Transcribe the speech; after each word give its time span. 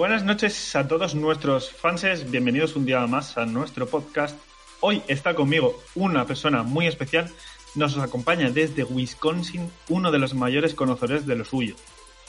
Buenas 0.00 0.24
noches 0.24 0.74
a 0.76 0.88
todos 0.88 1.14
nuestros 1.14 1.70
fanses, 1.70 2.30
bienvenidos 2.30 2.74
un 2.74 2.86
día 2.86 3.06
más 3.06 3.36
a 3.36 3.44
nuestro 3.44 3.86
podcast. 3.86 4.34
Hoy 4.80 5.02
está 5.08 5.34
conmigo 5.34 5.78
una 5.94 6.24
persona 6.24 6.62
muy 6.62 6.86
especial, 6.86 7.30
nos 7.74 7.98
acompaña 7.98 8.48
desde 8.50 8.82
Wisconsin, 8.82 9.70
uno 9.90 10.10
de 10.10 10.18
los 10.18 10.32
mayores 10.32 10.72
conocedores 10.72 11.26
de 11.26 11.36
lo 11.36 11.44
suyo. 11.44 11.74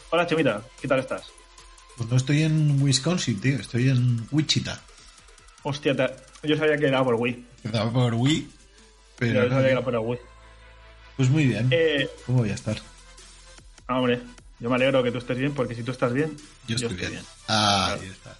Hola 0.09 0.27
Chemita, 0.27 0.63
¿qué 0.81 0.89
tal 0.89 0.99
estás? 0.99 1.31
Pues 1.95 2.09
no 2.09 2.17
estoy 2.17 2.43
en 2.43 2.81
Wisconsin, 2.81 3.39
tío, 3.39 3.55
estoy 3.55 3.87
en 3.87 4.27
Wichita. 4.31 4.81
Hostia, 5.63 5.95
yo 6.43 6.57
sabía 6.57 6.75
que 6.75 6.87
era 6.87 7.01
por 7.01 7.15
Wii, 7.15 7.45
Quedaba 7.63 7.89
por 7.89 8.15
Wii, 8.15 8.49
pero 9.17 9.31
pero... 9.31 9.43
yo 9.45 9.49
sabía 9.49 9.67
que 9.67 9.71
era 9.71 9.81
por 9.81 9.95
Wii. 9.95 10.19
Pues 11.15 11.29
muy 11.29 11.45
bien. 11.45 11.69
Eh, 11.71 12.09
¿Cómo 12.25 12.39
voy 12.39 12.49
a 12.49 12.55
estar? 12.55 12.75
ah, 13.87 13.97
hombre, 13.97 14.19
yo 14.61 14.69
me 14.69 14.75
alegro 14.75 15.01
que 15.01 15.11
tú 15.11 15.17
estés 15.17 15.37
bien, 15.37 15.53
porque 15.53 15.73
si 15.73 15.81
tú 15.83 15.91
estás 15.91 16.13
bien, 16.13 16.37
Yo 16.67 16.75
estoy 16.75 16.95
bien. 16.95 17.19
Ah, 17.47 17.97
ahí 17.99 18.07
está. 18.07 18.37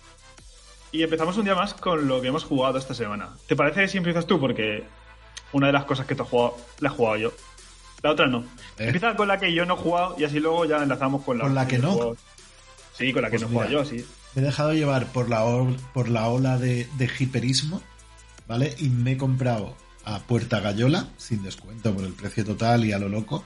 Y 0.91 1.01
empezamos 1.01 1.35
un 1.37 1.45
día 1.45 1.55
más 1.55 1.73
con 1.73 2.07
lo 2.07 2.21
que 2.21 2.27
hemos 2.27 2.43
jugado 2.43 2.77
esta 2.77 2.93
semana. 2.93 3.29
¿Te 3.47 3.55
parece 3.55 3.87
si 3.87 3.97
empiezas 3.97 4.27
tú? 4.27 4.39
Porque 4.39 4.83
una 5.51 5.67
de 5.67 5.73
las 5.73 5.85
cosas 5.85 6.05
que 6.05 6.13
tú 6.13 6.23
has 6.23 6.29
jugado, 6.29 6.57
la 6.79 6.89
he 6.89 6.91
jugado 6.91 7.17
yo. 7.17 7.33
La 8.03 8.11
otra 8.11 8.27
no. 8.27 8.41
¿Eh? 8.77 8.85
Empieza 8.85 9.15
con 9.15 9.27
la 9.27 9.39
que 9.39 9.51
yo 9.53 9.65
no 9.65 9.73
he 9.73 9.77
jugado 9.77 10.15
y 10.17 10.23
así 10.23 10.39
luego 10.39 10.65
ya 10.65 10.83
enlazamos 10.83 11.23
con 11.23 11.39
la, 11.39 11.45
¿Con 11.45 11.55
la 11.55 11.67
que 11.67 11.79
no? 11.79 12.15
Sí, 12.95 13.13
con 13.13 13.23
la 13.23 13.29
que 13.29 13.39
Pues 13.39 13.41
no 13.41 13.47
he 13.47 13.51
jugado 13.51 13.71
yo, 13.71 13.85
sí. 13.85 14.05
Me 14.35 14.43
he 14.43 14.45
dejado 14.45 14.73
llevar 14.73 15.07
por 15.07 15.27
la, 15.27 15.43
por 15.93 16.07
la 16.07 16.27
ola 16.27 16.57
de, 16.57 16.87
de 16.97 17.09
hiperismo, 17.17 17.81
¿vale? 18.47 18.75
Y 18.77 18.89
me 18.89 19.13
he 19.13 19.17
comprado 19.17 19.75
a 20.05 20.19
Puerta 20.19 20.59
Gallola, 20.59 21.07
sin 21.17 21.41
descuento 21.41 21.93
por 21.93 22.03
el 22.03 22.13
precio 22.13 22.45
total 22.45 22.85
y 22.85 22.91
a 22.91 22.99
lo 22.99 23.09
loco, 23.09 23.43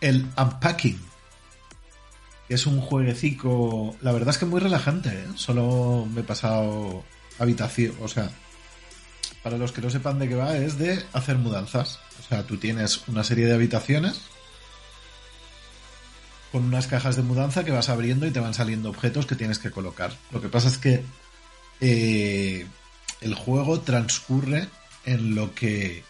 el 0.00 0.26
Unpacking, 0.36 0.98
que 0.98 1.13
es 2.48 2.66
un 2.66 2.80
jueguecico, 2.80 3.96
la 4.02 4.12
verdad 4.12 4.30
es 4.30 4.38
que 4.38 4.46
muy 4.46 4.60
relajante, 4.60 5.08
¿eh? 5.08 5.26
Solo 5.36 6.06
me 6.12 6.20
he 6.20 6.24
pasado 6.24 7.04
habitación, 7.38 7.94
o 8.00 8.08
sea, 8.08 8.30
para 9.42 9.58
los 9.58 9.72
que 9.72 9.80
no 9.80 9.90
sepan 9.90 10.18
de 10.18 10.28
qué 10.28 10.34
va, 10.34 10.56
es 10.56 10.78
de 10.78 11.02
hacer 11.12 11.36
mudanzas. 11.36 12.00
O 12.20 12.28
sea, 12.28 12.46
tú 12.46 12.56
tienes 12.56 13.06
una 13.08 13.24
serie 13.24 13.46
de 13.46 13.54
habitaciones 13.54 14.22
con 16.52 16.64
unas 16.64 16.86
cajas 16.86 17.16
de 17.16 17.22
mudanza 17.22 17.64
que 17.64 17.72
vas 17.72 17.88
abriendo 17.88 18.26
y 18.26 18.30
te 18.30 18.40
van 18.40 18.54
saliendo 18.54 18.88
objetos 18.88 19.26
que 19.26 19.34
tienes 19.34 19.58
que 19.58 19.70
colocar. 19.70 20.16
Lo 20.30 20.40
que 20.40 20.48
pasa 20.48 20.68
es 20.68 20.78
que 20.78 21.02
eh, 21.80 22.66
el 23.20 23.34
juego 23.34 23.80
transcurre 23.80 24.68
en 25.04 25.34
lo 25.34 25.54
que 25.54 26.04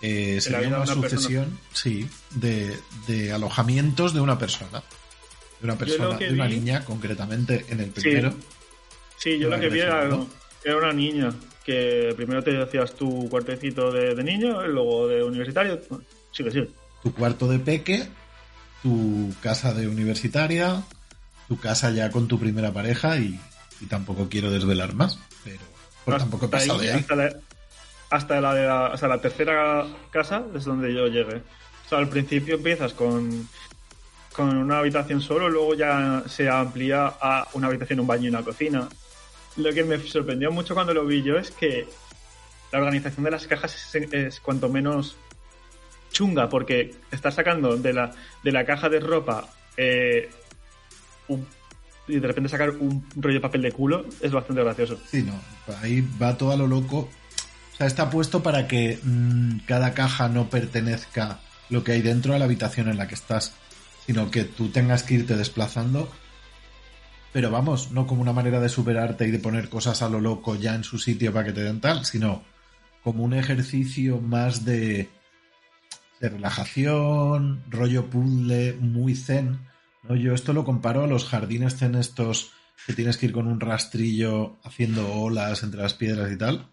eh, 0.00 0.40
sería 0.40 0.68
una 0.68 0.78
una 0.78 0.86
sucesión, 0.86 1.58
sí, 1.72 2.08
de, 2.30 2.78
de 3.08 3.32
alojamientos 3.32 4.14
de 4.14 4.20
una 4.20 4.38
persona. 4.38 4.82
De 5.64 5.70
una 5.70 5.78
persona, 5.78 6.18
de 6.18 6.30
una 6.34 6.46
vi- 6.46 6.56
niña, 6.56 6.84
concretamente 6.84 7.64
en 7.70 7.80
el 7.80 7.88
primero. 7.90 8.34
Sí, 9.16 9.38
yo 9.38 9.48
La 9.48 9.56
lo 9.56 9.62
que 9.62 9.68
vi 9.70 9.80
era, 9.80 10.06
era 10.62 10.76
una 10.76 10.92
niña 10.92 11.32
que 11.64 12.12
primero 12.16 12.44
te 12.44 12.60
hacías 12.62 12.92
tu 12.94 13.30
cuartecito 13.30 13.90
de, 13.90 14.14
de 14.14 14.22
niño 14.22 14.66
luego 14.66 15.08
de 15.08 15.22
universitario. 15.22 15.80
Sí, 16.32 16.44
que 16.44 16.50
sí. 16.50 16.68
tu 17.02 17.14
cuarto 17.14 17.48
de 17.48 17.58
peque, 17.60 18.06
tu 18.82 19.32
casa 19.40 19.72
de 19.72 19.88
universitaria, 19.88 20.82
tu 21.48 21.58
casa 21.58 21.90
ya 21.92 22.10
con 22.10 22.28
tu 22.28 22.38
primera 22.38 22.70
pareja 22.70 23.16
y, 23.16 23.40
y 23.80 23.86
tampoco 23.86 24.28
quiero 24.28 24.50
desvelar 24.50 24.92
más, 24.94 25.18
pero 25.44 25.60
pues 26.04 26.18
tampoco 26.18 26.44
he 26.44 26.48
pasado 26.50 26.80
ahí, 26.80 26.88
de 26.88 26.92
ahí. 26.92 27.00
Hasta 27.00 27.16
la, 27.16 27.32
hasta 28.10 28.40
la, 28.42 28.54
de 28.54 28.66
la, 28.66 28.86
hasta 28.88 29.08
la 29.08 29.18
tercera 29.22 29.86
casa 30.10 30.42
es 30.54 30.64
donde 30.64 30.92
yo 30.92 31.06
llegué. 31.06 31.36
O 31.36 31.88
sea, 31.88 31.96
al 31.98 32.08
principio 32.10 32.56
empiezas 32.56 32.92
con, 32.92 33.48
con 34.34 34.56
una 34.56 34.78
habitación 34.78 35.20
solo, 35.20 35.48
luego 35.48 35.74
ya 35.74 36.24
se 36.26 36.48
amplía 36.48 37.06
a 37.20 37.46
una 37.54 37.68
habitación, 37.68 38.00
un 38.00 38.06
baño 38.06 38.24
y 38.24 38.28
una 38.28 38.42
cocina. 38.42 38.88
Lo 39.56 39.72
que 39.72 39.84
me 39.84 39.98
sorprendió 39.98 40.50
mucho 40.50 40.74
cuando 40.74 40.92
lo 40.92 41.06
vi 41.06 41.22
yo 41.22 41.38
es 41.38 41.50
que 41.52 41.86
la 42.72 42.80
organización 42.80 43.24
de 43.24 43.30
las 43.30 43.46
cajas 43.46 43.94
es, 43.94 44.12
es 44.12 44.40
cuanto 44.40 44.68
menos 44.68 45.16
chunga, 46.10 46.48
porque 46.48 46.94
estás 47.10 47.34
sacando 47.34 47.76
de 47.76 47.92
la, 47.92 48.12
de 48.42 48.52
la 48.52 48.64
caja 48.64 48.88
de 48.88 49.00
ropa 49.00 49.48
eh, 49.76 50.30
y 52.06 52.18
de 52.18 52.26
repente 52.26 52.48
sacar 52.48 52.70
un 52.70 53.06
rollo 53.16 53.34
de 53.34 53.40
papel 53.40 53.62
de 53.62 53.72
culo 53.72 54.04
es 54.20 54.32
bastante 54.32 54.62
gracioso. 54.62 54.98
Sí, 55.10 55.22
no, 55.22 55.38
ahí 55.80 56.06
va 56.20 56.36
todo 56.36 56.52
a 56.52 56.56
lo 56.56 56.66
loco. 56.66 57.08
O 57.72 57.76
sea, 57.76 57.86
está 57.86 58.10
puesto 58.10 58.42
para 58.42 58.68
que 58.68 58.98
mm, 59.02 59.60
cada 59.66 59.94
caja 59.94 60.28
no 60.28 60.48
pertenezca 60.48 61.40
lo 61.70 61.82
que 61.82 61.92
hay 61.92 62.02
dentro 62.02 62.34
a 62.34 62.38
la 62.38 62.44
habitación 62.44 62.88
en 62.88 62.98
la 62.98 63.08
que 63.08 63.14
estás, 63.14 63.54
sino 64.06 64.30
que 64.30 64.44
tú 64.44 64.68
tengas 64.68 65.02
que 65.02 65.14
irte 65.14 65.36
desplazando. 65.36 66.10
Pero 67.32 67.50
vamos, 67.50 67.90
no 67.90 68.06
como 68.06 68.22
una 68.22 68.32
manera 68.32 68.60
de 68.60 68.68
superarte 68.68 69.26
y 69.26 69.30
de 69.30 69.38
poner 69.38 69.68
cosas 69.68 70.02
a 70.02 70.08
lo 70.08 70.20
loco 70.20 70.54
ya 70.54 70.74
en 70.74 70.84
su 70.84 70.98
sitio 70.98 71.32
para 71.32 71.46
que 71.46 71.52
te 71.52 71.64
den 71.64 71.80
tal, 71.80 72.04
sino 72.04 72.42
como 73.02 73.24
un 73.24 73.34
ejercicio 73.34 74.20
más 74.20 74.64
de, 74.64 75.08
de 76.20 76.28
relajación, 76.28 77.62
rollo 77.68 78.08
puzzle, 78.08 78.74
muy 78.74 79.14
zen. 79.14 79.58
¿no? 80.04 80.14
Yo 80.14 80.32
esto 80.32 80.52
lo 80.52 80.64
comparo 80.64 81.02
a 81.02 81.06
los 81.06 81.26
jardines 81.26 81.76
zen 81.76 81.96
estos 81.96 82.52
que 82.86 82.92
tienes 82.92 83.16
que 83.16 83.26
ir 83.26 83.32
con 83.32 83.46
un 83.46 83.60
rastrillo 83.60 84.56
haciendo 84.62 85.12
olas 85.12 85.62
entre 85.62 85.82
las 85.82 85.94
piedras 85.94 86.30
y 86.30 86.36
tal. 86.36 86.68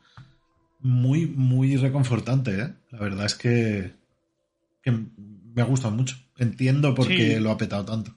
Muy, 0.80 1.26
muy 1.28 1.78
reconfortante, 1.78 2.60
¿eh? 2.60 2.74
La 2.92 3.00
verdad 3.00 3.26
es 3.26 3.36
que, 3.36 3.94
que 4.82 5.06
me 5.54 5.64
gusta 5.64 5.90
mucho. 5.90 6.16
Entiendo 6.38 6.94
por 6.96 7.06
Sí. 7.06 7.16
qué 7.16 7.40
lo 7.40 7.52
ha 7.52 7.58
petado 7.58 7.86
tanto. 7.86 8.12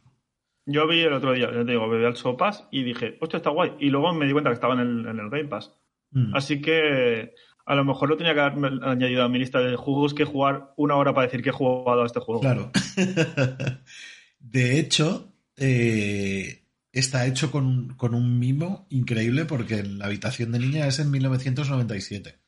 Yo 0.67 0.89
vi 0.89 1.01
el 1.01 1.13
otro 1.13 1.33
día, 1.33 1.51
ya 1.53 1.65
te 1.65 1.73
digo, 1.73 1.89
bebí 1.89 2.05
al 2.07 2.17
sopas 2.17 2.67
y 2.71 2.85
dije, 2.85 3.19
hostia, 3.21 3.37
está 3.37 3.51
guay. 3.51 3.73
Y 3.81 3.91
luego 3.91 4.15
me 4.15 4.25
di 4.27 4.33
cuenta 4.33 4.51
que 4.51 4.55
estaba 4.55 4.75
en 4.75 4.81
el, 4.81 5.07
en 5.07 5.19
el 5.19 5.29
Game 5.29 5.45
Pass. 5.45 5.73
Mm. 6.11 6.35
Así 6.35 6.63
que 6.63 7.35
a 7.67 7.75
lo 7.75 7.85
mejor 7.85 8.09
lo 8.09 8.17
tenía 8.17 8.33
que 8.35 8.41
haber 8.41 8.83
añadido 8.83 9.25
a 9.25 9.29
mi 9.29 9.39
lista 9.39 9.59
de 9.61 9.77
juegos 9.77 10.15
que 10.15 10.25
jugar 10.25 10.73
una 10.77 10.97
hora 10.97 11.13
para 11.13 11.27
decir 11.27 11.43
que 11.43 11.51
he 11.51 11.53
jugado 11.53 12.03
a 12.03 12.07
este 12.07 12.21
juego. 12.21 12.41
Claro. 12.41 12.71
De 14.39 14.79
hecho, 14.79 15.33
eh, 15.57 16.65
está 16.93 17.27
hecho 17.27 17.51
con, 17.51 17.95
con 17.97 18.15
un 18.15 18.39
mimo 18.39 18.87
increíble 18.91 19.45
porque 19.45 19.83
la 19.83 20.07
habitación 20.07 20.53
de 20.53 20.59
niña 20.61 20.87
es 20.87 20.99
en 20.99 21.11
1997. 21.11 22.39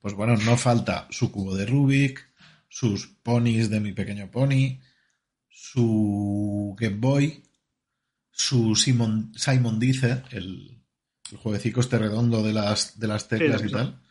Pues 0.00 0.14
bueno, 0.14 0.36
no 0.44 0.56
falta 0.56 1.08
su 1.10 1.32
cubo 1.32 1.56
de 1.56 1.66
Rubik, 1.66 2.25
sus 2.68 3.06
ponis 3.22 3.70
de 3.70 3.80
mi 3.80 3.92
pequeño 3.92 4.30
pony, 4.30 4.80
su 5.48 6.76
Game 6.78 6.96
Boy, 6.96 7.42
su 8.30 8.76
Simon, 8.76 9.32
Simon 9.34 9.78
Dice, 9.78 10.22
el, 10.30 10.82
el 11.30 11.38
jueguecico 11.38 11.80
este 11.80 11.98
redondo 11.98 12.42
de 12.42 12.52
las, 12.52 12.98
de 12.98 13.06
las 13.06 13.28
teclas 13.28 13.62
Sí, 13.62 13.68
y 13.68 13.70
tal. 13.70 14.02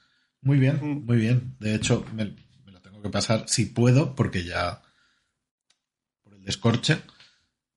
Muy 0.42 0.60
bien, 0.60 1.06
muy 1.06 1.18
bien. 1.18 1.56
De 1.60 1.76
hecho, 1.76 2.06
me, 2.14 2.36
me 2.66 2.72
lo 2.72 2.82
tengo 2.82 3.02
que 3.02 3.10
pasar 3.10 3.46
si 3.48 3.66
puedo, 3.66 4.16
porque 4.16 4.44
ya 4.44 4.82
por 6.24 6.34
el 6.34 6.44
descorche. 6.44 7.02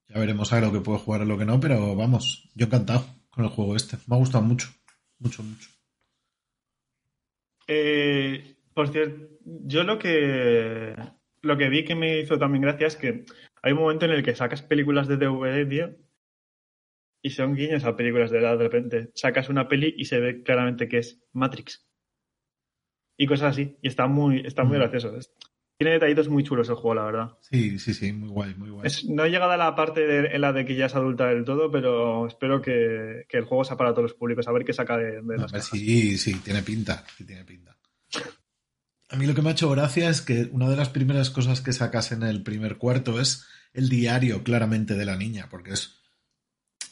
Ya 0.07 0.19
veremos 0.19 0.51
a 0.53 0.59
lo 0.59 0.71
que 0.71 0.81
puedo 0.81 0.97
jugar 0.97 1.21
a 1.21 1.25
lo 1.25 1.37
que 1.37 1.45
no, 1.45 1.59
pero 1.59 1.95
vamos, 1.95 2.49
yo 2.55 2.65
encantado 2.65 3.05
con 3.29 3.45
el 3.45 3.51
juego 3.51 3.75
este. 3.75 3.97
Me 4.07 4.15
ha 4.15 4.19
gustado 4.19 4.43
mucho, 4.43 4.69
mucho, 5.19 5.43
mucho. 5.43 5.69
Eh, 7.67 8.58
por 8.79 8.87
cierto, 8.93 9.27
yo 9.43 9.83
lo 9.83 9.99
que 9.99 10.95
lo 11.41 11.57
que 11.57 11.67
vi 11.67 11.83
que 11.83 11.95
me 11.95 12.19
hizo 12.21 12.39
también 12.39 12.61
gracia 12.61 12.87
es 12.87 12.95
que 12.95 13.25
hay 13.61 13.73
un 13.73 13.79
momento 13.79 14.05
en 14.05 14.11
el 14.11 14.23
que 14.23 14.35
sacas 14.35 14.61
películas 14.61 15.09
de 15.09 15.17
DVD, 15.17 15.65
tío, 15.65 15.95
y 17.21 17.31
son 17.31 17.55
guiños 17.55 17.83
a 17.83 17.97
películas 17.97 18.31
de 18.31 18.39
edad 18.39 18.57
de 18.57 18.63
repente. 18.63 19.09
Sacas 19.15 19.49
una 19.49 19.67
peli 19.67 19.93
y 19.97 20.05
se 20.05 20.19
ve 20.21 20.43
claramente 20.43 20.87
que 20.87 20.99
es 20.99 21.21
Matrix. 21.33 21.85
Y 23.17 23.27
cosas 23.27 23.51
así. 23.51 23.75
Y 23.81 23.89
está 23.89 24.07
muy, 24.07 24.39
está 24.47 24.63
muy 24.63 24.77
Mm. 24.77 24.79
gracioso. 24.79 25.17
Tiene 25.77 25.91
detallitos 25.95 26.29
muy 26.29 26.43
chulos 26.45 26.69
el 26.69 26.75
juego, 26.75 26.95
la 26.95 27.03
verdad. 27.03 27.37
Sí, 27.41 27.79
sí, 27.79 27.93
sí, 27.93 28.13
muy 28.13 28.29
guay, 28.29 28.55
muy 28.55 28.69
guay. 28.69 28.87
Es- 28.87 29.03
no 29.09 29.25
he 29.25 29.29
llegado 29.29 29.51
a 29.51 29.57
la 29.57 29.75
parte 29.75 30.07
de- 30.07 30.27
en 30.33 30.39
la 30.39 30.53
de 30.53 30.63
que 30.65 30.75
ya 30.77 30.85
es 30.85 30.95
adulta 30.95 31.27
del 31.27 31.43
todo, 31.43 31.69
pero 31.69 32.27
espero 32.27 32.61
que, 32.61 33.25
que 33.27 33.37
el 33.39 33.43
juego 33.43 33.65
sea 33.65 33.75
para 33.75 33.91
todos 33.91 34.03
los 34.03 34.13
públicos, 34.13 34.47
a 34.47 34.53
ver 34.53 34.63
qué 34.63 34.71
saca 34.71 34.97
de, 34.97 35.05
de 35.15 35.21
No, 35.21 35.33
las 35.33 35.41
hombre, 35.51 35.59
cajas. 35.59 35.65
sí, 35.77 36.17
sí, 36.17 36.39
tiene 36.39 36.61
pinta, 36.63 37.03
sí 37.17 37.25
tiene 37.25 37.43
pinta. 37.43 37.75
A 39.09 39.15
mí 39.15 39.25
lo 39.25 39.33
que 39.33 39.41
me 39.41 39.49
ha 39.49 39.53
hecho 39.53 39.69
gracia 39.71 40.09
es 40.09 40.21
que 40.21 40.49
una 40.51 40.69
de 40.69 40.75
las 40.75 40.89
primeras 40.89 41.29
cosas 41.29 41.61
que 41.61 41.73
sacas 41.73 42.11
en 42.11 42.23
el 42.23 42.43
primer 42.43 42.77
cuarto 42.77 43.19
es 43.19 43.43
el 43.73 43.89
diario 43.89 44.43
claramente 44.43 44.95
de 44.95 45.05
la 45.05 45.15
niña, 45.15 45.47
porque 45.49 45.71
es 45.73 45.95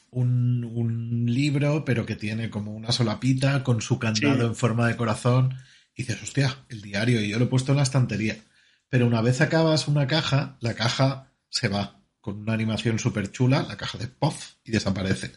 un, 0.09 0.63
un 0.63 1.25
libro, 1.31 1.85
pero 1.85 2.05
que 2.05 2.15
tiene 2.15 2.49
como 2.49 2.73
una 2.73 2.91
solapita 2.91 3.63
con 3.63 3.81
su 3.81 3.99
candado 3.99 4.39
Sí. 4.39 4.45
en 4.45 4.55
forma 4.55 4.87
de 4.87 4.95
corazón. 4.97 5.55
Y 5.95 6.03
dices, 6.03 6.21
hostia, 6.23 6.65
el 6.69 6.81
diario, 6.81 7.21
y 7.21 7.29
yo 7.29 7.39
lo 7.39 7.45
he 7.45 7.49
puesto 7.49 7.71
en 7.71 7.77
la 7.77 7.83
estantería. 7.83 8.37
Pero 8.89 9.05
una 9.05 9.21
vez 9.21 9.41
acabas 9.41 9.87
una 9.87 10.07
caja, 10.07 10.57
la 10.61 10.73
caja 10.75 11.31
se 11.49 11.67
va 11.67 11.99
con 12.21 12.39
una 12.39 12.53
animación 12.53 12.99
súper 12.99 13.31
chula, 13.31 13.63
la 13.67 13.77
caja 13.77 13.97
de 13.97 14.07
POF, 14.07 14.53
y 14.63 14.71
desaparece. 14.71 15.33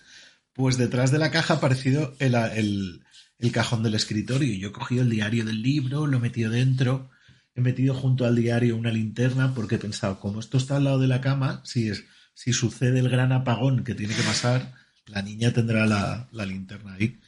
Pues 0.52 0.76
detrás 0.76 1.10
de 1.10 1.18
la 1.18 1.30
caja 1.30 1.54
ha 1.54 1.56
aparecido 1.58 2.14
el, 2.18 2.34
el, 2.34 3.02
el 3.40 3.52
cajón 3.52 3.82
del 3.82 3.94
escritorio. 3.94 4.54
Yo 4.58 4.68
he 4.68 4.72
cogido 4.72 5.02
el 5.02 5.10
diario 5.10 5.44
del 5.44 5.62
libro, 5.62 6.06
lo 6.06 6.18
he 6.18 6.20
metido 6.20 6.50
dentro, 6.50 7.10
he 7.54 7.60
metido 7.60 7.94
junto 7.94 8.24
al 8.26 8.36
diario 8.36 8.76
una 8.76 8.90
linterna 8.92 9.54
porque 9.54 9.76
he 9.76 9.78
pensado, 9.78 10.20
como 10.20 10.40
esto 10.40 10.58
está 10.58 10.76
al 10.76 10.84
lado 10.84 10.98
de 10.98 11.08
la 11.08 11.20
cama, 11.20 11.60
si, 11.64 11.88
es, 11.88 12.04
si 12.34 12.52
sucede 12.52 12.98
el 13.00 13.08
gran 13.08 13.32
apagón 13.32 13.84
que 13.84 13.94
tiene 13.94 14.14
que 14.14 14.22
pasar, 14.22 14.74
La 15.06 15.22
niña 15.22 15.52
tendrá 15.52 15.86
la, 15.86 16.28
la 16.30 16.46
linterna 16.46 16.94
ahí. 16.94 17.18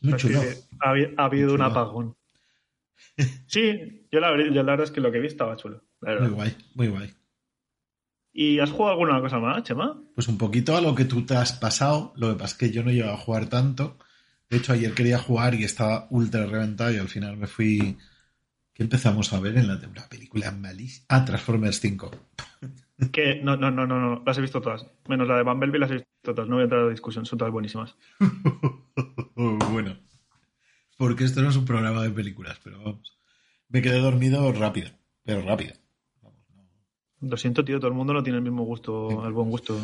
Muy 0.00 0.14
Así 0.14 0.28
chulo. 0.28 0.40
ha, 0.80 0.90
habi- 0.92 1.12
ha 1.18 1.24
habido 1.24 1.48
Muy 1.48 1.54
un 1.54 1.58
chulo. 1.58 1.64
apagón. 1.70 2.16
Sí, 3.46 4.06
yo 4.10 4.20
la, 4.20 4.30
verdad- 4.30 4.46
yo 4.54 4.62
la 4.62 4.72
verdad 4.72 4.84
es 4.84 4.90
que 4.90 5.00
lo 5.00 5.12
que 5.12 5.20
vi 5.20 5.26
estaba 5.26 5.56
chulo. 5.56 5.82
Muy 6.00 6.28
guay, 6.28 6.56
muy 6.74 6.88
guay. 6.88 7.12
¿Y 8.32 8.58
has 8.58 8.70
jugado 8.70 8.92
alguna 8.92 9.20
cosa 9.20 9.38
más, 9.38 9.62
Chema? 9.62 9.98
Pues 10.14 10.28
un 10.28 10.36
poquito 10.38 10.76
a 10.76 10.80
lo 10.82 10.94
que 10.94 11.04
tú 11.06 11.24
te 11.24 11.34
has 11.36 11.52
pasado. 11.54 12.12
Lo 12.16 12.28
que 12.32 12.38
pasa 12.38 12.52
es 12.52 12.58
que 12.58 12.70
yo 12.70 12.82
no 12.82 12.90
llego 12.90 13.10
a 13.10 13.16
jugar 13.16 13.46
tanto. 13.48 13.98
De 14.48 14.58
hecho, 14.58 14.72
ayer 14.72 14.94
quería 14.94 15.18
jugar 15.18 15.54
y 15.54 15.64
estaba 15.64 16.06
ultra 16.10 16.46
reventado 16.46 16.92
y 16.92 16.98
al 16.98 17.08
final 17.08 17.36
me 17.36 17.46
fui... 17.46 17.98
¿Qué 18.72 18.82
empezamos 18.82 19.32
a 19.32 19.40
ver 19.40 19.56
en 19.56 19.68
la 19.68 19.80
una 19.88 20.06
película 20.08 20.52
malísima? 20.52 21.06
Ah, 21.08 21.24
Transformers 21.24 21.80
5. 21.80 22.10
Que 23.12 23.42
no, 23.42 23.56
no, 23.56 23.70
no, 23.70 23.86
no, 23.86 24.00
no, 24.00 24.22
las 24.24 24.38
he 24.38 24.40
visto 24.40 24.62
todas. 24.62 24.86
Menos 25.06 25.28
la 25.28 25.36
de 25.36 25.42
Bumblebee 25.42 25.78
las 25.78 25.90
he 25.90 25.94
visto 25.94 26.08
todas. 26.22 26.48
No 26.48 26.54
voy 26.54 26.62
a 26.62 26.64
entrar 26.64 26.80
a 26.80 26.84
la 26.84 26.90
discusión, 26.90 27.26
son 27.26 27.38
todas 27.38 27.52
buenísimas. 27.52 27.94
bueno. 29.34 29.98
Porque 30.96 31.24
esto 31.24 31.42
no 31.42 31.50
es 31.50 31.56
un 31.56 31.66
programa 31.66 32.02
de 32.02 32.10
películas, 32.10 32.58
pero 32.64 32.78
vamos. 32.78 33.18
Me 33.68 33.82
quedé 33.82 33.98
dormido 33.98 34.50
rápido, 34.52 34.90
pero 35.22 35.42
rápido. 35.42 35.74
Vamos, 36.22 36.40
no. 36.54 37.28
Lo 37.28 37.36
siento, 37.36 37.64
tío, 37.66 37.78
todo 37.78 37.88
el 37.88 37.96
mundo 37.96 38.14
no 38.14 38.22
tiene 38.22 38.38
el 38.38 38.44
mismo 38.44 38.64
gusto, 38.64 39.26
el 39.26 39.32
buen 39.32 39.50
gusto. 39.50 39.78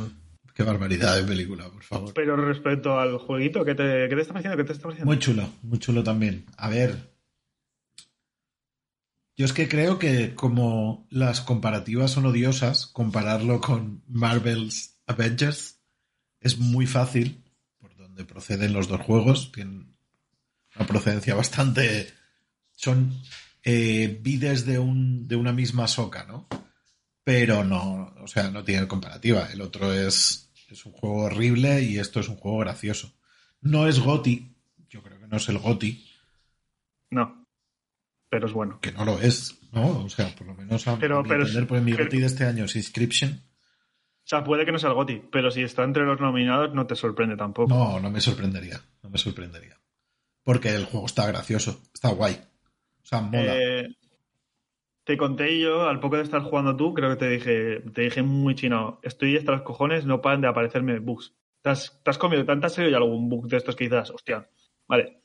Qué 0.54 0.62
barbaridad 0.62 1.16
de 1.16 1.25
película, 1.25 1.69
por 1.70 1.82
favor. 1.82 2.14
Pero 2.14 2.37
respecto 2.37 2.99
al 2.99 3.19
jueguito, 3.19 3.64
¿qué 3.64 3.75
te, 3.75 4.08
qué 4.08 4.14
te 4.14 4.20
está 4.20 4.34
pareciendo? 4.34 4.56
¿Qué 4.56 4.64
te 4.64 4.72
está 4.72 4.82
pareciendo? 4.84 5.10
Muy 5.10 5.19
chulo, 5.19 5.49
muy 5.62 5.78
chulo 5.78 6.02
también. 6.02 6.44
A 6.56 6.69
ver. 6.69 7.12
Yo 9.34 9.46
es 9.46 9.54
que 9.54 9.66
creo 9.69 9.99
que 9.99 10.34
como 10.34 11.06
las 11.10 11.40
comparativas 11.40 12.10
son 12.10 12.26
odiosas, 12.26 12.87
compararlo 12.87 13.60
con 13.60 14.02
Marvel's 14.06 14.99
Avengers 15.06 15.81
es 16.40 16.58
muy 16.58 16.87
fácil, 16.87 17.43
por 17.78 17.96
donde 17.96 18.25
proceden 18.25 18.75
los 18.75 18.88
dos 18.88 19.00
juegos. 19.00 19.52
Tienen 19.52 19.96
una 20.76 20.87
procedencia 20.87 21.34
bastante... 21.34 22.12
Son 22.75 23.12
eh, 23.64 24.19
vides 24.20 24.66
de, 24.66 24.78
un, 24.78 25.28
de 25.28 25.37
una 25.37 25.52
misma 25.52 25.87
soca, 25.87 26.25
¿no? 26.25 26.49
Pero 27.25 27.63
no, 27.65 28.15
o 28.21 28.27
sea, 28.27 28.51
no 28.51 28.65
tiene 28.65 28.89
comparativa. 28.89 29.49
El 29.53 29.61
otro 29.61 29.93
es, 29.93 30.51
es 30.69 30.85
un 30.87 30.93
juego 30.93 31.23
horrible 31.25 31.83
y 31.83 31.99
esto 31.99 32.21
es 32.21 32.29
un 32.29 32.37
juego 32.37 32.59
gracioso. 32.59 33.13
No 33.61 33.87
es 33.87 34.01
GOTI, 34.01 34.57
yo 34.89 35.03
creo 35.03 35.21
que 35.21 35.29
no 35.29 35.37
es 35.37 35.49
el 35.49 35.59
GOTI, 35.59 36.05
No, 37.11 37.47
pero 38.29 38.47
es 38.47 38.53
bueno. 38.53 38.81
que 38.81 38.91
no 38.93 39.05
lo 39.05 39.21
es, 39.21 39.59
¿no? 39.71 40.05
O 40.05 40.09
sea, 40.09 40.35
por 40.35 40.47
lo 40.49 40.55
menos 40.55 40.87
a, 40.89 40.99
Pero- 40.99 41.23
mi 41.23 41.29
pero- 41.29 41.43
entender, 41.43 41.67
pues 41.69 41.83
mi 41.83 41.93
pero- 41.93 42.05
GOTI 42.07 42.19
de 42.21 42.27
este 42.27 42.45
año 42.45 42.65
es 42.65 42.75
Inscription. 42.75 43.31
O 44.25 44.25
sea, 44.25 44.43
puede 44.43 44.65
que 44.65 44.73
no 44.73 44.79
sea 44.79 44.89
el 44.91 44.95
GOTI, 44.97 45.23
pero 45.31 45.51
si 45.51 45.63
está 45.63 45.85
entre 45.85 46.05
los 46.05 46.21
nominados 46.21 46.75
no 46.75 46.87
te 46.87 46.95
sorprende 46.97 47.37
tampoco. 47.37 47.69
No, 47.73 48.01
no 48.01 48.11
me 48.11 48.21
sorprendería, 48.21 48.81
no 49.03 49.11
me 49.11 49.19
sorprendería. 49.19 49.79
Porque 50.43 50.71
el 50.75 50.87
juego 50.87 51.07
está 51.07 51.27
gracioso, 51.27 51.83
está 51.95 52.09
guay. 52.11 52.35
O 52.35 53.07
sea, 53.07 53.21
mola. 53.21 53.55
Eh, 53.57 53.89
te 55.04 55.16
conté 55.16 55.58
yo, 55.58 55.88
al 55.88 56.00
poco 56.00 56.16
de 56.16 56.22
estar 56.22 56.43
jugando 56.43 56.76
tú, 56.76 56.94
creo 56.94 57.10
que 57.10 57.16
te 57.16 57.28
dije, 57.28 57.81
te 57.93 58.02
dije 58.02 58.22
muy 58.22 58.54
chino, 58.54 59.00
estoy 59.02 59.37
hasta 59.37 59.52
los 59.52 59.62
cojones, 59.62 60.06
no 60.06 60.20
paran 60.20 60.40
de 60.40 60.49
aparecerme 60.49 60.99
bugs. 61.00 61.34
¿Te 61.62 61.70
has, 61.70 62.00
te 62.02 62.10
has 62.10 62.19
comido 62.19 62.44
tanta 62.44 62.69
serio 62.69 62.90
y 62.90 62.94
algún 62.94 63.28
bug 63.28 63.46
de 63.49 63.56
estos 63.56 63.76
que 63.76 63.84
dices, 63.84 64.10
hostia, 64.10 64.49
vale. 64.88 65.20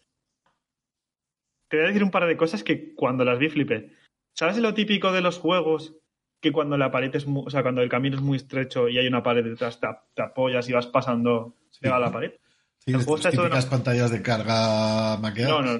Te 1.69 1.77
voy 1.77 1.85
a 1.85 1.87
decir 1.89 2.03
un 2.03 2.11
par 2.11 2.25
de 2.27 2.37
cosas 2.37 2.63
que 2.63 2.93
cuando 2.95 3.25
las 3.25 3.39
vi 3.39 3.49
flipé. 3.49 3.91
¿Sabes 4.33 4.57
lo 4.57 4.73
típico 4.73 5.11
de 5.11 5.21
los 5.21 5.37
juegos? 5.39 5.95
Que 6.39 6.51
cuando 6.51 6.77
la 6.77 6.91
pared 6.91 7.13
es 7.15 7.25
muy, 7.27 7.43
o 7.45 7.49
sea, 7.49 7.63
cuando 7.63 7.81
el 7.81 7.89
camino 7.89 8.15
es 8.15 8.21
muy 8.21 8.37
estrecho 8.37 8.87
y 8.87 8.97
hay 8.97 9.07
una 9.07 9.23
pared 9.23 9.43
detrás, 9.43 9.79
te, 9.79 9.87
te 10.13 10.21
apoyas 10.21 10.69
y 10.69 10.73
vas 10.73 10.87
pasando 10.87 11.55
Sí. 11.71 11.79
pegado 11.81 12.03
a 12.03 12.07
la 12.07 12.11
pared. 12.13 12.31
Sí, 12.85 12.93
está 12.93 13.01
hecho 13.29 13.41
de 13.41 13.47
típicas 13.47 13.65
una- 13.65 13.71
pantallas 13.71 14.11
de 14.11 14.21
carga 14.21 15.17
maqueadas. 15.17 15.51
No, 15.51 15.61
no, 15.61 15.79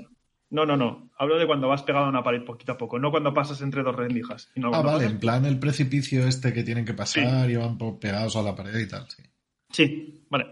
no, 0.50 0.66
no, 0.66 0.78
no. 0.78 1.07
Hablo 1.20 1.38
de 1.38 1.48
cuando 1.48 1.68
vas 1.68 1.82
pegado 1.84 2.06
a 2.06 2.10
una 2.10 2.24
pared 2.24 2.44
poquito 2.44 2.74
a 2.74 2.78
poco, 2.78 3.00
no 3.00 3.10
cuando 3.12 3.34
pasas 3.34 3.62
entre 3.62 3.82
dos 3.84 3.96
rendijas. 3.96 4.50
sino 4.54 4.68
Ah, 4.68 4.82
vale, 4.82 4.98
pasas- 5.00 5.12
en 5.12 5.20
plan 5.20 5.46
el 5.46 5.60
precipicio 5.60 6.28
este 6.28 6.54
que 6.54 6.64
tienen 6.64 6.86
que 6.86 6.94
pasar 6.94 7.50
y 7.50 7.56
van 7.56 7.78
pegados 8.00 8.36
a 8.36 8.42
la 8.44 8.56
pared 8.56 8.78
y 8.78 8.88
tal, 8.88 9.10
sí. 9.10 9.24
Sí, 9.72 10.26
vale. 10.30 10.46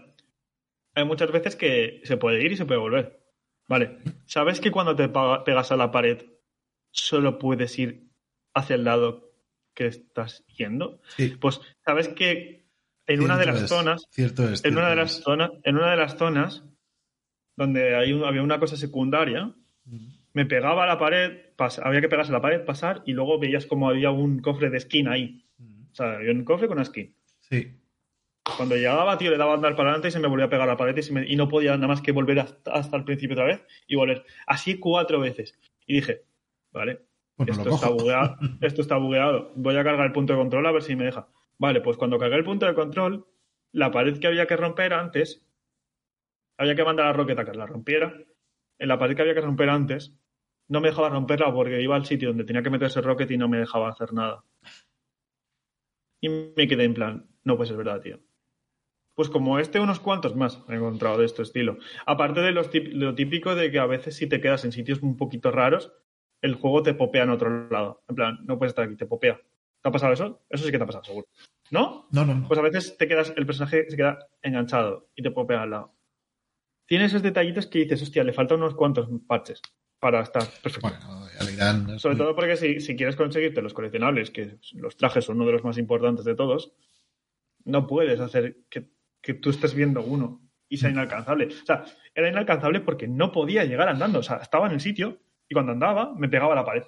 Hay 0.94 1.04
muchas 1.04 1.30
veces 1.30 1.56
que 1.56 2.00
se 2.04 2.16
puede 2.16 2.42
ir 2.44 2.52
y 2.52 2.56
se 2.56 2.64
puede 2.64 2.80
volver. 2.80 3.20
Vale. 3.68 3.98
¿Sabes 4.26 4.60
que 4.60 4.70
cuando 4.70 4.94
te 4.96 5.08
pegas 5.44 5.70
a 5.72 5.76
la 5.76 5.90
pared 5.90 6.22
solo 6.90 7.38
puedes 7.38 7.78
ir 7.78 8.08
hacia 8.54 8.76
el 8.76 8.84
lado 8.84 9.30
que 9.74 9.86
estás 9.86 10.44
yendo? 10.56 11.00
Sí, 11.16 11.36
Pues 11.40 11.60
sabes 11.84 12.08
que 12.08 12.66
en 13.06 13.20
una 13.22 13.36
de 13.38 13.46
las 13.46 13.62
es, 13.62 13.68
zonas, 13.68 14.06
Cierto 14.10 14.48
es. 14.48 14.64
en 14.64 14.76
una 14.76 14.88
de 14.90 14.96
las 14.96 15.18
es. 15.18 15.22
zonas, 15.24 15.50
en 15.62 15.76
una 15.76 15.90
de 15.90 15.96
las 15.96 16.16
zonas 16.16 16.64
donde 17.56 17.94
hay 17.96 18.12
un- 18.12 18.24
había 18.24 18.42
una 18.42 18.58
cosa 18.58 18.76
secundaria, 18.76 19.54
me 20.36 20.44
pegaba 20.44 20.84
a 20.84 20.86
la 20.86 20.98
pared, 20.98 21.54
pas- 21.56 21.80
había 21.82 22.02
que 22.02 22.10
pegarse 22.10 22.30
a 22.30 22.34
la 22.34 22.42
pared, 22.42 22.62
pasar, 22.66 23.02
y 23.06 23.14
luego 23.14 23.38
veías 23.38 23.64
como 23.64 23.88
había 23.88 24.10
un 24.10 24.40
cofre 24.40 24.68
de 24.68 24.78
skin 24.80 25.08
ahí. 25.08 25.46
O 25.90 25.94
sea, 25.94 26.16
había 26.16 26.30
un 26.32 26.44
cofre 26.44 26.68
con 26.68 26.76
una 26.76 26.84
skin. 26.84 27.14
Sí. 27.40 27.72
Cuando 28.58 28.76
llegaba, 28.76 29.16
tío, 29.16 29.30
le 29.30 29.38
daba 29.38 29.52
a 29.52 29.54
andar 29.54 29.74
para 29.74 29.88
adelante 29.88 30.08
y 30.08 30.10
se 30.10 30.20
me 30.20 30.28
volvía 30.28 30.44
a 30.44 30.50
pegar 30.50 30.68
a 30.68 30.72
la 30.72 30.76
pared 30.76 30.94
y, 30.94 31.02
se 31.02 31.14
me- 31.14 31.26
y 31.26 31.36
no 31.36 31.48
podía 31.48 31.74
nada 31.76 31.88
más 31.88 32.02
que 32.02 32.12
volver 32.12 32.38
hasta, 32.38 32.70
hasta 32.72 32.98
el 32.98 33.04
principio 33.04 33.32
otra 33.32 33.46
vez 33.46 33.64
y 33.86 33.96
volver. 33.96 34.26
Así 34.46 34.78
cuatro 34.78 35.20
veces. 35.20 35.58
Y 35.86 35.94
dije, 35.94 36.24
vale, 36.70 37.00
Bueno, 37.38 37.52
esto, 37.54 37.70
está 37.70 37.88
bugueado, 37.88 38.36
esto 38.60 38.82
está 38.82 38.96
bugueado. 38.98 39.52
Voy 39.56 39.74
a 39.74 39.84
cargar 39.84 40.04
el 40.04 40.12
punto 40.12 40.34
de 40.34 40.38
control 40.38 40.66
a 40.66 40.72
ver 40.72 40.82
si 40.82 40.96
me 40.96 41.04
deja. 41.04 41.28
Vale, 41.56 41.80
pues 41.80 41.96
cuando 41.96 42.18
cargué 42.18 42.36
el 42.36 42.44
punto 42.44 42.66
de 42.66 42.74
control, 42.74 43.26
la 43.72 43.90
pared 43.90 44.18
que 44.18 44.26
había 44.26 44.46
que 44.46 44.56
romper 44.58 44.92
antes, 44.92 45.42
había 46.58 46.74
que 46.74 46.84
mandar 46.84 47.06
a 47.06 47.12
Rocket 47.14 47.38
a 47.38 47.44
que 47.46 47.52
la 47.54 47.64
rompiera. 47.66 48.14
En 48.78 48.88
la 48.88 48.98
pared 48.98 49.16
que 49.16 49.22
había 49.22 49.32
que 49.34 49.40
romper 49.40 49.70
antes, 49.70 50.14
no 50.68 50.80
me 50.80 50.88
dejaba 50.88 51.08
romperla 51.08 51.52
porque 51.52 51.80
iba 51.80 51.96
al 51.96 52.06
sitio 52.06 52.28
donde 52.28 52.44
tenía 52.44 52.62
que 52.62 52.70
meterse 52.70 53.00
Rocket 53.00 53.30
y 53.30 53.38
no 53.38 53.48
me 53.48 53.58
dejaba 53.58 53.90
hacer 53.90 54.12
nada. 54.12 54.44
Y 56.20 56.28
me 56.28 56.66
quedé 56.66 56.84
en 56.84 56.94
plan, 56.94 57.28
no 57.44 57.56
puede 57.56 57.68
ser 57.68 57.76
verdad, 57.76 58.00
tío. 58.00 58.18
Pues 59.14 59.28
como 59.28 59.58
este, 59.58 59.80
unos 59.80 60.00
cuantos 60.00 60.36
más 60.36 60.62
he 60.68 60.74
encontrado 60.74 61.18
de 61.18 61.26
este 61.26 61.42
estilo. 61.42 61.78
Aparte 62.04 62.40
de 62.40 62.52
lo 62.52 63.14
típico 63.14 63.54
de 63.54 63.70
que 63.70 63.78
a 63.78 63.86
veces 63.86 64.16
si 64.16 64.26
te 64.26 64.40
quedas 64.40 64.64
en 64.64 64.72
sitios 64.72 65.00
un 65.02 65.16
poquito 65.16 65.50
raros, 65.50 65.92
el 66.42 66.54
juego 66.54 66.82
te 66.82 66.94
popea 66.94 67.22
en 67.22 67.30
otro 67.30 67.68
lado. 67.70 68.02
En 68.08 68.14
plan, 68.14 68.38
no 68.44 68.58
puedes 68.58 68.72
estar 68.72 68.84
aquí, 68.84 68.96
te 68.96 69.06
popea. 69.06 69.40
¿Te 69.82 69.88
ha 69.88 69.92
pasado 69.92 70.12
eso? 70.12 70.42
Eso 70.50 70.64
sí 70.64 70.70
que 70.70 70.76
te 70.78 70.84
ha 70.84 70.86
pasado, 70.86 71.04
seguro. 71.04 71.28
¿No? 71.70 72.08
No, 72.10 72.26
no, 72.26 72.34
no. 72.34 72.48
Pues 72.48 72.58
a 72.58 72.62
veces 72.62 72.96
te 72.98 73.08
quedas, 73.08 73.32
el 73.36 73.46
personaje 73.46 73.88
se 73.88 73.96
queda 73.96 74.18
enganchado 74.42 75.08
y 75.14 75.22
te 75.22 75.30
popea 75.30 75.62
al 75.62 75.70
lado. 75.70 75.94
Tiene 76.86 77.06
esos 77.06 77.22
detallitos 77.22 77.66
que 77.66 77.80
dices, 77.80 78.02
hostia, 78.02 78.22
le 78.22 78.32
faltan 78.32 78.58
unos 78.58 78.74
cuantos 78.74 79.08
parches 79.26 79.62
para 80.06 80.22
estar 80.22 80.44
perfecto. 80.62 80.88
Bueno, 80.88 81.26
ya 81.56 81.98
Sobre 81.98 82.14
muy- 82.14 82.22
todo 82.24 82.34
porque 82.36 82.56
si, 82.56 82.78
si 82.80 82.94
quieres 82.94 83.16
conseguirte 83.16 83.60
los 83.60 83.74
coleccionables, 83.74 84.30
que 84.30 84.58
los 84.74 84.96
trajes 84.96 85.24
son 85.24 85.36
uno 85.36 85.46
de 85.46 85.52
los 85.52 85.64
más 85.64 85.78
importantes 85.78 86.24
de 86.24 86.34
todos, 86.36 86.72
no 87.64 87.86
puedes 87.88 88.20
hacer 88.20 88.58
que, 88.70 88.88
que 89.20 89.34
tú 89.34 89.50
estés 89.50 89.74
viendo 89.74 90.02
uno 90.02 90.40
y 90.68 90.76
sea 90.76 90.90
inalcanzable. 90.90 91.46
O 91.46 91.66
sea, 91.66 91.84
era 92.14 92.28
inalcanzable 92.28 92.80
porque 92.80 93.08
no 93.08 93.32
podía 93.32 93.64
llegar 93.64 93.88
andando. 93.88 94.20
O 94.20 94.22
sea, 94.22 94.36
estaba 94.36 94.66
en 94.66 94.72
el 94.74 94.80
sitio 94.80 95.18
y 95.48 95.54
cuando 95.54 95.72
andaba 95.72 96.14
me 96.14 96.28
pegaba 96.28 96.52
a 96.52 96.56
la 96.56 96.64
pared. 96.64 96.84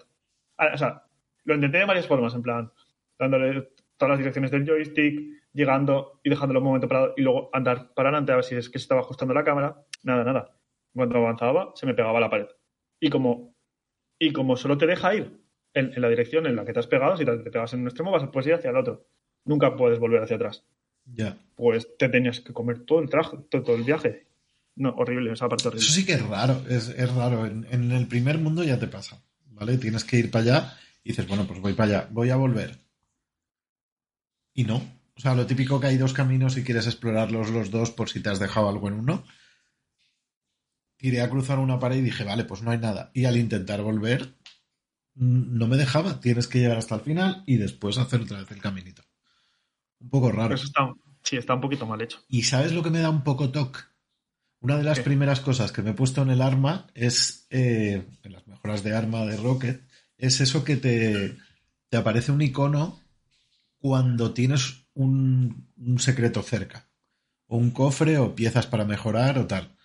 Ah, 0.56 0.70
O 0.74 0.78
sea, 0.78 1.02
lo 1.44 1.54
intenté 1.56 1.78
de 1.78 1.84
varias 1.86 2.06
formas, 2.06 2.34
en 2.34 2.42
plan, 2.42 2.72
dándole 3.18 3.70
todas 3.96 4.10
las 4.10 4.18
direcciones 4.18 4.50
del 4.52 4.64
joystick, 4.64 5.20
llegando 5.52 6.20
y 6.22 6.30
dejándolo 6.30 6.60
un 6.60 6.66
momento 6.66 6.86
parado 6.86 7.14
y 7.16 7.22
luego 7.22 7.50
andar 7.52 7.92
para 7.94 8.10
adelante 8.10 8.30
a 8.32 8.36
ver 8.36 8.44
si 8.44 8.54
es 8.54 8.68
que 8.70 8.78
se 8.78 8.84
estaba 8.84 9.00
ajustando 9.00 9.34
la 9.34 9.42
cámara. 9.42 9.76
Nada, 10.04 10.22
nada. 10.22 10.54
Cuando 10.94 11.18
avanzaba, 11.18 11.72
se 11.74 11.86
me 11.86 11.94
pegaba 11.94 12.18
a 12.18 12.20
la 12.20 12.30
pared. 12.30 12.46
Y 13.00 13.10
como, 13.10 13.54
y 14.18 14.32
como 14.32 14.56
solo 14.56 14.76
te 14.76 14.86
deja 14.86 15.14
ir 15.14 15.40
en, 15.74 15.92
en 15.94 16.02
la 16.02 16.08
dirección 16.08 16.46
en 16.46 16.56
la 16.56 16.64
que 16.64 16.72
te 16.72 16.80
has 16.80 16.86
pegado, 16.86 17.16
si 17.16 17.24
te, 17.24 17.36
te 17.38 17.50
pegas 17.50 17.72
en 17.74 17.80
un 17.80 17.86
extremo, 17.86 18.10
vas 18.10 18.28
puedes 18.32 18.48
ir 18.48 18.54
hacia 18.54 18.70
el 18.70 18.76
otro. 18.76 19.06
Nunca 19.44 19.76
puedes 19.76 19.98
volver 19.98 20.22
hacia 20.22 20.36
atrás. 20.36 20.64
Ya. 21.04 21.36
Pues 21.54 21.96
te 21.96 22.08
tenías 22.08 22.40
que 22.40 22.52
comer 22.52 22.84
todo 22.84 23.00
el 23.00 23.08
traje, 23.08 23.38
todo, 23.50 23.62
todo 23.62 23.76
el 23.76 23.84
viaje. 23.84 24.26
No, 24.76 24.90
horrible, 24.90 25.32
esa 25.32 25.48
parte 25.48 25.68
horrible. 25.68 25.84
Eso 25.84 25.92
sí 25.92 26.04
que 26.06 26.12
es 26.12 26.26
raro, 26.26 26.62
es, 26.68 26.88
es 26.88 27.12
raro. 27.14 27.46
En, 27.46 27.66
en 27.70 27.92
el 27.92 28.06
primer 28.06 28.38
mundo 28.38 28.62
ya 28.62 28.78
te 28.78 28.86
pasa, 28.86 29.22
¿vale? 29.46 29.78
Tienes 29.78 30.04
que 30.04 30.18
ir 30.18 30.30
para 30.30 30.44
allá 30.44 30.78
y 31.02 31.10
dices, 31.10 31.26
bueno, 31.26 31.46
pues 31.46 31.60
voy 31.60 31.72
para 31.72 31.98
allá, 31.98 32.08
voy 32.10 32.30
a 32.30 32.36
volver. 32.36 32.76
Y 34.54 34.64
no. 34.64 34.76
O 35.16 35.20
sea, 35.20 35.34
lo 35.34 35.46
típico 35.46 35.80
que 35.80 35.88
hay 35.88 35.96
dos 35.96 36.12
caminos 36.12 36.56
y 36.56 36.62
quieres 36.62 36.86
explorarlos 36.86 37.50
los 37.50 37.70
dos 37.70 37.90
por 37.90 38.08
si 38.08 38.22
te 38.22 38.28
has 38.28 38.38
dejado 38.38 38.68
algo 38.68 38.86
en 38.88 38.94
uno. 38.94 39.24
Tiré 40.98 41.22
a 41.22 41.30
cruzar 41.30 41.58
una 41.60 41.78
pared 41.78 41.96
y 41.98 42.02
dije, 42.02 42.24
vale, 42.24 42.44
pues 42.44 42.62
no 42.62 42.70
hay 42.72 42.78
nada. 42.78 43.10
Y 43.14 43.24
al 43.24 43.38
intentar 43.38 43.80
volver, 43.82 44.36
no 45.14 45.66
me 45.66 45.76
dejaba. 45.78 46.20
Tienes 46.20 46.46
que 46.48 46.58
llegar 46.60 46.78
hasta 46.78 46.96
el 46.96 47.02
final 47.02 47.44
y 47.46 47.56
después 47.56 47.98
hacer 47.98 48.20
otra 48.22 48.40
vez 48.40 48.50
el 48.50 48.60
caminito. 48.60 49.02
Un 50.00 50.10
poco 50.10 50.32
raro. 50.32 50.54
Eso 50.54 50.66
está, 50.66 50.92
sí, 51.22 51.36
está 51.36 51.54
un 51.54 51.60
poquito 51.62 51.86
mal 51.86 52.00
hecho. 52.02 52.20
¿Y 52.28 52.42
sabes 52.44 52.72
lo 52.72 52.82
que 52.82 52.90
me 52.90 53.00
da 53.00 53.10
un 53.10 53.24
poco 53.24 53.50
toque? 53.50 53.80
Una 54.60 54.76
de 54.76 54.84
las 54.84 55.00
¿Qué? 55.00 55.04
primeras 55.04 55.40
cosas 55.40 55.72
que 55.72 55.82
me 55.82 55.90
he 55.90 55.94
puesto 55.94 56.22
en 56.22 56.30
el 56.30 56.42
arma 56.42 56.88
es, 56.94 57.46
eh, 57.50 58.06
en 58.24 58.32
las 58.32 58.46
mejoras 58.46 58.82
de 58.82 58.94
arma 58.94 59.24
de 59.24 59.36
Rocket, 59.36 59.86
es 60.16 60.40
eso 60.40 60.64
que 60.64 60.76
te, 60.76 61.36
te 61.88 61.96
aparece 61.96 62.32
un 62.32 62.42
icono 62.42 63.00
cuando 63.78 64.34
tienes 64.34 64.88
un, 64.94 65.70
un 65.76 65.98
secreto 66.00 66.42
cerca. 66.42 66.88
o 67.46 67.56
un 67.56 67.70
cofre 67.70 68.18
o 68.18 68.34
piezas 68.34 68.66
para 68.66 68.84
mejorar 68.84 69.38
o 69.38 69.46
tal. 69.46 69.77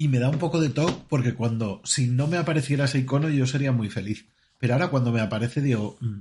Y 0.00 0.08
me 0.08 0.18
da 0.18 0.30
un 0.30 0.38
poco 0.38 0.60
de 0.62 0.70
toque 0.70 0.94
porque 1.10 1.34
cuando, 1.34 1.82
si 1.84 2.06
no 2.08 2.26
me 2.26 2.38
apareciera 2.38 2.86
ese 2.86 2.98
icono, 3.00 3.28
yo 3.28 3.46
sería 3.46 3.70
muy 3.70 3.90
feliz. 3.90 4.26
Pero 4.58 4.72
ahora 4.72 4.88
cuando 4.88 5.12
me 5.12 5.20
aparece, 5.20 5.60
digo, 5.60 5.98
"Mm, 6.00 6.20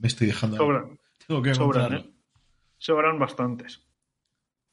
me 0.00 0.06
estoy 0.06 0.28
dejando. 0.28 0.56
Sobran. 0.56 0.96
Tengo 1.26 1.42
que 1.42 1.52
Sobran, 1.54 1.82
comprarlo. 1.88 1.98
¿eh? 2.08 2.12
Sobran 2.78 3.18
bastantes. 3.18 3.80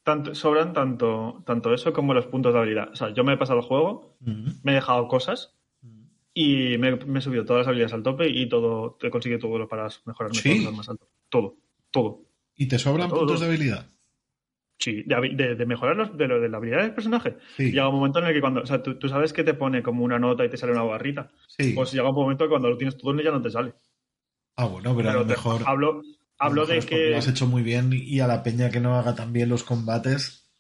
Tanto, 0.03 0.35
sobran 0.35 0.71
tanto, 0.71 1.41
tanto 1.47 1.73
eso 1.73 1.93
como 1.93 2.13
los 2.13 2.27
puntos 2.27 2.53
de 2.53 2.59
habilidad. 2.59 2.89
O 2.91 2.95
sea, 2.95 3.11
yo 3.11 3.23
me 3.23 3.33
he 3.33 3.37
pasado 3.37 3.57
el 3.59 3.65
juego, 3.65 4.17
me 4.19 4.71
he 4.73 4.75
dejado 4.75 5.07
cosas 5.07 5.55
y 6.35 6.77
me, 6.77 6.95
me 6.97 7.19
he 7.19 7.21
subido 7.23 7.45
todas 7.45 7.61
las 7.61 7.67
habilidades 7.69 7.93
al 7.93 8.03
tope 8.03 8.29
y 8.29 8.47
todo, 8.49 8.97
he 9.01 9.09
conseguido 9.09 9.39
todo 9.39 9.57
lo 9.57 9.67
para 9.67 9.87
mejorarme 10.05 10.37
Sí. 10.37 10.61
todo 10.63 10.73
más 10.73 10.89
alto. 10.89 11.07
Todo, 11.29 11.55
todo. 11.89 12.21
¿Y 12.55 12.67
te 12.67 12.77
sobran 12.77 13.09
Todo. 13.09 13.19
puntos 13.19 13.39
de 13.39 13.47
habilidad? 13.47 13.87
Sí, 14.83 15.03
de, 15.05 15.15
de, 15.35 15.55
de 15.55 15.65
mejorar 15.65 15.95
los- 15.95 16.17
de, 16.17 16.27
lo, 16.27 16.41
de 16.41 16.49
la 16.49 16.57
habilidad 16.57 16.81
del 16.81 16.93
personaje. 16.93 17.37
Sí. 17.55 17.71
Llega 17.71 17.87
un 17.87 17.95
momento 17.95 18.19
en 18.19 18.25
el 18.25 18.33
que 18.33 18.41
cuando, 18.41 18.61
o 18.61 18.65
sea, 18.65 18.83
tú, 18.83 18.95
tú 18.99 19.07
sabes 19.07 19.31
que 19.31 19.43
te 19.45 19.53
pone 19.53 19.81
como 19.81 20.03
una 20.03 20.19
nota 20.19 20.43
y 20.43 20.49
te 20.49 20.57
sale 20.57 20.73
una 20.73 20.83
barrita. 20.83 21.31
Sí. 21.47 21.71
Pues 21.73 21.93
llega 21.93 22.09
un 22.09 22.15
momento 22.15 22.43
que 22.43 22.49
cuando 22.49 22.69
lo 22.69 22.75
tienes 22.77 22.97
todo 22.97 23.15
ya 23.21 23.31
no 23.31 23.41
te 23.41 23.49
sale. 23.49 23.73
ah, 24.57 24.65
bueno, 24.65 24.93
pero, 24.95 25.09
a 25.11 25.13
lo 25.13 25.21
te- 25.21 25.27
mejor. 25.29 25.61
hablo, 25.65 26.01
hablo 26.37 26.65
de 26.65 26.79
que 26.79 27.11
Lo 27.11 27.17
has 27.17 27.27
hecho 27.29 27.47
muy 27.47 27.63
bien 27.63 27.91
y 27.93 28.19
a 28.19 28.27
la 28.27 28.43
peña 28.43 28.69
que 28.71 28.81
no 28.81 28.95
haga 28.97 29.15
tan 29.15 29.31
bien 29.31 29.47
los 29.49 29.63
combates 29.63 30.51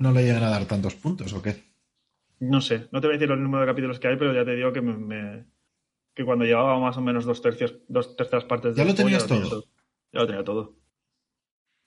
no 0.00 0.10
le 0.12 0.24
llegan 0.24 0.42
a 0.42 0.50
dar 0.50 0.64
tantos 0.66 0.94
puntos, 0.96 1.32
¿o 1.32 1.40
qué? 1.42 1.62
No 2.40 2.60
sé, 2.60 2.88
no 2.92 3.00
te 3.00 3.06
voy 3.06 3.14
a 3.16 3.18
decir 3.18 3.30
el 3.32 3.42
número 3.42 3.62
de 3.62 3.70
capítulos 3.70 3.98
que 4.00 4.08
hay, 4.08 4.16
pero 4.16 4.32
ya 4.34 4.44
te 4.44 4.54
digo 4.56 4.72
que 4.72 4.80
me, 4.82 4.96
me- 4.96 5.44
que 6.14 6.24
cuando 6.24 6.44
llevaba 6.44 6.78
más 6.80 6.96
o 6.96 7.00
menos 7.00 7.24
dos 7.24 7.40
tercios, 7.42 7.76
dos 7.88 8.16
terceras 8.16 8.44
partes 8.44 8.74
¿Ya 8.76 8.82
del 8.84 8.92
lo 8.92 8.94
tenías 8.96 9.26
tenía 9.26 9.48
todo? 9.48 9.64
Ya 10.12 10.20
lo 10.20 10.26
tenía 10.26 10.44
todo. 10.44 10.74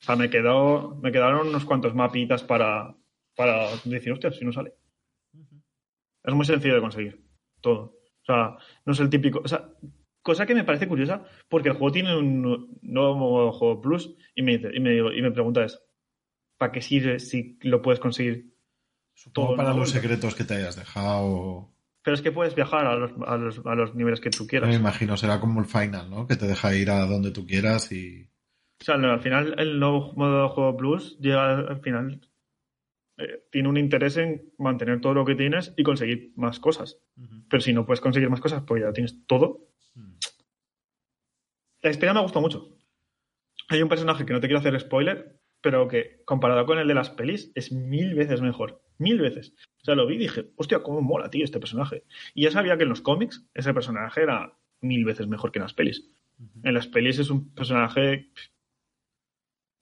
O 0.02 0.04
sea, 0.06 0.16
me 0.16 0.30
quedó, 0.30 0.96
me 1.02 1.12
quedaron 1.12 1.48
unos 1.48 1.66
cuantos 1.66 1.94
mapitas 1.94 2.44
para, 2.44 2.96
para 3.36 3.68
decir, 3.86 4.12
hostia, 4.14 4.32
si 4.32 4.46
no 4.46 4.52
sale. 4.54 4.74
Es 6.24 6.34
muy 6.34 6.46
sencillo 6.46 6.76
de 6.76 6.82
conseguir. 6.82 7.24
Todo. 7.62 7.96
O 8.22 8.26
sea, 8.26 8.58
no 8.86 8.94
es 8.94 9.00
el 9.00 9.10
típico. 9.10 9.42
O 9.44 9.48
sea, 9.48 9.70
cosa 10.22 10.46
que 10.46 10.56
me 10.56 10.64
parece 10.64 10.88
curiosa, 10.88 11.24
porque 11.50 11.70
el 11.70 11.76
juego 11.76 11.92
tiene 11.92 12.16
un 12.16 12.78
nuevo 12.82 13.52
juego 13.52 13.82
plus, 13.82 14.16
y 14.36 14.42
me, 14.42 14.58
dice, 14.58 14.70
y 14.74 14.80
me, 14.80 14.92
digo- 14.92 15.12
y 15.12 15.22
me 15.22 15.32
pregunta 15.32 15.64
es, 15.66 15.82
¿para 16.58 16.72
qué 16.72 16.82
sirve 16.82 17.20
si 17.20 17.58
lo 17.62 17.82
puedes 17.82 18.00
conseguir 18.00 18.54
Supongo 19.14 19.50
Todo 19.50 19.58
para 19.58 19.74
los 19.74 19.90
secretos 19.90 20.34
que 20.34 20.46
te 20.46 20.54
hayas 20.56 20.78
dejado. 20.78 21.74
Pero 22.04 22.16
es 22.16 22.22
que 22.22 22.32
puedes 22.32 22.56
viajar 22.56 22.86
a 22.88 22.96
los, 22.96 23.12
a 23.28 23.36
los, 23.36 23.62
a 23.66 23.76
los 23.76 23.94
niveles 23.94 24.22
que 24.22 24.30
tú 24.30 24.44
Me 24.44 24.48
quieras. 24.50 24.74
imagino, 24.76 25.18
será 25.18 25.42
como 25.42 25.60
el 25.60 25.66
final, 25.66 26.10
¿no? 26.10 26.26
Que 26.26 26.38
te 26.38 26.48
deja 26.48 26.74
ir 26.74 26.90
a 26.90 27.06
donde 27.06 27.32
tú 27.32 27.46
quieras 27.46 27.92
y. 27.92 28.30
O 28.82 28.84
sea, 28.84 28.96
al 28.96 29.20
final 29.22 29.56
el 29.58 29.80
nuevo 29.80 30.14
modo 30.14 30.44
de 30.44 30.50
juego 30.50 30.78
Plus 30.78 31.20
llega 31.20 31.60
al 31.60 31.82
final. 31.82 32.22
eh, 33.18 33.44
tiene 33.52 33.68
un 33.68 33.78
interés 33.78 34.16
en 34.18 34.54
mantener 34.58 35.02
todo 35.02 35.14
lo 35.14 35.26
que 35.26 35.36
tienes 35.36 35.74
y 35.76 35.84
conseguir 35.84 36.32
más 36.36 36.60
cosas. 36.60 36.98
Pero 37.50 37.62
si 37.62 37.74
no 37.74 37.86
puedes 37.86 38.00
conseguir 38.00 38.30
más 38.30 38.40
cosas 38.40 38.64
porque 38.64 38.84
ya 38.84 38.94
tienes 38.94 39.26
todo. 39.28 39.68
La 41.82 41.92
historia 41.92 42.14
me 42.14 42.22
gustado 42.22 42.42
mucho. 42.42 42.70
Hay 43.68 43.82
un 43.82 43.90
personaje 43.90 44.26
que 44.26 44.34
no 44.34 44.40
te 44.40 44.48
quiero 44.48 44.60
hacer 44.60 44.80
spoiler, 44.80 45.40
pero 45.62 45.88
que 45.88 46.22
comparado 46.26 46.66
con 46.66 46.80
el 46.80 46.88
de 46.88 46.94
las 46.94 47.10
pelis 47.10 47.52
es 47.56 47.72
mil 47.72 48.16
veces 48.16 48.42
mejor. 48.42 48.82
Mil 48.98 49.20
veces. 49.20 49.54
O 49.82 49.86
sea, 49.86 49.96
lo 49.96 50.08
vi 50.08 50.16
y 50.16 50.20
dije, 50.20 50.52
hostia, 50.56 50.80
cómo 50.80 51.02
mola, 51.02 51.30
tío, 51.30 51.44
este 51.44 51.60
personaje. 51.60 52.06
Y 52.34 52.44
ya 52.44 52.52
sabía 52.52 52.78
que 52.78 52.84
en 52.84 52.90
los 52.90 53.02
cómics 53.02 53.46
ese 53.54 53.74
personaje 53.74 54.22
era 54.22 54.58
mil 54.82 55.04
veces 55.06 55.28
mejor 55.28 55.52
que 55.52 55.60
en 55.60 55.64
las 55.64 55.74
pelis. 55.74 56.10
En 56.64 56.74
las 56.74 56.88
pelis 56.88 57.20
es 57.20 57.30
un 57.30 57.54
personaje 57.54 58.30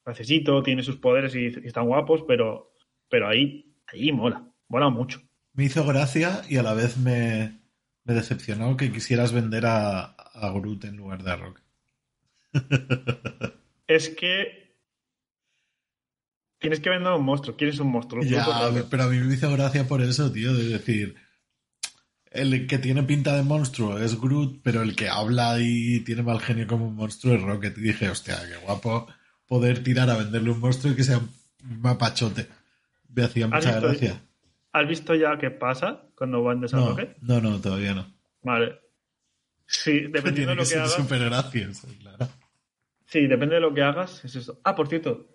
necesito, 0.07 0.63
tiene 0.63 0.83
sus 0.83 0.97
poderes 0.97 1.35
y, 1.35 1.47
y 1.47 1.67
están 1.67 1.85
guapos, 1.85 2.23
pero, 2.27 2.73
pero 3.09 3.27
ahí, 3.27 3.75
ahí 3.87 4.11
mola, 4.11 4.43
mola 4.69 4.89
mucho. 4.89 5.21
Me 5.53 5.65
hizo 5.65 5.85
gracia 5.85 6.41
y 6.49 6.57
a 6.57 6.63
la 6.63 6.73
vez 6.73 6.97
me, 6.97 7.59
me 8.03 8.13
decepcionó 8.13 8.77
que 8.77 8.91
quisieras 8.91 9.33
vender 9.33 9.65
a, 9.65 10.05
a 10.05 10.51
Groot 10.51 10.85
en 10.85 10.97
lugar 10.97 11.23
de 11.23 11.31
a 11.31 11.35
Rock. 11.35 11.61
Es 13.87 14.09
que 14.09 14.75
tienes 16.59 16.81
que 16.81 16.89
vender 16.89 17.13
a 17.13 17.15
un 17.15 17.23
monstruo, 17.23 17.55
quieres 17.55 17.79
un 17.79 17.89
monstruo. 17.89 18.21
Ya, 18.21 18.45
pero 18.89 19.03
a 19.03 19.07
mí 19.07 19.17
me 19.17 19.33
hizo 19.33 19.49
gracia 19.49 19.87
por 19.87 20.01
eso, 20.01 20.29
tío, 20.29 20.53
de 20.53 20.65
decir. 20.65 21.15
El 22.29 22.67
que 22.67 22.79
tiene 22.79 23.03
pinta 23.03 23.33
de 23.33 23.43
monstruo 23.43 23.97
es 23.97 24.19
Groot, 24.19 24.59
pero 24.61 24.81
el 24.81 24.93
que 24.93 25.07
habla 25.07 25.57
y 25.61 26.01
tiene 26.01 26.21
mal 26.21 26.41
genio 26.41 26.67
como 26.67 26.85
un 26.85 26.95
monstruo 26.95 27.35
es 27.35 27.41
Rocket. 27.41 27.77
Y 27.77 27.81
dije, 27.81 28.09
hostia, 28.09 28.37
qué 28.45 28.57
guapo 28.57 29.07
poder 29.47 29.83
tirar 29.83 30.09
a 30.09 30.17
venderle 30.17 30.51
un 30.51 30.59
monstruo 30.59 30.93
y 30.93 30.95
que 30.95 31.03
sea 31.03 31.17
un 31.19 31.81
mapachote. 31.81 32.47
Me 33.13 33.23
hacía 33.23 33.45
¿Has 33.45 33.51
mucha 33.51 33.71
visto- 33.71 33.87
gracia. 33.87 34.21
¿Has 34.73 34.87
visto 34.87 35.15
ya 35.15 35.37
qué 35.37 35.49
pasa 35.49 36.03
cuando 36.15 36.43
van 36.43 36.61
de 36.61 36.67
San 36.67 36.81
No, 36.81 36.89
Roque? 36.89 37.15
no, 37.21 37.41
no, 37.41 37.59
todavía 37.59 37.93
no. 37.95 38.05
Vale. 38.43 38.79
Sí, 39.65 40.01
dependiendo 40.11 40.33
Tiene 40.33 40.45
de 40.51 40.55
lo 40.55 40.61
que 40.61 40.63
que 40.63 40.65
ser 40.65 40.79
hagas. 40.79 40.93
súper 40.93 41.23
gracioso, 41.25 41.87
claro. 41.99 42.27
Sí, 43.05 43.25
depende 43.27 43.55
de 43.55 43.61
lo 43.61 43.73
que 43.73 43.81
hagas, 43.81 44.23
es 44.25 44.35
eso. 44.35 44.59
Ah, 44.63 44.75
por 44.75 44.87
cierto, 44.89 45.27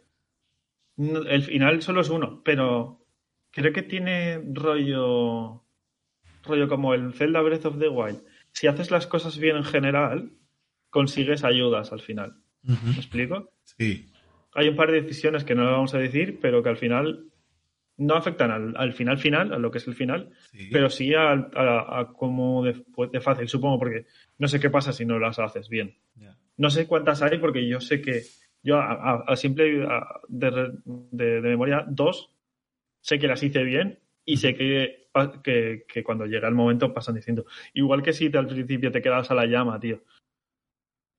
el 0.98 1.42
final 1.44 1.82
solo 1.82 2.02
es 2.02 2.10
uno, 2.10 2.42
pero 2.44 3.04
creo 3.50 3.72
que 3.72 3.82
tiene 3.82 4.40
rollo, 4.52 5.64
rollo 6.44 6.68
como 6.68 6.92
el 6.94 7.14
Zelda 7.14 7.40
Breath 7.40 7.64
of 7.66 7.78
the 7.78 7.88
Wild. 7.88 8.22
Si 8.52 8.66
haces 8.66 8.90
las 8.90 9.06
cosas 9.06 9.38
bien 9.38 9.56
en 9.56 9.64
general, 9.64 10.32
consigues 10.90 11.44
ayudas 11.44 11.92
al 11.92 12.00
final. 12.02 12.41
¿Me 12.62 12.92
explico? 12.92 13.50
Sí. 13.64 14.08
Hay 14.54 14.68
un 14.68 14.76
par 14.76 14.90
de 14.90 15.02
decisiones 15.02 15.44
que 15.44 15.54
no 15.54 15.64
vamos 15.64 15.94
a 15.94 15.98
decir, 15.98 16.38
pero 16.40 16.62
que 16.62 16.68
al 16.68 16.76
final 16.76 17.26
no 17.96 18.14
afectan 18.14 18.50
al, 18.50 18.74
al 18.76 18.92
final 18.92 19.18
final, 19.18 19.52
a 19.52 19.58
lo 19.58 19.70
que 19.70 19.78
es 19.78 19.86
el 19.86 19.94
final, 19.94 20.30
sí. 20.52 20.68
pero 20.72 20.90
sí 20.90 21.14
al- 21.14 21.50
a, 21.54 22.00
a 22.00 22.12
como 22.12 22.64
de, 22.64 22.74
pues, 22.94 23.10
de 23.12 23.20
fácil, 23.20 23.48
supongo, 23.48 23.78
porque 23.78 24.06
no 24.38 24.48
sé 24.48 24.60
qué 24.60 24.70
pasa 24.70 24.92
si 24.92 25.04
no 25.04 25.18
las 25.18 25.38
haces 25.38 25.68
bien. 25.68 25.96
No 26.56 26.70
sé 26.70 26.86
cuántas 26.86 27.22
hay 27.22 27.38
porque 27.38 27.66
yo 27.66 27.80
sé 27.80 28.00
que 28.02 28.22
yo 28.62 28.76
a, 28.76 28.92
a- 28.92 29.24
a 29.26 29.36
simple 29.36 29.84
a- 29.86 30.20
de, 30.28 30.72
de- 30.84 31.40
de 31.40 31.48
memoria 31.48 31.84
dos 31.88 32.30
sé 33.00 33.18
que 33.18 33.26
las 33.26 33.42
hice 33.42 33.62
bien 33.64 33.98
y 34.24 34.36
sé 34.36 34.54
que, 34.54 35.08
que 35.42 36.02
cuando 36.04 36.26
llega 36.26 36.48
el 36.48 36.54
momento 36.54 36.92
pasan 36.94 37.14
diciendo 37.16 37.44
igual 37.74 38.02
que 38.02 38.12
si 38.12 38.30
te- 38.30 38.38
al 38.38 38.46
principio 38.46 38.92
te 38.92 39.02
quedas 39.02 39.30
a 39.30 39.34
la 39.34 39.46
llama, 39.46 39.80
tío. 39.80 40.02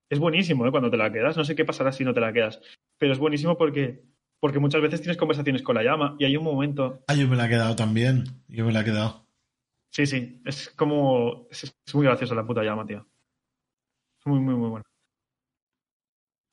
Es 0.10 0.20
buenísimo 0.20 0.68
¿eh? 0.68 0.72
cuando 0.72 0.90
te 0.92 0.98
la 0.98 1.12
quedas. 1.12 1.38
No 1.38 1.44
sé 1.44 1.56
qué 1.56 1.66
pasará 1.66 1.92
si 1.92 2.04
no 2.04 2.14
te 2.14 2.22
la 2.22 2.34
quedas. 2.34 2.62
Pero 2.98 3.14
es 3.14 3.20
buenísimo 3.20 3.58
porque, 3.58 4.04
porque 4.40 4.60
muchas 4.60 4.82
veces 4.82 5.02
tienes 5.02 5.18
conversaciones 5.18 5.64
con 5.64 5.76
la 5.76 5.84
llama 5.84 6.16
y 6.20 6.26
hay 6.26 6.38
un 6.38 6.44
momento. 6.44 7.04
Ah, 7.08 7.16
yo 7.16 7.28
me 7.28 7.36
la 7.36 7.46
he 7.46 7.50
quedado 7.50 7.76
también. 7.76 8.26
Yo 8.48 8.66
me 8.66 8.72
la 8.72 8.82
he 8.82 8.86
quedado. 8.86 9.28
Sí, 9.92 10.06
sí. 10.06 10.42
Es 10.46 10.70
como. 10.76 11.48
Es, 11.52 11.64
es 11.64 11.96
muy 11.96 12.06
graciosa 12.06 12.36
la 12.36 12.46
puta 12.46 12.64
llama, 12.64 12.86
tío. 12.86 13.08
Es 14.20 14.26
muy, 14.26 14.40
muy, 14.40 14.56
muy 14.56 14.70
buena. 14.70 14.86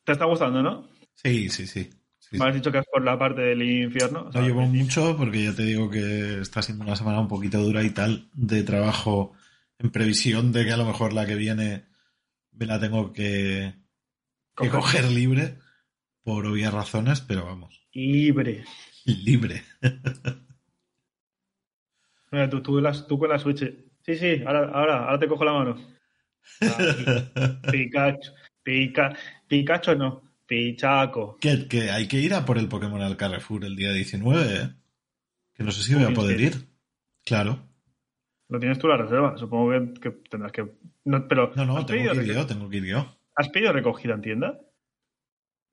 ¿Te 0.04 0.12
está 0.12 0.24
gustando, 0.24 0.62
no? 0.62 0.88
Sí, 1.14 1.48
sí, 1.48 1.66
sí. 1.66 1.90
Sí, 2.18 2.38
Me 2.38 2.48
has 2.48 2.54
dicho 2.54 2.70
que 2.70 2.78
es 2.78 2.86
por 2.90 3.02
la 3.04 3.18
parte 3.18 3.40
del 3.40 3.62
infierno. 3.62 4.22
O 4.22 4.30
No 4.32 4.40
llevo 4.42 4.62
mucho 4.62 5.16
porque 5.16 5.44
ya 5.44 5.54
te 5.54 5.64
digo 5.64 5.90
que 5.90 6.40
está 6.40 6.62
siendo 6.62 6.84
una 6.84 6.96
semana 6.96 7.20
un 7.20 7.28
poquito 7.28 7.58
dura 7.58 7.82
y 7.82 7.90
tal 7.90 8.28
de 8.32 8.62
trabajo 8.62 9.32
en 9.78 9.90
previsión 9.90 10.52
de 10.52 10.64
que 10.64 10.72
a 10.72 10.76
lo 10.76 10.84
mejor 10.84 11.12
la 11.12 11.26
que 11.26 11.34
viene 11.34 11.89
me 12.52 12.66
la 12.66 12.78
tengo 12.80 13.12
que, 13.12 13.74
que 14.56 14.68
Coger. 14.68 15.04
libre 15.10 15.58
por 16.22 16.46
obvias 16.46 16.72
razones, 16.72 17.20
pero 17.20 17.44
vamos, 17.46 17.86
Libre. 17.92 18.64
libre. 19.04 19.62
Mira, 22.32 22.48
tú, 22.48 22.62
tú, 22.62 22.80
las- 22.80 23.06
tú 23.06 23.18
con 23.18 23.28
la 23.30 23.38
Switch. 23.38 23.58
Sí, 24.02 24.16
sí, 24.16 24.42
ahora, 24.46 24.70
ahora, 24.72 25.04
ahora 25.04 25.18
te 25.18 25.28
cojo 25.28 25.44
la 25.44 25.52
mano. 25.52 25.76
Pikachu. 27.70 28.30
Pica, 28.62 29.16
Pikachu 29.48 29.94
no. 29.96 30.22
Pichaco. 30.46 31.36
que, 31.40 31.66
que 31.68 31.90
hay 31.90 32.06
que 32.08 32.18
ir 32.18 32.34
a 32.34 32.44
por 32.44 32.58
el 32.58 32.68
Pokémon 32.68 33.00
al 33.00 33.16
Carrefour 33.16 33.64
el 33.64 33.76
día 33.76 33.92
19, 33.92 34.54
¿eh? 34.62 34.70
Que 35.54 35.62
no 35.64 35.70
sé 35.70 35.82
si 35.82 35.94
voy 35.94 36.04
a 36.04 36.14
poder 36.14 36.40
ir. 36.40 36.54
Claro. 37.24 37.68
¿Lo 38.48 38.58
tienes 38.58 38.78
tú 38.78 38.88
la 38.88 38.96
reserva? 38.96 39.36
Supongo 39.38 39.70
que, 39.94 40.00
que 40.00 40.10
tendrás 40.28 40.52
que. 40.52 40.66
No, 41.04 41.26
pero, 41.28 41.52
No, 41.56 41.64
no, 41.64 41.78
¿has, 41.78 41.86
tengo 41.86 42.12
que 42.12 42.16
ir 42.24 42.34
yo, 42.34 42.46
tengo 42.46 42.68
que 42.68 42.76
ir 42.78 42.84
yo. 42.86 43.16
¿Has 43.34 43.48
pedido 43.48 43.72
recogida 43.72 44.14
en 44.14 44.20
tienda? 44.22 44.60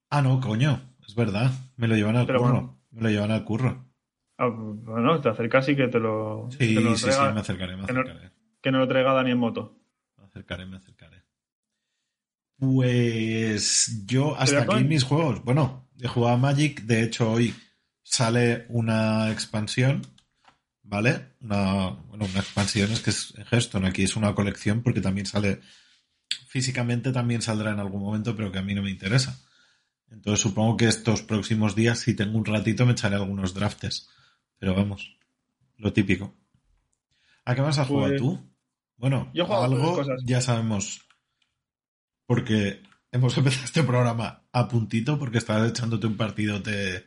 Ah, 0.10 0.22
no, 0.22 0.40
coño, 0.40 0.96
es 1.06 1.16
verdad. 1.16 1.52
Me 1.76 1.88
lo 1.88 1.96
llevan 1.96 2.16
al 2.16 2.26
Pero 2.26 2.40
curro. 2.40 2.52
bueno. 2.54 2.80
Me 2.92 3.02
lo 3.02 3.10
llevan 3.10 3.32
al 3.32 3.44
curro. 3.44 3.86
Ah, 4.38 4.48
bueno, 4.48 5.20
te 5.20 5.30
acercas 5.30 5.68
y 5.70 5.76
que 5.76 5.88
te 5.88 6.00
lo. 6.00 6.48
Sí, 6.52 6.76
te 6.76 6.82
lo 6.82 6.96
sí, 6.96 7.12
sí, 7.12 7.20
me 7.34 7.40
acercaré, 7.42 7.76
me 7.76 7.86
que 7.86 7.94
no- 7.94 8.02
acercaré. 8.02 8.32
que 8.62 8.72
no 8.72 8.80
lo 8.80 8.88
traiga 8.88 9.14
Dani 9.14 9.32
en 9.32 9.38
moto. 9.38 9.78
Me 10.18 10.24
acercaré, 10.26 10.66
me 10.66 10.78
acercaré. 10.78 11.24
Pues 12.60 14.04
yo 14.06 14.36
hasta 14.38 14.64
aquí 14.64 14.84
mis 14.84 15.04
juegos. 15.04 15.44
Bueno, 15.44 15.88
he 16.02 16.08
jugado 16.08 16.36
a 16.36 16.38
Magic. 16.38 16.82
De 16.84 17.04
hecho, 17.04 17.32
hoy 17.32 17.54
sale 18.04 18.66
una 18.70 19.32
expansión. 19.32 20.02
¿Vale? 20.90 21.34
Una, 21.42 21.90
bueno, 21.90 22.26
una 22.26 22.40
expansión 22.40 22.90
es 22.94 23.02
que 23.02 23.10
es 23.10 23.34
Hearthstone. 23.52 23.88
Aquí 23.88 24.04
es 24.04 24.16
una 24.16 24.34
colección 24.34 24.82
porque 24.84 25.02
también 25.02 25.26
sale. 25.26 25.60
Físicamente 26.48 27.12
también 27.12 27.42
saldrá 27.42 27.72
en 27.72 27.80
algún 27.80 28.02
momento, 28.02 28.36
pero 28.38 28.52
que 28.54 28.60
a 28.60 28.62
mí 28.62 28.74
no 28.74 28.82
me 28.82 28.90
interesa. 28.90 29.38
Entonces 30.10 30.40
supongo 30.42 30.78
que 30.78 30.86
estos 30.86 31.22
próximos 31.24 31.76
días, 31.76 32.00
si 32.00 32.14
tengo 32.16 32.38
un 32.38 32.46
ratito, 32.46 32.86
me 32.86 32.94
echaré 32.94 33.16
algunos 33.16 33.54
drafts. 33.54 34.10
Pero 34.60 34.74
vamos, 34.76 35.18
lo 35.76 35.92
típico. 35.92 36.34
¿A 37.44 37.54
qué 37.54 37.62
vas 37.62 37.80
a 37.80 37.86
jugar 37.86 38.12
Pues- 38.12 38.22
tú? 38.22 38.50
Bueno, 38.96 39.30
Yo 39.34 39.46
juego 39.46 39.64
algo 39.64 39.96
cosas. 39.96 40.22
ya 40.26 40.40
sabemos. 40.42 41.02
Porque 42.26 42.82
hemos 43.12 43.38
empezado 43.38 43.66
este 43.66 43.84
programa 43.84 44.48
a 44.54 44.68
puntito 44.70 45.20
porque 45.20 45.38
estabas 45.40 45.70
echándote 45.70 46.08
un 46.08 46.16
partido 46.16 46.60
de 46.62 47.06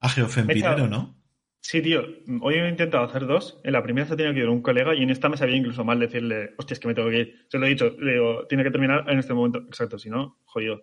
a 0.00 0.08
Geofempinero, 0.08 0.86
¿no? 0.86 1.20
Sí, 1.64 1.80
tío. 1.80 2.02
Hoy 2.42 2.56
he 2.56 2.68
intentado 2.68 3.04
hacer 3.04 3.26
dos. 3.26 3.58
En 3.64 3.72
la 3.72 3.82
primera 3.82 4.06
se 4.06 4.16
tenido 4.16 4.34
que 4.34 4.40
ir 4.40 4.50
un 4.50 4.60
colega 4.60 4.94
y 4.94 5.02
en 5.02 5.08
esta 5.08 5.30
me 5.30 5.38
sabía 5.38 5.56
incluso 5.56 5.82
mal 5.82 5.98
decirle, 5.98 6.50
hostia, 6.58 6.74
es 6.74 6.78
que 6.78 6.88
me 6.88 6.94
tengo 6.94 7.08
que 7.08 7.20
ir. 7.20 7.46
Se 7.48 7.56
lo 7.56 7.64
he 7.64 7.70
dicho, 7.70 7.96
le 7.98 8.12
digo, 8.12 8.46
tiene 8.46 8.64
que 8.64 8.70
terminar 8.70 9.10
en 9.10 9.18
este 9.18 9.32
momento. 9.32 9.60
Exacto, 9.60 9.98
si 9.98 10.10
no, 10.10 10.38
jodido. 10.44 10.82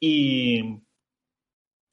Y 0.00 0.82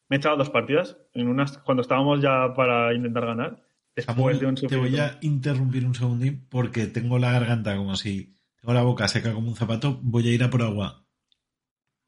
me 0.10 0.15
he 0.15 0.17
echado 0.17 0.38
dos 0.38 0.50
partidas. 0.50 0.98
En 1.13 1.27
unas, 1.27 1.60
cuando 1.60 1.82
estábamos 1.84 2.20
ya 2.20 2.51
para 2.55 2.96
intentar 2.96 3.27
ganar. 3.27 3.63
Después 3.96 4.15
Samuel, 4.15 4.39
de 4.39 4.46
un 4.48 4.55
te 4.55 4.75
voy 4.75 4.98
a 4.98 5.20
interrumpir 5.22 5.86
un 5.86 5.94
segundín 5.94 6.48
porque 6.50 6.88
tengo 6.88 7.20
la 7.20 7.32
garganta 7.32 7.77
como 7.77 7.96
si 7.96 8.36
tengo 8.60 8.74
la 8.74 8.82
boca 8.82 9.08
seca 9.08 9.34
como 9.34 9.50
un 9.50 9.55
zapato. 9.55 10.00
Voy 10.01 10.27
a 10.27 10.32
ir 10.32 10.44
a 10.44 10.50
por 10.50 10.63
agua. 10.63 11.05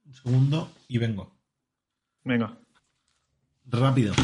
Un 0.04 0.14
segundo 0.16 0.72
y 0.88 0.98
vengo. 0.98 1.38
Venga. 2.24 2.58
Rápido. 3.68 4.16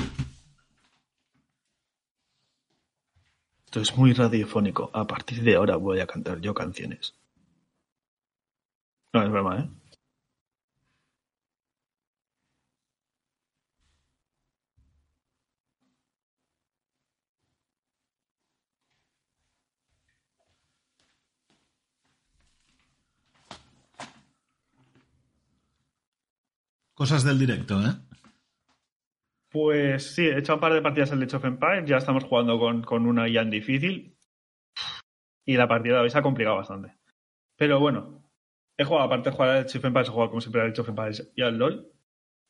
Esto 3.74 3.82
es 3.82 3.98
muy 3.98 4.13
radiofónico. 4.13 4.92
A 4.94 5.08
partir 5.08 5.42
de 5.42 5.56
ahora 5.56 5.77
voy 5.77 6.00
a 6.00 6.06
cantar 6.06 6.39
yo 6.39 6.53
canciones. 6.53 7.15
No, 9.12 9.24
es 9.24 9.32
broma, 9.32 9.62
¿eh? 9.62 9.70
Cosas 26.94 27.24
del 27.24 27.39
directo, 27.39 27.82
¿eh? 27.82 28.12
Pues 29.54 30.16
sí, 30.16 30.26
he 30.26 30.40
hecho 30.40 30.56
un 30.56 30.60
par 30.60 30.74
de 30.74 30.82
partidas 30.82 31.12
al 31.12 31.22
Age 31.22 31.36
of 31.36 31.46
Empires. 31.46 31.86
Ya 31.86 31.98
estamos 31.98 32.24
jugando 32.24 32.58
con, 32.58 32.82
con 32.82 33.06
una 33.06 33.30
IA 33.30 33.44
en 33.44 33.52
difícil. 33.52 34.18
Y 35.46 35.56
la 35.58 35.68
partida 35.68 35.98
de 35.98 36.00
hoy 36.02 36.10
se 36.10 36.18
ha 36.18 36.24
complicado 36.24 36.56
bastante. 36.56 36.98
Pero 37.56 37.80
bueno, 37.80 38.24
he 38.80 38.84
jugado, 38.84 39.06
aparte 39.06 39.30
de 39.30 39.36
jugar 39.36 39.50
al 39.52 39.66
Age 39.66 39.78
of 39.78 39.86
Empires, 39.86 40.10
he 40.10 40.12
jugado 40.12 40.30
como 40.32 40.42
siempre 40.42 40.62
al 40.62 40.72
Age 40.72 40.82
of 40.82 40.89
y 41.36 41.42
al 41.44 41.58
LOL. 41.60 41.88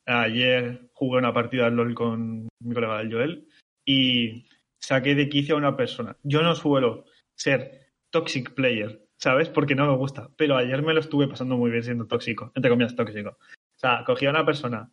Ayer 0.06 0.88
jugué 0.94 1.18
una 1.18 1.34
partida 1.34 1.66
al 1.66 1.76
LOL 1.76 1.94
con 1.94 2.48
mi 2.60 2.74
colega 2.74 3.02
el 3.02 3.12
Joel 3.12 3.48
y 3.84 4.46
saqué 4.80 5.14
de 5.14 5.28
quicio 5.28 5.56
a 5.56 5.58
una 5.58 5.76
persona. 5.76 6.16
Yo 6.22 6.40
no 6.40 6.54
suelo 6.54 7.04
ser 7.34 7.92
toxic 8.08 8.54
player, 8.54 9.06
¿sabes? 9.18 9.50
Porque 9.50 9.74
no 9.74 9.86
me 9.86 9.98
gusta. 9.98 10.30
Pero 10.38 10.56
ayer 10.56 10.82
me 10.82 10.94
lo 10.94 11.00
estuve 11.00 11.28
pasando 11.28 11.58
muy 11.58 11.70
bien 11.70 11.82
siendo 11.82 12.06
tóxico, 12.06 12.50
entre 12.54 12.70
comillas 12.70 12.96
tóxico. 12.96 13.36
O 13.40 13.78
sea, 13.78 14.04
cogí 14.06 14.24
a 14.24 14.30
una 14.30 14.46
persona, 14.46 14.90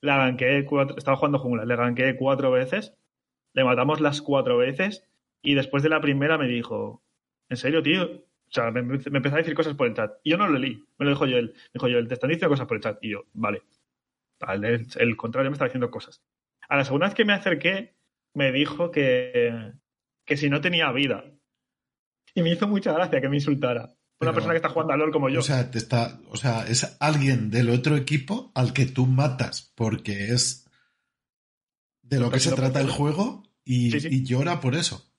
la 0.00 0.16
ganqué 0.18 0.64
cuatro, 0.64 0.96
estaba 0.96 1.16
jugando 1.16 1.38
jungla, 1.38 1.64
le 1.64 1.76
ganqué 1.76 2.16
cuatro 2.16 2.50
veces, 2.50 2.96
le 3.52 3.64
matamos 3.64 4.00
las 4.00 4.22
cuatro 4.22 4.56
veces 4.58 5.08
y 5.42 5.54
después 5.54 5.82
de 5.82 5.88
la 5.88 6.00
primera 6.00 6.38
me 6.38 6.48
dijo, 6.48 7.02
¿en 7.48 7.56
serio, 7.56 7.82
tío? 7.82 8.04
O 8.04 8.52
sea, 8.52 8.70
me, 8.70 8.82
me 8.82 8.96
empezó 8.96 9.34
a 9.36 9.38
decir 9.38 9.54
cosas 9.54 9.74
por 9.74 9.86
el 9.86 9.94
chat. 9.94 10.12
Y 10.24 10.30
yo 10.30 10.36
no 10.36 10.48
lo 10.48 10.58
leí, 10.58 10.84
me 10.98 11.04
lo 11.04 11.10
dijo 11.12 11.24
Joel. 11.24 11.52
Me 11.54 11.70
dijo 11.74 11.86
Joel, 11.86 12.08
te 12.08 12.14
están 12.14 12.28
diciendo 12.30 12.48
cosas 12.48 12.66
por 12.66 12.76
el 12.76 12.82
chat. 12.82 12.98
Y 13.02 13.10
yo, 13.10 13.24
vale. 13.32 13.62
Al 14.40 14.64
el, 14.64 14.86
el 14.96 15.16
contrario 15.16 15.50
me 15.50 15.54
estaba 15.54 15.68
diciendo 15.68 15.90
cosas. 15.90 16.22
A 16.68 16.76
la 16.76 16.84
segunda 16.84 17.06
vez 17.06 17.14
que 17.14 17.24
me 17.24 17.32
acerqué, 17.32 17.94
me 18.34 18.52
dijo 18.52 18.90
que, 18.90 19.72
que 20.24 20.36
si 20.36 20.50
no 20.50 20.60
tenía 20.60 20.90
vida. 20.92 21.24
Y 22.34 22.42
me 22.42 22.50
hizo 22.50 22.66
mucha 22.68 22.92
gracia 22.92 23.20
que 23.20 23.28
me 23.28 23.36
insultara. 23.36 23.94
Una 24.20 24.30
Pero- 24.30 24.34
persona 24.34 24.52
que 24.52 24.56
está 24.58 24.68
jugando 24.68 24.92
a 24.92 24.96
LOL 24.96 25.12
como 25.12 25.28
yo. 25.30 25.40
O 25.40 25.42
sea, 25.42 25.70
te 25.70 25.78
está, 25.78 26.20
o 26.28 26.36
sea, 26.36 26.66
es 26.66 26.96
alguien 27.00 27.50
del 27.50 27.70
otro 27.70 27.96
equipo 27.96 28.52
al 28.54 28.72
que 28.74 28.86
tú 28.86 29.06
matas 29.06 29.72
porque 29.74 30.26
es 30.32 30.68
de 32.02 32.20
lo 32.20 32.30
que 32.30 32.40
se 32.40 32.52
trata 32.54 32.80
el 32.80 32.90
juego 32.90 33.44
y, 33.64 33.90
Sí, 33.92 34.00
sí. 34.00 34.08
y 34.10 34.24
llora 34.24 34.60
por 34.60 34.74
eso. 34.74 35.10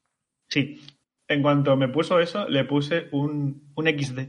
Sí. 0.50 0.82
En 1.28 1.42
cuanto 1.42 1.76
me 1.78 1.88
puso 1.88 2.20
eso, 2.20 2.48
le 2.48 2.66
puse 2.66 3.08
un, 3.12 3.72
un 3.76 3.86
XD. 3.88 4.20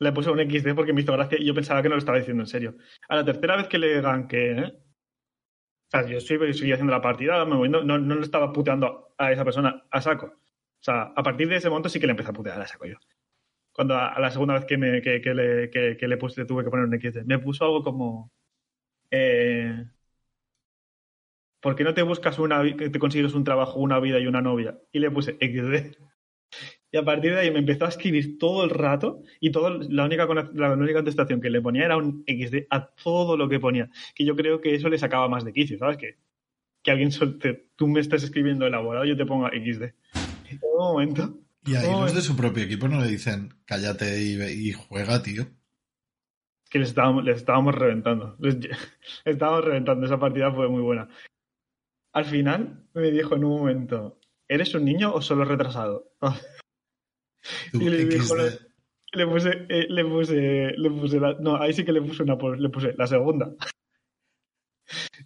Le 0.00 0.12
puse 0.12 0.30
un 0.30 0.38
XD 0.40 0.74
porque 0.74 0.92
me 0.94 1.02
hizo 1.02 1.12
gracia 1.12 1.38
y 1.38 1.44
yo 1.46 1.54
pensaba 1.54 1.82
que 1.82 1.88
no 1.90 1.96
lo 1.96 1.98
estaba 1.98 2.16
diciendo 2.18 2.42
en 2.42 2.46
serio. 2.46 2.76
A 3.08 3.16
la 3.16 3.24
tercera 3.24 3.56
vez 3.56 3.68
que 3.68 3.78
le 3.78 4.00
ganqué, 4.00 4.52
¿eh? 4.52 4.64
O 4.72 5.90
sea, 5.90 6.06
yo 6.08 6.16
estoy, 6.18 6.54
seguí 6.54 6.72
haciendo 6.72 6.92
la 6.92 7.02
partida, 7.02 7.44
me 7.44 7.54
moviendo, 7.56 7.84
no, 7.84 7.98
no 7.98 8.14
le 8.14 8.22
estaba 8.22 8.52
puteando 8.52 9.14
a 9.18 9.30
esa 9.32 9.44
persona 9.44 9.84
a 9.90 10.00
saco. 10.00 10.26
O 10.26 10.82
sea, 10.82 11.12
a 11.14 11.22
partir 11.22 11.48
de 11.48 11.56
ese 11.56 11.68
momento 11.68 11.90
sí 11.90 12.00
que 12.00 12.06
le 12.06 12.12
empecé 12.12 12.30
a 12.30 12.32
putear 12.32 12.58
a 12.60 12.66
saco 12.66 12.86
yo. 12.86 12.96
Cuando 13.72 13.94
a, 13.94 14.08
a 14.08 14.20
la 14.20 14.30
segunda 14.30 14.54
vez 14.54 14.64
que, 14.66 14.76
me, 14.78 15.00
que, 15.02 15.20
que 15.20 15.34
le, 15.34 15.70
que, 15.70 15.96
que 15.96 16.08
le 16.08 16.16
puse, 16.16 16.44
tuve 16.44 16.64
que 16.64 16.70
poner 16.70 16.86
un 16.86 16.94
XD. 16.94 17.24
Me 17.24 17.38
puso 17.38 17.64
algo 17.64 17.82
como... 17.82 18.32
Eh, 19.10 19.84
¿Por 21.60 21.76
qué 21.76 21.84
no 21.84 21.92
te 21.94 22.02
buscas 22.02 22.38
una 22.38 22.62
te 22.62 22.98
consigues 22.98 23.34
un 23.34 23.44
trabajo, 23.44 23.80
una 23.80 24.00
vida 24.00 24.18
y 24.18 24.26
una 24.26 24.40
novia? 24.40 24.78
Y 24.92 24.98
le 24.98 25.10
puse 25.10 25.36
XD. 25.40 25.92
Y 26.92 26.96
a 26.96 27.04
partir 27.04 27.32
de 27.34 27.40
ahí 27.40 27.50
me 27.50 27.60
empezó 27.60 27.84
a 27.84 27.88
escribir 27.88 28.38
todo 28.38 28.64
el 28.64 28.70
rato 28.70 29.22
y 29.40 29.52
todo, 29.52 29.70
la, 29.70 30.04
única, 30.04 30.26
la 30.54 30.72
única 30.72 30.94
contestación 30.94 31.40
que 31.40 31.50
le 31.50 31.60
ponía 31.60 31.84
era 31.84 31.96
un 31.96 32.24
XD 32.26 32.66
a 32.70 32.88
todo 32.94 33.36
lo 33.36 33.48
que 33.48 33.60
ponía. 33.60 33.90
Que 34.14 34.24
yo 34.24 34.34
creo 34.36 34.60
que 34.60 34.74
eso 34.74 34.88
le 34.88 34.98
sacaba 34.98 35.28
más 35.28 35.44
de 35.44 35.52
quicio, 35.52 35.78
¿sabes? 35.78 35.98
Que, 35.98 36.16
que 36.82 36.90
alguien 36.90 37.12
sol- 37.12 37.38
te- 37.38 37.68
tú 37.76 37.88
me 37.88 38.00
estás 38.00 38.22
escribiendo 38.24 38.66
elaborado 38.66 39.04
yo 39.06 39.16
te 39.16 39.26
ponga 39.26 39.50
XD. 39.50 39.94
En 40.50 40.60
todo 40.60 40.92
momento. 40.94 41.38
Y 41.66 41.74
ahí 41.74 41.90
los 41.90 42.12
de 42.14 42.20
es- 42.20 42.24
su 42.24 42.36
propio 42.36 42.64
equipo 42.64 42.88
no 42.88 43.00
le 43.00 43.08
dicen 43.08 43.50
cállate 43.66 44.20
y, 44.22 44.72
juega, 44.72 45.22
tío. 45.22 45.46
que 46.70 46.78
les 46.78 46.88
estábamos, 46.90 47.24
les 47.24 47.36
estábamos 47.38 47.74
reventando. 47.74 48.36
Les, 48.38 48.56
les 48.60 48.78
estábamos 49.24 49.64
reventando. 49.64 50.06
Esa 50.06 50.18
partida 50.18 50.52
fue 50.52 50.68
muy 50.68 50.82
buena. 50.82 51.08
Al 52.12 52.24
final 52.24 52.88
me 52.94 53.10
dijo 53.10 53.34
en 53.36 53.44
un 53.44 53.58
momento, 53.58 54.20
¿eres 54.48 54.74
un 54.74 54.84
niño 54.84 55.12
o 55.12 55.20
solo 55.20 55.44
retrasado? 55.44 56.12
Y 57.72 57.88
le 57.88 58.04
dijo, 58.04 58.34
le 59.12 59.26
puse, 59.26 59.66
eh, 59.68 59.86
le 59.88 60.04
puse, 60.04 60.34
le 60.76 60.90
puse 60.90 61.18
la- 61.20 61.34
no, 61.40 61.56
ahí 61.56 61.72
sí 61.72 61.84
que 61.84 61.92
le 61.92 62.02
puse 62.02 62.22
una, 62.22 62.36
le 62.56 62.68
puse 62.68 62.94
la 62.96 63.06
segunda. 63.06 63.52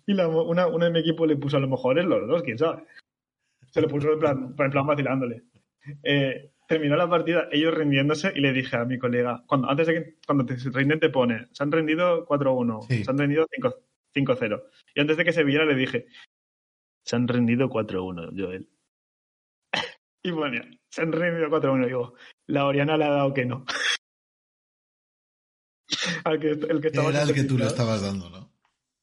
Y 0.07 0.13
la, 0.13 0.29
una, 0.29 0.67
una 0.67 0.87
de 0.87 0.91
mi 0.93 0.99
equipo 1.01 1.25
le 1.25 1.37
puso 1.37 1.57
a 1.57 1.61
lo 1.61 1.69
mejor 1.69 1.99
es 1.99 2.05
los 2.05 2.29
dos, 2.29 2.43
quién 2.43 2.59
sabe. 2.59 2.85
Se 3.71 3.81
lo 3.81 3.89
puso 3.89 4.13
en 4.13 4.19
plan, 4.19 4.55
en 4.59 4.71
plan 4.71 4.87
vacilándole. 4.87 5.45
Eh, 6.03 6.51
terminó 6.67 6.97
la 6.97 7.09
partida, 7.09 7.49
ellos 7.53 7.75
rindiéndose, 7.75 8.33
y 8.35 8.41
le 8.41 8.53
dije 8.53 8.77
a 8.77 8.85
mi 8.85 8.99
colega, 8.99 9.45
cuando, 9.47 9.69
antes 9.69 9.87
de 9.87 9.95
que 9.95 10.17
cuando 10.27 10.47
te 10.47 10.57
rinden 10.71 11.01
te 11.01 11.11
pone, 11.11 11.47
se 11.53 11.63
han 11.63 11.73
rendido 11.73 12.27
4-1, 12.27 12.83
Sí. 12.89 13.05
se 13.05 13.11
han 13.11 13.19
rendido 13.19 13.47
5 13.51 13.75
5-0. 14.15 14.63
Y 14.95 15.01
antes 15.01 15.17
de 15.17 15.25
que 15.25 15.33
se 15.33 15.43
viera 15.43 15.65
le 15.65 15.75
dije, 15.75 16.07
se 17.05 17.17
han 17.17 17.27
rendido 17.27 17.69
4-1, 17.69 18.31
Joel. 18.37 18.69
Y 20.23 20.33
ponía, 20.33 20.63
se 20.89 21.03
han 21.03 21.13
rendido 21.13 21.49
4-1. 21.49 21.87
Digo, 21.87 22.15
la 22.47 22.65
Oriana 22.67 22.97
le 22.97 23.05
ha 23.05 23.11
dado 23.11 23.35
que 23.35 23.45
no. 23.45 23.67
Al 26.25 26.41
que, 26.41 26.51
el 26.51 26.81
que 26.81 26.89
estaba 26.89 27.11
Era 27.11 27.23
el 27.23 27.35
que 27.35 27.45
tú 27.45 27.59
le 27.59 27.67
estabas 27.67 28.03
dando, 28.03 28.31
¿no? 28.31 28.51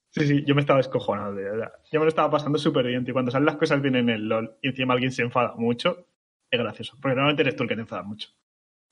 Sí, 0.10 0.28
sí, 0.28 0.44
yo 0.46 0.56
me 0.56 0.62
estaba 0.62 0.80
escojonado, 0.80 1.36
de 1.36 1.44
verdad. 1.44 1.72
Yo 1.91 2.00
me 2.00 2.06
lo 2.06 2.10
estaba 2.10 2.30
pasando 2.30 2.58
súper 2.58 2.86
bien. 2.88 3.06
Y 3.08 3.12
cuando 3.13 3.32
salen 3.32 3.46
las 3.46 3.56
cosas 3.56 3.82
bien 3.82 3.96
en 3.96 4.10
el 4.10 4.28
LOL 4.28 4.58
y 4.62 4.70
encima 4.70 4.94
alguien 4.94 5.12
se 5.12 5.22
enfada 5.22 5.54
mucho, 5.56 6.08
es 6.52 6.60
gracioso. 6.60 6.98
Porque 7.02 7.16
normalmente 7.16 7.42
eres 7.44 7.56
tú 7.56 7.64
el 7.64 7.70
que 7.70 7.76
te 7.76 7.82
enfada 7.82 8.04
mucho. 8.04 8.30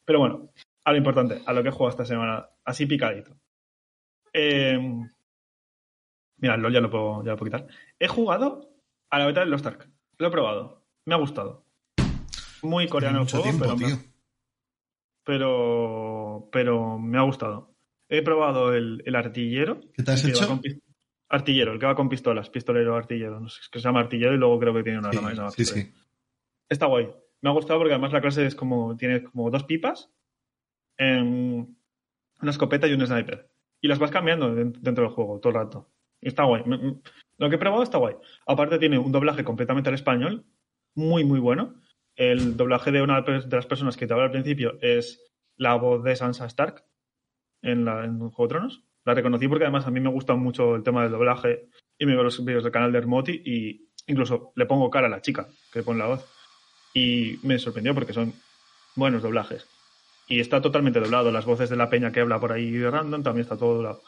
Pero 0.05 0.19
bueno, 0.19 0.49
a 0.85 0.91
lo 0.91 0.97
importante, 0.97 1.41
a 1.45 1.53
lo 1.53 1.61
que 1.61 1.69
he 1.69 1.71
jugado 1.71 1.89
esta 1.91 2.05
semana, 2.05 2.49
así 2.65 2.85
picadito. 2.85 3.37
Eh, 4.33 4.79
mira, 6.37 6.55
el 6.55 6.61
LOL 6.61 6.73
ya 6.73 6.81
lo, 6.81 6.89
puedo, 6.89 7.23
ya 7.23 7.31
lo 7.31 7.37
puedo 7.37 7.51
quitar. 7.51 7.67
He 7.99 8.07
jugado 8.07 8.71
a 9.09 9.19
la 9.19 9.25
beta 9.27 9.41
del 9.41 9.49
Lost 9.51 9.65
Ark. 9.65 9.89
Lo 10.17 10.27
he 10.27 10.31
probado. 10.31 10.85
Me 11.05 11.13
ha 11.13 11.17
gustado. 11.17 11.65
Muy 12.61 12.87
coreano 12.87 13.19
el 13.19 13.23
mucho 13.25 13.37
juego, 13.41 13.57
tiempo, 13.57 13.75
pero, 13.77 13.87
tío. 13.87 13.97
pero, 15.23 16.49
pero 16.51 16.97
me 16.99 17.17
ha 17.17 17.21
gustado. 17.21 17.75
He 18.09 18.21
probado 18.21 18.73
el, 18.73 19.03
el 19.05 19.15
artillero. 19.15 19.79
¿Qué 19.93 20.03
te 20.03 20.11
has 20.11 20.25
hecho? 20.25 20.47
con 20.47 20.61
Artillero, 21.31 21.73
el 21.73 21.79
que 21.79 21.85
va 21.85 21.93
con 21.93 22.09
pistolas, 22.09 22.49
pistolero 22.49 22.95
artillero. 22.95 23.39
No 23.39 23.49
sé, 23.49 23.61
es 23.61 23.69
que 23.69 23.77
se 23.79 23.83
llama 23.87 23.99
artillero 23.99 24.33
y 24.33 24.37
luego 24.37 24.59
creo 24.59 24.73
que 24.73 24.81
tiene 24.81 24.97
una 24.97 25.11
Sí, 25.11 25.17
rama 25.17 25.29
que 25.29 25.35
se 25.35 25.39
llama 25.41 25.51
sí, 25.51 25.57
pistolero. 25.57 25.87
sí. 25.87 25.93
Está 26.69 26.85
guay. 26.87 27.13
Me 27.41 27.49
ha 27.49 27.53
gustado 27.53 27.79
porque 27.79 27.93
además 27.93 28.11
la 28.13 28.21
clase 28.21 28.45
es 28.45 28.55
como. 28.55 28.95
Tiene 28.97 29.23
como 29.23 29.49
dos 29.49 29.63
pipas, 29.63 30.11
em, 30.97 31.75
una 32.41 32.51
escopeta 32.51 32.87
y 32.87 32.93
un 32.93 33.05
sniper. 33.05 33.49
Y 33.81 33.87
las 33.87 33.99
vas 33.99 34.11
cambiando 34.11 34.53
den- 34.53 34.73
dentro 34.81 35.05
del 35.05 35.13
juego 35.13 35.39
todo 35.39 35.49
el 35.51 35.55
rato. 35.59 35.89
Y 36.21 36.27
Está 36.27 36.43
guay. 36.43 36.63
Me- 36.65 36.77
me- 36.77 37.01
Lo 37.37 37.49
que 37.49 37.55
he 37.55 37.59
probado 37.59 37.83
está 37.83 37.97
guay. 37.97 38.15
Aparte 38.45 38.79
tiene 38.79 38.97
un 38.97 39.11
doblaje 39.11 39.43
completamente 39.45 39.89
al 39.89 39.95
español, 39.95 40.45
muy, 40.95 41.23
muy 41.23 41.39
bueno. 41.39 41.75
El 42.15 42.57
doblaje 42.57 42.91
de 42.91 43.01
una 43.01 43.21
de 43.21 43.45
las 43.49 43.65
personas 43.65 43.95
que 43.95 44.05
te 44.05 44.13
habla 44.13 44.25
al 44.25 44.31
principio 44.31 44.77
es 44.81 45.31
la 45.55 45.75
voz 45.75 46.03
de 46.03 46.15
Sansa 46.17 46.45
Stark 46.47 46.83
en, 47.61 47.85
la, 47.85 48.05
Juego 48.07 48.43
de 48.43 48.47
Tronos. 48.49 48.83
La 49.05 49.13
reconocí 49.13 49.47
porque 49.47 49.63
además 49.63 49.87
a 49.87 49.91
mí 49.91 50.01
me 50.01 50.09
gusta 50.09 50.35
mucho 50.35 50.75
el 50.75 50.83
tema 50.83 51.03
del 51.03 51.13
doblaje 51.13 51.69
y 51.97 52.05
me 52.05 52.13
veo 52.13 52.23
los 52.23 52.43
vídeos 52.43 52.63
del 52.63 52.73
canal 52.73 52.91
de 52.91 52.97
Hermoti 52.97 53.41
y 53.45 53.89
incluso 54.07 54.51
le 54.57 54.65
pongo 54.65 54.89
cara 54.89 55.07
a 55.07 55.09
la 55.09 55.21
chica 55.21 55.47
que 55.71 55.81
pone 55.83 55.99
la 55.99 56.07
voz. 56.07 56.25
Y 56.93 57.39
me 57.43 57.59
sorprendió 57.59 57.93
porque 57.93 58.13
son 58.13 58.33
buenos 58.95 59.21
doblajes. 59.21 59.65
Y 60.27 60.39
está 60.39 60.61
totalmente 60.61 60.99
doblado. 60.99 61.31
Las 61.31 61.45
voces 61.45 61.69
de 61.69 61.75
la 61.75 61.89
peña 61.89 62.11
que 62.11 62.19
habla 62.19 62.39
por 62.39 62.51
ahí 62.51 62.71
de 62.71 62.89
random 62.89 63.23
también 63.23 63.43
está 63.43 63.57
todo 63.57 63.75
doblado. 63.75 64.01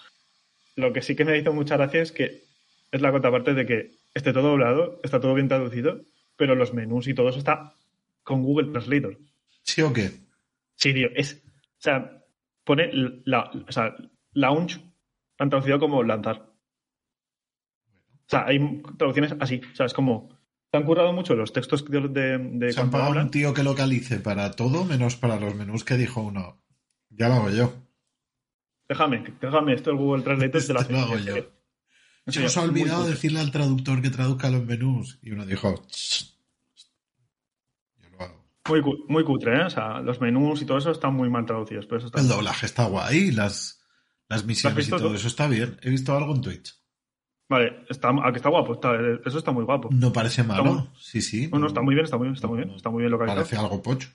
Lo 0.75 0.93
que 0.93 1.01
sí 1.01 1.15
que 1.15 1.25
me 1.25 1.37
hizo 1.37 1.53
mucha 1.53 1.77
gracia 1.77 2.01
es 2.01 2.11
que 2.11 2.43
es 2.91 3.01
la 3.01 3.11
contraparte 3.11 3.53
de 3.53 3.65
que 3.65 3.91
esté 4.13 4.33
todo 4.33 4.49
doblado, 4.49 4.99
está 5.03 5.19
todo 5.19 5.33
bien 5.33 5.47
traducido, 5.47 6.01
pero 6.35 6.55
los 6.55 6.73
menús 6.73 7.07
y 7.07 7.13
todo 7.13 7.29
eso 7.29 7.39
está 7.39 7.73
con 8.23 8.43
Google 8.43 8.71
Translator. 8.71 9.17
¿Sí 9.63 9.81
o 9.81 9.93
qué? 9.93 10.11
Sí, 10.75 10.93
tío, 10.93 11.09
es. 11.15 11.43
O 11.45 11.81
sea, 11.81 12.23
pone 12.63 12.89
la. 13.25 13.51
O 13.67 13.71
sea, 13.71 13.95
launch 14.33 14.79
han 15.37 15.49
traducido 15.49 15.79
como 15.79 16.03
lanzar. 16.03 16.37
O 16.37 18.29
sea, 18.29 18.45
hay 18.47 18.81
traducciones 18.97 19.35
así. 19.39 19.61
O 19.71 19.75
sea, 19.75 19.85
es 19.85 19.93
como. 19.93 20.40
Se 20.71 20.77
han 20.77 20.83
currado 20.85 21.11
mucho 21.13 21.35
los 21.35 21.51
textos 21.51 21.83
de. 21.85 21.99
de, 22.07 22.37
de 22.37 22.71
Se 22.73 22.79
han 22.79 22.89
pagado 22.89 23.09
hablan. 23.09 23.25
un 23.25 23.31
tío 23.31 23.53
que 23.53 23.61
localice 23.63 24.19
para 24.19 24.51
todo 24.51 24.85
menos 24.85 25.15
para 25.17 25.37
los 25.39 25.53
menús 25.53 25.83
que 25.83 25.97
dijo 25.97 26.21
uno. 26.21 26.61
Ya 27.09 27.27
lo 27.27 27.35
hago 27.35 27.49
yo. 27.49 27.73
Déjame, 28.87 29.23
déjame, 29.41 29.73
esto 29.73 29.91
el 29.91 29.97
Google 29.97 30.23
Translator 30.23 30.61
te 30.63 30.73
lo 30.73 30.79
hace. 30.79 30.93
Esto 30.93 31.07
lo 31.07 31.13
hago 31.15 31.17
yo. 31.25 31.35
Se 32.27 32.31
serio, 32.33 32.45
nos 32.47 32.57
ha 32.57 32.61
olvidado 32.61 33.07
decirle 33.07 33.39
al 33.39 33.51
traductor 33.51 34.01
que 34.01 34.09
traduzca 34.09 34.49
los 34.49 34.63
menús. 34.65 35.19
Y 35.21 35.31
uno 35.31 35.45
dijo. 35.45 35.81
Yo 37.97 38.09
lo 38.11 38.21
hago. 38.23 38.45
Muy, 38.69 38.81
cu- 38.81 39.05
muy 39.09 39.23
cutre, 39.25 39.57
¿eh? 39.57 39.65
O 39.65 39.69
sea, 39.69 39.99
los 40.01 40.21
menús 40.21 40.61
y 40.61 40.65
todo 40.65 40.77
eso 40.77 40.91
están 40.91 41.13
muy 41.15 41.29
mal 41.29 41.45
traducidos, 41.45 41.85
pero 41.85 41.97
eso 41.97 42.07
está 42.07 42.19
El 42.21 42.27
doblaje 42.27 42.65
está 42.65 42.85
guay, 42.85 43.31
las, 43.31 43.81
las 44.29 44.45
misiones 44.45 44.87
y 44.87 44.89
todo 44.91 45.09
tú? 45.09 45.15
eso 45.15 45.27
está 45.27 45.47
bien. 45.47 45.77
He 45.81 45.89
visto 45.89 46.15
algo 46.15 46.33
en 46.35 46.41
Twitch. 46.41 46.75
Vale, 47.51 47.83
está, 47.89 48.13
está 48.33 48.47
guapo, 48.47 48.71
está, 48.75 48.95
eso 49.25 49.37
está 49.37 49.51
muy 49.51 49.65
guapo. 49.65 49.89
No 49.91 50.13
parece 50.13 50.41
malo. 50.41 50.63
muy- 50.63 50.89
Sí, 50.97 51.21
sí. 51.21 51.49
No, 51.51 51.59
no, 51.59 51.67
está 51.67 51.81
muy 51.81 51.93
bien, 51.95 52.05
está 52.05 52.15
muy 52.17 52.27
bien, 52.27 52.35
está 52.35 52.47
muy 52.47 52.57
bien, 52.59 52.69
está 52.69 52.89
muy 52.89 52.99
bien 53.01 53.11
localizado. 53.11 53.41
Parece 53.41 53.57
algo 53.57 53.81
pocho. 53.83 54.07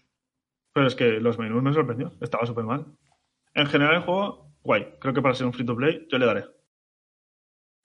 Pero 0.72 0.86
es 0.86 0.94
que 0.94 1.20
los 1.20 1.38
menús 1.38 1.62
me 1.62 1.74
sorprendió, 1.74 2.12
estaba 2.22 2.46
súper 2.46 2.64
mal. 2.64 2.86
En 3.52 3.66
general 3.66 3.96
el 3.96 4.00
juego, 4.04 4.54
guay, 4.62 4.86
creo 4.98 5.12
que 5.12 5.20
para 5.20 5.34
ser 5.34 5.46
un 5.46 5.52
free 5.52 5.66
to 5.66 5.76
play 5.76 6.06
yo 6.10 6.16
le 6.16 6.24
daré. 6.24 6.44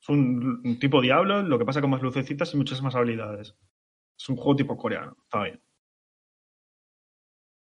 Es 0.01 0.07
un, 0.07 0.61
un 0.63 0.79
tipo 0.79 1.01
Diablo, 1.01 1.41
lo 1.43 1.59
que 1.59 1.65
pasa 1.65 1.81
con 1.81 1.89
más 1.89 2.01
lucecitas 2.01 2.53
y 2.53 2.57
muchas 2.57 2.81
más 2.81 2.95
habilidades. 2.95 3.53
Es 4.17 4.29
un 4.29 4.37
juego 4.37 4.55
tipo 4.55 4.77
coreano, 4.77 5.17
está 5.25 5.43
bien. 5.43 5.61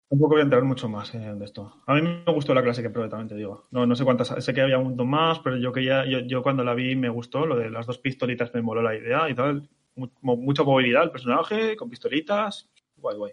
Tampoco 0.09 0.35
voy 0.35 0.41
a 0.41 0.45
entrar 0.45 0.63
mucho 0.63 0.89
más 0.89 1.13
de 1.13 1.45
esto. 1.45 1.83
A 1.87 1.95
mí 1.95 2.03
me 2.03 2.33
gustó 2.33 2.55
la 2.55 2.63
clase 2.63 2.81
que 2.81 2.91
probé, 2.91 3.09
también 3.09 3.29
te 3.29 3.35
digo. 3.35 3.67
No, 3.73 3.87
no 3.87 3.97
sé 3.97 4.05
cuántas, 4.05 4.33
sé 4.45 4.55
que 4.55 4.61
había 4.61 4.79
un 4.79 4.85
montón 4.85 5.09
más, 5.11 5.41
pero 5.41 5.57
yo 5.57 5.73
que 5.73 5.85
ya, 5.85 6.05
yo, 6.07 6.21
yo 6.21 6.43
cuando 6.43 6.63
la 6.63 6.75
vi 6.75 6.95
me 6.95 7.09
gustó, 7.09 7.45
lo 7.45 7.57
de 7.57 7.71
las 7.71 7.87
dos 7.87 7.99
pistolitas 7.99 8.55
me 8.55 8.63
moló 8.63 8.83
la 8.83 8.95
idea 8.95 9.29
y 9.29 9.35
tal. 9.35 9.69
Mu- 9.97 10.09
mu- 10.21 10.37
mucha 10.37 10.63
movilidad 10.63 11.03
el 11.03 11.11
personaje, 11.11 11.75
con 11.77 11.91
pistolitas. 11.91 12.69
Guay, 12.97 13.17
guay. 13.17 13.33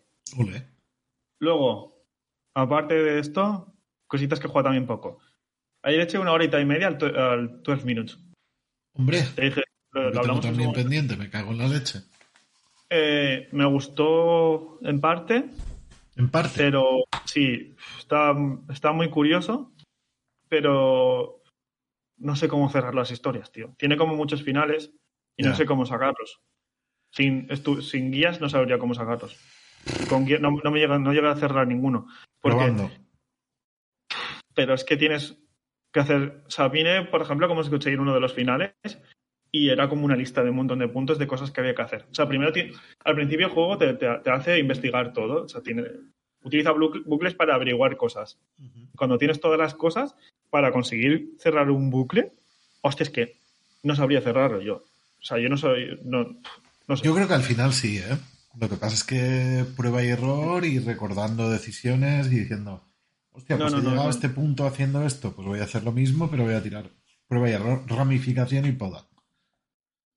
Luego, 1.40 2.04
aparte 2.56 2.96
de 2.96 3.20
esto, 3.20 3.74
cositas 4.08 4.40
que 4.40 4.48
juega 4.48 4.64
también 4.66 4.88
poco. 4.88 5.20
Ayer 5.84 6.02
eché 6.02 6.18
una 6.18 6.32
horita 6.32 6.60
y 6.60 6.66
media 6.66 6.88
al, 6.88 7.16
al 7.18 7.62
12 7.62 7.86
Minutes. 7.86 8.18
Hombre, 8.96 9.22
Te 9.36 9.44
dije, 9.46 9.62
lo, 9.92 10.10
lo 10.10 10.20
hablamos 10.22 10.46
en 10.46 10.52
también 10.52 10.72
pendiente, 10.74 11.18
me 11.18 11.30
cago 11.30 11.52
en 11.52 11.58
la 11.60 11.68
leche. 11.68 12.00
Eh, 12.90 13.48
me 13.52 13.66
gustó 13.66 14.80
en 14.84 15.02
parte, 15.02 15.46
En 16.16 16.30
parte. 16.30 16.54
pero 16.58 17.06
sí, 17.26 17.76
está, 17.98 18.34
está 18.70 18.92
muy 18.92 19.10
curioso, 19.10 19.72
pero 20.50 21.42
no 22.18 22.36
sé 22.36 22.48
cómo 22.48 22.70
cerrar 22.70 22.96
las 22.96 23.12
historias, 23.12 23.52
tío. 23.52 23.74
Tiene 23.78 23.98
como 23.98 24.16
muchos 24.16 24.44
finales 24.44 24.94
y 25.38 25.44
no 25.44 25.56
sé 25.56 25.66
cómo 25.66 25.86
sacarlos. 25.86 26.40
Sin, 27.12 27.48
sin 27.82 28.12
guías 28.12 28.42
no 28.42 28.50
sabría 28.50 28.78
cómo 28.80 28.94
sacarlos. 28.94 29.38
Con 30.10 30.26
guía- 30.26 30.40
no, 30.40 30.52
no 30.64 30.72
me 30.72 30.80
llega, 30.80 30.98
no 31.00 31.12
llega 31.14 31.32
a 31.32 31.36
cerrar 31.36 31.68
ninguno. 31.68 32.08
Porque 32.42 32.58
Probando. 32.58 32.92
pero 34.54 34.74
es 34.74 34.84
que 34.84 34.98
tienes 34.98 35.38
que 35.92 36.00
hacer. 36.00 36.44
Vine, 36.72 37.06
por 37.06 37.22
ejemplo, 37.22 37.48
como 37.48 37.68
conseguir 37.68 38.00
uno 38.00 38.14
de 38.14 38.20
los 38.20 38.34
finales 38.34 38.74
y 39.56 39.70
era 39.70 39.88
como 39.88 40.04
una 40.04 40.16
lista 40.16 40.44
de 40.44 40.50
un 40.50 40.56
montón 40.56 40.80
de 40.80 40.88
puntos 40.88 41.20
de 41.20 41.28
cosas 41.28 41.52
que 41.52 41.62
había 41.62 41.76
que 41.76 41.84
hacer. 41.84 42.06
O 42.12 42.16
sea, 42.16 42.28
primero, 42.28 42.52
al 43.06 43.16
principio 43.16 43.46
el 43.46 43.52
juego 43.54 43.78
te, 43.78 43.94
te- 43.94 44.20
te 44.24 44.30
hace 44.32 44.58
investigar 44.58 45.14
todo. 45.14 45.44
O 45.44 45.48
sea, 45.48 45.62
tiene, 45.62 45.84
utiliza 46.44 46.72
bucles 46.72 47.36
para 47.36 47.54
averiguar 47.54 47.96
cosas. 47.96 48.40
Cuando 48.96 49.20
tienes 49.20 49.40
todas 49.40 49.60
las 49.60 49.76
cosas 49.76 50.16
para 50.50 50.72
conseguir 50.72 51.36
cerrar 51.38 51.70
un 51.70 51.92
bucle, 51.92 52.32
hostia, 52.82 53.04
es 53.04 53.12
que 53.12 53.38
no 53.84 53.96
sabría 53.96 54.22
cerrarlo 54.22 54.60
yo. 54.60 54.78
O 55.22 55.24
sea, 55.26 55.38
yo 55.38 55.50
no 55.50 55.58
soy. 55.58 56.00
No, 56.04 56.36
no 56.88 56.98
sé. 56.98 57.06
Yo 57.06 57.14
creo 57.14 57.28
que 57.28 57.36
al 57.36 57.44
final 57.44 57.74
sí, 57.74 58.00
¿eh? 58.00 58.18
Lo 58.60 58.68
que 58.70 58.76
pasa 58.78 58.96
es 58.96 59.04
que 59.04 59.66
prueba 59.78 60.04
y 60.04 60.08
error 60.08 60.66
y 60.66 60.80
recordando 60.80 61.52
decisiones 61.52 62.26
y 62.32 62.40
diciendo, 62.40 62.84
hostia, 63.34 63.58
pues 63.58 63.72
no, 63.72 63.78
he 63.78 63.82
llegado 63.92 64.08
a 64.08 64.12
este 64.12 64.30
punto 64.30 64.66
haciendo 64.66 65.06
esto, 65.06 65.36
pues 65.36 65.48
voy 65.48 65.60
a 65.60 65.64
hacer 65.66 65.84
lo 65.84 65.92
mismo, 65.92 66.30
pero 66.32 66.44
voy 66.44 66.56
a 66.56 66.64
tirar 66.64 66.90
prueba 67.28 67.50
y 67.50 67.54
error, 67.54 67.84
ramificación 67.88 68.66
y 68.66 68.72
poda. 68.72 69.06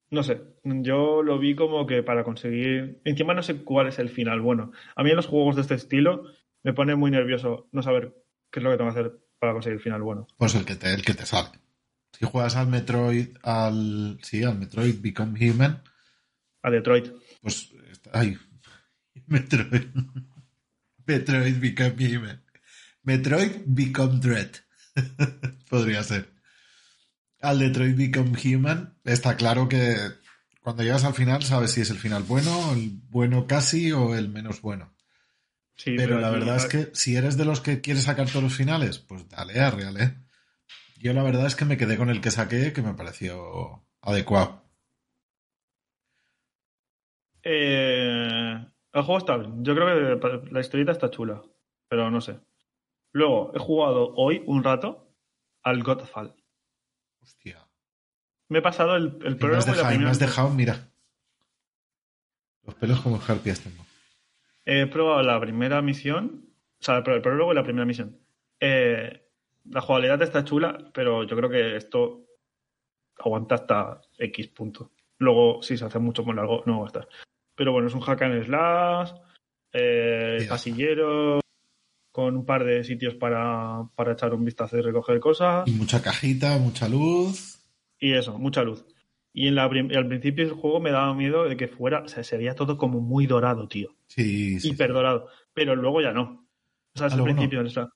No 0.09 0.23
sé, 0.23 0.41
yo 0.63 1.21
lo 1.21 1.37
vi 1.37 1.53
como 1.55 1.85
que 1.85 2.01
para 2.03 2.23
conseguir. 2.23 3.01
Encima 3.03 3.33
no 3.33 3.43
sé 3.43 3.57
cuál 3.63 3.87
es 3.87 3.99
el 3.99 4.09
final. 4.09 4.39
Bueno, 4.41 4.71
a 4.95 5.03
mí 5.03 5.09
en 5.09 5.15
los 5.17 5.27
juegos 5.27 5.55
de 5.57 5.61
este 5.63 5.75
estilo 5.75 6.23
me 6.63 6.73
pone 6.73 6.95
muy 6.95 7.11
nervioso 7.11 7.67
no 7.73 7.81
saber 7.83 8.13
qué 8.49 8.59
es 8.59 8.63
lo 8.63 8.71
que 8.71 8.77
tengo 8.77 8.93
que 8.93 8.99
hacer 8.99 9.19
para 9.39 9.53
conseguir 9.53 9.77
el 9.77 9.83
final 9.83 10.01
bueno. 10.01 10.27
Pues 10.37 10.55
el 10.55 10.63
que 10.65 10.75
te, 10.75 10.93
el 10.93 11.03
que 11.03 11.13
te 11.13 11.25
sale. 11.25 11.49
Si 12.13 12.25
juegas 12.25 12.55
al 12.55 12.67
Metroid, 12.67 13.35
al. 13.43 14.17
Sí, 14.23 14.43
al 14.43 14.57
Metroid 14.57 14.95
Become 15.01 15.37
Human, 15.51 15.83
A 16.63 16.71
Detroit. 16.71 17.11
pues. 17.41 17.71
está- 17.91 18.11
Ay. 18.13 18.37
Metroid. 19.27 19.87
Metroid 21.05 21.59
Become 21.59 21.95
Human. 22.17 22.41
Metroid 23.03 23.51
Become 23.65 24.19
Dread. 24.19 24.51
Podría 25.69 26.01
ser. 26.03 26.29
Al 27.41 27.59
Detroit 27.59 27.95
Become 27.95 28.37
Human, 28.43 28.97
está 29.03 29.37
claro 29.37 29.67
que 29.67 29.95
cuando 30.61 30.83
llegas 30.83 31.05
al 31.05 31.13
final 31.13 31.43
sabes 31.43 31.71
si 31.71 31.81
es 31.81 31.91
el 31.91 31.97
final 31.97 32.23
bueno, 32.23 32.73
el 32.73 32.99
bueno 33.09 33.47
casi 33.47 33.91
o 33.91 34.15
el 34.15 34.29
menos 34.29 34.61
bueno. 34.61 34.93
Sí, 35.75 35.95
Pero 35.95 36.19
la 36.19 36.31
verdad 36.31 36.55
es 36.55 36.65
que 36.65 36.89
si 36.93 37.15
eres 37.15 37.37
de 37.37 37.45
los 37.45 37.61
que 37.61 37.81
quieres 37.81 38.03
sacar 38.03 38.27
todos 38.27 38.43
los 38.43 38.55
finales, 38.55 38.97
pues 38.97 39.29
dale 39.29 39.59
a 39.59 39.69
real, 39.69 39.95
¿eh? 40.01 40.15
Yo 40.99 41.13
la 41.13 41.21
verdad 41.21 41.45
es 41.45 41.55
que 41.55 41.65
me 41.65 41.77
quedé 41.77 41.97
con 41.97 42.09
el 42.09 42.19
que 42.19 42.31
saqué, 42.31 42.73
que 42.73 42.81
me 42.81 42.95
pareció 42.95 43.85
adecuado. 44.01 44.63
Eh, 47.43 48.57
el 48.93 49.01
juego 49.03 49.17
está 49.19 49.37
bien. 49.37 49.63
Yo 49.63 49.75
creo 49.75 50.19
que 50.19 50.51
la 50.51 50.59
historieta 50.59 50.91
está 50.91 51.11
chula, 51.11 51.43
pero 51.87 52.09
no 52.09 52.19
sé. 52.19 52.39
Luego, 53.13 53.51
he 53.55 53.59
jugado 53.59 54.13
hoy 54.15 54.43
un 54.47 54.63
rato 54.63 55.13
al 55.63 55.83
Godfall. 55.83 56.35
Hostia. 57.27 57.67
Me 58.47 58.59
he 58.59 58.61
pasado 58.61 58.95
el, 58.95 59.17
el 59.25 59.37
Y 59.41 59.45
me 59.45 59.57
has 59.57 59.65
prólogo 59.65 59.73
y 59.73 59.75
la 59.75 59.75
dejado, 59.75 59.77
y 59.77 59.83
me 59.83 59.89
primera. 59.89 60.11
has 60.11 60.19
dejado, 60.19 60.49
mira. 60.51 60.89
Los 62.65 62.75
pelos 62.75 63.01
como 63.01 63.19
harpias 63.27 63.59
tengo. 63.59 63.85
He 64.63 64.87
probado 64.87 65.21
la 65.23 65.39
primera 65.41 65.81
misión, 65.81 66.45
o 66.79 66.83
sea, 66.83 66.97
el 66.97 67.03
prólogo 67.03 67.51
y 67.51 67.55
la 67.55 67.63
primera 67.63 67.85
misión. 67.85 68.17
Eh, 68.61 69.25
la 69.65 69.81
jugabilidad 69.81 70.21
está 70.21 70.45
chula, 70.45 70.89
pero 70.93 71.25
yo 71.25 71.35
creo 71.35 71.49
que 71.49 71.75
esto 71.75 72.25
aguanta 73.17 73.55
hasta 73.55 74.01
X 74.17 74.47
punto. 74.49 74.91
Luego, 75.19 75.61
si 75.61 75.75
se 75.77 75.83
hace 75.83 75.99
mucho 75.99 76.23
más 76.23 76.35
largo, 76.35 76.63
no 76.65 76.79
va 76.79 76.85
a 76.85 76.87
estar. 76.87 77.09
Pero 77.55 77.73
bueno, 77.73 77.87
es 77.89 77.93
un 77.93 78.01
hack 78.01 78.21
and 78.21 78.45
slash, 78.45 79.11
eh, 79.73 80.45
pasillero, 80.47 81.41
con 82.17 82.35
un 82.35 82.45
par 82.45 82.63
de 82.63 82.83
sitios 82.83 83.13
para, 83.13 83.83
para 83.93 84.13
echar 84.13 84.33
un 84.33 84.43
vistazo 84.43 84.75
y 84.75 84.81
recoger 84.81 85.19
cosas. 85.19 85.67
Y 85.67 85.71
mucha 85.73 86.01
cajita, 86.01 86.57
mucha 86.57 86.89
luz. 86.89 87.59
Y 87.99 88.13
eso, 88.13 88.39
mucha 88.39 88.63
luz. 88.63 88.83
Y 89.33 89.47
en 89.49 89.53
la, 89.53 89.65
al 89.65 90.07
principio 90.07 90.43
del 90.43 90.55
juego 90.55 90.79
me 90.79 90.89
daba 90.89 91.13
miedo 91.13 91.43
de 91.47 91.55
que 91.55 91.67
fuera, 91.67 91.99
o 92.01 92.07
sea, 92.07 92.23
se 92.23 92.35
veía 92.37 92.55
todo 92.55 92.75
como 92.75 93.01
muy 93.01 93.27
dorado, 93.27 93.67
tío. 93.67 93.95
Sí, 94.07 94.59
sí. 94.59 94.71
hiper 94.71 94.93
dorado. 94.93 95.27
Pero 95.53 95.75
luego 95.75 96.01
ya 96.01 96.11
no. 96.11 96.47
O 96.95 96.97
sea, 96.97 97.05
es 97.05 97.13
Ah, 97.13 97.17
el 97.17 97.19
no. 97.19 97.25
principio. 97.25 97.61
o 97.61 97.69
sea, 97.69 97.87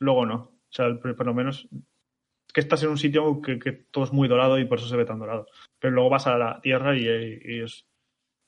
luego 0.00 0.26
no. 0.26 0.34
O 0.34 0.68
sea, 0.68 0.86
el- 0.86 0.98
por 0.98 1.24
lo 1.24 1.32
menos 1.34 1.68
es 2.48 2.52
que 2.52 2.60
estás 2.60 2.82
en 2.82 2.88
un 2.88 2.98
sitio 2.98 3.40
que, 3.40 3.60
que 3.60 3.70
todo 3.70 4.02
es 4.02 4.12
muy 4.12 4.26
dorado 4.26 4.58
y 4.58 4.64
por 4.64 4.78
eso 4.80 4.88
se 4.88 4.96
ve 4.96 5.04
tan 5.04 5.20
dorado. 5.20 5.46
Pero 5.78 5.94
luego 5.94 6.10
vas 6.10 6.26
a 6.26 6.36
la 6.36 6.60
tierra 6.60 6.96
y, 6.98 7.04
y 7.04 7.60
es, 7.62 7.86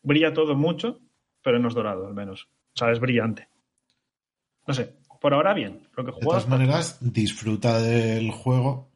brilla 0.03 0.33
todo 0.35 0.57
mucho, 0.57 0.99
pero 1.45 1.61
no 1.61 1.69
es 1.69 1.75
dorado 1.75 2.09
al 2.09 2.15
menos. 2.15 2.49
O 2.75 2.79
sea, 2.79 2.91
es 2.91 2.99
brillante. 2.99 3.47
No 4.67 4.75
sé. 4.75 4.97
Por 5.23 5.35
ahora 5.35 5.55
bien. 5.55 5.89
Lo 5.97 6.05
que 6.05 6.11
De 6.11 6.19
todas 6.21 6.49
maneras, 6.49 6.99
disfruta 7.01 7.79
del 7.79 8.33
juego 8.33 8.91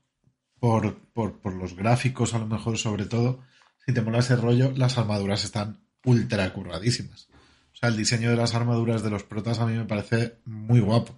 por, 0.59 0.99
por, 1.15 1.41
por 1.41 1.55
los 1.55 1.77
gráficos, 1.77 2.35
a 2.35 2.41
lo 2.41 2.47
mejor, 2.47 2.79
sobre 2.79 3.07
todo. 3.07 3.39
Si 3.87 3.95
te 3.95 4.03
mola 4.03 4.19
ese 4.19 4.35
rollo, 4.35 4.73
las 4.75 4.99
armaduras 4.99 5.45
están 5.45 5.87
ultra 6.05 6.53
curradísimas. 6.53 7.29
O 7.73 7.77
sea, 7.77 7.91
el 7.91 7.97
diseño 7.97 8.31
de 8.31 8.37
las 8.37 8.57
armaduras 8.57 9.05
de 9.05 9.11
los 9.11 9.23
protas 9.23 9.61
a 9.61 9.67
mí 9.67 9.75
me 9.75 9.85
parece 9.85 10.41
muy 10.45 10.81
guapo. 10.81 11.17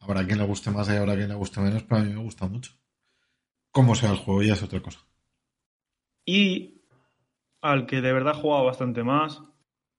Habrá 0.00 0.24
quien 0.24 0.38
le 0.38 0.46
guste 0.46 0.70
más 0.70 0.88
y 0.88 0.92
habrá 0.92 1.14
quien 1.16 1.28
le 1.28 1.34
guste 1.34 1.60
menos, 1.60 1.82
pero 1.82 2.00
a 2.00 2.04
mí 2.04 2.14
me 2.14 2.22
gusta 2.22 2.48
mucho. 2.48 2.72
Cómo 3.70 3.94
sea 3.94 4.10
el 4.10 4.16
juego 4.16 4.42
ya 4.42 4.54
es 4.54 4.62
otra 4.62 4.80
cosa. 4.80 5.00
Y 6.24 6.80
al 7.60 7.84
que 7.86 8.00
de 8.00 8.12
verdad 8.14 8.34
he 8.38 8.40
jugado 8.40 8.64
bastante 8.64 9.02
más, 9.04 9.42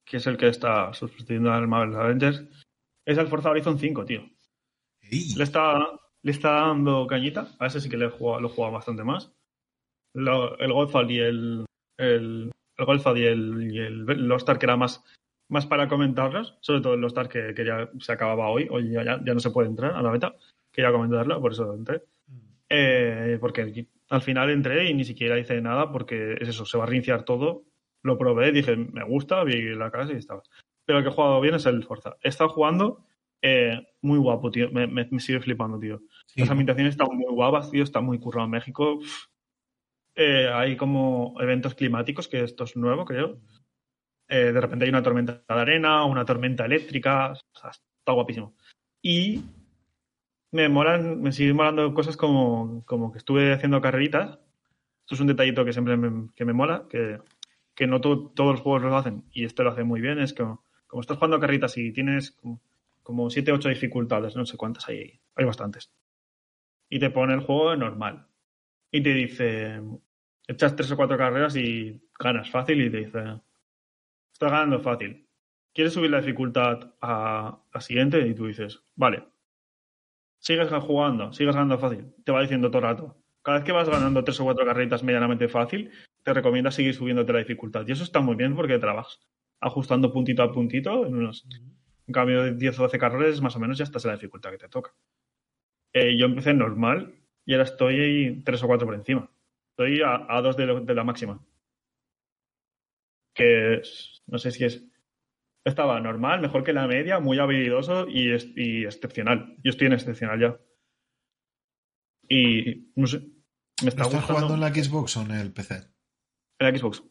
que 0.04 0.18
es 0.18 0.26
el 0.26 0.38
que 0.38 0.48
está 0.48 0.96
sustituyendo 0.96 1.54
al 1.54 1.68
Marvel 1.68 1.96
Avengers, 1.96 2.44
es 3.06 3.18
el 3.20 3.28
Forza 3.28 3.52
Horizon 3.52 3.78
5, 3.78 4.06
tío. 4.06 4.37
Ey, 5.12 5.34
Le 5.36 5.44
está, 5.44 5.80
le 6.22 6.32
está 6.32 6.52
dando 6.52 7.08
cañita. 7.08 7.48
A 7.60 7.68
ese 7.68 7.82
sí 7.82 7.90
que 7.90 7.98
le 7.98 8.10
jugado, 8.10 8.42
lo 8.42 8.50
jugado 8.50 8.74
bastante 8.74 9.04
más. 9.04 9.32
El 10.14 10.74
Godfall 10.74 11.12
y 11.12 11.20
el. 11.20 11.66
El, 11.98 12.52
el 12.78 13.18
y 13.18 13.26
el, 13.26 13.72
y 13.72 13.80
el 13.80 14.32
Ark 14.32 14.60
que 14.60 14.66
era 14.66 14.78
más, 14.78 15.04
más 15.50 15.66
para 15.66 15.88
comentarlos. 15.88 16.58
Sobre 16.62 16.82
todo 16.82 16.94
el 16.94 17.02
Lost 17.02 17.18
Ark 17.18 17.32
que, 17.32 17.54
que 17.54 17.66
ya 17.66 17.90
se 18.00 18.12
acababa 18.12 18.50
hoy. 18.50 18.68
Hoy 18.70 18.92
ya, 18.92 19.04
ya, 19.04 19.20
ya 19.24 19.34
no 19.34 19.40
se 19.40 19.52
puede 19.52 19.68
entrar 19.68 19.94
a 19.94 20.02
la 20.02 20.12
beta. 20.12 20.36
Quería 20.72 20.92
comentarlo, 20.92 21.42
por 21.42 21.54
eso 21.54 21.74
entré. 21.74 22.04
Eh, 22.70 23.38
porque 23.40 23.88
al 24.10 24.22
final 24.22 24.50
entré 24.50 24.90
y 24.90 24.94
ni 24.94 25.06
siquiera 25.06 25.40
hice 25.40 25.62
nada 25.62 25.92
porque 25.92 26.34
es 26.40 26.50
eso, 26.50 26.66
se 26.66 26.78
va 26.78 26.84
a 26.84 26.88
reiniciar 26.88 27.24
todo. 27.24 27.64
Lo 28.04 28.18
probé, 28.18 28.52
dije, 28.52 28.76
me 28.76 29.04
gusta, 29.04 29.44
vi 29.44 29.76
la 29.76 29.90
casa 29.92 30.14
y 30.14 30.18
estaba. 30.18 30.44
Pero 30.86 31.00
el 31.00 31.04
que 31.04 31.10
he 31.10 31.14
jugado 31.14 31.42
bien 31.42 31.56
es 31.56 31.66
el 31.66 31.84
Forza. 31.84 32.18
He 32.22 32.30
estado 32.30 32.50
jugando 32.50 33.06
eh, 33.42 33.80
muy 34.02 34.18
guapo, 34.20 34.52
tío. 34.52 34.70
Me, 34.72 34.88
me- 34.88 35.08
me 35.10 35.20
sigue 35.20 35.40
flipando, 35.40 35.80
tío. 35.80 36.02
sí, 36.26 36.40
Las 36.42 36.50
ambientaciones 36.50 36.94
están 36.94 37.08
muy 37.16 37.32
guapas, 37.34 37.70
tío. 37.72 37.84
Está 37.84 38.02
muy 38.02 38.20
currado 38.20 38.46
en 38.46 38.52
México. 38.52 39.00
Eh, 40.16 40.50
hay 40.52 40.76
como 40.76 41.36
eventos 41.40 41.76
climáticos, 41.76 42.28
que 42.28 42.44
esto 42.44 42.64
es 42.64 42.76
nuevo, 42.76 43.06
creo. 43.06 43.40
Eh, 44.30 44.52
de 44.52 44.62
repente 44.62 44.86
hay 44.86 44.90
una 44.90 45.04
tormenta 45.04 45.34
de 45.48 45.62
arena, 45.62 46.04
una 46.06 46.26
tormenta 46.26 46.66
eléctrica. 46.66 47.32
O 47.34 47.60
sea, 47.60 47.70
está 47.70 48.12
guapísimo. 48.14 48.56
Y 49.02 49.44
me 50.52 50.70
molan, 50.70 51.22
me 51.22 51.32
siguen 51.32 51.56
molando 51.56 51.94
cosas 51.94 52.18
como, 52.18 52.84
como 52.86 53.12
que 53.12 53.20
estuve 53.20 53.54
haciendo 53.54 53.82
carreritas. 53.82 54.40
Esto 55.02 55.16
es 55.16 55.22
un 55.22 55.28
detallito 55.28 55.64
que 55.64 55.74
siempre 55.74 55.98
me, 55.98 56.30
que 56.36 56.46
me 56.46 56.54
mola, 56.54 56.86
que, 56.90 57.20
que 57.76 57.88
no 57.88 58.02
to- 58.02 58.32
todos 58.36 58.52
los 58.54 58.62
juegos 58.62 58.82
lo 58.84 58.96
hacen, 58.98 59.24
y 59.32 59.46
este 59.46 59.64
lo 59.64 59.72
hace 59.72 59.84
muy 59.84 60.02
bien. 60.02 60.20
Es 60.20 60.34
que 60.34 60.44
como 60.88 61.02
estás 61.02 61.18
jugando 61.18 61.40
carreritas 61.40 61.78
y 61.78 61.92
tienes 61.94 62.32
como, 62.32 62.62
como 63.08 63.30
7 63.30 63.54
8 63.54 63.70
dificultades, 63.70 64.36
no 64.36 64.46
sé 64.46 64.58
cuántas 64.58 64.90
hay 64.90 64.98
ahí. 64.98 65.22
Hay 65.36 65.46
bastantes. 65.46 65.90
Y 66.90 67.00
te 67.00 67.10
pone 67.10 67.36
el 67.36 67.40
juego 67.40 67.74
normal. 67.78 68.28
Y 68.92 69.02
te 69.02 69.14
dice, 69.14 69.82
echas 70.46 70.76
tres 70.76 70.92
o 70.92 70.98
cuatro 70.98 71.18
carreras 71.18 71.56
y 71.56 72.02
ganas 72.20 72.50
fácil 72.52 72.82
y 72.82 72.90
te 72.90 72.98
dice, 72.98 73.20
estás 74.34 74.52
ganando 74.52 74.82
fácil. 74.82 75.26
¿Quieres 75.74 75.94
subir 75.94 76.12
la 76.12 76.20
dificultad 76.20 76.96
a 77.00 77.58
la 77.74 77.80
siguiente? 77.80 78.28
Y 78.28 78.36
tú 78.36 78.48
dices, 78.48 78.84
vale. 78.96 79.24
Sigues 80.40 80.68
jugando, 80.70 81.32
sigues 81.32 81.56
ganando 81.56 81.80
fácil. 81.80 82.14
Te 82.26 82.34
va 82.34 82.42
diciendo 82.42 82.70
todo 82.70 82.80
el 82.80 82.90
rato. 82.90 83.24
Cada 83.42 83.60
vez 83.60 83.66
que 83.66 83.72
vas 83.72 83.88
ganando 83.88 84.22
tres 84.26 84.38
o 84.42 84.44
cuatro 84.44 84.66
carreritas 84.66 85.02
medianamente 85.02 85.48
fácil, 85.48 85.92
te 86.24 86.34
recomienda 86.34 86.72
seguir 86.72 86.94
subiéndote 86.94 87.32
la 87.32 87.40
dificultad. 87.40 87.88
Y 87.88 87.94
eso 87.94 88.04
está 88.04 88.20
muy 88.20 88.36
bien 88.36 88.54
porque 88.54 88.78
trabajas 88.80 89.22
ajustando 89.62 90.12
puntito 90.12 90.44
a 90.44 90.52
puntito. 90.52 91.06
En 91.06 91.16
unos, 91.16 91.48
en 92.08 92.14
cambio 92.14 92.44
de 92.44 92.54
10 92.56 92.80
o 92.80 92.84
12 92.84 92.98
carreras, 93.00 93.42
más 93.42 93.56
o 93.56 93.60
menos 93.60 93.78
ya 93.78 93.84
estás 93.84 94.04
en 94.06 94.10
la 94.12 94.16
dificultad 94.18 94.52
que 94.52 94.58
te 94.58 94.70
toca. 94.70 94.94
Eh, 95.94 96.18
yo 96.18 96.26
empecé 96.26 96.54
normal 96.54 97.14
y 97.46 97.54
ahora 97.54 97.66
estoy 97.66 98.00
ahí 98.00 98.42
tres 98.44 98.64
o 98.64 98.68
cuatro 98.68 98.88
por 98.88 98.96
encima. 98.96 99.30
Estoy 99.72 100.02
a, 100.02 100.26
a 100.30 100.42
dos 100.42 100.56
de, 100.58 100.66
lo- 100.66 100.82
de 100.82 100.94
la 100.96 101.04
máxima. 101.04 101.44
Que 103.34 103.76
es- 103.76 104.24
no 104.28 104.38
sé 104.38 104.52
si 104.52 104.66
es. 104.66 104.84
Estaba 105.66 106.00
normal, 106.00 106.40
mejor 106.40 106.64
que 106.64 106.72
la 106.74 106.88
media, 106.88 107.20
muy 107.20 107.40
habilidoso 107.40 108.08
y, 108.08 108.32
es- 108.32 108.48
y 108.56 108.86
excepcional. 108.86 109.56
Yo 109.64 109.70
estoy 109.72 109.88
en 109.88 109.94
excepcional 109.94 110.40
ya. 110.40 110.60
Y 112.30 112.92
no 112.96 113.08
sé. 113.08 113.20
Me 113.84 113.90
está 113.90 114.04
¿Lo 114.04 114.10
estás 114.10 114.26
jugando 114.26 114.54
en 114.56 114.60
la 114.62 114.74
Xbox 114.74 115.18
o 115.18 115.22
en 115.24 115.32
el 115.32 115.52
PC? 115.54 115.76
en 116.60 116.72
la 116.74 116.78
Xbox. 116.78 117.04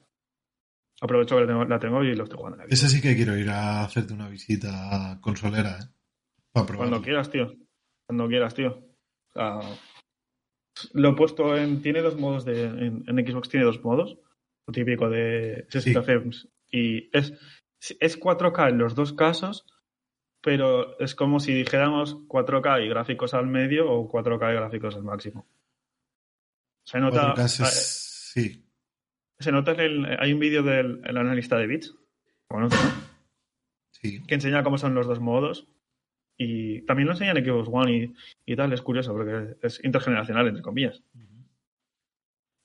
Aprovecho 1.00 1.34
que 1.36 1.42
la 1.42 1.46
tengo, 1.46 1.64
la 1.64 1.78
tengo 1.78 2.02
y 2.04 2.14
lo 2.14 2.24
estoy 2.24 2.38
jugando 2.38 2.56
en 2.62 2.68
la. 2.68 2.74
Ese 2.74 2.88
sí 2.88 3.00
que 3.02 3.14
quiero 3.16 3.36
ir 3.36 3.48
a 3.50 3.84
hacerte 3.84 4.14
una 4.14 4.28
visita 4.28 5.18
consolera, 5.20 5.78
¿eh? 5.80 5.84
Para. 6.52 6.76
Cuando 6.76 7.02
quieras, 7.02 7.30
tío. 7.30 7.52
Cuando 8.06 8.28
quieras, 8.28 8.54
tío. 8.54 8.70
O 8.70 9.32
sea, 9.32 9.60
lo 10.94 11.10
he 11.10 11.14
puesto 11.14 11.56
en. 11.56 11.82
Tiene 11.82 12.00
dos 12.00 12.16
modos 12.16 12.44
de. 12.46 12.64
En, 12.64 13.04
en 13.06 13.26
Xbox 13.26 13.48
tiene 13.48 13.66
dos 13.66 13.82
modos. 13.84 14.18
Lo 14.66 14.72
típico 14.72 15.08
de 15.10 15.66
60 15.68 16.00
Sí. 16.00 16.04
frames. 16.06 16.48
Y 16.70 17.10
es, 17.16 17.32
es 18.00 18.18
4K 18.18 18.70
en 18.70 18.78
los 18.78 18.94
dos 18.94 19.12
casos, 19.12 19.66
pero 20.40 20.98
es 20.98 21.14
como 21.14 21.38
si 21.40 21.52
dijéramos 21.54 22.16
4K 22.26 22.84
y 22.84 22.88
gráficos 22.88 23.34
al 23.34 23.46
medio 23.46 23.90
o 23.90 24.10
4K 24.10 24.50
y 24.52 24.54
gráficos 24.56 24.96
al 24.96 25.04
máximo. 25.04 25.46
Se 26.84 26.98
nota. 26.98 27.34
4K 27.34 27.44
es- 27.68 28.30
Sí. 28.34 28.65
Se 29.38 29.52
nota 29.52 29.72
el. 29.72 30.06
Hay 30.18 30.32
un 30.32 30.40
vídeo 30.40 30.62
del 30.62 31.00
el 31.04 31.16
analista 31.16 31.56
de 31.58 31.66
bits. 31.66 31.94
Bueno, 32.50 32.68
¿no? 32.68 32.76
Sí. 33.92 34.22
que 34.26 34.34
enseña 34.34 34.62
cómo 34.62 34.78
son 34.78 34.94
los 34.94 35.06
dos 35.06 35.20
modos. 35.20 35.68
Y 36.38 36.82
también 36.82 37.06
lo 37.06 37.12
enseña 37.14 37.32
en 37.32 37.44
Xbox 37.44 37.68
One 37.72 37.92
y, 37.96 38.14
y 38.52 38.56
tal, 38.56 38.72
es 38.72 38.82
curioso 38.82 39.12
porque 39.14 39.56
es 39.62 39.82
intergeneracional, 39.84 40.46
entre 40.48 40.62
comillas. 40.62 41.02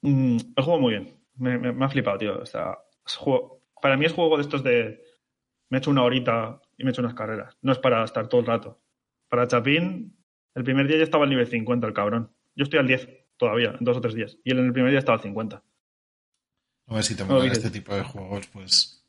Mm, 0.02 0.38
el 0.56 0.64
juego 0.64 0.80
muy 0.80 0.92
bien. 0.94 1.16
Me, 1.36 1.58
me- 1.58 1.72
me 1.74 1.86
ha 1.86 1.90
flipado, 1.90 2.18
tío. 2.18 2.40
O 2.42 2.46
sea, 2.46 2.78
es 3.06 3.16
juego- 3.16 3.62
para 3.82 3.98
mí 3.98 4.06
es 4.06 4.14
juego 4.14 4.36
de 4.38 4.42
estos 4.44 4.64
de. 4.64 5.02
Me 5.70 5.78
he 5.78 5.80
hecho 5.80 5.92
una 5.92 6.04
horita 6.04 6.60
y 6.78 6.84
me 6.84 6.90
he 6.90 6.92
hecho 6.92 7.02
unas 7.02 7.14
carreras. 7.14 7.58
No 7.62 7.72
es 7.72 7.80
para 7.80 8.04
estar 8.04 8.28
todo 8.28 8.42
el 8.42 8.48
rato. 8.48 8.82
Para 9.30 9.48
Chapín, 9.48 10.18
el 10.56 10.64
primer 10.64 10.88
día 10.88 10.98
ya 10.98 11.04
estaba 11.04 11.24
al 11.24 11.30
nivel 11.30 11.48
50, 11.48 11.88
el 11.88 11.94
cabrón. 11.94 12.34
Yo 12.56 12.64
estoy 12.64 12.80
al 12.80 12.88
10 12.88 13.08
todavía, 13.38 13.76
en 13.80 13.86
dos 13.86 13.96
o 13.98 14.02
tres 14.02 14.14
días. 14.14 14.38
Y 14.44 14.52
él 14.52 14.60
en 14.60 14.66
el 14.66 14.74
primer 14.74 14.92
día 14.92 15.00
estaba 15.00 15.16
al 15.18 15.24
50. 15.24 15.64
A 16.92 16.96
ver 16.96 17.04
si 17.04 17.16
te 17.16 17.24
No, 17.24 17.30
mola 17.34 17.44
dices. 17.46 17.60
este 17.60 17.72
tipo 17.72 17.96
de 17.96 18.04
juegos, 18.04 18.48
pues. 18.48 19.06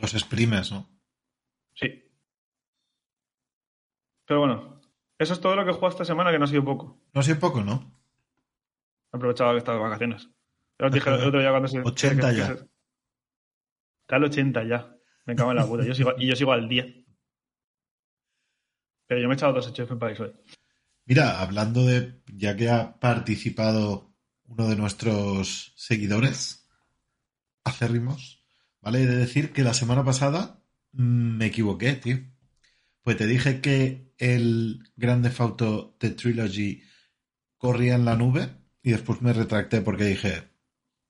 Los 0.00 0.12
exprimes, 0.14 0.70
¿no? 0.70 0.88
Sí. 1.74 2.02
Pero 4.26 4.40
bueno, 4.40 4.80
eso 5.18 5.32
es 5.32 5.40
todo 5.40 5.56
lo 5.56 5.64
que 5.64 5.70
he 5.70 5.74
jugado 5.74 5.90
esta 5.92 6.04
semana, 6.04 6.30
que 6.30 6.38
no 6.38 6.44
ha 6.44 6.48
sido 6.48 6.64
poco. 6.64 7.00
No 7.14 7.22
sé 7.22 7.36
poco, 7.36 7.62
¿no? 7.62 7.92
aprovechado 9.12 9.52
que 9.52 9.58
estaba 9.58 9.78
de 9.78 9.84
vacaciones. 9.84 10.28
Ya 10.78 10.86
os 10.86 10.92
dije 10.92 11.08
el 11.08 11.14
otro 11.28 11.40
día 11.40 11.50
cuando 11.50 11.68
se. 11.68 11.80
80 11.80 12.28
que- 12.28 12.34
que 12.34 12.38
ya. 12.40 12.46
se- 12.48 12.52
Está 14.02 14.16
al 14.16 14.24
80 14.24 14.64
ya. 14.64 14.94
Me 15.24 15.34
cago 15.34 15.50
en 15.52 15.56
la 15.56 15.66
puta. 15.66 15.84
Yo 15.84 15.94
sigo, 15.94 16.12
y 16.18 16.26
yo 16.28 16.36
sigo 16.36 16.52
al 16.52 16.68
10. 16.68 17.06
Pero 19.08 19.20
yo 19.22 19.26
me 19.28 19.34
he 19.34 19.36
echado 19.36 19.54
dos 19.54 19.66
hechos 19.68 19.90
en 19.90 19.98
Paris 19.98 20.20
hoy. 20.20 20.32
Mira, 21.06 21.40
hablando 21.40 21.82
de. 21.84 22.20
Ya 22.26 22.54
que 22.56 22.68
ha 22.68 22.98
participado 23.00 24.05
uno 24.48 24.68
de 24.68 24.76
nuestros 24.76 25.72
seguidores 25.76 26.68
acérrimos, 27.64 28.44
¿vale? 28.80 29.02
He 29.02 29.06
de 29.06 29.16
decir 29.16 29.52
que 29.52 29.62
la 29.62 29.74
semana 29.74 30.04
pasada 30.04 30.62
mm, 30.92 31.36
me 31.36 31.46
equivoqué, 31.46 31.92
tío. 31.94 32.18
Pues 33.02 33.16
te 33.16 33.26
dije 33.26 33.60
que 33.60 34.12
el 34.18 34.82
Grand 34.96 35.22
Theft 35.22 35.40
Auto 35.40 35.96
The 35.98 36.10
Trilogy 36.10 36.82
corría 37.56 37.94
en 37.94 38.04
la 38.04 38.16
nube 38.16 38.48
y 38.82 38.90
después 38.90 39.22
me 39.22 39.32
retracté 39.32 39.80
porque 39.80 40.04
dije, 40.04 40.44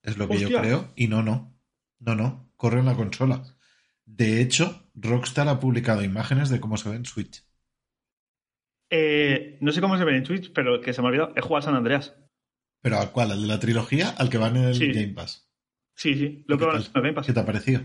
es 0.03 0.17
lo 0.17 0.29
que 0.29 0.39
yo 0.39 0.49
creo, 0.49 0.93
y 0.97 1.09
no, 1.09 1.23
no, 1.23 1.59
no, 1.99 2.15
no, 2.15 2.53
corre 2.57 2.81
en 2.81 2.87
la 2.87 2.97
consola. 2.97 3.43
De 4.05 4.41
hecho, 4.41 4.89
Rockstar 4.95 5.49
ha 5.49 5.59
publicado 5.59 6.03
imágenes 6.03 6.49
de 6.49 6.61
cómo 6.61 6.77
se 6.77 6.89
ve 6.89 6.97
en 6.97 7.05
Switch. 7.05 7.45
Eh, 8.89 9.59
no 9.61 9.73
sé 9.73 9.81
cómo 9.81 9.99
se 9.99 10.05
ve 10.05 10.17
en 10.17 10.23
Twitch, 10.23 10.53
pero 10.53 10.81
que 10.81 10.93
se 10.93 11.03
me 11.03 11.09
ha 11.09 11.11
olvidado. 11.11 11.33
He 11.37 11.41
jugado 11.41 11.59
a 11.59 11.63
San 11.63 11.75
Andreas. 11.75 12.15
¿Pero 12.87 13.01
al 13.01 13.11
cual? 13.11 13.33
¿Al 13.33 13.43
de 13.43 13.49
la 13.49 13.59
trilogía? 13.59 14.11
¿Al 14.11 14.31
que 14.31 14.39
va 14.39 14.47
en 14.47 14.57
el 14.59 14.75
Sí. 14.77 14.93
Game 14.93 15.09
Pass? 15.13 15.51
Sí, 15.97 16.15
sí. 16.15 16.45
Lo 16.47 16.55
he 16.55 16.59
¿Qué 16.59 16.63
probado 16.65 16.79
en 16.79 16.85
el 16.95 17.03
Game 17.03 17.13
Pass. 17.15 17.27
¿Qué 17.27 17.33
te 17.33 17.41
ha 17.41 17.45
parecido? 17.45 17.81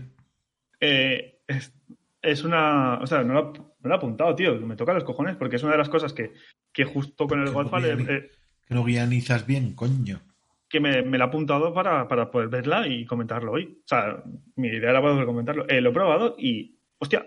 Eh, 0.78 1.42
es, 1.48 1.74
es 2.22 2.44
una. 2.44 3.00
O 3.00 3.06
sea, 3.08 3.24
no 3.24 3.34
lo, 3.34 3.52
no 3.52 3.74
lo 3.88 3.90
he 3.90 3.96
apuntado, 3.96 4.36
tío. 4.36 4.54
Me 4.60 4.76
toca 4.76 4.94
los 4.94 5.02
cojones, 5.02 5.34
porque 5.34 5.56
es 5.56 5.62
una 5.64 5.72
de 5.72 5.78
las 5.78 5.88
cosas 5.88 6.12
que, 6.12 6.32
que 6.72 6.84
justo 6.84 7.26
con 7.26 7.40
el 7.40 7.46
Que 7.46 7.50
Godfall 7.52 7.82
no 7.82 7.88
eh, 7.88 8.16
eh, 8.16 8.30
Que 8.68 8.74
no 8.76 8.84
guionizas 8.84 9.44
bien, 9.44 9.74
coño. 9.74 10.20
que 10.68 10.78
me, 10.78 11.02
me 11.02 11.18
la 11.18 11.24
he 11.24 11.26
apuntado 11.26 11.74
para, 11.74 12.06
para 12.06 12.30
poder 12.30 12.48
verla 12.48 12.86
y 12.86 13.04
comentarlo 13.04 13.50
hoy. 13.50 13.80
O 13.84 13.88
sea, 13.88 14.22
mi 14.54 14.68
idea 14.68 14.90
era 14.90 15.02
poder 15.02 15.26
comentarlo. 15.26 15.68
Eh, 15.68 15.80
lo 15.80 15.90
he 15.90 15.92
probado 15.92 16.36
y. 16.38 16.78
Hostia, 16.98 17.26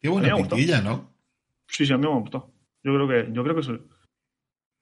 Qué 0.00 0.08
buena 0.08 0.34
me 0.34 0.82
¿no? 0.82 1.14
sí, 1.66 1.84
sí, 1.84 1.92
a 1.92 1.98
mí 1.98 2.06
me 2.08 2.18
gustó. 2.20 2.54
Yo 2.82 2.94
creo 2.94 3.06
que, 3.06 3.32
yo 3.34 3.44
creo 3.44 3.54
que. 3.54 3.80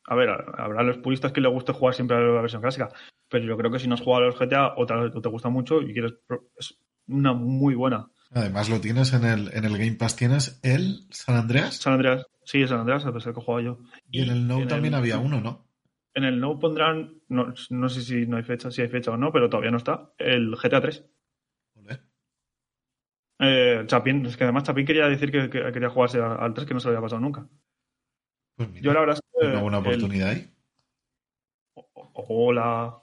A 0.07 0.15
ver, 0.15 0.29
habrá 0.31 0.83
los 0.83 0.99
puristas 0.99 1.33
que 1.33 1.41
les 1.41 1.53
guste 1.53 1.73
jugar 1.73 1.95
siempre 1.95 2.17
a 2.17 2.21
la 2.21 2.41
versión 2.41 2.63
clásica, 2.63 2.89
pero 3.29 3.45
yo 3.45 3.57
creo 3.57 3.71
que 3.71 3.79
si 3.79 3.87
no 3.89 3.95
has 3.95 4.01
jugado 4.01 4.25
a 4.25 4.27
los 4.29 4.37
GTA 4.39 4.75
o 4.77 4.87
te, 4.87 4.95
o 4.95 5.21
te 5.21 5.29
gusta 5.29 5.49
mucho 5.49 5.81
y 5.83 5.93
quieres. 5.93 6.15
Es 6.57 6.79
una 7.07 7.33
muy 7.33 7.75
buena. 7.75 8.11
Además 8.33 8.69
lo 8.71 8.81
tienes 8.81 9.13
en 9.13 9.25
el, 9.25 9.51
en 9.55 9.65
el 9.65 9.77
Game 9.79 9.97
Pass, 9.97 10.17
tienes 10.17 10.61
el 10.63 11.07
San 11.11 11.37
Andreas 11.37 11.77
San 11.77 11.95
Andreas, 11.95 12.27
sí, 12.45 12.67
San 12.67 12.81
Andreas, 12.81 13.05
es 13.05 13.27
el 13.27 13.35
que 13.35 13.41
he 13.41 13.43
jugado 13.43 13.61
yo. 13.61 13.79
y 14.11 14.23
en 14.23 14.31
el 14.31 14.47
No 14.47 14.67
también 14.67 14.95
había 14.95 15.19
uno, 15.19 15.41
¿no? 15.41 15.67
En 16.15 16.25
el 16.25 16.41
No 16.41 16.59
pondrán, 16.59 17.21
no, 17.29 17.53
no 17.71 17.89
sé 17.89 18.03
si 18.03 18.27
no 18.27 18.37
hay 18.37 18.43
fecha, 18.45 18.71
si 18.71 18.83
hay 18.83 18.89
fecha 18.89 19.11
o 19.13 19.17
no, 19.17 19.33
pero 19.33 19.49
todavía 19.51 19.71
no 19.71 19.77
está, 19.77 20.13
el 20.19 20.53
GTA 20.57 20.81
3. 20.81 21.05
Joder. 21.75 22.03
Eh, 23.39 23.85
Chapín, 23.87 24.27
es 24.27 24.37
que 24.37 24.45
además 24.45 24.65
Chapín 24.65 24.85
quería 24.87 25.09
decir 25.09 25.31
que, 25.33 25.49
que 25.49 25.73
quería 25.73 25.89
jugarse 25.91 26.21
a- 26.21 26.35
al 26.35 26.53
3 26.55 26.67
que 26.67 26.75
no 26.75 26.81
se 26.81 26.89
lo 26.89 26.93
había 26.97 27.03
pasado 27.07 27.21
nunca. 27.21 27.47
Pues 28.61 28.69
mira, 28.73 28.83
Yo 28.85 28.93
la 28.93 29.01
verdad 29.01 29.17
es 29.17 29.23
que 29.41 29.47
una 29.47 29.63
buena 29.63 29.79
el- 29.79 29.85
oportunidad 29.87 30.29
ahí. 30.29 30.55
Hola. 32.13 33.03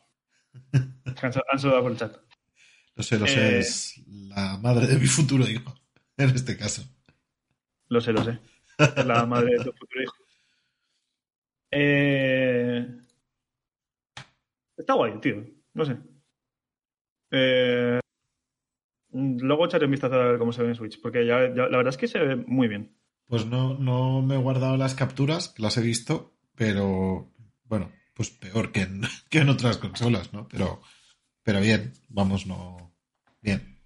Han 1.24 1.34
saludado 1.34 1.82
por 1.82 1.92
el 1.94 1.98
chat. 1.98 2.16
Lo 2.94 3.02
sé, 3.02 3.18
lo 3.18 3.26
sé, 3.26 3.40
Eh, 3.40 3.58
es 3.58 4.04
la 4.08 4.60
madre 4.60 4.86
de 4.86 5.00
mi 5.00 5.08
futuro 5.08 5.48
hijo, 5.50 5.74
en 6.18 6.30
este 6.30 6.56
caso. 6.58 6.84
Lo 7.88 8.00
sé, 8.02 8.14
lo 8.14 8.24
sé. 8.24 8.38
Es 8.78 9.04
la 9.08 9.26
madre 9.26 9.58
de 9.58 9.64
tu 9.64 9.72
futuro 9.72 10.04
hijo. 10.04 10.14
Eh, 11.72 12.88
Está 14.78 14.94
guay, 14.94 15.20
tío. 15.20 15.44
No 15.74 15.86
sé. 15.86 15.98
Eh, 17.32 18.00
Luego 19.10 19.66
echaré 19.66 19.86
un 19.86 19.92
vistazo 19.92 20.14
a 20.22 20.26
ver 20.28 20.38
cómo 20.38 20.52
se 20.54 20.62
ve 20.62 20.68
en 20.70 20.76
Switch, 20.76 21.02
porque 21.02 21.26
ya, 21.26 21.48
ya- 21.48 21.68
la 21.68 21.78
verdad 21.78 21.88
es 21.90 21.98
que 21.98 22.08
se 22.08 22.20
ve 22.20 22.36
muy 22.36 22.68
bien. 22.68 22.96
Pues 23.28 23.46
no, 23.46 23.74
no 23.78 24.22
me 24.22 24.36
he 24.36 24.40
guardado 24.40 24.78
las 24.78 24.96
capturas, 24.96 25.54
las 25.58 25.78
he 25.78 25.82
visto, 25.82 26.34
pero 26.56 27.30
bueno, 27.66 27.92
pues 28.14 28.30
peor 28.32 28.72
que 28.72 28.82
en, 28.82 29.02
que 29.30 29.40
en 29.40 29.50
otras 29.50 29.78
consolas, 29.78 30.34
¿no? 30.34 30.48
Pero, 30.48 30.82
pero 31.44 31.62
bien, 31.62 31.94
vamos, 32.10 32.48
no. 32.48 32.96
Bien. 33.42 33.80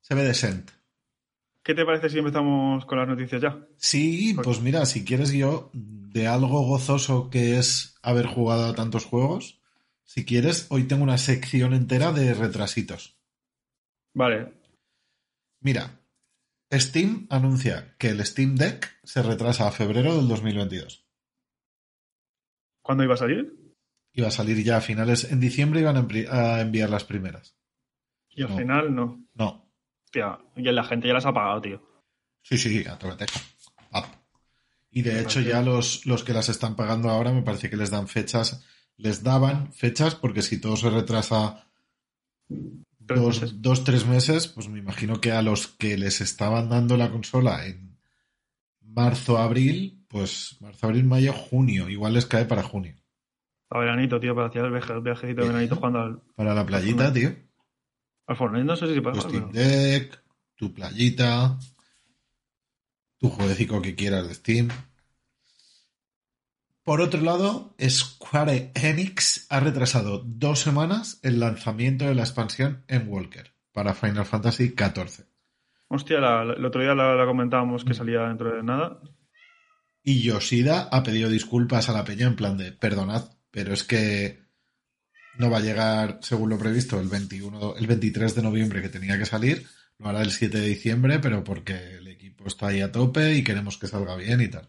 Se 0.00 0.14
ve 0.14 0.22
decente. 0.22 0.72
¿Qué 1.62 1.74
te 1.74 1.84
parece 1.84 2.08
si 2.08 2.18
empezamos 2.18 2.84
con 2.84 2.98
las 2.98 3.08
noticias 3.08 3.42
ya? 3.42 3.66
Sí, 3.76 4.36
pues 4.44 4.60
mira, 4.60 4.86
si 4.86 5.04
quieres 5.04 5.32
yo, 5.32 5.70
de 5.72 6.28
algo 6.28 6.62
gozoso 6.62 7.28
que 7.28 7.58
es 7.58 7.98
haber 8.02 8.26
jugado 8.26 8.66
a 8.66 8.74
tantos 8.74 9.04
juegos, 9.04 9.60
si 10.04 10.24
quieres, 10.24 10.66
hoy 10.70 10.84
tengo 10.84 11.02
una 11.02 11.18
sección 11.18 11.74
entera 11.74 12.12
de 12.12 12.32
retrasitos. 12.34 13.18
Vale. 14.14 14.52
Mira, 15.60 16.00
Steam 16.80 17.26
anuncia 17.30 17.94
que 17.98 18.08
el 18.08 18.24
Steam 18.24 18.56
Deck 18.56 18.98
se 19.04 19.22
retrasa 19.22 19.66
a 19.68 19.72
febrero 19.72 20.16
del 20.16 20.28
2022. 20.28 21.06
¿Cuándo 22.82 23.04
iba 23.04 23.14
a 23.14 23.18
salir? 23.18 23.74
Iba 24.12 24.28
a 24.28 24.32
salir 24.32 24.62
ya 24.64 24.78
a 24.78 24.80
finales, 24.80 25.30
en 25.30 25.40
diciembre 25.40 25.80
iban 25.80 25.96
a 25.96 26.02
envi- 26.02 26.28
a 26.30 26.60
enviar 26.60 26.88
las 26.90 27.04
primeras. 27.04 27.56
Y 28.30 28.42
al 28.42 28.50
No. 28.50 28.56
final 28.56 28.94
no. 28.94 29.26
No, 29.34 29.70
Hostia, 30.04 30.38
y 30.56 30.62
la 30.62 30.84
gente 30.84 31.08
ya 31.08 31.14
las 31.14 31.26
ha 31.26 31.32
pagado, 31.34 31.60
tío. 31.60 31.82
sí, 32.42 32.56
sí, 32.56 32.84
a. 32.86 32.98
Y 34.90 35.02
de 35.02 35.20
hecho 35.20 35.40
ya 35.40 35.60
los, 35.62 36.06
los 36.06 36.24
que 36.24 36.32
las 36.32 36.48
están 36.48 36.74
pagando 36.76 37.10
ahora 37.10 37.32
me 37.32 37.42
parece 37.42 37.68
que 37.68 37.76
les 37.76 37.90
dan 37.90 38.08
fechas, 38.08 38.64
les 38.96 39.22
daban 39.22 39.72
fechas 39.74 40.14
porque 40.14 40.40
si 40.42 40.58
todo 40.60 40.76
se 40.76 40.88
retrasa 40.88 41.68
dos, 43.14 43.40
meses. 43.42 43.62
dos, 43.62 43.84
tres 43.84 44.06
meses, 44.06 44.48
pues 44.48 44.68
me 44.68 44.78
imagino 44.80 45.20
que 45.20 45.32
a 45.32 45.42
los 45.42 45.68
que 45.68 45.96
les 45.96 46.20
estaban 46.20 46.68
dando 46.68 46.96
la 46.96 47.10
consola 47.10 47.64
en 47.66 47.96
marzo, 48.80 49.38
abril, 49.38 50.04
pues 50.08 50.56
marzo, 50.60 50.86
abril, 50.86 51.04
mayo, 51.04 51.32
junio, 51.32 51.88
igual 51.88 52.14
les 52.14 52.26
cae 52.26 52.44
para 52.44 52.62
junio. 52.62 52.94
A 53.70 53.78
veranito, 53.78 54.18
tío, 54.20 54.34
para 54.34 54.48
hacer 54.48 54.64
el 54.64 54.70
viaje- 54.72 54.92
el 54.92 55.00
viajecito 55.00 55.42
de 55.42 55.48
veranito 55.48 55.76
jugando 55.76 55.98
al, 56.00 56.22
Para 56.34 56.54
la 56.54 56.64
playita, 56.66 57.12
tío. 57.12 57.34
al 58.26 58.36
Fortnite. 58.36 58.64
No 58.64 58.76
sé 58.76 58.86
si 58.86 58.94
Steam 58.94 59.00
jugar, 59.22 59.50
pero- 59.52 59.52
Deck, 59.52 60.22
tu 60.54 60.72
playita, 60.72 61.58
tu 63.18 63.28
jueguecito 63.30 63.80
que 63.82 63.94
quieras 63.94 64.28
de 64.28 64.34
Steam. 64.34 64.68
Por 66.86 67.00
otro 67.00 67.20
lado, 67.20 67.74
Square 67.84 68.70
Enix 68.76 69.46
ha 69.50 69.58
retrasado 69.58 70.22
dos 70.24 70.60
semanas 70.60 71.18
el 71.24 71.40
lanzamiento 71.40 72.04
de 72.06 72.14
la 72.14 72.22
expansión 72.22 72.84
en 72.86 73.08
Walker 73.08 73.52
para 73.72 73.92
Final 73.92 74.24
Fantasy 74.24 74.68
XIV. 74.68 75.26
Hostia, 75.88 76.20
la- 76.20 76.44
la- 76.44 76.52
el 76.54 76.64
otro 76.64 76.80
día 76.82 76.94
la, 76.94 77.16
la 77.16 77.26
comentábamos 77.26 77.84
que 77.84 77.92
salía 77.92 78.20
dentro 78.28 78.54
de 78.54 78.62
nada. 78.62 79.00
Y 80.04 80.22
Yoshida 80.22 80.88
ha 80.92 81.02
pedido 81.02 81.28
disculpas 81.28 81.88
a 81.88 81.92
la 81.92 82.04
peña 82.04 82.28
en 82.28 82.36
plan 82.36 82.56
de 82.56 82.70
perdonad, 82.70 83.24
pero 83.50 83.74
es 83.74 83.82
que 83.82 84.44
no 85.38 85.50
va 85.50 85.56
a 85.58 85.62
llegar 85.62 86.20
según 86.22 86.50
lo 86.50 86.56
previsto 86.58 87.00
el 87.00 87.08
21, 87.08 87.74
el 87.76 87.86
23 87.88 88.32
de 88.36 88.42
noviembre 88.42 88.80
que 88.80 88.88
tenía 88.90 89.18
que 89.18 89.26
salir, 89.26 89.66
lo 89.98 90.08
hará 90.08 90.22
el 90.22 90.30
7 90.30 90.60
de 90.60 90.68
diciembre, 90.68 91.18
pero 91.18 91.42
porque 91.42 91.96
el 91.96 92.06
equipo 92.06 92.46
está 92.46 92.68
ahí 92.68 92.80
a 92.80 92.92
tope 92.92 93.34
y 93.34 93.42
queremos 93.42 93.76
que 93.76 93.88
salga 93.88 94.14
bien 94.14 94.40
y 94.40 94.46
tal. 94.48 94.68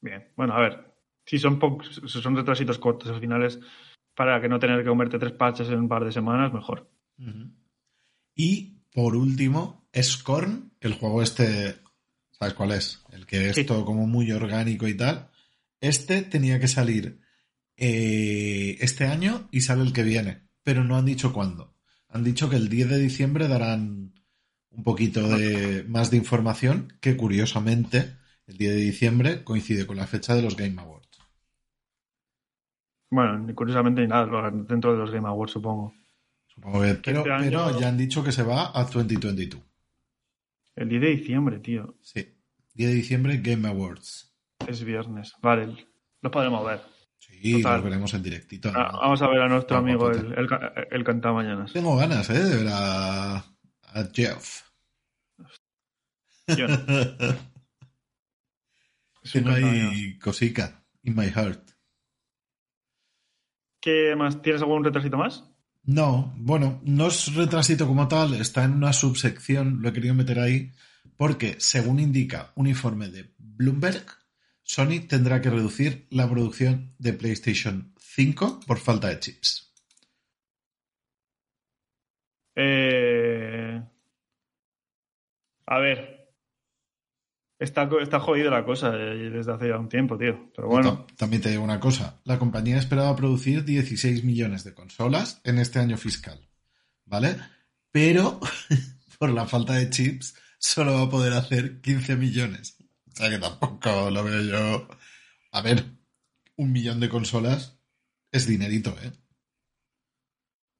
Bien, 0.00 0.28
bueno, 0.36 0.54
a 0.54 0.60
ver. 0.60 0.90
Si 1.26 1.38
son, 1.38 1.60
si 2.08 2.20
son 2.20 2.36
retrasitos 2.36 2.78
cortos 2.78 3.10
al 3.10 3.20
final 3.20 3.44
es 3.44 3.60
para 4.14 4.40
que 4.40 4.48
no 4.48 4.58
tener 4.58 4.82
que 4.82 4.88
comerte 4.88 5.18
tres 5.18 5.32
patches 5.32 5.68
en 5.68 5.78
un 5.78 5.88
par 5.88 6.04
de 6.04 6.12
semanas, 6.12 6.52
mejor. 6.52 6.90
Y 8.34 8.78
por 8.92 9.14
último, 9.14 9.88
Scorn, 9.96 10.72
el 10.80 10.94
juego 10.94 11.22
este, 11.22 11.76
¿sabes 12.32 12.54
cuál 12.54 12.72
es? 12.72 13.04
El 13.12 13.26
que 13.26 13.50
es 13.50 13.56
Sí. 13.56 13.64
todo 13.64 13.84
como 13.84 14.06
muy 14.06 14.32
orgánico 14.32 14.88
y 14.88 14.96
tal. 14.96 15.30
Este 15.80 16.22
tenía 16.22 16.58
que 16.58 16.68
salir 16.68 17.20
eh, 17.76 18.76
este 18.80 19.06
año 19.06 19.48
y 19.50 19.60
sale 19.62 19.82
el 19.82 19.92
que 19.92 20.02
viene, 20.02 20.42
pero 20.62 20.84
no 20.84 20.96
han 20.96 21.06
dicho 21.06 21.32
cuándo. 21.32 21.74
Han 22.08 22.24
dicho 22.24 22.50
que 22.50 22.56
el 22.56 22.68
10 22.68 22.90
de 22.90 22.98
diciembre 22.98 23.48
darán 23.48 24.12
un 24.70 24.82
poquito 24.84 25.28
de 25.28 25.84
más 25.88 26.10
de 26.10 26.16
información, 26.16 26.92
que 27.00 27.16
curiosamente 27.16 28.16
el 28.50 28.56
10 28.58 28.72
de 28.74 28.80
diciembre 28.80 29.44
coincide 29.44 29.86
con 29.86 29.96
la 29.96 30.06
fecha 30.06 30.34
de 30.34 30.42
los 30.42 30.56
Game 30.56 30.80
Awards. 30.80 31.08
Bueno, 33.10 33.54
curiosamente 33.54 34.02
ni 34.02 34.08
nada, 34.08 34.50
dentro 34.50 34.92
de 34.92 34.98
los 34.98 35.10
Game 35.10 35.26
Awards, 35.28 35.52
supongo. 35.52 35.92
Supongo 36.46 36.82
que- 36.82 36.94
pero, 36.94 37.18
Este 37.20 37.32
año- 37.32 37.44
pero 37.44 37.80
ya 37.80 37.88
han 37.88 37.96
dicho 37.96 38.22
que 38.22 38.32
se 38.32 38.42
va 38.42 38.70
a 38.78 38.84
2022. 38.84 39.62
El 40.76 40.88
10 40.88 41.00
de 41.02 41.08
diciembre, 41.10 41.58
tío. 41.58 41.96
Sí. 42.02 42.26
10 42.74 42.90
de 42.90 42.96
diciembre 42.96 43.38
Game 43.42 43.66
Awards. 43.68 44.32
Es 44.66 44.84
viernes. 44.84 45.34
Vale, 45.42 45.86
lo 46.22 46.30
podremos 46.30 46.64
ver. 46.64 46.80
Sí, 47.18 47.54
Total. 47.62 47.76
los 47.76 47.84
veremos 47.84 48.14
en 48.14 48.22
directito. 48.22 48.70
Ah. 48.74 48.90
Vamos 49.00 49.20
a 49.22 49.28
ver 49.28 49.40
a 49.42 49.48
nuestro 49.48 49.76
amigo 49.78 50.10
el, 50.10 50.32
el, 50.34 50.48
el 50.90 51.04
cantamañanas. 51.04 51.72
Tengo 51.72 51.96
ganas, 51.96 52.28
¿eh? 52.30 52.38
De 52.44 52.56
ver 52.56 52.68
a, 52.70 53.36
a 53.36 54.04
Jeff. 54.12 54.62
Yo 56.56 56.68
no. 56.68 56.76
Cantamañanas. 59.22 59.92
ahí 59.92 60.18
cosica 60.18 60.84
in 61.02 61.16
my 61.16 61.28
heart. 61.30 61.70
¿Qué 63.80 64.14
más? 64.16 64.42
¿Tienes 64.42 64.62
algún 64.62 64.84
retrasito 64.84 65.16
más? 65.16 65.44
No, 65.84 66.34
bueno, 66.36 66.80
no 66.84 67.06
es 67.08 67.34
retrasito 67.34 67.86
como 67.86 68.06
tal, 68.06 68.34
está 68.34 68.64
en 68.64 68.72
una 68.72 68.92
subsección, 68.92 69.80
lo 69.80 69.88
he 69.88 69.92
querido 69.92 70.14
meter 70.14 70.38
ahí, 70.38 70.72
porque 71.16 71.56
según 71.58 71.98
indica 71.98 72.52
un 72.54 72.66
informe 72.66 73.08
de 73.08 73.32
Bloomberg, 73.38 74.04
Sony 74.62 75.06
tendrá 75.08 75.40
que 75.40 75.50
reducir 75.50 76.06
la 76.10 76.28
producción 76.28 76.94
de 76.98 77.14
PlayStation 77.14 77.94
5 77.98 78.60
por 78.66 78.78
falta 78.78 79.08
de 79.08 79.18
chips. 79.18 79.74
Eh... 82.54 83.82
A 85.66 85.78
ver. 85.78 86.19
Está, 87.60 87.88
está 88.00 88.18
jodida 88.20 88.50
la 88.50 88.64
cosa 88.64 88.88
eh, 88.96 89.30
desde 89.30 89.52
hace 89.52 89.68
ya 89.68 89.78
un 89.78 89.88
tiempo, 89.88 90.16
tío. 90.18 90.50
Pero 90.56 90.66
bueno, 90.68 91.04
Ta- 91.06 91.14
También 91.16 91.42
te 91.42 91.50
digo 91.50 91.62
una 91.62 91.78
cosa, 91.78 92.20
la 92.24 92.38
compañía 92.38 92.78
esperaba 92.78 93.14
producir 93.14 93.64
16 93.64 94.24
millones 94.24 94.64
de 94.64 94.72
consolas 94.74 95.40
en 95.44 95.58
este 95.58 95.78
año 95.78 95.96
fiscal, 95.98 96.48
¿vale? 97.04 97.36
Pero 97.92 98.40
por 99.18 99.30
la 99.30 99.46
falta 99.46 99.74
de 99.74 99.90
chips 99.90 100.34
solo 100.58 100.94
va 100.94 101.02
a 101.02 101.10
poder 101.10 101.34
hacer 101.34 101.80
15 101.82 102.16
millones. 102.16 102.78
O 103.12 103.16
sea 103.16 103.28
que 103.28 103.38
tampoco 103.38 104.10
lo 104.10 104.24
veo 104.24 104.40
yo. 104.42 104.88
A 105.52 105.60
ver, 105.60 105.84
un 106.56 106.72
millón 106.72 106.98
de 107.00 107.08
consolas 107.10 107.78
es 108.32 108.46
dinerito, 108.46 108.96
¿eh? 109.02 109.12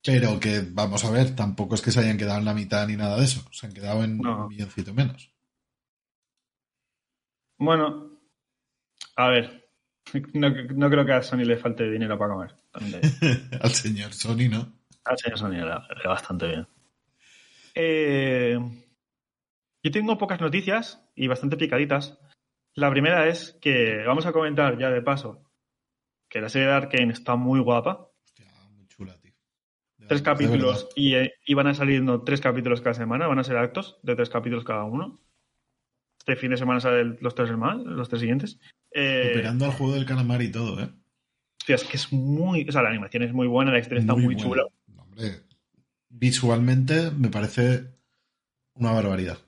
Pero 0.02 0.40
que, 0.40 0.64
vamos 0.70 1.04
a 1.04 1.10
ver, 1.10 1.36
tampoco 1.36 1.74
es 1.74 1.82
que 1.82 1.90
se 1.90 2.00
hayan 2.00 2.16
quedado 2.16 2.38
en 2.38 2.46
la 2.46 2.54
mitad 2.54 2.86
ni 2.88 2.96
nada 2.96 3.18
de 3.18 3.24
eso. 3.24 3.44
Se 3.52 3.66
han 3.66 3.72
quedado 3.74 4.02
en 4.02 4.16
No. 4.16 4.44
un 4.44 4.48
milloncito 4.48 4.94
menos. 4.94 5.30
Bueno. 7.60 8.18
A 9.16 9.28
ver. 9.28 9.70
No, 10.34 10.50
no 10.50 10.90
creo 10.90 11.06
que 11.06 11.12
a 11.12 11.22
Sony 11.22 11.44
le 11.44 11.56
falte 11.56 11.88
dinero 11.88 12.18
para 12.18 12.34
comer. 12.34 12.54
Al 13.60 13.70
señor 13.70 14.12
Sony, 14.12 14.48
¿no? 14.50 14.72
Al 15.04 15.18
señor 15.18 15.38
Sony 15.38 15.52
le 15.52 16.08
bastante 16.08 16.48
bien. 16.48 16.66
Eh, 17.74 18.58
yo 19.82 19.90
tengo 19.90 20.18
pocas 20.18 20.40
noticias 20.40 21.00
y 21.14 21.28
bastante 21.28 21.56
picaditas. 21.56 22.18
La 22.74 22.90
primera 22.90 23.28
es 23.28 23.56
que 23.60 24.02
vamos 24.04 24.26
a 24.26 24.32
comentar 24.32 24.78
ya 24.78 24.90
de 24.90 25.02
paso 25.02 25.50
que 26.28 26.40
la 26.40 26.48
serie 26.48 26.68
de 26.68 26.74
Arkane 26.74 27.12
está 27.12 27.36
muy 27.36 27.60
guapa. 27.60 28.08
Hostia, 28.24 28.46
muy 28.70 28.86
chula, 28.86 29.18
tío. 29.18 29.32
De 29.98 30.06
Tres 30.06 30.22
verdad, 30.22 30.32
capítulos 30.32 30.88
y, 30.94 31.14
eh, 31.14 31.34
y 31.44 31.54
van 31.54 31.66
a 31.66 31.74
saliendo 31.74 32.22
tres 32.22 32.40
capítulos 32.40 32.80
cada 32.80 32.94
semana. 32.94 33.26
Van 33.26 33.38
a 33.38 33.44
ser 33.44 33.56
actos 33.56 33.98
de 34.02 34.14
tres 34.14 34.30
capítulos 34.30 34.64
cada 34.64 34.84
uno. 34.84 35.20
Este 36.20 36.36
fin 36.36 36.50
de 36.50 36.56
semana 36.56 36.80
salen 36.80 37.16
los 37.20 37.34
tres 37.34 37.50
más, 37.56 37.78
los 37.78 38.08
tres 38.08 38.20
siguientes. 38.20 38.58
Eh, 38.92 39.30
Superando 39.32 39.64
al 39.64 39.72
juego 39.72 39.94
del 39.94 40.04
calamar 40.06 40.42
y 40.42 40.52
todo, 40.52 40.80
¿eh? 40.80 40.88
hostia, 41.60 41.74
es 41.76 41.84
que 41.84 41.96
es 41.96 42.12
muy. 42.12 42.66
O 42.68 42.72
sea, 42.72 42.82
la 42.82 42.90
animación 42.90 43.22
es 43.22 43.32
muy 43.32 43.46
buena, 43.46 43.72
la 43.72 43.78
historia 43.78 44.00
está 44.00 44.14
muy, 44.14 44.34
buena. 44.34 44.40
chula. 44.42 44.66
Hombre, 44.96 45.40
visualmente 46.10 47.10
me 47.10 47.28
parece 47.28 47.84
una 48.74 48.92
barbaridad. 48.92 49.38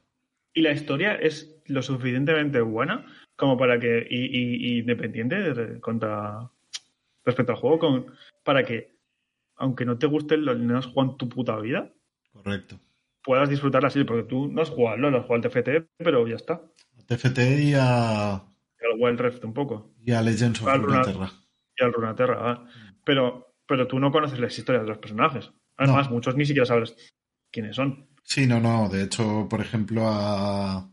Y 0.55 0.63
la 0.63 0.73
historia 0.73 1.15
es 1.15 1.55
lo 1.67 1.83
suficientemente 1.83 2.61
buena 2.61 3.07
como 3.37 3.57
para 3.59 3.79
que. 3.79 4.07
Y, 4.09 4.25
y- 4.27 4.75
y 4.75 4.79
independiente 4.81 5.37
de- 5.55 5.81
contra. 5.81 6.51
respecto 7.25 7.53
al 7.53 7.59
juego 7.59 7.79
con, 7.79 8.07
para 8.43 8.65
que, 8.65 8.97
aunque 9.57 9.85
no 9.85 9.97
te 9.99 10.07
guste 10.07 10.37
no 10.39 10.79
has 10.79 10.87
jugado 10.87 11.13
en 11.13 11.17
tu 11.19 11.29
puta 11.29 11.59
vida, 11.61 11.91
Correcto. 12.33 12.81
Puedas 13.23 13.49
disfrutar 13.49 13.83
la 13.83 13.91
serie, 13.91 14.07
porque 14.07 14.25
tú 14.25 14.49
no 14.49 14.63
has 14.63 14.71
jugado 14.71 14.95
al 14.95 15.01
LOL, 15.01 15.17
has 15.17 15.27
jugado 15.27 15.43
al 15.45 15.51
TFT, 15.51 15.69
pero 15.99 16.27
ya 16.27 16.37
está. 16.37 16.61
TFT 17.07 17.39
y 17.61 17.75
a, 17.75 18.43
Y 18.81 18.85
al 18.93 18.99
Wild 19.01 19.21
Rift 19.21 19.45
un 19.45 19.55
poco. 19.55 19.95
y 20.05 20.13
a 20.13 20.23
Legends 20.23 20.63
of 20.63 20.69
Runeterra. 20.75 21.31
Y 21.77 21.85
al 21.85 21.93
Runeterra, 21.93 22.39
ah. 22.41 22.67
pero, 23.05 23.55
pero 23.67 23.87
tú 23.87 23.99
no 23.99 24.11
conoces 24.13 24.39
las 24.39 24.57
historias 24.57 24.85
de 24.85 24.89
los 24.89 24.99
personajes. 24.99 25.51
Además, 25.77 26.11
muchos 26.11 26.37
ni 26.37 26.45
siquiera 26.45 26.67
sabes 26.67 26.95
quiénes 27.51 27.77
son. 27.77 28.09
Sí, 28.25 28.47
no, 28.47 28.61
no. 28.61 28.89
De 28.89 29.03
hecho, 29.05 29.47
por 29.49 29.61
ejemplo, 29.61 30.03
a, 30.07 30.91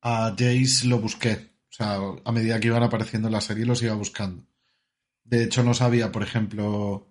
a 0.00 0.30
Jace 0.30 0.86
lo 0.86 0.98
busqué. 0.98 1.50
O 1.68 1.72
sea, 1.76 1.98
a 2.24 2.32
medida 2.32 2.60
que 2.60 2.68
iban 2.68 2.82
apareciendo 2.82 3.28
en 3.28 3.32
la 3.32 3.40
serie 3.40 3.66
los 3.66 3.82
iba 3.82 3.94
buscando. 3.94 4.44
De 5.24 5.42
hecho, 5.44 5.64
no 5.64 5.74
sabía, 5.74 6.12
por 6.12 6.22
ejemplo, 6.22 7.08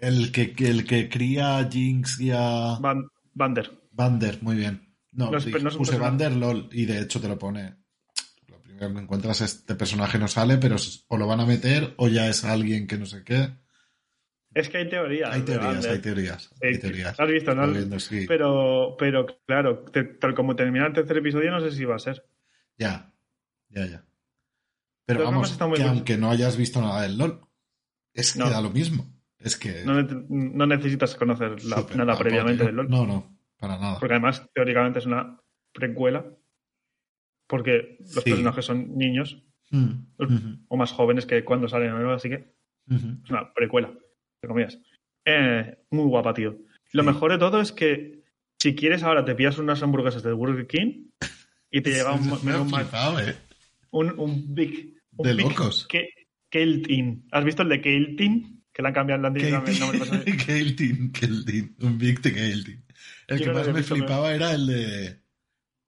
el 0.00 0.32
que, 0.32 0.54
el 0.58 0.84
que 0.86 1.08
cría 1.08 1.58
a 1.58 1.70
Jinx 1.70 2.20
y 2.20 2.30
a 2.30 2.78
Van, 2.80 3.04
Vander. 3.34 3.70
Vander, 3.92 4.42
muy 4.42 4.56
bien. 4.56 4.94
No, 5.12 5.30
No 5.30 5.38
dije, 5.40 5.58
no 5.60 5.70
puse. 5.70 5.98
Vander 5.98 6.32
LOL 6.32 6.68
y 6.72 6.84
de 6.84 7.00
hecho 7.00 7.20
te 7.20 7.28
lo 7.28 7.38
pone. 7.38 7.74
Lo 8.46 8.60
primero 8.60 8.88
que 8.88 8.94
me 8.94 9.00
encuentras 9.00 9.40
es 9.40 9.54
este 9.56 9.74
personaje 9.74 10.18
no 10.18 10.28
sale, 10.28 10.58
pero 10.58 10.76
o 11.08 11.16
lo 11.16 11.26
van 11.26 11.40
a 11.40 11.46
meter 11.46 11.94
o 11.96 12.08
ya 12.08 12.28
es 12.28 12.44
alguien 12.44 12.86
que 12.86 12.98
no 12.98 13.06
sé 13.06 13.24
qué. 13.24 13.50
Es 14.54 14.68
que 14.68 14.78
hay 14.78 14.88
teorías. 14.88 15.30
Hay 15.34 15.42
teorías, 15.42 15.84
hay 15.84 15.98
teorías. 15.98 16.50
Hay 16.62 16.74
Eh, 16.74 16.78
teorías. 16.78 17.20
Has 17.20 17.28
visto, 17.28 17.54
¿no? 17.54 17.62
Estoy 17.64 17.76
viendo, 17.78 18.00
sí. 18.00 18.24
Pero, 18.26 18.96
pero 18.98 19.26
claro, 19.46 19.84
te- 19.92 20.04
tal 20.04 20.34
como 20.34 20.56
termina 20.56 20.86
el 20.86 20.92
tercer 20.92 21.18
episodio, 21.18 21.50
no 21.50 21.60
sé 21.60 21.70
si 21.72 21.84
va 21.84 21.96
a 21.96 22.00
ser. 22.00 22.24
Ya, 22.76 23.12
ya, 23.68 23.86
ya. 23.86 24.04
Pero 25.04 25.20
Los 25.20 25.30
vamos, 25.30 25.58
que 25.76 25.82
aunque 25.84 26.16
no 26.16 26.30
hayas 26.30 26.56
visto 26.56 26.80
nada 26.80 27.02
del 27.02 27.18
LOL, 27.18 27.40
es 28.14 28.32
que 28.32 28.38
No. 28.40 28.50
da 28.50 28.60
lo 28.60 28.70
mismo. 28.70 29.10
Es 29.38 29.56
que. 29.56 29.84
No, 29.84 30.02
ne- 30.02 30.24
no 30.28 30.66
necesitas 30.66 31.14
conocer 31.14 31.62
la- 31.64 31.86
nada 31.96 32.18
previamente 32.18 32.64
del 32.64 32.74
LOL. 32.76 32.88
No, 32.88 33.06
no, 33.06 33.38
para 33.58 33.78
nada. 33.78 33.98
Porque 34.00 34.14
además, 34.14 34.48
teóricamente 34.52 34.98
es 34.98 35.06
una 35.06 35.40
precuela. 35.72 36.24
Porque 37.46 37.96
los 38.00 38.24
Sí. 38.24 38.30
personajes 38.30 38.64
son 38.64 38.96
niños 38.96 39.42
Mm, 39.70 40.64
o 40.68 40.76
más 40.78 40.92
jóvenes 40.92 41.26
que 41.26 41.44
cuando 41.44 41.68
salen 41.68 41.90
en 41.94 42.00
el 42.00 42.10
así 42.10 42.30
que 42.30 42.54
es 42.88 43.30
una 43.30 43.52
precuela, 43.52 43.88
entre 43.88 44.48
comillas. 44.48 44.78
Eh, 45.26 45.76
muy 45.90 46.06
guapa, 46.06 46.32
tío. 46.32 46.56
Lo 46.92 47.02
Sí. 47.02 47.06
mejor 47.06 47.32
de 47.32 47.38
todo 47.38 47.60
es 47.60 47.70
que 47.72 48.22
si 48.58 48.74
quieres 48.74 49.02
ahora 49.02 49.26
te 49.26 49.34
pillas 49.34 49.58
unas 49.58 49.82
hamburguesas 49.82 50.22
del 50.22 50.36
Burger 50.36 50.66
King 50.66 51.08
y 51.70 51.82
te 51.82 51.90
llega 52.08 52.14
un 52.14 52.24
me 52.44 52.52
más- 52.56 52.82
flipado, 52.82 53.20
eh. 53.20 53.36
un, 53.90 54.18
un 54.18 54.54
big 54.54 54.94
un 55.18 55.26
De 55.26 55.34
big 55.34 55.48
locos. 55.50 55.86
Ke- 55.86 56.14
Keltin. 56.50 57.26
¿Has 57.30 57.44
visto 57.44 57.60
el 57.62 57.68
de 57.68 57.80
Keltin? 57.82 58.57
Que 58.78 58.82
le 58.82 58.88
han 58.90 58.94
cambiado, 58.94 59.22
le 59.22 59.26
han 59.26 59.34
dicho 59.34 59.46
el 59.48 59.80
nombre. 59.80 60.20
pues, 60.24 60.44
Keiltin, 60.46 61.10
Keiltin, 61.10 61.76
un 61.80 61.98
Big 61.98 62.20
de 62.22 62.32
Keiltin. 62.32 62.84
El 63.26 63.38
Yo 63.40 63.44
que 63.46 63.50
no 63.50 63.58
más 63.58 63.68
me 63.74 63.82
flipaba 63.82 64.32
era 64.32 64.52
el 64.52 64.66
de. 64.68 65.06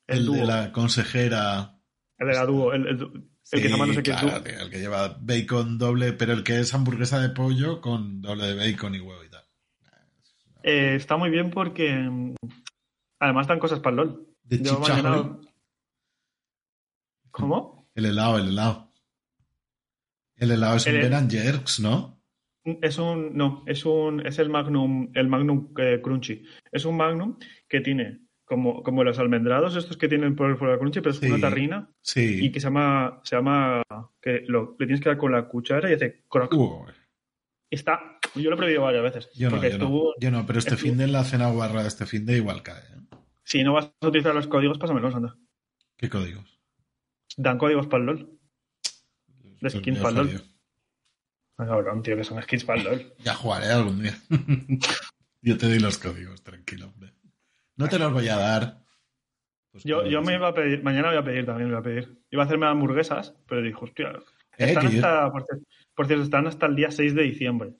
El 0.09 0.18
El, 0.26 0.32
de 0.32 0.45
la 0.45 0.72
consejera. 0.72 1.78
El 2.18 2.26
de 2.26 2.34
la 2.34 2.45
dúo. 2.47 2.72
El, 2.72 2.86
el- 2.88 3.30
el 3.53 3.62
que 3.62 3.68
llama 3.68 3.86
no 3.86 3.95
sé 3.95 4.03
qué 4.03 4.11
claro, 4.11 4.28
dúo. 4.30 4.43
tío, 4.43 4.61
el 4.61 4.70
que 4.70 4.78
lleva 4.80 5.16
bacon 5.20 5.78
doble, 5.78 6.12
pero 6.14 6.32
el 6.32 6.43
que 6.43 6.59
es 6.59 6.74
hamburguesa 6.74 7.20
de 7.20 7.28
pollo 7.30 7.80
con 7.80 8.20
doble 8.22 8.47
de 8.47 8.55
bacon 8.57 8.95
y 8.97 9.01
huevo 9.01 9.24
y 9.24 9.28
tal. 9.30 9.45
Eh, 10.64 10.95
está 10.97 11.16
muy 11.16 11.30
bien 11.30 11.51
porque 11.51 11.93
mm, 11.93 12.34
además 13.20 13.47
dan 13.47 13.59
cosas 13.61 13.78
para 13.78 13.91
el 13.91 13.97
LOL. 14.09 14.26
De 14.43 14.62
Yo 14.62 14.80
mañana- 14.80 15.38
¿Cómo? 17.30 17.88
El 17.95 18.07
helado, 18.07 18.38
el 18.38 18.49
helado. 18.49 18.93
El 20.36 20.51
helado 20.53 20.76
es 20.76 20.86
un 20.86 20.93
Ben 20.95 21.30
Jerks, 21.30 21.80
¿no? 21.80 22.19
Es 22.64 22.98
un. 22.98 23.36
No, 23.36 23.62
es 23.66 23.84
un. 23.86 24.24
Es 24.26 24.38
el 24.38 24.50
Magnum. 24.50 25.11
El 25.14 25.28
Magnum 25.28 25.72
eh, 25.78 26.00
Crunchy. 26.02 26.44
Es 26.70 26.84
un 26.84 26.96
Magnum 26.96 27.38
que 27.68 27.80
tiene 27.80 28.20
como, 28.44 28.82
como 28.82 29.04
los 29.04 29.18
almendrados, 29.18 29.76
estos 29.76 29.96
que 29.96 30.08
tienen 30.08 30.34
por 30.36 30.58
fuera 30.58 30.78
Crunchy, 30.78 31.00
pero 31.00 31.11
es 31.12 31.18
Sí. 31.18 31.26
una 31.26 31.40
tarrina 31.40 31.90
Sí. 32.02 32.44
y 32.46 32.52
que 32.52 32.61
se 32.61 32.66
llama. 32.66 33.20
Se 33.24 33.36
llama. 33.36 33.82
que 34.20 34.42
lo, 34.46 34.76
le 34.78 34.86
tienes 34.86 35.00
que 35.00 35.08
dar 35.08 35.18
con 35.18 35.32
la 35.32 35.48
cuchara 35.48 35.90
y 35.90 35.94
hace 35.94 36.24
croc. 36.28 36.52
Uy, 36.54 36.92
Está. 37.70 38.18
Yo 38.34 38.50
lo 38.50 38.54
he 38.54 38.58
prohibido 38.58 38.82
varias 38.82 39.02
veces. 39.04 39.30
yo 39.34 39.48
no, 39.50 39.56
yo 39.56 39.62
no. 39.62 39.68
estuvo. 39.68 40.14
Yo 40.20 40.30
no, 40.30 40.44
pero 40.46 40.58
este 40.58 40.74
estuvo- 40.74 40.88
fin 40.90 40.98
de 40.98 41.04
en 41.04 41.12
la 41.12 41.24
cena 41.24 41.50
guarra 41.50 41.82
de 41.82 41.88
este 41.88 42.04
fin 42.06 42.26
de 42.26 42.36
igual 42.36 42.62
cae. 42.62 42.82
¿eh? 42.82 43.16
Si 43.44 43.62
no 43.64 43.72
vas 43.72 43.90
a 44.00 44.06
utilizar 44.06 44.34
los 44.34 44.46
códigos, 44.48 44.78
pásamelos, 44.78 45.14
anda. 45.14 45.36
¿Qué 45.96 46.08
códigos? 46.08 46.61
Dan 47.36 47.58
códigos 47.58 47.86
para 47.86 48.00
el 48.02 48.06
LOL. 48.06 48.38
De 49.61 49.70
skins 49.70 49.98
para 49.98 50.20
el 50.20 50.26
LOL. 50.26 50.42
Ah, 51.61 51.66
cabrón, 51.66 52.02
tío, 52.02 52.16
que 52.16 52.24
son 52.24 52.40
skins 52.42 52.64
para 52.64 52.80
el 52.80 52.86
LOL. 52.86 53.14
Ya 53.24 53.34
jugaré 53.34 53.66
algún 53.66 54.02
día. 54.02 54.14
yo 55.42 55.58
te 55.58 55.66
doy 55.68 55.78
los 55.78 55.98
códigos, 55.98 56.42
tranquilo, 56.42 56.86
hombre. 56.88 57.12
No 57.76 57.88
te 57.88 57.98
los 57.98 58.12
voy 58.12 58.28
a 58.28 58.36
dar. 58.36 58.84
Pues 59.72 59.84
Yo, 59.84 60.04
yo 60.06 60.20
me 60.22 60.34
iba 60.34 60.48
a 60.48 60.54
pedir, 60.54 60.82
mañana 60.82 61.08
voy 61.08 61.18
a 61.18 61.24
pedir 61.24 61.46
también, 61.46 61.70
voy 61.70 61.78
a 61.78 61.82
pedir. 61.82 62.22
Iba 62.30 62.42
a 62.42 62.46
hacerme 62.46 62.66
hamburguesas, 62.66 63.34
pero 63.46 63.62
dijo, 63.62 63.84
hostia, 63.84 64.11
Eh, 64.58 64.68
están 64.72 64.90
yo- 64.90 65.06
hasta, 65.06 65.30
por, 65.30 65.44
cierto, 65.46 65.66
por 65.94 66.06
cierto, 66.06 66.24
están 66.24 66.46
hasta 66.46 66.66
el 66.66 66.76
día 66.76 66.90
6 66.90 67.14
de 67.14 67.22
diciembre. 67.22 67.74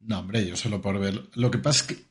No, 0.00 0.20
hombre, 0.20 0.46
yo 0.46 0.54
solo 0.56 0.80
por 0.80 0.98
ver. 0.98 1.14
Lo 1.34 1.50
que 1.50 1.58
pasa 1.58 1.80
es 1.80 1.86
que 1.98 2.04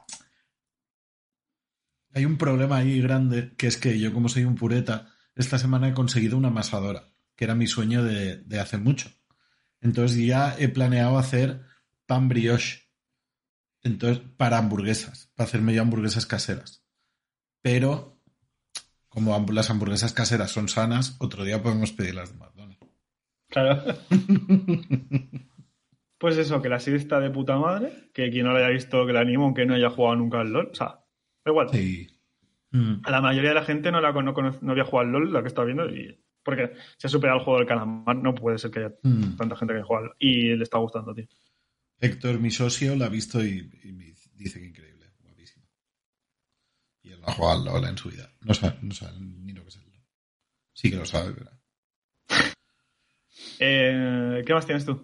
hay 2.13 2.25
un 2.25 2.37
problema 2.37 2.77
ahí 2.77 3.01
grande, 3.01 3.53
que 3.57 3.67
es 3.67 3.77
que 3.77 3.99
yo, 3.99 4.13
como 4.13 4.29
soy 4.29 4.43
un 4.43 4.55
pureta, 4.55 5.09
esta 5.35 5.57
semana 5.57 5.87
he 5.89 5.93
conseguido 5.93 6.37
una 6.37 6.49
amasadora, 6.49 7.11
que 7.35 7.45
era 7.45 7.55
mi 7.55 7.65
sueño 7.67 8.03
de, 8.03 8.37
de 8.37 8.59
hace 8.59 8.77
mucho. 8.77 9.09
Entonces 9.83 10.17
ya 10.25 10.55
he 10.57 10.69
planeado 10.69 11.17
hacer 11.17 11.61
pan 12.05 12.29
brioche. 12.29 12.83
Entonces, 13.81 14.23
para 14.37 14.57
hamburguesas, 14.57 15.29
para 15.35 15.47
hacerme 15.47 15.73
yo 15.73 15.81
hamburguesas 15.81 16.25
caseras. 16.25 16.85
Pero, 17.61 18.17
como 19.09 19.37
las 19.51 19.69
hamburguesas 19.69 20.13
caseras 20.13 20.51
son 20.51 20.69
sanas, 20.69 21.17
otro 21.19 21.43
día 21.43 21.61
podemos 21.61 21.91
pedirlas 21.91 22.31
de 22.31 22.39
McDonald's. 22.39 22.87
Claro. 23.49 23.83
pues 26.17 26.37
eso, 26.37 26.61
que 26.61 26.69
la 26.69 26.79
serie 26.79 26.99
está 26.99 27.19
de 27.19 27.29
puta 27.29 27.57
madre, 27.57 28.09
que 28.13 28.29
quien 28.31 28.45
no 28.45 28.53
la 28.53 28.59
haya 28.59 28.69
visto, 28.69 29.05
que 29.05 29.13
la 29.13 29.19
animo, 29.19 29.43
aunque 29.45 29.65
no 29.65 29.75
haya 29.75 29.89
jugado 29.89 30.15
nunca 30.15 30.39
al 30.39 30.51
LOL. 30.53 30.69
O 30.71 30.75
sea, 30.75 31.01
da 31.43 31.51
igual. 31.51 31.69
Sí. 31.69 32.07
Mm. 32.71 33.01
A 33.03 33.11
la 33.11 33.21
mayoría 33.21 33.49
de 33.49 33.55
la 33.55 33.65
gente 33.65 33.91
no, 33.91 33.99
la, 33.99 34.13
no, 34.13 34.33
conoce- 34.33 34.61
no 34.61 34.71
había 34.71 34.85
jugado 34.85 35.07
al 35.07 35.11
LOL, 35.13 35.33
la 35.33 35.41
que 35.41 35.49
está 35.49 35.63
viendo, 35.65 35.85
y 35.93 36.17
porque 36.43 36.73
se 36.97 37.07
ha 37.07 37.09
superado 37.09 37.39
el 37.39 37.43
juego 37.45 37.59
del 37.59 37.67
calamar, 37.67 38.15
no 38.15 38.35
puede 38.35 38.57
ser 38.57 38.71
que 38.71 38.79
haya 38.79 38.95
Mm. 39.03 39.35
tanta 39.37 39.55
gente 39.55 39.73
que 39.73 39.81
juega. 39.83 40.13
Y 40.19 40.55
le 40.55 40.63
está 40.63 40.77
gustando, 40.77 41.13
tío. 41.13 41.25
Héctor, 41.99 42.39
mi 42.39 42.51
socio, 42.51 42.95
la 42.95 43.05
ha 43.05 43.09
visto 43.09 43.43
y, 43.43 43.69
y 43.83 43.93
me 43.93 44.13
dice 44.35 44.59
que 44.59 44.65
increíble, 44.67 45.11
guapísimo. 45.21 45.65
Y 47.01 47.11
él 47.11 47.21
no 47.21 47.27
ha 47.27 47.33
jugado 47.33 47.59
al 47.59 47.65
LOL 47.65 47.89
en 47.89 47.97
su 47.97 48.09
vida. 48.09 48.29
No 48.41 48.53
sabe, 48.53 48.77
no 48.81 48.93
sabe 48.93 49.17
ni 49.19 49.53
lo 49.53 49.63
que 49.63 49.69
es 49.69 49.75
el 49.77 49.83
LOL. 49.83 50.03
Sí 50.73 50.89
que 50.91 50.97
lo 50.97 51.05
sabe, 51.05 51.33
pero... 51.33 51.51
Eh, 53.59 54.43
¿Qué 54.45 54.53
más 54.53 54.65
tienes 54.65 54.85
tú? 54.85 55.01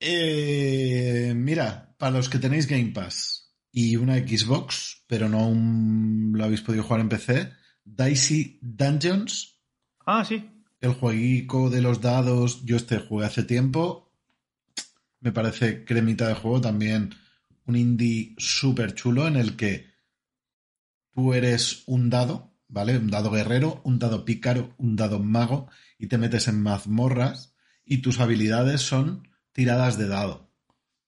Eh, 0.00 1.32
mira, 1.36 1.94
para 1.98 2.12
los 2.16 2.28
que 2.28 2.38
tenéis 2.38 2.66
Game 2.66 2.90
Pass 2.92 3.54
y 3.70 3.96
una 3.96 4.16
Xbox, 4.18 5.04
pero 5.06 5.28
no 5.28 5.48
un- 5.48 6.32
lo 6.34 6.44
habéis 6.44 6.60
podido 6.62 6.82
jugar 6.82 7.00
en 7.00 7.08
PC, 7.08 7.52
Dicey 7.84 8.58
Dungeons, 8.62 9.58
Ah, 10.06 10.24
sí. 10.24 10.48
el 10.80 10.94
jueguico 10.94 11.70
de 11.70 11.82
los 11.82 12.00
dados, 12.00 12.64
yo 12.64 12.76
este 12.76 12.98
jugué 12.98 13.26
hace 13.26 13.42
tiempo, 13.44 14.12
me 15.20 15.32
parece 15.32 15.84
cremita 15.84 16.26
de 16.28 16.34
juego, 16.34 16.60
también 16.60 17.14
un 17.66 17.76
indie 17.76 18.34
súper 18.38 18.94
chulo 18.94 19.28
en 19.28 19.36
el 19.36 19.56
que 19.56 19.86
tú 21.14 21.32
eres 21.34 21.84
un 21.86 22.10
dado, 22.10 22.52
¿vale? 22.68 22.98
Un 22.98 23.08
dado 23.10 23.30
guerrero, 23.30 23.80
un 23.84 23.98
dado 23.98 24.24
pícaro, 24.24 24.74
un 24.78 24.96
dado 24.96 25.20
mago, 25.20 25.68
y 25.98 26.08
te 26.08 26.18
metes 26.18 26.48
en 26.48 26.60
mazmorras 26.60 27.54
y 27.84 27.98
tus 27.98 28.18
habilidades 28.18 28.80
son 28.80 29.28
tiradas 29.52 29.98
de 29.98 30.08
dado, 30.08 30.50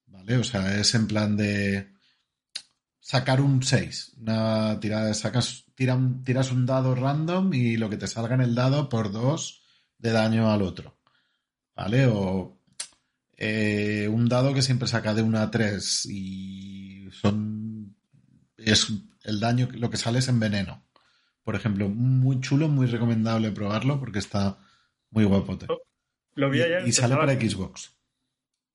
¿vale? 0.06 0.36
O 0.36 0.44
sea, 0.44 0.78
es 0.78 0.94
en 0.94 1.08
plan 1.08 1.36
de 1.36 1.92
sacar 3.00 3.40
un 3.40 3.62
6, 3.62 4.12
una 4.18 4.78
tirada, 4.78 5.12
sacas, 5.14 5.63
tira 5.74 5.94
un- 5.94 6.24
tiras 6.24 6.52
un 6.52 6.66
dado 6.66 6.94
random 6.94 7.52
y 7.54 7.76
lo 7.76 7.90
que 7.90 7.96
te 7.96 8.06
salga 8.06 8.34
en 8.34 8.40
el 8.42 8.54
dado 8.54 8.88
por 8.88 9.12
2 9.12 9.62
de 9.98 10.12
daño 10.12 10.50
al 10.52 10.62
otro, 10.62 10.96
¿vale? 11.76 12.06
O 12.06 12.58
eh, 13.36 14.08
un 14.10 14.28
dado 14.28 14.54
que 14.54 14.62
siempre 14.62 14.88
saca 14.88 15.14
de 15.14 15.22
1 15.22 15.40
a 15.40 15.50
3 15.50 16.06
y 16.06 17.08
son 17.12 17.96
es 18.56 18.88
el 19.24 19.40
daño 19.40 19.68
lo 19.72 19.90
que 19.90 19.96
sale 19.96 20.20
es 20.20 20.28
en 20.28 20.40
veneno 20.40 20.84
por 21.44 21.56
ejemplo 21.56 21.88
muy 21.88 22.40
chulo 22.40 22.68
muy 22.68 22.86
recomendable 22.86 23.50
probarlo 23.52 24.00
porque 24.00 24.20
está 24.20 24.58
muy 25.10 25.24
guapote 25.24 25.66
Lo 26.36 26.48
vi 26.50 26.60
y, 26.60 26.62
ayer. 26.62 26.82
y 26.88 26.92
sale 26.92 27.16
pensaba, 27.16 27.26
para 27.26 27.34
Xbox 27.34 27.92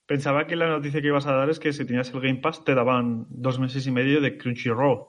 pensaba 0.05 0.45
que 0.47 0.55
la 0.57 0.67
noticia 0.67 1.01
que 1.01 1.07
ibas 1.07 1.25
a 1.27 1.31
dar 1.33 1.49
es 1.49 1.59
que 1.59 1.71
si 1.73 1.85
tenías 1.85 2.09
el 2.13 2.19
Game 2.21 2.41
Pass 2.41 2.63
te 2.65 2.75
daban 2.75 3.27
dos 3.29 3.59
meses 3.59 3.87
y 3.87 3.91
medio 3.91 4.19
de 4.21 4.37
Crunchyroll. 4.37 5.05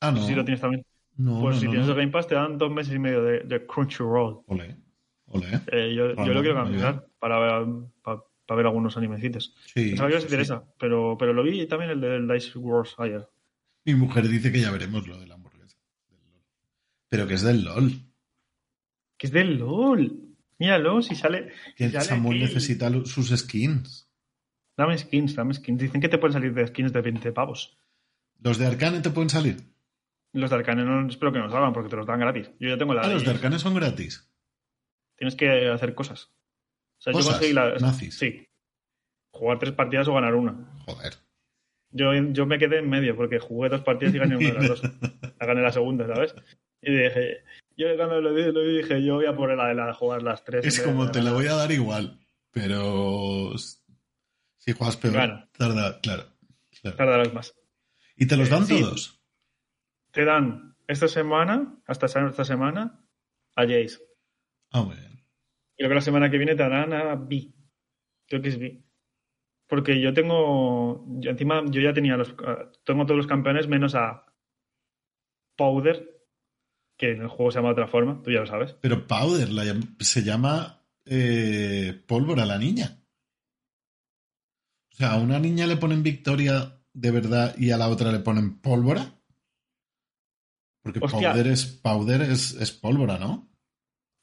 ah 0.00 0.10
no 0.12 0.20
Si 0.26 0.34
lo 0.34 0.44
tienes 0.44 0.60
también. 0.60 0.84
No 1.18 1.40
Pues 1.40 1.56
no, 1.56 1.60
si 1.60 1.66
no, 1.66 1.72
tienes 1.72 1.88
el 1.88 1.94
Game 1.94 2.12
Pass 2.12 2.26
te 2.26 2.34
dan 2.34 2.58
dos 2.58 2.72
meses 2.72 2.94
y 2.94 2.98
medio 2.98 3.22
de, 3.22 3.40
de 3.40 3.66
Crunchyroll. 3.66 4.40
Ole. 4.46 4.76
Ole, 5.26 5.46
¿eh? 5.72 5.94
Yo, 5.94 6.14
yo 6.14 6.32
lo 6.32 6.40
quiero 6.40 6.54
cambiar 6.54 7.06
para 7.18 7.38
ver, 7.38 7.66
para, 8.02 8.22
para 8.46 8.56
ver 8.56 8.66
algunos 8.66 8.96
animecitos. 8.96 9.54
Sí, 9.66 9.90
Pensaba 9.90 10.08
que 10.08 10.16
os 10.16 10.22
sí, 10.22 10.26
interesa, 10.28 10.64
pero, 10.78 11.16
pero 11.18 11.32
lo 11.32 11.42
vi 11.42 11.66
también 11.66 11.90
el 11.90 12.00
del 12.00 12.28
Dice 12.28 12.58
Wars 12.58 12.94
ayer. 12.98 13.28
Mi 13.84 13.94
mujer 13.94 14.26
dice 14.28 14.50
que 14.50 14.60
ya 14.60 14.70
veremos 14.70 15.06
lo 15.06 15.18
de 15.18 15.26
la 15.26 15.34
hamburguesa. 15.34 15.76
del 16.08 16.18
LOL. 16.30 16.42
Pero 17.08 17.26
que 17.26 17.34
es 17.34 17.42
del 17.42 17.64
LOL. 17.64 17.92
Que 19.18 19.26
es 19.26 19.32
del 19.32 19.58
LOL. 19.58 20.28
Míralo, 20.58 21.02
si 21.02 21.14
sale. 21.14 21.48
Que 21.76 21.86
si 21.86 21.92
sale 21.92 22.04
Samuel 22.04 22.38
necesita 22.40 22.90
sus 23.04 23.36
skins. 23.36 24.08
Dame 24.76 24.96
skins, 24.96 25.34
dame 25.34 25.54
skins. 25.54 25.80
Dicen 25.80 26.00
que 26.00 26.08
te 26.08 26.18
pueden 26.18 26.34
salir 26.34 26.54
de 26.54 26.66
skins 26.68 26.92
de 26.92 27.00
20 27.00 27.32
pavos. 27.32 27.76
¿Los 28.40 28.58
de 28.58 28.66
Arcane 28.66 29.00
te 29.00 29.10
pueden 29.10 29.28
salir? 29.28 29.56
Los 30.32 30.50
de 30.50 30.56
Arcane 30.56 30.84
no 30.84 31.08
espero 31.08 31.32
que 31.32 31.38
nos 31.38 31.52
salgan 31.52 31.72
porque 31.72 31.88
te 31.90 31.96
los 31.96 32.06
dan 32.06 32.20
gratis. 32.20 32.50
Yo 32.60 32.68
ya 32.68 32.78
tengo 32.78 32.94
la 32.94 33.02
Ah, 33.02 33.08
los 33.08 33.24
de. 33.24 33.30
Arcane 33.30 33.58
son 33.58 33.74
gratis. 33.74 34.30
Tienes 35.16 35.34
que 35.34 35.68
hacer 35.68 35.94
cosas. 35.94 36.30
O 36.98 37.00
sea, 37.00 37.12
yo 37.12 37.18
¿Cosas? 37.18 37.32
conseguí 37.34 37.52
la. 37.54 37.74
Nazis. 37.76 38.18
Sí. 38.18 38.46
Jugar 39.32 39.58
tres 39.58 39.72
partidas 39.72 40.08
o 40.08 40.14
ganar 40.14 40.34
una. 40.34 40.78
Joder. 40.86 41.14
Yo, 41.90 42.12
yo 42.32 42.44
me 42.46 42.58
quedé 42.58 42.78
en 42.78 42.90
medio 42.90 43.16
porque 43.16 43.38
jugué 43.38 43.68
dos 43.70 43.80
partidas 43.82 44.14
y 44.14 44.18
gané 44.18 44.36
una 44.36 44.46
de 44.48 44.52
las 44.54 44.68
dos. 44.68 44.82
La 45.40 45.46
gané 45.46 45.62
la 45.62 45.72
segunda, 45.72 46.06
¿sabes? 46.06 46.34
Y 46.82 46.92
dije, 46.94 47.38
yo 47.76 47.86
cuando 47.96 48.20
lo 48.20 48.34
dije, 48.34 48.52
lo 48.52 48.60
dije, 48.60 49.02
yo 49.02 49.14
voy 49.14 49.26
a 49.26 49.34
por 49.34 49.54
la 49.56 49.68
de 49.68 49.74
la 49.74 49.86
de 49.86 49.92
jugar 49.94 50.22
las 50.22 50.44
tres. 50.44 50.66
Es 50.66 50.80
como 50.80 51.10
te 51.10 51.22
la 51.22 51.32
voy 51.32 51.46
a 51.46 51.54
dar 51.54 51.72
igual. 51.72 52.20
Pero 52.50 53.52
si 53.56 54.72
juegas 54.72 54.96
peor, 54.96 55.14
Claro. 55.14 55.48
tarda, 55.56 56.00
claro. 56.00 56.24
claro. 56.82 56.96
Tardarás 56.96 57.32
más. 57.32 57.54
¿Y 58.16 58.26
te 58.26 58.36
los 58.36 58.48
Eh, 58.48 58.50
dan 58.50 58.66
sí. 58.66 58.84
Te 60.18 60.24
dan 60.24 60.74
esta 60.88 61.06
semana, 61.06 61.80
hasta 61.86 62.06
esta 62.06 62.44
semana, 62.44 63.00
a 63.54 63.62
Jace. 63.62 64.00
Ah, 64.72 64.82
muy 64.82 64.96
bien. 64.96 65.24
Y 65.76 65.84
luego 65.84 65.94
la 65.94 66.00
semana 66.00 66.28
que 66.28 66.38
viene 66.38 66.56
te 66.56 66.64
darán 66.64 66.92
a 66.92 67.14
B. 67.14 67.54
Creo 68.26 68.42
que 68.42 68.48
es 68.48 68.58
B. 68.58 68.82
Porque 69.68 70.00
yo 70.00 70.12
tengo. 70.12 71.06
yo 71.20 71.30
encima, 71.30 71.62
yo 71.70 71.80
ya 71.80 71.92
tenía 71.92 72.16
los. 72.16 72.34
ah, 72.44 72.68
Tengo 72.84 73.06
todos 73.06 73.16
los 73.16 73.28
campeones 73.28 73.68
menos 73.68 73.94
a 73.94 74.26
Powder, 75.56 76.26
que 76.96 77.12
en 77.12 77.22
el 77.22 77.28
juego 77.28 77.52
se 77.52 77.58
llama 77.58 77.68
de 77.68 77.74
otra 77.74 77.86
forma, 77.86 78.20
tú 78.20 78.32
ya 78.32 78.40
lo 78.40 78.46
sabes. 78.46 78.72
Pero 78.80 79.06
Powder 79.06 79.50
la 79.50 79.62
se 80.00 80.24
llama 80.24 80.82
eh, 81.04 81.94
pólvora 82.08 82.44
la 82.44 82.58
niña. 82.58 83.04
O 84.94 84.96
sea, 84.96 85.12
a 85.12 85.20
una 85.20 85.38
niña 85.38 85.68
le 85.68 85.76
ponen 85.76 86.02
victoria 86.02 86.82
de 86.92 87.10
verdad 87.12 87.54
y 87.56 87.70
a 87.70 87.76
la 87.76 87.88
otra 87.88 88.10
le 88.10 88.18
ponen 88.18 88.58
pólvora. 88.58 89.17
Porque 90.82 91.00
Hostia. 91.02 91.32
powder 91.32 91.46
es 91.48 91.66
powder 91.66 92.22
es, 92.22 92.54
es 92.54 92.72
pólvora, 92.72 93.18
¿no? 93.18 93.50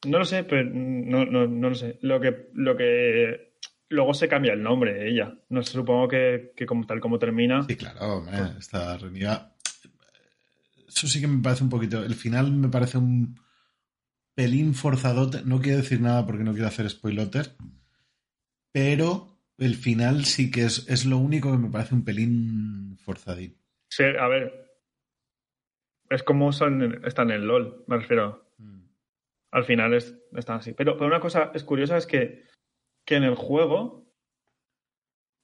No 0.05 0.19
lo 0.19 0.25
sé, 0.25 0.43
pero 0.43 0.69
no, 0.71 1.25
no, 1.25 1.47
no 1.47 1.69
lo 1.69 1.75
sé. 1.75 1.97
Lo 2.01 2.19
que, 2.19 2.49
lo 2.53 2.75
que 2.77 3.55
luego 3.89 4.13
se 4.13 4.27
cambia 4.27 4.53
el 4.53 4.63
nombre 4.63 4.93
de 4.93 5.09
ella. 5.09 5.33
No 5.49 5.63
sé, 5.63 5.73
supongo 5.73 6.07
que, 6.07 6.53
que 6.55 6.65
como 6.65 6.85
tal 6.85 6.99
como 6.99 7.19
termina. 7.19 7.63
Sí, 7.63 7.75
claro, 7.75 8.17
hombre, 8.17 8.37
está 8.59 8.97
reunida. 8.97 9.55
Eso 10.87 11.07
sí 11.07 11.19
que 11.19 11.27
me 11.27 11.41
parece 11.41 11.63
un 11.63 11.69
poquito. 11.69 12.03
El 12.03 12.15
final 12.15 12.51
me 12.51 12.69
parece 12.69 12.97
un 12.97 13.39
pelín 14.33 14.73
forzadote. 14.73 15.41
No 15.43 15.59
quiero 15.59 15.77
decir 15.79 16.01
nada 16.01 16.25
porque 16.25 16.43
no 16.43 16.53
quiero 16.53 16.67
hacer 16.67 16.89
spoiloter. 16.89 17.55
Pero 18.71 19.39
el 19.57 19.75
final 19.75 20.25
sí 20.25 20.51
que 20.51 20.65
es, 20.65 20.85
es 20.89 21.05
lo 21.05 21.17
único 21.17 21.51
que 21.51 21.57
me 21.57 21.69
parece 21.69 21.95
un 21.95 22.03
pelín 22.03 22.97
forzadín. 23.03 23.57
Sí, 23.89 24.03
a 24.03 24.27
ver. 24.27 24.64
Es 26.09 26.23
como 26.23 26.51
son, 26.51 27.03
están 27.05 27.31
en 27.31 27.47
LOL, 27.47 27.83
me 27.87 27.97
refiero. 27.97 28.43
Al 29.51 29.63
final 29.63 29.93
es, 29.93 30.17
están 30.35 30.57
así. 30.57 30.73
Pero, 30.73 30.95
pero 30.95 31.07
una 31.07 31.19
cosa 31.19 31.51
es 31.53 31.63
curiosa 31.63 31.97
es 31.97 32.05
que, 32.05 32.43
que 33.05 33.15
en 33.15 33.23
el 33.23 33.35
juego 33.35 34.11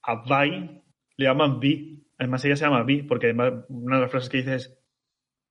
a 0.02 0.22
Vi 0.22 0.82
le 1.16 1.24
llaman 1.26 1.60
Vi. 1.60 2.06
Además 2.18 2.44
ella 2.44 2.56
se 2.56 2.64
llama 2.64 2.82
Vi 2.84 3.02
porque 3.02 3.26
además 3.26 3.64
una 3.68 3.96
de 3.96 4.02
las 4.02 4.10
frases 4.10 4.28
que 4.28 4.38
dice 4.38 4.54
es 4.56 4.78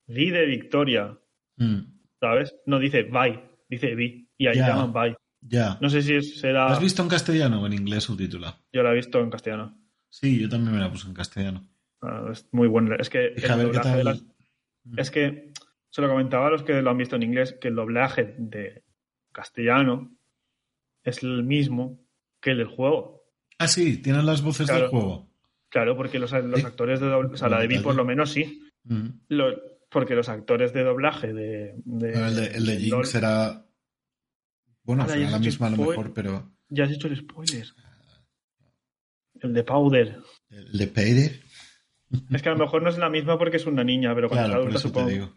Vi 0.08 0.30
de 0.30 0.46
victoria, 0.46 1.18
Mm, 1.58 1.82
¿sabes? 2.20 2.56
No 2.66 2.80
dice 2.80 3.04
Vi, 3.04 3.40
dice 3.70 3.94
Vi. 3.96 4.30
Y 4.38 4.48
ahí 4.48 4.58
Ya. 4.58 4.68
llaman 4.70 4.94
Vi. 4.94 5.16
ya. 5.42 5.78
No 5.82 5.90
sé 5.90 6.02
si 6.02 6.16
es- 6.16 6.36
¿Lo 6.36 6.42
será... 6.42 6.68
has 6.68 6.80
visto 6.80 7.02
en 7.04 7.10
castellano 7.10 7.62
o 7.62 7.66
en 7.68 7.74
inglés 7.74 8.04
subtitulado? 8.04 8.56
Yo 8.72 8.84
la 8.84 8.92
he 8.92 8.96
visto 8.96 9.20
en 9.20 9.30
castellano. 9.30 9.78
Sí, 10.10 10.40
yo 10.40 10.50
también 10.50 10.74
me 10.76 10.82
la 10.82 10.92
puse 10.92 11.08
en 11.08 11.14
castellano. 11.14 11.68
Ah, 12.02 12.28
es 12.32 12.48
muy 12.52 12.68
bueno. 12.68 12.96
Es 12.98 13.10
que 13.10 13.18
ver 13.20 13.36
qué 13.36 13.42
de. 13.90 14.22
Es 14.98 15.12
que 15.12 15.52
se 15.90 16.02
lo 16.02 16.08
comentaba 16.10 16.48
a 16.48 16.52
los 16.52 16.64
que 16.64 16.82
lo 16.82 16.90
han 16.90 16.98
visto 16.98 17.16
en 17.16 17.24
inglés, 17.24 17.56
que 17.60 17.68
el 17.68 17.76
doblaje 17.76 18.36
de 18.38 18.84
castellano 19.32 20.16
es 21.04 21.24
el 21.24 21.44
mismo 21.44 22.00
que 22.40 22.52
el 22.52 22.58
del 22.60 22.68
juego. 22.68 23.24
Ah, 23.60 23.68
sí, 23.68 23.98
tienen 24.02 24.26
las 24.26 24.42
voces 24.42 24.68
Claro. 24.68 24.82
del 24.84 24.90
juego. 24.90 25.30
Claro, 25.70 25.96
porque 25.96 26.20
los, 26.20 26.32
los 26.32 26.60
Sí. 26.60 26.66
actores 26.66 27.00
de 27.00 27.08
doblaje, 27.08 27.34
o 27.36 27.38
sea, 27.38 27.50
la 27.50 27.60
de 27.60 27.68
Vi 27.68 27.80
por 27.80 27.96
lo 27.96 28.04
menos 28.06 28.32
sí. 28.32 28.62
Mm. 28.84 29.08
Porque 29.90 30.16
los 30.16 30.30
actores 30.30 30.74
de 30.74 30.84
doblaje 30.84 31.34
de... 31.34 31.72
el 31.72 32.00
de, 32.00 32.46
el 32.56 32.66
de 32.66 32.78
Jinx 32.78 33.10
será. 33.10 33.66
Bueno, 34.84 35.08
será 35.08 35.30
la 35.30 35.40
misma 35.40 35.68
a 35.68 35.70
lo 35.72 35.78
mejor, 35.78 36.14
pero. 36.14 36.52
Ya 36.70 36.86
has 36.86 36.92
hecho 36.92 37.08
el 37.08 37.18
spoiler. 37.18 37.68
El 39.42 39.54
de 39.54 39.64
Powder. 39.64 40.18
El 40.50 40.78
de 40.78 40.88
Peire. 40.88 41.42
Es 42.32 42.42
que 42.42 42.50
a 42.50 42.54
lo 42.54 42.58
mejor 42.58 42.82
no 42.84 42.90
es 42.90 42.98
la 42.98 43.10
misma 43.10 43.38
porque 43.38 43.58
es 43.58 43.66
una 43.66 43.84
niña, 43.84 44.14
pero 44.16 44.30
cuando 44.30 44.48
Claro, 44.48 44.62
es 44.62 44.66
por 44.66 44.70
adulta 44.70 44.80
eso 44.80 44.88
supongo. 44.88 45.08
te 45.08 45.14
digo. 45.14 45.34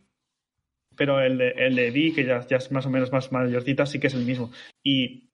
Pero 0.96 1.20
el 1.20 1.38
de, 1.38 1.48
el 1.56 1.74
de 1.74 2.12
que 2.14 2.24
ya, 2.24 2.46
ya 2.46 2.56
es 2.58 2.70
más 2.70 2.86
o 2.86 2.90
menos 2.90 3.10
más 3.10 3.32
mayorcita, 3.32 3.84
sí 3.86 3.98
que 3.98 4.06
es 4.06 4.14
el 4.14 4.24
mismo. 4.24 4.52
Y, 4.82 5.30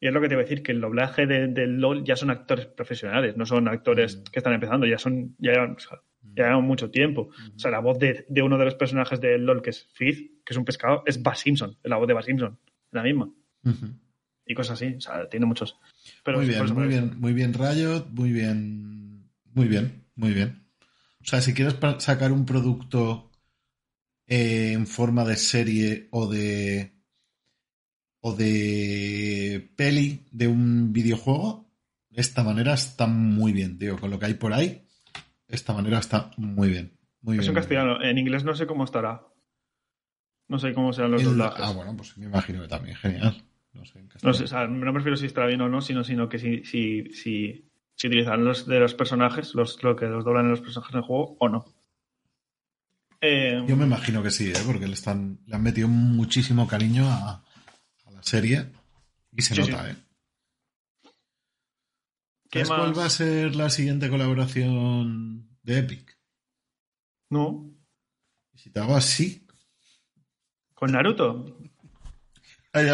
y 0.00 0.06
es 0.08 0.12
lo 0.12 0.20
que 0.22 0.28
te 0.28 0.34
voy 0.34 0.42
a 0.44 0.46
decir, 0.46 0.62
que 0.62 0.72
el 0.72 0.80
doblaje 0.80 1.26
de, 1.26 1.48
del 1.48 1.78
LOL 1.80 2.02
ya 2.04 2.16
son 2.16 2.30
actores 2.30 2.66
profesionales, 2.66 3.36
no 3.36 3.44
son 3.44 3.68
actores 3.68 4.16
Mm. 4.16 4.22
que 4.32 4.38
están 4.38 4.54
empezando, 4.54 4.86
ya 4.86 4.96
son, 4.98 5.36
ya 5.38 5.52
llevan, 5.52 5.72
o 5.72 5.78
sea, 5.78 5.98
ya 6.34 6.44
llevan 6.46 6.64
mucho 6.64 6.90
tiempo. 6.90 7.28
O 7.54 7.58
sea, 7.58 7.70
la 7.70 7.80
voz 7.80 7.98
de, 7.98 8.24
de 8.28 8.42
uno 8.42 8.56
de 8.56 8.64
los 8.64 8.74
personajes 8.74 9.20
del 9.20 9.44
LOL, 9.44 9.60
que 9.60 9.70
es 9.70 9.86
Fizz, 9.92 10.18
que 10.44 10.54
es 10.54 10.56
un 10.56 10.64
pescado, 10.64 11.02
es 11.04 11.22
Bart 11.22 11.36
Simpson, 11.36 11.76
es 11.82 11.90
la 11.90 11.96
voz 11.98 12.08
de 12.08 12.14
Bart 12.14 12.26
Simpson, 12.26 12.58
la 12.92 13.02
misma. 13.02 13.30
Y 14.46 14.54
cosas 14.54 14.80
así, 14.82 14.94
o 14.96 15.00
sea, 15.00 15.28
tiene 15.28 15.44
muchos. 15.44 15.78
Pero 16.24 16.38
muy 16.38 16.46
bien, 16.46 16.64
muy 16.74 16.88
bien, 16.88 17.12
muy 17.18 17.32
bien, 17.34 17.52
Riot, 17.52 18.06
muy 18.12 18.32
bien, 18.32 19.28
muy 19.52 19.68
bien, 19.68 19.99
muy 20.14 20.32
bien. 20.32 20.66
O 21.20 21.24
sea, 21.24 21.40
si 21.40 21.52
quieres 21.54 21.76
sacar 21.98 22.32
un 22.32 22.46
producto 22.46 23.30
eh, 24.26 24.72
en 24.72 24.86
forma 24.86 25.24
de 25.24 25.36
serie 25.36 26.08
o 26.10 26.26
de 26.26 26.94
o 28.22 28.34
de 28.34 29.72
peli 29.76 30.26
de 30.30 30.46
un 30.46 30.92
videojuego, 30.92 31.70
esta 32.12 32.42
manera 32.42 32.74
está 32.74 33.06
muy 33.06 33.52
bien, 33.52 33.78
tío. 33.78 33.98
Con 33.98 34.10
lo 34.10 34.18
que 34.18 34.26
hay 34.26 34.34
por 34.34 34.52
ahí, 34.52 34.86
esta 35.48 35.72
manera 35.72 35.98
está 35.98 36.30
muy 36.36 36.68
bien. 36.68 36.98
Muy 37.22 37.36
Es 37.36 37.40
bien, 37.42 37.50
en 37.50 37.54
castellano, 37.54 38.02
en 38.02 38.18
inglés 38.18 38.44
no 38.44 38.54
sé 38.54 38.66
cómo 38.66 38.84
estará. 38.84 39.26
No 40.48 40.58
sé 40.58 40.74
cómo 40.74 40.92
serán 40.92 41.12
los 41.12 41.22
doblajes. 41.22 41.64
ah, 41.64 41.72
bueno, 41.72 41.96
pues 41.96 42.16
me 42.18 42.26
imagino 42.26 42.60
que 42.62 42.68
también, 42.68 42.96
genial. 42.96 43.42
No 43.72 43.84
sé, 43.84 44.00
en 44.00 44.08
No 44.22 44.34
sé, 44.34 44.44
o 44.44 44.46
sea, 44.48 44.66
no 44.66 44.92
me 44.92 44.98
refiero 44.98 45.16
si 45.16 45.26
estará 45.26 45.46
bien 45.46 45.60
o 45.60 45.68
no, 45.68 45.80
sino, 45.80 46.02
sino 46.02 46.28
que 46.28 46.38
si, 46.38 46.64
si, 46.64 47.04
si, 47.12 47.69
si 48.00 48.06
utilizan 48.06 48.42
los 48.46 48.66
de 48.66 48.80
los 48.80 48.94
personajes, 48.94 49.54
los, 49.54 49.82
lo 49.82 49.94
que 49.94 50.06
los 50.06 50.24
doblan 50.24 50.46
en 50.46 50.52
los 50.52 50.62
personajes 50.62 50.94
del 50.94 51.02
juego 51.02 51.36
o 51.38 51.48
no. 51.50 51.66
Eh, 53.20 53.62
Yo 53.68 53.76
me 53.76 53.84
imagino 53.84 54.22
que 54.22 54.30
sí, 54.30 54.48
¿eh? 54.50 54.62
porque 54.64 54.86
le, 54.86 54.94
están, 54.94 55.38
le 55.46 55.54
han 55.54 55.62
metido 55.62 55.86
muchísimo 55.86 56.66
cariño 56.66 57.06
a, 57.06 57.44
a 58.06 58.10
la 58.10 58.22
serie 58.22 58.72
y 59.36 59.42
se 59.42 59.54
Sí, 59.54 59.60
nota, 59.60 59.84
sí. 59.84 59.90
¿eh? 59.90 59.96
¿Qué 62.50 62.64
¿Sabes 62.64 62.68
cuál 62.68 62.88
más? 62.88 62.98
va 63.00 63.04
a 63.04 63.10
ser 63.10 63.54
la 63.54 63.68
siguiente 63.68 64.08
colaboración 64.08 65.50
de 65.62 65.78
Epic? 65.80 66.18
No, 67.28 67.70
si 68.54 68.70
te 68.70 68.80
hago 68.80 68.96
así, 68.96 69.46
con 70.74 70.92
Naruto. 70.92 71.58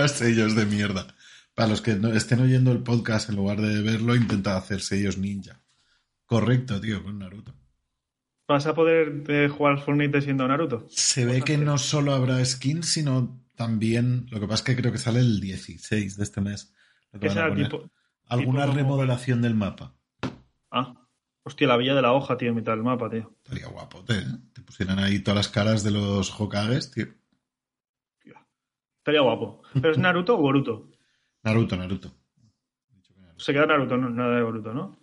sellos 0.09 0.57
de 0.57 0.67
mierda. 0.67 1.16
Para 1.57 1.71
los 1.71 1.81
que 1.81 1.95
no 1.97 2.13
estén 2.13 2.41
oyendo 2.41 2.71
el 2.71 2.83
podcast 2.85 3.29
en 3.31 3.37
lugar 3.37 3.61
de 3.61 3.83
verlo, 3.83 4.15
intenta 4.15 4.57
hacer 4.57 4.81
sellos 4.81 5.17
ninja. 5.19 5.63
Correcto, 6.27 6.81
tío, 6.81 7.03
con 7.03 7.19
Naruto. 7.19 7.55
¿Vas 8.47 8.67
a 8.67 8.75
poder 8.75 9.25
eh, 9.29 9.49
jugar 9.49 9.81
Fortnite 9.81 10.21
siendo 10.23 10.47
Naruto? 10.47 10.87
Se 10.91 11.25
ve 11.25 11.43
que 11.43 11.57
no 11.59 11.79
solo 11.79 12.13
habrá 12.13 12.45
skins, 12.45 12.93
sino 12.93 13.43
también. 13.57 14.27
Lo 14.31 14.39
que 14.39 14.47
pasa 14.47 14.61
es 14.63 14.63
que 14.63 14.77
creo 14.77 14.93
que 14.93 14.99
sale 14.99 15.19
el 15.21 15.41
16 15.41 16.17
de 16.17 16.23
este 16.23 16.41
mes. 16.41 16.73
lo 17.13 17.19
que 17.19 17.29
¿Qué 17.29 17.35
van 17.35 17.39
a 17.39 17.41
será 17.43 17.49
poner. 17.55 17.69
tipo? 17.71 17.91
Alguna 18.27 18.61
tipo 18.63 18.67
como- 18.73 18.77
remodelación 18.77 19.41
del 19.43 19.55
mapa. 19.55 19.95
Ah, 20.71 20.95
hostia, 21.43 21.67
la 21.69 21.77
villa 21.79 21.95
de 21.95 22.03
la 22.03 22.13
hoja, 22.13 22.37
tío, 22.37 22.51
en 22.51 22.57
mitad 22.57 22.73
del 22.73 22.83
mapa, 22.83 23.09
tío. 23.09 23.35
Estaría 23.45 23.69
guapo, 23.69 24.05
¿eh? 24.09 24.25
Te 24.53 24.61
pusieran 24.63 24.99
ahí 24.99 25.21
todas 25.21 25.37
las 25.37 25.49
caras 25.49 25.83
de 25.83 25.93
los 25.93 26.39
Hokages, 26.39 26.91
tío. 26.91 27.07
Estaría 28.99 29.23
guapo. 29.23 29.63
¿Pero 29.73 29.91
es 29.93 29.99
Naruto 29.99 30.35
o 30.35 30.39
Boruto? 30.39 30.91
Naruto, 31.47 31.76
Naruto. 31.76 32.11
Se 33.38 33.53
queda 33.53 33.66
Naruto, 33.66 33.97
no, 33.97 34.11
nada 34.11 34.34
de 34.34 34.42
Boruto, 34.42 34.74
¿no? 34.74 34.99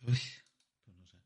Uy, 0.00 0.06
pues 0.06 0.44
no 0.96 1.06
sé. 1.06 1.16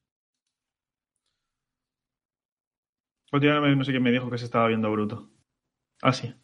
Últimamente 3.33 3.77
no 3.77 3.85
sé 3.85 3.91
quién 3.93 4.03
me 4.03 4.13
dijo 4.13 4.31
que 4.31 4.37
se 4.37 4.45
estaba 4.45 4.69
viendo 4.69 4.91
Boruto. 4.91 5.31
Ah, 6.03 6.13
sí. 6.13 6.35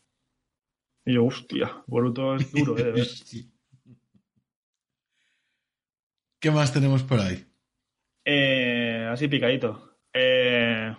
Y 1.05 1.13
yo, 1.13 1.27
hostia, 1.27 1.83
Boruto 1.87 2.37
es 2.37 2.51
duro, 2.53 2.79
¿eh? 2.79 2.85
de 2.85 2.93
ver. 2.93 3.05
Sí. 3.07 3.53
¿Qué 6.41 6.51
más 6.51 6.73
tenemos 6.73 7.03
por 7.03 7.21
ahí? 7.21 7.45
Eh, 8.25 9.07
así 9.11 9.29
picadito. 9.29 9.99
Eh, 10.15 10.97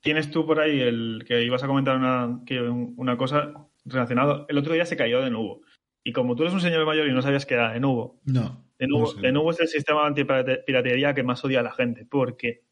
Tienes 0.00 0.30
tú 0.30 0.44
por 0.44 0.60
ahí 0.60 0.78
el 0.80 1.24
que 1.26 1.42
ibas 1.42 1.62
a 1.62 1.66
comentar 1.66 1.96
una, 1.96 2.42
que 2.44 2.60
una 2.60 3.16
cosa 3.16 3.66
relacionada. 3.86 4.44
El 4.48 4.58
otro 4.58 4.74
día 4.74 4.84
se 4.86 4.96
cayó 4.96 5.22
de 5.22 5.30
nuevo. 5.30 5.62
Y 6.04 6.12
como 6.12 6.36
tú 6.36 6.42
eres 6.42 6.54
un 6.54 6.60
señor 6.60 6.84
mayor 6.86 7.08
y 7.08 7.12
no 7.12 7.22
sabías 7.22 7.46
que 7.46 7.54
era 7.54 7.72
de 7.72 7.80
nuevo, 7.80 8.20
No. 8.24 8.64
de 8.78 8.86
nuevo, 8.86 9.06
no 9.06 9.12
sé. 9.12 9.20
de 9.20 9.32
nuevo 9.32 9.50
es 9.50 9.60
el 9.60 9.68
sistema 9.68 10.06
antipiratería 10.06 11.14
que 11.14 11.22
más 11.22 11.44
odia 11.44 11.60
a 11.60 11.62
la 11.64 11.72
gente, 11.72 12.04
porque 12.08 12.62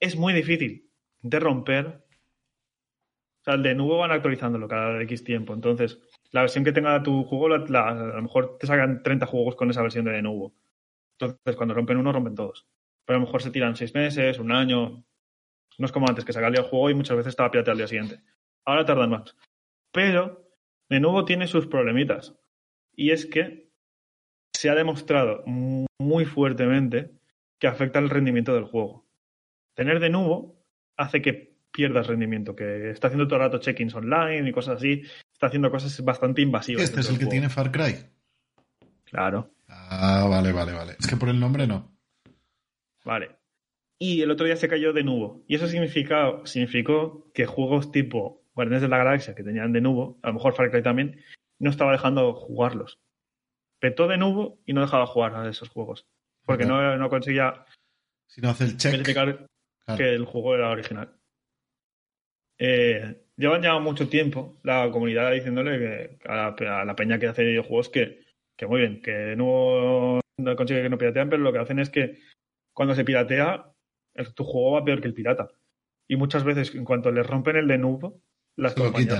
es 0.00 0.16
muy 0.16 0.32
difícil 0.32 0.88
de 1.22 1.40
romper. 1.40 1.86
O 3.40 3.44
sea, 3.44 3.54
el 3.54 3.62
de 3.62 3.74
nuevo 3.74 3.98
van 3.98 4.10
actualizándolo 4.10 4.68
cada 4.68 5.00
X 5.02 5.22
tiempo. 5.24 5.54
Entonces, 5.54 6.00
la 6.32 6.40
versión 6.40 6.64
que 6.64 6.72
tenga 6.72 7.02
tu 7.02 7.24
juego, 7.24 7.48
la- 7.48 7.64
la- 7.68 7.88
a 7.88 7.94
lo 8.16 8.22
mejor 8.22 8.56
te 8.58 8.66
sacan 8.66 9.02
30 9.02 9.26
juegos 9.26 9.54
con 9.54 9.70
esa 9.70 9.82
versión 9.82 10.04
de 10.04 10.12
de 10.12 10.22
nuevo. 10.22 10.54
Entonces, 11.18 11.56
cuando 11.56 11.74
rompen 11.74 11.96
uno, 11.98 12.12
rompen 12.12 12.34
todos. 12.34 12.66
Pero 13.04 13.18
a 13.18 13.20
lo 13.20 13.26
mejor 13.26 13.42
se 13.42 13.50
tiran 13.50 13.76
seis 13.76 13.94
meses, 13.94 14.38
un 14.38 14.50
año. 14.52 15.04
No 15.78 15.86
es 15.86 15.92
como 15.92 16.08
antes, 16.08 16.24
que 16.24 16.32
sacaría 16.32 16.60
el 16.60 16.66
juego 16.66 16.90
y 16.90 16.94
muchas 16.94 17.16
veces 17.16 17.30
estaba 17.30 17.50
pirateado 17.50 17.72
al 17.72 17.78
día 17.78 17.86
siguiente. 17.88 18.20
Ahora 18.64 18.84
tardan 18.84 19.10
más. 19.10 19.36
Pero, 19.92 20.48
de 20.88 21.00
nuevo, 21.00 21.24
tiene 21.24 21.46
sus 21.46 21.66
problemitas. 21.66 22.34
Y 22.94 23.10
es 23.10 23.26
que 23.26 23.70
se 24.54 24.70
ha 24.70 24.74
demostrado 24.74 25.42
muy 25.46 26.24
fuertemente 26.24 27.12
que 27.58 27.66
afecta 27.66 27.98
el 27.98 28.10
rendimiento 28.10 28.54
del 28.54 28.64
juego. 28.64 29.06
Tener 29.74 30.00
de 30.00 30.10
nuevo 30.10 30.62
hace 30.96 31.20
que 31.20 31.56
pierdas 31.70 32.06
rendimiento, 32.06 32.56
que 32.56 32.90
está 32.90 33.08
haciendo 33.08 33.26
todo 33.26 33.36
el 33.36 33.42
rato 33.46 33.58
check-ins 33.58 33.94
online 33.94 34.48
y 34.48 34.52
cosas 34.52 34.76
así, 34.76 35.02
está 35.32 35.48
haciendo 35.48 35.70
cosas 35.70 36.02
bastante 36.02 36.40
invasivas. 36.40 36.82
Este 36.84 37.00
es 37.00 37.10
el 37.10 37.18
que 37.18 37.26
tiene. 37.26 37.50
Far 37.50 37.70
Cry. 37.70 37.96
Claro, 39.04 39.50
Ah, 39.68 40.26
vale, 40.30 40.52
vale, 40.52 40.72
vale. 40.72 40.92
Es 40.98 41.06
que 41.06 41.16
por 41.16 41.28
el 41.28 41.40
nombre 41.40 41.66
no. 41.66 41.92
vale. 43.04 43.36
Y 43.98 44.22
el 44.22 44.30
otro 44.30 44.46
día 44.46 44.56
se 44.56 44.68
cayó 44.68 44.92
de 44.92 45.02
nuevo. 45.04 45.42
Y 45.48 45.54
eso 45.56 45.66
significó 45.68 47.32
que 47.32 47.46
juegos 47.46 47.90
tipo 47.92 48.42
Guardianes 48.56 48.82
de 48.82 48.88
la 48.88 48.98
Galaxia, 48.98 49.34
que 49.36 49.44
tenían 49.44 49.72
de 49.72 49.80
nuevo, 49.82 50.18
a 50.22 50.28
lo 50.28 50.34
mejor 50.34 50.54
Far 50.54 50.70
Cry 50.70 50.82
también, 50.82 51.22
no 51.60 51.70
estaba 51.70 51.92
dejando 51.92 52.32
jugarlos. 52.34 52.98
Petó 53.80 54.08
de 54.08 54.16
nuevo 54.16 54.58
y 54.66 54.72
no 54.72 54.80
dejaba 54.80 55.06
jugar 55.06 55.34
a 55.36 55.48
esos 55.48 55.68
juegos. 55.68 56.06
Porque 56.44 56.64
no, 56.64 56.96
no 56.96 57.08
conseguía 57.10 57.64
Si 58.28 58.40
no 58.40 58.48
hace 58.50 58.64
el 58.64 58.76
check. 58.78 58.92
verificar 58.92 59.46
claro. 59.84 59.98
que 59.98 60.14
el 60.14 60.24
juego 60.24 60.54
era 60.54 60.70
original. 60.70 61.12
Eh, 62.58 63.22
llevan 63.36 63.62
ya 63.62 63.78
mucho 63.78 64.08
tiempo 64.08 64.58
la 64.62 64.90
comunidad 64.90 65.32
diciéndole 65.32 65.78
que 65.78 66.18
a 66.28 66.36
la, 66.58 66.80
a 66.80 66.84
la 66.84 66.96
peña 66.96 67.18
que 67.18 67.26
hace 67.26 67.44
videojuegos 67.44 67.90
que, 67.90 68.24
que 68.56 68.66
muy 68.66 68.80
bien, 68.80 69.02
que 69.02 69.10
de 69.10 69.36
nuevo 69.36 70.20
no 70.38 70.56
consigue 70.56 70.82
que 70.82 70.88
no 70.88 70.98
piratean, 70.98 71.28
pero 71.28 71.42
lo 71.42 71.52
que 71.52 71.58
hacen 71.58 71.78
es 71.78 71.90
que 71.90 72.18
cuando 72.74 72.94
se 72.94 73.04
piratea, 73.04 73.70
el- 74.14 74.34
tu 74.34 74.44
juego 74.44 74.72
va 74.72 74.84
peor 74.84 75.00
que 75.00 75.08
el 75.08 75.14
pirata. 75.14 75.48
Y 76.08 76.16
muchas 76.16 76.44
veces, 76.44 76.74
en 76.74 76.84
cuanto 76.84 77.10
les 77.10 77.26
rompen 77.26 77.56
el 77.56 77.68
de 77.68 77.78
nuevo, 77.78 78.22
las 78.56 78.72
Se 78.72 78.80
compañías 78.80 79.18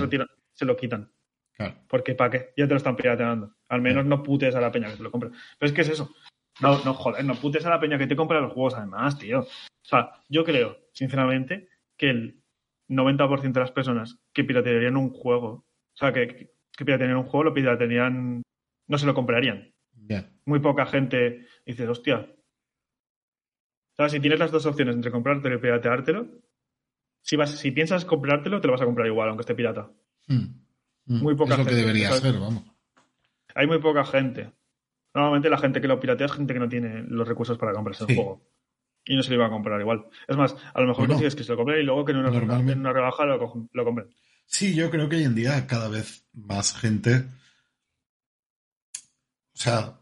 se 0.53 0.65
lo 0.65 0.75
quitan. 0.75 1.11
Claro. 1.53 1.75
Porque 1.87 2.15
¿para 2.15 2.31
qué? 2.31 2.53
Ya 2.57 2.65
te 2.67 2.73
lo 2.73 2.77
están 2.77 2.95
pirateando. 2.95 3.55
Al 3.69 3.81
menos 3.81 4.05
no 4.05 4.23
putes 4.23 4.55
a 4.55 4.61
la 4.61 4.71
peña 4.71 4.89
que 4.89 4.97
te 4.97 5.03
lo 5.03 5.11
compra. 5.11 5.29
Pero 5.57 5.69
es 5.69 5.73
que 5.73 5.81
es 5.81 5.89
eso. 5.89 6.13
No, 6.59 6.83
no, 6.83 6.93
joder, 6.93 7.23
no 7.23 7.35
putes 7.35 7.65
a 7.65 7.69
la 7.69 7.79
peña 7.79 7.97
que 7.97 8.07
te 8.07 8.15
compra 8.15 8.41
los 8.41 8.53
juegos 8.53 8.75
además, 8.75 9.17
tío. 9.19 9.41
O 9.41 9.47
sea, 9.83 10.11
yo 10.29 10.43
creo, 10.43 10.77
sinceramente, 10.93 11.69
que 11.95 12.09
el 12.09 12.43
90% 12.89 13.51
de 13.51 13.59
las 13.59 13.71
personas 13.71 14.19
que 14.33 14.43
piratearían 14.43 14.97
un 14.97 15.11
juego, 15.11 15.49
o 15.49 15.65
sea, 15.95 16.11
que, 16.13 16.51
que 16.75 16.85
piratearían 16.85 17.19
un 17.19 17.25
juego, 17.25 17.45
lo 17.45 17.53
piratearían, 17.53 18.41
no 18.87 18.97
se 18.97 19.05
lo 19.05 19.13
comprarían. 19.13 19.73
Muy 20.45 20.59
poca 20.59 20.85
gente 20.85 21.45
dice, 21.65 21.87
hostia. 21.87 22.19
O 23.91 23.95
sea, 23.97 24.09
si 24.09 24.19
tienes 24.19 24.39
las 24.39 24.51
dos 24.51 24.65
opciones 24.65 24.95
entre 24.95 25.11
comprártelo 25.11 25.55
y 25.55 25.59
pirateártelo, 25.59 26.27
si, 27.27 27.35
vas, 27.35 27.51
si 27.51 27.71
piensas 27.71 28.05
comprártelo, 28.05 28.61
te 28.61 28.67
lo 28.67 28.73
vas 28.73 28.81
a 28.81 28.85
comprar 28.85 29.05
igual, 29.07 29.27
aunque 29.27 29.41
esté 29.41 29.53
pirata. 29.53 29.91
Mm. 30.27 30.35
Mm. 31.05 31.21
Muy 31.21 31.35
poca 31.35 31.53
Es 31.55 31.59
lo 31.59 31.65
que 31.65 31.75
debería 31.75 32.07
¿sabes? 32.07 32.21
ser, 32.23 32.39
vamos. 32.39 32.63
Hay 33.53 33.67
muy 33.67 33.79
poca 33.79 34.05
gente. 34.05 34.51
Normalmente 35.13 35.49
la 35.49 35.57
gente 35.57 35.81
que 35.81 35.87
lo 35.87 35.99
piratea 35.99 36.27
es 36.27 36.31
gente 36.31 36.53
que 36.53 36.59
no 36.59 36.69
tiene 36.69 37.03
los 37.03 37.27
recursos 37.27 37.57
para 37.57 37.73
comprarse 37.73 38.05
Sí. 38.05 38.11
el 38.11 38.15
juego. 38.17 38.41
Y 39.05 39.15
no 39.15 39.23
se 39.23 39.29
lo 39.31 39.35
iba 39.35 39.47
a 39.47 39.49
comprar 39.49 39.79
igual. 39.81 40.05
Es 40.27 40.37
más, 40.37 40.55
a 40.73 40.79
lo 40.81 40.87
mejor 40.87 41.01
Bueno. 41.03 41.13
consigues 41.15 41.35
que 41.35 41.43
se 41.43 41.51
lo 41.51 41.57
compren 41.57 41.79
y 41.81 41.83
luego 41.83 42.05
que 42.05 42.11
en 42.13 42.19
una, 42.19 42.29
Normalmente- 42.29 42.73
en 42.73 42.79
una 42.79 42.93
rebaja 42.93 43.25
lo, 43.25 43.67
lo 43.71 43.85
compren. 43.85 44.07
Sí, 44.45 44.73
yo 44.75 44.89
creo 44.89 45.09
que 45.09 45.17
hoy 45.17 45.23
en 45.23 45.35
día 45.35 45.65
cada 45.67 45.89
vez 45.89 46.25
más 46.33 46.73
gente. 46.73 47.25
O 49.53 49.59
sea, 49.59 49.99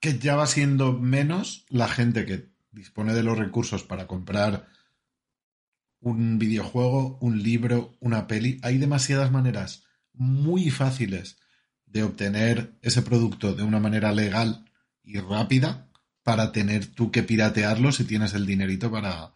que 0.00 0.18
ya 0.18 0.36
va 0.36 0.46
siendo 0.46 0.92
menos 0.92 1.66
la 1.68 1.88
gente 1.88 2.24
que 2.24 2.48
dispone 2.72 3.12
de 3.14 3.22
los 3.22 3.38
recursos 3.38 3.82
para 3.84 4.06
comprar 4.06 4.66
un 6.04 6.38
videojuego, 6.38 7.18
un 7.20 7.42
libro, 7.42 7.96
una 8.00 8.26
peli. 8.26 8.60
Hay 8.62 8.78
demasiadas 8.78 9.32
maneras 9.32 9.84
muy 10.12 10.70
fáciles 10.70 11.38
de 11.86 12.02
obtener 12.02 12.72
ese 12.82 13.02
producto 13.02 13.54
de 13.54 13.62
una 13.62 13.80
manera 13.80 14.12
legal 14.12 14.64
y 15.02 15.18
rápida 15.18 15.88
para 16.22 16.52
tener 16.52 16.86
tú 16.86 17.10
que 17.10 17.22
piratearlo 17.22 17.92
si 17.92 18.04
tienes 18.04 18.34
el 18.34 18.46
dinerito 18.46 18.90
para, 18.90 19.34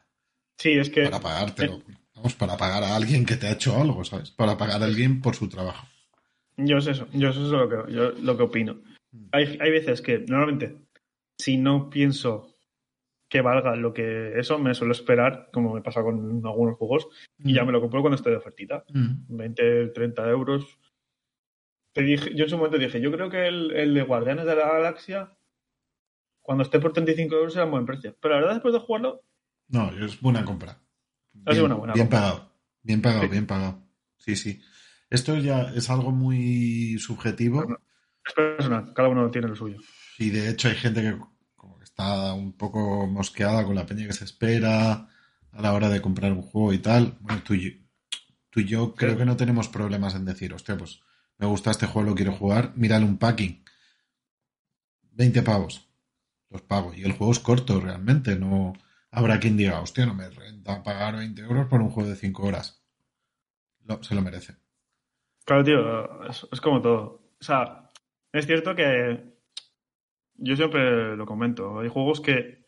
Sí, 0.58 0.72
es 0.72 0.90
que 0.90 1.04
para 1.04 1.20
pagártelo. 1.20 1.82
Vamos, 2.14 2.34
para 2.34 2.56
pagar 2.56 2.82
a 2.82 2.96
alguien 2.96 3.24
que 3.24 3.36
te 3.36 3.46
ha 3.46 3.52
hecho 3.52 3.80
algo, 3.80 4.04
¿sabes? 4.04 4.32
Para 4.32 4.58
pagar 4.58 4.82
a 4.82 4.86
alguien 4.86 5.20
por 5.20 5.36
su 5.36 5.48
trabajo. 5.48 5.86
yo 6.56 6.78
es 6.78 6.88
eso. 6.88 7.06
Yo 7.12 7.30
eso 7.30 7.44
es 7.44 7.50
lo 7.50 7.68
que, 7.68 7.92
yo 7.92 8.10
lo 8.10 8.36
que 8.36 8.42
opino. 8.42 8.80
Mm. 9.12 9.28
Hay, 9.32 9.56
hay 9.60 9.70
veces 9.70 10.02
que, 10.02 10.24
normalmente, 10.26 10.76
si 11.38 11.56
no 11.56 11.88
pienso 11.88 12.57
que 13.28 13.40
valga 13.42 13.76
lo 13.76 13.92
que 13.92 14.38
eso, 14.38 14.58
me 14.58 14.74
suelo 14.74 14.92
esperar, 14.92 15.50
como 15.52 15.74
me 15.74 15.82
pasa 15.82 16.02
con 16.02 16.40
algunos 16.46 16.76
juegos, 16.76 17.08
y 17.38 17.54
ya 17.54 17.64
me 17.64 17.72
lo 17.72 17.80
compro 17.80 18.00
cuando 18.00 18.16
esté 18.16 18.30
de 18.30 18.36
ofertita. 18.36 18.84
Mm. 18.92 19.36
20, 19.36 19.88
30 19.88 20.28
euros. 20.30 20.78
Te 21.92 22.02
dije, 22.02 22.34
yo 22.34 22.44
en 22.44 22.50
su 22.50 22.56
momento 22.56 22.78
dije, 22.78 23.00
yo 23.00 23.10
creo 23.12 23.28
que 23.28 23.46
el, 23.46 23.70
el 23.72 23.94
de 23.94 24.02
Guardianes 24.02 24.46
de 24.46 24.54
la 24.56 24.68
Galaxia, 24.72 25.36
cuando 26.40 26.62
esté 26.64 26.78
por 26.80 26.92
35 26.92 27.34
euros, 27.34 27.52
será 27.52 27.64
un 27.66 27.72
buen 27.72 27.86
precio. 27.86 28.16
Pero 28.20 28.34
la 28.34 28.40
verdad, 28.40 28.54
después 28.54 28.72
de 28.74 28.80
jugarlo, 28.80 29.22
No, 29.68 29.90
es 29.90 30.20
buena 30.20 30.44
compra. 30.44 30.80
Ha 31.44 31.52
sido 31.52 31.64
Bien, 31.64 31.64
una 31.66 31.74
buena 31.74 31.92
bien 31.94 32.06
compra. 32.06 32.20
pagado. 32.20 32.52
Bien 32.82 33.02
pagado, 33.02 33.22
Sí. 33.24 33.28
bien 33.28 33.46
pagado. 33.46 33.82
Sí, 34.16 34.36
sí. 34.36 34.60
Esto 35.10 35.36
ya 35.38 35.62
es 35.74 35.90
algo 35.90 36.10
muy 36.12 36.98
subjetivo 36.98 37.64
es 38.26 38.34
personal, 38.34 38.92
cada 38.94 39.08
uno 39.08 39.30
tiene 39.30 39.48
lo 39.48 39.56
suyo. 39.56 39.78
y 40.18 40.30
de 40.30 40.50
hecho 40.50 40.68
hay 40.68 40.74
gente 40.74 41.00
que 41.02 41.16
está 41.98 42.32
un 42.32 42.52
poco 42.52 43.08
mosqueada 43.08 43.64
con 43.64 43.74
la 43.74 43.84
peña 43.84 44.06
que 44.06 44.12
se 44.12 44.24
espera 44.24 45.08
a 45.52 45.62
la 45.62 45.72
hora 45.72 45.88
de 45.88 46.00
comprar 46.00 46.32
un 46.32 46.42
juego 46.42 46.72
y 46.72 46.78
tal. 46.78 47.18
Bueno, 47.20 47.42
tú 47.44 47.54
y 47.54 47.60
yo, 47.60 47.70
tú 48.50 48.60
y 48.60 48.66
yo 48.66 48.94
creo 48.94 49.16
que 49.16 49.24
no 49.24 49.36
tenemos 49.36 49.68
problemas 49.68 50.14
en 50.14 50.24
decir, 50.24 50.54
hostia, 50.54 50.76
pues 50.76 51.00
me 51.38 51.46
gusta 51.46 51.72
este 51.72 51.86
juego, 51.86 52.10
lo 52.10 52.14
quiero 52.14 52.32
jugar, 52.32 52.72
mírale 52.76 53.04
un 53.04 53.18
packing. 53.18 53.64
20 55.12 55.42
pavos. 55.42 55.88
Los 56.50 56.62
pago. 56.62 56.94
Y 56.94 57.02
el 57.02 57.12
juego 57.12 57.32
es 57.32 57.40
corto 57.40 57.80
realmente, 57.80 58.36
no 58.36 58.74
habrá 59.10 59.40
quien 59.40 59.56
diga, 59.56 59.80
hostia, 59.80 60.06
no 60.06 60.14
me 60.14 60.30
renta 60.30 60.82
pagar 60.84 61.16
20 61.16 61.42
euros 61.42 61.66
por 61.66 61.82
un 61.82 61.90
juego 61.90 62.10
de 62.10 62.16
5 62.16 62.42
horas. 62.46 62.80
No, 63.80 64.00
se 64.04 64.14
lo 64.14 64.22
merece. 64.22 64.54
Claro, 65.44 65.64
tío, 65.64 66.28
es, 66.28 66.46
es 66.52 66.60
como 66.60 66.80
todo. 66.80 67.34
O 67.40 67.44
sea, 67.44 67.90
es 68.32 68.46
cierto 68.46 68.76
que 68.76 69.37
yo 70.38 70.56
siempre 70.56 71.16
lo 71.16 71.26
comento. 71.26 71.80
Hay 71.80 71.88
juegos 71.88 72.20
que, 72.20 72.66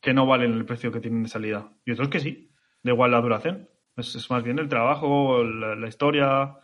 que 0.00 0.14
no 0.14 0.26
valen 0.26 0.52
el 0.52 0.64
precio 0.64 0.92
que 0.92 1.00
tienen 1.00 1.24
de 1.24 1.28
salida. 1.28 1.72
Y 1.84 1.92
otros 1.92 2.08
que 2.08 2.20
sí. 2.20 2.52
Da 2.82 2.92
igual 2.92 3.10
la 3.10 3.20
duración. 3.20 3.68
Es, 3.96 4.30
más 4.30 4.44
bien 4.44 4.58
el 4.58 4.68
trabajo, 4.68 5.42
la, 5.42 5.74
la 5.74 5.88
historia. 5.88 6.56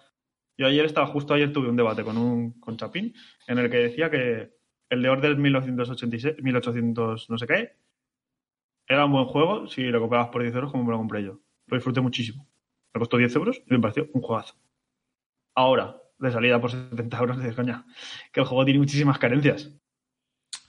Yo 0.57 0.66
ayer 0.66 0.85
estaba, 0.85 1.07
justo 1.07 1.35
ayer 1.35 1.53
tuve 1.53 1.68
un 1.68 1.77
debate 1.77 2.05
con 2.05 2.18
un 2.18 2.61
con 2.61 2.77
Chapín 2.77 3.14
en 3.49 3.59
el 3.59 3.70
que 3.70 3.79
decía 3.79 4.11
que 4.11 4.53
el 4.91 5.03
de 5.03 5.09
Order 5.09 5.37
1986, 5.37 6.43
1800 6.43 7.31
no 7.31 7.39
sé 7.39 7.47
qué, 7.47 7.77
era 8.87 9.07
un 9.07 9.12
buen 9.12 9.25
juego 9.25 9.66
si 9.66 9.85
lo 9.85 10.01
comprabas 10.01 10.29
por 10.29 10.43
10 10.43 10.55
euros 10.55 10.70
como 10.70 10.85
me 10.85 10.93
lo 10.93 10.99
compré 10.99 11.25
yo. 11.25 11.41
Lo 11.66 11.77
disfruté 11.77 12.03
muchísimo. 12.03 12.47
Me 12.93 12.99
costó 12.99 13.16
10 13.16 13.35
euros 13.37 13.62
y 13.66 13.73
me 13.73 13.81
pareció 13.81 14.11
un 14.12 14.20
juegazo. 14.20 14.55
Ahora, 15.55 16.01
de 16.23 16.33
salida 16.33 16.61
por 16.61 16.70
70 16.70 17.18
euros, 17.18 17.37
dices, 17.39 17.55
coña, 17.57 17.85
que 18.33 18.41
el 18.41 18.47
juego 18.47 18.64
tiene 18.64 18.81
muchísimas 18.81 19.18
carencias. 19.18 19.70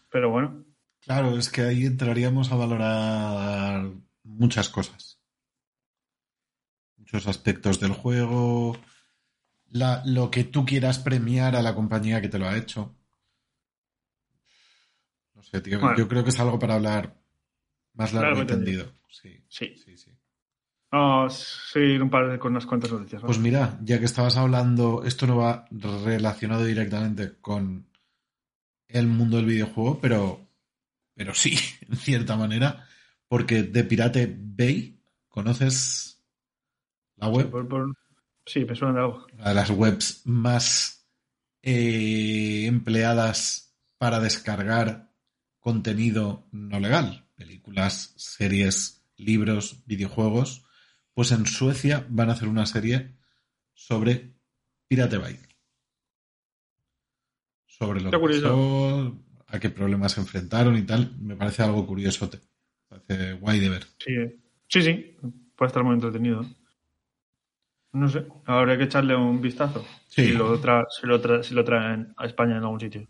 Pero 0.09 0.29
bueno, 0.29 0.65
Claro, 1.01 1.37
es 1.37 1.49
que 1.49 1.61
ahí 1.63 1.85
entraríamos 1.85 2.51
a 2.51 2.55
valorar 2.55 3.91
muchas 4.23 4.69
cosas. 4.69 5.19
Muchos 6.97 7.27
aspectos 7.27 7.79
del 7.81 7.91
juego, 7.91 8.77
la- 9.71 10.01
lo 10.05 10.31
que 10.31 10.45
tú 10.45 10.65
quieras 10.65 10.99
premiar 10.99 11.57
a 11.57 11.61
la 11.61 11.75
compañía 11.75 12.21
que 12.21 12.29
te 12.29 12.39
lo 12.39 12.47
ha 12.47 12.55
hecho. 12.55 12.95
No 15.35 15.43
sé, 15.43 15.59
tío, 15.59 15.79
Bueno. 15.79 15.97
yo 15.97 16.07
creo 16.07 16.23
que 16.23 16.29
es 16.29 16.39
algo 16.39 16.57
para 16.57 16.75
hablar 16.75 17.19
más 17.95 18.13
largo 18.13 18.27
Largo 18.29 18.41
y 18.41 18.43
y 18.43 18.47
tendido. 18.47 18.85
tendido. 18.85 19.03
Sí, 19.09 19.43
Sí. 19.49 19.75
sí, 19.75 19.97
sí. 19.97 20.11
Sí, 21.29 21.97
un 21.97 22.09
par 22.09 22.29
de, 22.29 22.37
con 22.39 22.51
unas 22.51 22.65
cuantas 22.65 22.91
noticias. 22.91 23.21
¿no? 23.21 23.27
Pues 23.27 23.39
mira, 23.39 23.79
ya 23.83 23.97
que 23.99 24.05
estabas 24.05 24.37
hablando, 24.37 25.03
esto 25.03 25.25
no 25.25 25.37
va 25.37 25.65
relacionado 25.71 26.63
directamente 26.65 27.35
con 27.41 27.87
el 28.87 29.07
mundo 29.07 29.37
del 29.37 29.47
videojuego, 29.47 29.99
pero, 29.99 30.47
pero 31.15 31.33
sí, 31.33 31.57
en 31.89 31.95
cierta 31.97 32.35
manera, 32.37 32.87
porque 33.27 33.63
de 33.63 33.83
Pirate 33.83 34.31
Bay, 34.37 35.01
¿conoces 35.27 36.23
la 37.15 37.27
web? 37.27 37.49
Por- 37.49 37.67
por- 37.67 37.97
sí, 38.45 38.63
me 38.65 38.75
suena 38.75 38.93
de 38.93 38.99
algo. 38.99 39.25
Una 39.33 39.49
de 39.49 39.55
las 39.55 39.69
webs 39.71 40.21
más 40.25 41.07
eh, 41.63 42.65
empleadas 42.67 43.75
para 43.97 44.19
descargar 44.19 45.11
contenido 45.59 46.47
no 46.51 46.79
legal, 46.79 47.25
películas, 47.35 48.13
series, 48.17 49.03
libros, 49.15 49.81
videojuegos, 49.87 50.65
pues 51.13 51.31
en 51.31 51.45
Suecia 51.45 52.05
van 52.09 52.29
a 52.29 52.33
hacer 52.33 52.47
una 52.47 52.65
serie 52.65 53.15
sobre 53.73 54.33
Pirate 54.87 55.17
Bay. 55.17 55.39
Sobre 57.65 58.01
lo 58.01 58.11
Qué 58.11 58.17
que 58.19 58.23
pasó, 58.41 59.17
a 59.47 59.59
qué 59.59 59.69
problemas 59.69 60.11
se 60.13 60.21
enfrentaron 60.21 60.77
y 60.77 60.83
tal. 60.83 61.15
Me 61.19 61.35
parece 61.35 61.63
algo 61.63 61.85
curioso. 61.85 62.29
Me 62.89 62.99
parece 62.99 63.33
guay 63.33 63.59
de 63.59 63.69
ver. 63.69 63.83
Sí, 63.97 64.13
sí, 64.67 64.81
sí, 64.81 65.17
puede 65.55 65.67
estar 65.67 65.83
muy 65.83 65.95
entretenido. 65.95 66.45
No 67.93 68.07
sé, 68.09 68.25
habrá 68.45 68.77
que 68.77 68.83
echarle 68.85 69.15
un 69.15 69.41
vistazo. 69.41 69.85
Sí. 70.09 70.25
Si, 70.25 70.31
lo 70.33 70.59
tra- 70.61 70.85
si, 70.89 71.07
lo 71.07 71.21
tra- 71.21 71.43
si 71.43 71.53
lo 71.53 71.63
traen 71.63 72.13
a 72.17 72.25
España 72.25 72.57
en 72.57 72.63
algún 72.63 72.79
sitio. 72.79 73.07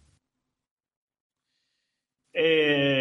Eh, 2.33 2.92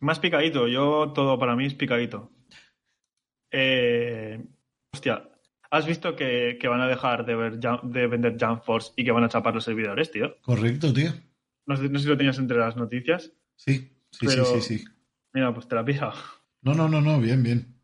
Más 0.00 0.18
picadito, 0.18 0.66
yo 0.68 1.12
todo 1.14 1.38
para 1.38 1.54
mí 1.56 1.66
es 1.66 1.74
picadito. 1.74 2.30
Eh, 3.52 4.42
Hostia, 4.92 5.28
¿has 5.70 5.86
visto 5.86 6.16
que, 6.16 6.58
que 6.60 6.68
van 6.68 6.80
a 6.80 6.88
dejar 6.88 7.24
de, 7.24 7.34
ver, 7.34 7.58
de 7.58 8.06
vender 8.06 8.36
Jump 8.40 8.62
Force 8.62 8.92
y 8.96 9.04
que 9.04 9.12
van 9.12 9.24
a 9.24 9.28
chapar 9.28 9.54
los 9.54 9.64
servidores, 9.64 10.10
tío? 10.10 10.36
Correcto, 10.42 10.92
tío. 10.92 11.10
No 11.66 11.76
sé, 11.76 11.88
no 11.88 11.98
sé 11.98 12.04
si 12.04 12.10
lo 12.10 12.16
tenías 12.16 12.38
entre 12.38 12.58
las 12.58 12.76
noticias. 12.76 13.32
Sí, 13.56 13.92
sí, 14.10 14.26
Pero- 14.26 14.44
sí, 14.44 14.60
sí, 14.60 14.78
sí. 14.78 14.84
Mira, 15.32 15.54
pues 15.54 15.68
te 15.68 15.76
la 15.76 15.84
pisa. 15.84 16.12
No, 16.62 16.74
no, 16.74 16.88
no, 16.88 17.00
no, 17.00 17.20
bien, 17.20 17.42
bien. 17.42 17.76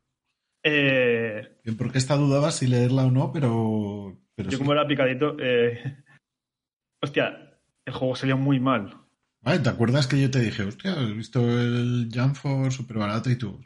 Eh, 0.65 1.59
Bien, 1.65 1.77
porque 1.77 1.99
esta 1.99 2.17
dudaba 2.17 2.51
si 2.51 2.67
leerla 2.67 3.05
o 3.07 3.11
no, 3.13 3.31
pero. 3.33 4.19
pero 4.35 4.51
yo 4.51 4.57
sí. 4.57 4.59
como 4.59 4.73
era 4.73 4.87
picadito, 4.87 5.37
eh, 5.39 6.03
hostia, 7.03 7.57
el 7.85 7.93
juego 7.93 8.17
salió 8.17 8.37
muy 8.37 8.59
mal. 8.59 9.06
Vale, 9.47 9.61
¿te 9.61 9.71
acuerdas 9.71 10.07
que 10.09 10.21
yo 10.21 10.31
te 10.31 10.41
dije, 10.41 10.63
hostia, 10.65 10.95
he 11.01 11.13
visto 11.13 11.41
el 11.41 12.11
Jump 12.13 12.35
Force 12.37 12.77
súper 12.77 12.99
barato 12.99 13.31
y 13.31 13.37
tú, 13.37 13.65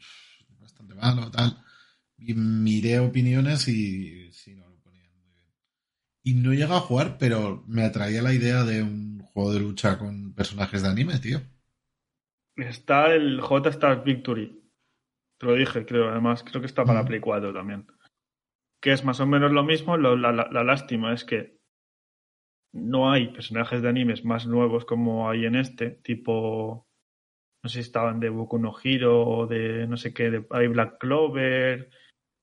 bastante 0.61 0.95
malo, 0.95 1.31
tal? 1.31 1.57
Y 2.19 2.35
miré 2.35 3.01
opiniones 3.01 3.67
y 3.69 4.31
sí, 4.33 4.55
no 4.55 4.69
lo 4.69 4.79
ponían 4.81 5.11
muy 5.17 5.31
bien. 5.31 5.47
Y 6.23 6.35
no 6.35 6.53
llega 6.55 6.77
a 6.77 6.81
jugar, 6.81 7.19
pero 7.19 7.65
me 7.67 7.85
atraía 7.85 8.23
la 8.23 8.35
idea 8.35 8.65
de 8.65 8.83
un 8.83 9.21
juego 9.21 9.55
de 9.55 9.61
lucha 9.61 9.99
con 9.99 10.35
personajes 10.35 10.83
de 10.83 10.89
anime, 10.89 11.19
tío. 11.19 11.41
Está 12.57 13.15
el 13.15 13.41
J-Star 13.41 14.05
Victory. 14.05 14.63
Te 15.39 15.47
lo 15.47 15.55
dije, 15.55 15.87
creo, 15.87 16.11
además, 16.11 16.45
creo 16.45 16.61
que 16.61 16.67
está 16.67 16.85
para. 16.85 17.05
Play 17.05 17.21
4 17.21 17.53
también. 17.53 17.87
Que 18.81 18.93
es 18.93 19.05
más 19.05 19.21
o 19.21 19.27
menos 19.27 19.53
lo 19.53 19.65
mismo. 19.65 19.97
la, 19.97 20.17
la- 20.17 20.49
la 20.51 20.65
lástima 20.65 21.15
es 21.15 21.25
que 21.25 21.60
no 22.73 23.11
hay 23.11 23.29
personajes 23.29 23.83
de 23.83 23.89
animes 23.89 24.25
más 24.25 24.47
nuevos 24.47 24.85
como 24.85 25.29
hay 25.31 25.45
en 25.47 25.55
este, 25.57 25.91
tipo. 25.91 26.87
No 27.63 27.69
sé 27.69 27.75
si 27.75 27.81
estaban 27.81 28.21
de 28.21 28.31
Boku 28.31 28.59
no 28.59 28.75
Hero 28.83 29.27
o 29.27 29.47
de 29.47 29.87
no 29.87 29.97
sé 29.97 30.15
qué, 30.15 30.31
de, 30.31 30.47
hay 30.51 30.67
Black 30.69 30.99
Clover, 30.99 31.91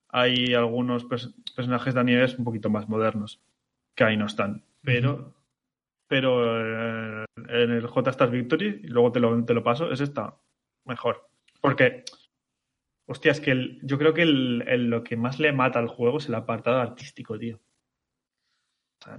hay 0.09 0.53
algunos 0.53 1.07
pers- 1.07 1.33
personajes 1.55 1.93
de 1.93 1.99
animes 1.99 2.37
un 2.37 2.45
poquito 2.45 2.69
más 2.69 2.87
modernos, 2.87 3.41
que 3.95 4.03
ahí 4.03 4.15
no 4.17 4.27
están. 4.27 4.63
Pero, 4.83 5.33
pero 6.07 7.21
eh, 7.23 7.25
en 7.49 7.71
el 7.71 7.87
J-Star 7.87 8.29
Victory, 8.29 8.81
y 8.83 8.87
luego 8.87 9.11
te 9.11 9.19
lo, 9.19 9.43
te 9.43 9.53
lo 9.55 9.63
paso, 9.63 9.91
es 9.91 10.01
esta 10.01 10.37
mejor. 10.85 11.27
Porque, 11.61 12.03
hostia, 13.07 13.31
es 13.31 13.41
que 13.41 13.51
el- 13.51 13.79
yo 13.83 13.97
creo 13.97 14.13
que 14.13 14.21
el- 14.23 14.63
el- 14.67 14.89
lo 14.89 15.03
que 15.03 15.17
más 15.17 15.39
le 15.39 15.51
mata 15.51 15.79
al 15.79 15.87
juego 15.87 16.19
es 16.19 16.27
el 16.29 16.35
apartado 16.35 16.79
artístico, 16.79 17.39
tío. 17.39 17.59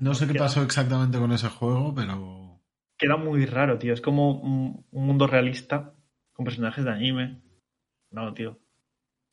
No 0.01 0.15
sé 0.15 0.27
qué 0.27 0.35
queda- 0.35 0.45
pasó 0.45 0.63
exactamente 0.63 1.19
con 1.19 1.33
ese 1.33 1.49
juego, 1.49 1.95
pero. 1.95 2.61
Queda 2.97 3.17
muy 3.17 3.47
raro, 3.47 3.79
tío. 3.79 3.93
Es 3.95 4.01
como 4.01 4.33
un, 4.41 4.85
un 4.91 5.07
mundo 5.07 5.27
realista 5.27 5.95
con 6.33 6.45
personajes 6.45 6.85
de 6.85 6.91
anime. 6.91 7.41
No, 8.11 8.33
tío. 8.35 8.59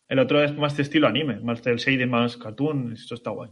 El 0.07 0.19
otro 0.19 0.43
es 0.43 0.55
más 0.55 0.77
de 0.77 0.83
estilo 0.83 1.07
anime, 1.07 1.39
más 1.39 1.63
del 1.63 1.77
shade, 1.77 2.05
más 2.05 2.37
cartoon. 2.37 2.93
Esto 2.93 3.15
está 3.15 3.31
guay. 3.31 3.49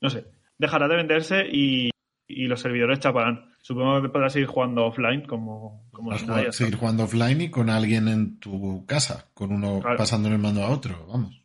No 0.00 0.08
sé. 0.08 0.26
Dejará 0.56 0.88
de 0.88 0.96
venderse 0.96 1.46
y, 1.52 1.90
y 2.26 2.46
los 2.46 2.60
servidores 2.60 2.98
chaparán. 3.00 3.52
Supongo 3.60 4.00
que 4.00 4.08
podrás 4.08 4.32
seguir 4.32 4.48
jugando 4.48 4.86
offline 4.86 5.26
como, 5.26 5.86
como 5.92 6.10
Vas 6.10 6.20
si 6.20 6.26
jugar- 6.26 6.52
seguir 6.52 6.76
jugando 6.76 7.04
offline 7.04 7.40
y 7.42 7.50
con 7.50 7.68
alguien 7.68 8.08
en 8.08 8.38
tu 8.40 8.86
casa, 8.86 9.28
con 9.34 9.52
uno 9.52 9.80
Claro. 9.80 9.98
pasando 9.98 10.28
el 10.30 10.38
mando 10.38 10.62
a 10.62 10.70
otro, 10.70 11.06
vamos. 11.08 11.44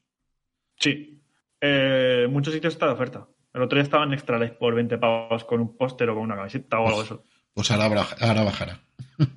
Sí. 0.78 1.22
Eh, 1.60 2.28
muchos 2.30 2.54
sitios 2.54 2.74
está 2.74 2.86
de 2.88 2.94
oferta. 2.94 3.28
El 3.54 3.62
otro 3.62 3.76
día 3.78 3.84
estaba 3.84 4.04
en 4.06 4.14
Extra 4.14 4.40
Life 4.40 4.56
por 4.60 4.74
20 4.76 4.98
pavos 4.98 5.44
con 5.44 5.60
un 5.60 5.76
póster 5.78 6.10
o 6.10 6.14
con 6.16 6.24
una 6.24 6.36
camiseta 6.36 6.80
o 6.80 6.88
algo 6.88 7.00
de 7.00 7.06
eso. 7.06 7.24
Pues 7.54 7.70
ahora, 7.72 8.06
ahora 8.22 8.44
bajará. 8.44 8.80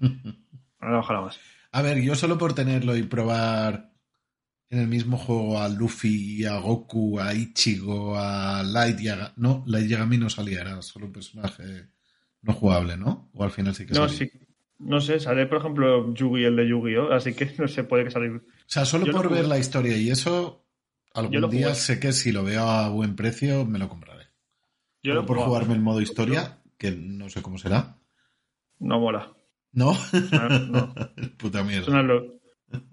Ahora 0.81 0.97
bajará 0.99 1.21
más. 1.23 1.41
A 1.73 1.83
ver, 1.83 2.01
yo 2.03 2.15
solo 2.15 2.37
por 2.39 2.53
tenerlo 2.55 2.95
y 2.97 3.03
probar 3.05 3.91
en 4.71 4.81
el 4.81 4.87
mismo 4.87 5.17
juego 5.17 5.59
a 5.61 5.69
Luffy, 5.69 6.45
a 6.45 6.59
Goku, 6.59 7.19
a 7.19 7.35
Ichigo, 7.35 8.17
a 8.19 8.63
Light 8.63 9.01
y 9.01 9.09
a... 9.09 9.33
No, 9.37 9.65
Light 9.67 9.89
Yagami 9.89 10.19
no 10.19 10.29
salía, 10.29 10.61
era 10.61 10.83
solo 10.83 11.07
un 11.07 11.13
personaje 11.13 11.89
no 12.43 12.53
jugable, 12.53 12.97
¿no? 12.99 13.31
O 13.33 13.43
al 13.45 13.51
final 13.51 13.75
sí 13.75 13.87
que 13.87 13.95
No, 13.95 14.09
salía. 14.09 14.31
sí. 14.31 14.41
No 14.79 15.01
sé, 15.01 15.19
sale 15.21 15.47
por 15.47 15.59
ejemplo 15.59 16.13
Yugi, 16.13 16.45
el 16.45 16.57
de 16.57 16.69
Yu-Gi-Oh! 16.69 17.13
Así 17.13 17.33
que 17.35 17.51
no 17.59 17.67
se 17.67 17.85
puede 17.85 18.05
que 18.05 18.11
salir. 18.11 18.33
O 18.33 18.43
sea, 18.67 18.85
solo 18.85 19.07
Yo 19.07 19.13
por 19.13 19.31
ver 19.31 19.47
la 19.47 19.59
historia 19.59 19.97
y 19.97 20.11
eso, 20.11 20.64
algún 21.15 21.51
día 21.51 21.69
jugué. 21.69 21.75
sé 21.75 22.01
que 22.01 22.13
si 22.13 22.33
lo 22.33 22.45
veo 22.45 22.67
a 22.69 22.89
buen 22.89 23.17
precio 23.17 23.65
me 23.65 23.79
lo 23.79 23.89
compraré. 23.89 24.25
Yo 25.03 25.15
lo 25.15 25.27
por 25.27 25.39
jugarme 25.39 25.75
el 25.75 25.81
modo 25.81 26.01
historia, 26.01 26.61
que 26.79 26.91
no 26.93 27.29
sé 27.31 27.43
cómo 27.43 27.59
será. 27.59 27.99
No 28.79 29.01
mola. 29.01 29.33
¿No? 29.73 29.93
No, 30.33 30.49
no. 30.49 30.95
Puta 31.39 31.61
Es 31.61 31.67
mierda. 31.67 31.91
una 31.93 32.03
lo- 32.03 32.35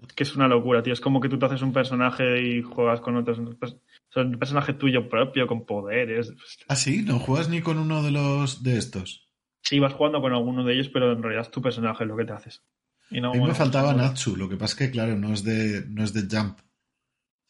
es 0.06 0.12
que 0.14 0.22
es 0.22 0.36
una 0.36 0.46
locura, 0.48 0.82
tío. 0.82 0.92
Es 0.92 1.00
como 1.00 1.20
que 1.20 1.28
tú 1.28 1.38
te 1.38 1.46
haces 1.46 1.62
un 1.62 1.72
personaje 1.72 2.40
y 2.42 2.62
juegas 2.62 3.00
con 3.00 3.16
otros. 3.16 3.38
o 3.38 3.78
sea, 4.10 4.22
un 4.22 4.38
personaje 4.38 4.74
tuyo 4.74 5.08
propio, 5.08 5.46
con 5.46 5.64
poderes. 5.66 6.32
Ah, 6.68 6.76
sí, 6.76 7.02
no 7.02 7.18
juegas 7.18 7.48
ni 7.48 7.62
con 7.62 7.78
uno 7.78 8.02
de 8.02 8.10
los 8.12 8.62
de 8.62 8.78
estos. 8.78 9.28
Sí, 9.62 9.78
vas 9.80 9.94
jugando 9.94 10.20
con 10.20 10.32
alguno 10.32 10.64
de 10.64 10.74
ellos, 10.74 10.88
pero 10.88 11.12
en 11.12 11.22
realidad 11.22 11.42
es 11.46 11.50
tu 11.50 11.62
personaje 11.62 12.04
lo 12.04 12.16
que 12.16 12.24
te 12.26 12.32
haces. 12.32 12.62
Y 13.10 13.20
no, 13.20 13.30
A 13.32 13.34
mí 13.34 13.40
me 13.40 13.54
faltaba 13.54 13.92
no. 13.92 14.02
Natsu, 14.02 14.36
lo 14.36 14.48
que 14.48 14.56
pasa 14.56 14.72
es 14.74 14.78
que, 14.78 14.90
claro, 14.90 15.16
no 15.16 15.32
es 15.32 15.42
de, 15.44 15.84
no 15.88 16.04
es 16.04 16.12
de 16.12 16.22
Jump. 16.30 16.58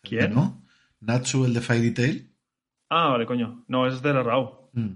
¿Quién? 0.03 0.35
¿No? 0.35 0.65
Natsu, 1.01 1.45
el 1.45 1.55
de 1.55 1.61
Fairy 1.61 1.93
Tail. 1.95 2.35
Ah, 2.91 3.09
vale, 3.09 3.27
coño. 3.27 3.65
No, 3.69 3.87
es 3.87 4.03
de 4.03 4.13
la 4.13 4.23
Raw. 4.23 4.71
Mm. 4.73 4.93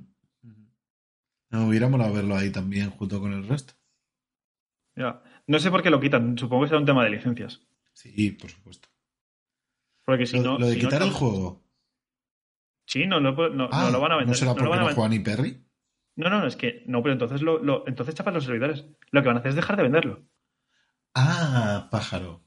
No 1.50 1.66
hubiera 1.68 1.88
molado 1.88 2.12
verlo 2.14 2.36
ahí 2.36 2.50
también 2.50 2.90
junto 2.90 3.20
con 3.20 3.32
el 3.32 3.46
resto. 3.46 3.74
Ya. 4.96 5.22
No 5.46 5.59
sé 5.59 5.70
por 5.70 5.82
qué 5.82 5.90
lo 5.90 6.00
quitan. 6.00 6.36
Supongo 6.36 6.62
que 6.64 6.68
será 6.68 6.80
un 6.80 6.86
tema 6.86 7.04
de 7.04 7.11
licencias. 7.11 7.62
Sí, 7.92 8.32
por 8.32 8.50
supuesto. 8.50 8.88
Porque 10.04 10.26
si 10.26 10.36
lo, 10.38 10.42
no. 10.42 10.59
lo 10.59 10.66
de 10.66 10.74
si 10.74 10.82
no- 10.82 10.88
quitar 10.88 11.02
el 11.02 11.11
juego. 11.12 11.64
Sí, 12.86 13.07
no, 13.07 13.18
lo- 13.20 13.48
no, 13.50 13.68
Ah, 13.72 13.84
no 13.86 13.90
lo 13.92 14.00
van 14.00 14.12
a 14.12 14.16
vender. 14.16 14.36
será 14.36 14.52
no 14.52 14.59
lo 14.59 14.64
porque 14.64 14.78
no 14.80 14.86
ven- 14.86 14.94
juega 14.94 15.09
ni 15.09 15.18
Perry. 15.20 15.62
No, 16.16 16.30
no, 16.30 16.46
es 16.46 16.57
que 16.57 16.82
no, 16.86 17.02
pero 17.02 17.12
entonces 17.12 17.42
lo, 17.42 17.62
lo- 17.62 17.86
entonces 17.86 18.14
chapan 18.14 18.34
los 18.34 18.44
servidores. 18.44 18.86
Lo 19.11 19.22
que 19.22 19.28
van 19.28 19.36
a 19.36 19.40
hacer 19.40 19.50
es 19.50 19.57
dejar 19.57 19.76
de 19.76 19.82
venderlo. 19.82 20.26
Ah, 21.14 21.88
pájaro. 21.90 22.45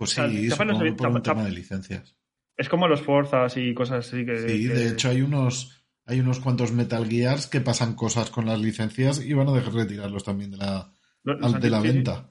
Pues 0.00 0.10
sí, 0.10 0.16
sea, 0.16 0.56
por 0.96 1.08
un 1.08 1.22
tema 1.22 1.44
de 1.44 1.50
licencias. 1.52 2.16
Es 2.56 2.68
como 2.68 2.88
los 2.88 3.02
Forzas 3.02 3.56
y 3.56 3.72
cosas 3.74 4.06
así 4.08 4.24
que. 4.24 4.36
Sí, 4.38 4.66
que- 4.68 4.74
de 4.74 4.88
hecho 4.88 5.08
hay 5.10 5.22
unos 5.22 5.76
hay 6.06 6.18
unos 6.20 6.40
cuantos 6.40 6.72
Metal 6.72 7.06
Gears 7.08 7.46
que 7.46 7.60
pasan 7.60 7.94
cosas 7.94 8.30
con 8.30 8.44
las 8.46 8.58
licencias 8.60 9.24
y 9.24 9.32
van 9.32 9.48
a 9.48 9.52
dejar 9.52 9.72
de 9.72 9.82
retirarlos 9.84 10.24
también 10.24 10.50
de 10.50 10.56
la, 10.56 10.92
los- 11.22 11.38
los 11.40 11.60
de 11.60 11.70
la 11.70 11.80
venta. 11.80 12.30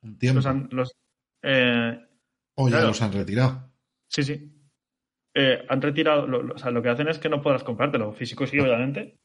Un 0.00 0.16
tiempo. 0.18 0.36
Los 0.36 0.46
han- 0.46 0.68
los- 0.72 0.96
eh, 1.42 1.98
o 2.54 2.68
ya 2.68 2.72
claro. 2.76 2.88
los 2.88 3.02
han 3.02 3.12
retirado. 3.12 3.70
sí, 4.06 4.22
sí. 4.22 4.54
Eh, 5.34 5.64
han 5.68 5.82
retirado. 5.82 6.26
lo- 6.26 6.42
lo- 6.42 6.54
o 6.54 6.58
sea, 6.58 6.70
lo 6.70 6.82
que 6.82 6.88
hacen 6.88 7.08
es 7.08 7.18
que 7.18 7.28
no 7.28 7.42
podrás 7.42 7.62
comprártelo. 7.64 8.12
Físico 8.12 8.46
sí, 8.46 8.58
obviamente. 8.58 9.18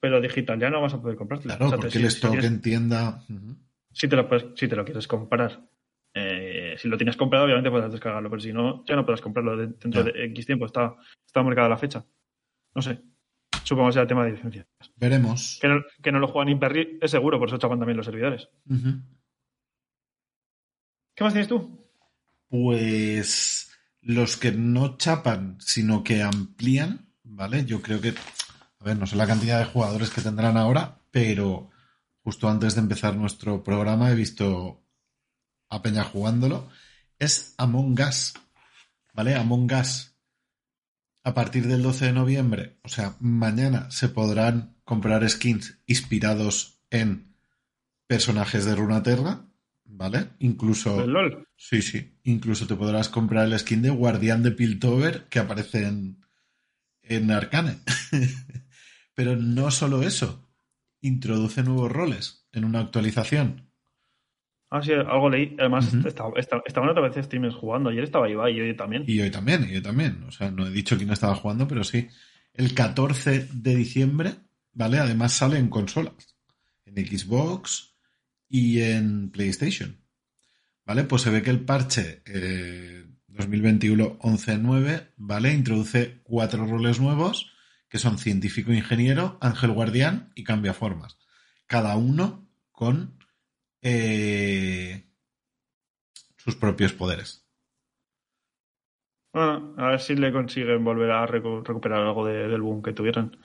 Pero 0.00 0.20
digital 0.20 0.58
ya 0.58 0.70
no 0.70 0.80
vas 0.80 0.94
a 0.94 1.00
poder 1.00 1.16
comprártelo. 1.16 1.54
Claro, 1.56 1.66
O 1.66 1.68
sea, 1.70 1.76
te- 1.78 1.82
porque 1.82 1.98
si- 1.98 2.04
el 2.04 2.10
si 2.10 2.16
stock 2.16 2.30
tienes- 2.32 2.50
en 2.50 2.60
tienda. 2.62 3.24
Ujú. 3.28 3.56
si 3.92 4.06
te 4.08 4.16
lo, 4.16 4.28
puedes- 4.28 4.46
si 4.56 4.68
te 4.68 4.76
lo 4.76 4.84
quieres 4.84 5.06
comprar. 5.08 5.66
eh, 6.12 6.49
si 6.80 6.88
lo 6.88 6.96
tienes 6.96 7.16
comprado, 7.16 7.44
obviamente 7.44 7.70
podrás 7.70 7.92
descargarlo, 7.92 8.30
pero 8.30 8.40
si 8.40 8.52
no, 8.52 8.84
ya 8.86 8.96
no 8.96 9.04
podrás 9.04 9.20
comprarlo 9.20 9.56
de- 9.56 9.66
dentro 9.68 10.04
Ya. 10.04 10.12
de 10.12 10.24
X 10.26 10.46
tiempo. 10.46 10.66
Está, 10.66 10.96
está 11.26 11.42
marcada 11.42 11.68
la 11.68 11.76
fecha. 11.78 12.04
No 12.74 12.82
sé. 12.82 13.00
Supongo 13.64 13.88
que 13.88 13.92
sea 13.94 14.02
el 14.02 14.08
tema 14.08 14.24
de 14.24 14.32
licencias. 14.32 14.66
Veremos. 14.96 15.58
Que 15.60 15.68
no, 15.68 15.82
que 16.02 16.10
no 16.12 16.18
lo 16.18 16.28
juega 16.28 16.46
ni 16.50 16.56
Perry 16.56 16.98
es 17.00 17.10
seguro, 17.10 17.38
por 17.38 17.48
eso 17.48 17.58
chapan 17.58 17.78
también 17.78 17.96
los 17.96 18.06
servidores. 18.06 18.48
¿Qué 21.14 21.24
más 21.24 21.32
tienes 21.32 21.48
tú? 21.48 21.86
Pues 22.48 23.70
los 24.02 24.36
que 24.36 24.52
no 24.52 24.96
chapan, 24.96 25.56
sino 25.60 26.02
que 26.02 26.22
amplían, 26.22 27.12
¿vale? 27.22 27.64
Yo 27.64 27.82
creo 27.82 28.00
que, 28.00 28.14
a 28.80 28.84
ver, 28.84 28.98
no 28.98 29.06
sé 29.06 29.16
la 29.16 29.26
cantidad 29.26 29.58
de 29.58 29.66
jugadores 29.66 30.10
que 30.10 30.22
tendrán 30.22 30.56
ahora, 30.56 30.98
pero 31.10 31.70
justo 32.22 32.48
antes 32.48 32.74
de 32.74 32.80
empezar 32.80 33.16
nuestro 33.16 33.62
programa 33.62 34.10
he 34.10 34.14
visto 34.14 34.82
a 35.70 35.82
Peña 35.82 36.04
jugándolo. 36.04 36.68
Es 37.18 37.54
Among 37.56 37.98
Us, 38.00 38.34
¿vale? 39.14 39.34
Among 39.36 39.72
Us. 39.72 40.14
A 41.22 41.34
partir 41.34 41.66
del 41.66 41.82
12 41.82 42.06
de 42.06 42.12
noviembre, 42.12 42.78
o 42.82 42.88
sea, 42.88 43.14
mañana 43.20 43.90
se 43.90 44.08
podrán 44.08 44.76
comprar 44.84 45.28
skins 45.28 45.78
inspirados 45.86 46.80
en 46.90 47.36
personajes 48.06 48.64
de 48.64 48.74
Runaterra, 48.74 49.46
¿vale? 49.84 50.30
Incluso... 50.38 51.06
Sí, 51.56 51.82
sí. 51.82 52.18
Incluso 52.24 52.66
te 52.66 52.74
podrás 52.74 53.08
comprar 53.08 53.46
el 53.46 53.58
skin 53.58 53.82
de 53.82 53.90
Guardián 53.90 54.42
de 54.42 54.50
Piltover 54.50 55.28
que 55.28 55.38
aparece 55.38 55.86
en, 55.86 56.24
en 57.02 57.30
Arcane. 57.30 57.76
Pero 59.14 59.36
no 59.36 59.70
solo 59.70 60.02
eso. 60.02 60.48
Introduce 61.02 61.62
nuevos 61.62 61.92
roles 61.92 62.48
en 62.52 62.64
una 62.64 62.80
actualización. 62.80 63.69
Ah, 64.70 64.80
sí, 64.82 64.92
algo 64.92 65.28
leí. 65.28 65.56
Además, 65.58 65.92
estaba, 66.06 66.32
estaba, 66.36 66.62
estaban 66.64 66.88
otra 66.88 67.02
vez 67.02 67.24
streamers 67.24 67.56
jugando. 67.56 67.90
Ayer 67.90 68.04
estaba 68.04 68.30
Ibai 68.30 68.56
y 68.56 68.60
hoy 68.60 68.76
también. 68.76 69.04
Y 69.06 69.20
hoy 69.20 69.30
también, 69.30 69.66
y 69.68 69.74
hoy 69.74 69.82
también. 69.82 70.22
O 70.28 70.30
sea, 70.30 70.50
no 70.50 70.66
he 70.66 70.70
dicho 70.70 70.96
quién 70.96 71.10
estaba 71.10 71.34
jugando, 71.34 71.66
pero 71.66 71.82
sí. 71.82 72.08
El 72.54 72.72
14 72.72 73.48
de 73.52 73.74
diciembre, 73.74 74.34
¿vale? 74.72 74.98
Además 74.98 75.32
sale 75.32 75.58
en 75.58 75.68
consolas. 75.68 76.36
En 76.84 76.94
Xbox 77.04 77.96
y 78.48 78.80
en 78.80 79.30
PlayStation. 79.30 79.96
¿Vale? 80.86 81.04
Pues 81.04 81.22
se 81.22 81.30
ve 81.30 81.42
que 81.42 81.50
el 81.50 81.60
parche 81.60 82.22
eh, 82.26 83.06
2021 83.28 84.18
11.9, 84.18 85.10
¿vale? 85.16 85.52
Introduce 85.52 86.20
cuatro 86.22 86.66
roles 86.66 87.00
nuevos, 87.00 87.52
que 87.88 87.98
son 87.98 88.18
científico 88.18 88.72
ingeniero, 88.72 89.38
ángel 89.40 89.72
guardián 89.72 90.32
y 90.34 90.44
cambia 90.44 90.74
formas. 90.74 91.16
Cada 91.66 91.96
uno 91.96 92.48
con 92.72 93.19
eh, 93.82 95.06
sus 96.36 96.56
propios 96.56 96.92
poderes. 96.92 97.46
Bueno, 99.32 99.74
a 99.76 99.88
ver 99.90 100.00
si 100.00 100.16
le 100.16 100.32
consiguen 100.32 100.82
volver 100.84 101.10
a 101.12 101.26
recu- 101.26 101.64
recuperar 101.64 102.00
algo 102.02 102.26
de- 102.26 102.48
del 102.48 102.60
boom 102.62 102.82
que 102.82 102.92
tuvieron. 102.92 103.36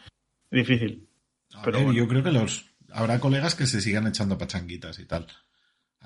Difícil. 0.50 1.08
A 1.54 1.62
Pero 1.64 1.78
ver, 1.78 1.86
bueno. 1.88 2.00
yo 2.00 2.08
creo 2.08 2.24
que 2.24 2.32
los 2.32 2.76
habrá 2.92 3.20
colegas 3.20 3.56
que 3.56 3.68
se 3.68 3.82
sigan 3.82 4.08
echando 4.08 4.38
pachanguitas 4.38 4.98
y 5.00 5.06
tal. 5.06 5.28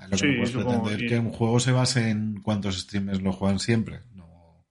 Lo 0.02 0.10
que 0.10 0.16
Sí, 0.16 0.26
puedes 0.36 0.52
pretender 0.52 1.02
y- 1.02 1.06
que 1.08 1.18
un 1.18 1.30
juego 1.30 1.60
se 1.60 1.72
base 1.72 2.10
en 2.10 2.40
cuántos 2.42 2.78
streamers 2.80 3.22
lo 3.22 3.32
juegan 3.32 3.58
siempre. 3.58 4.00
No. 4.14 4.66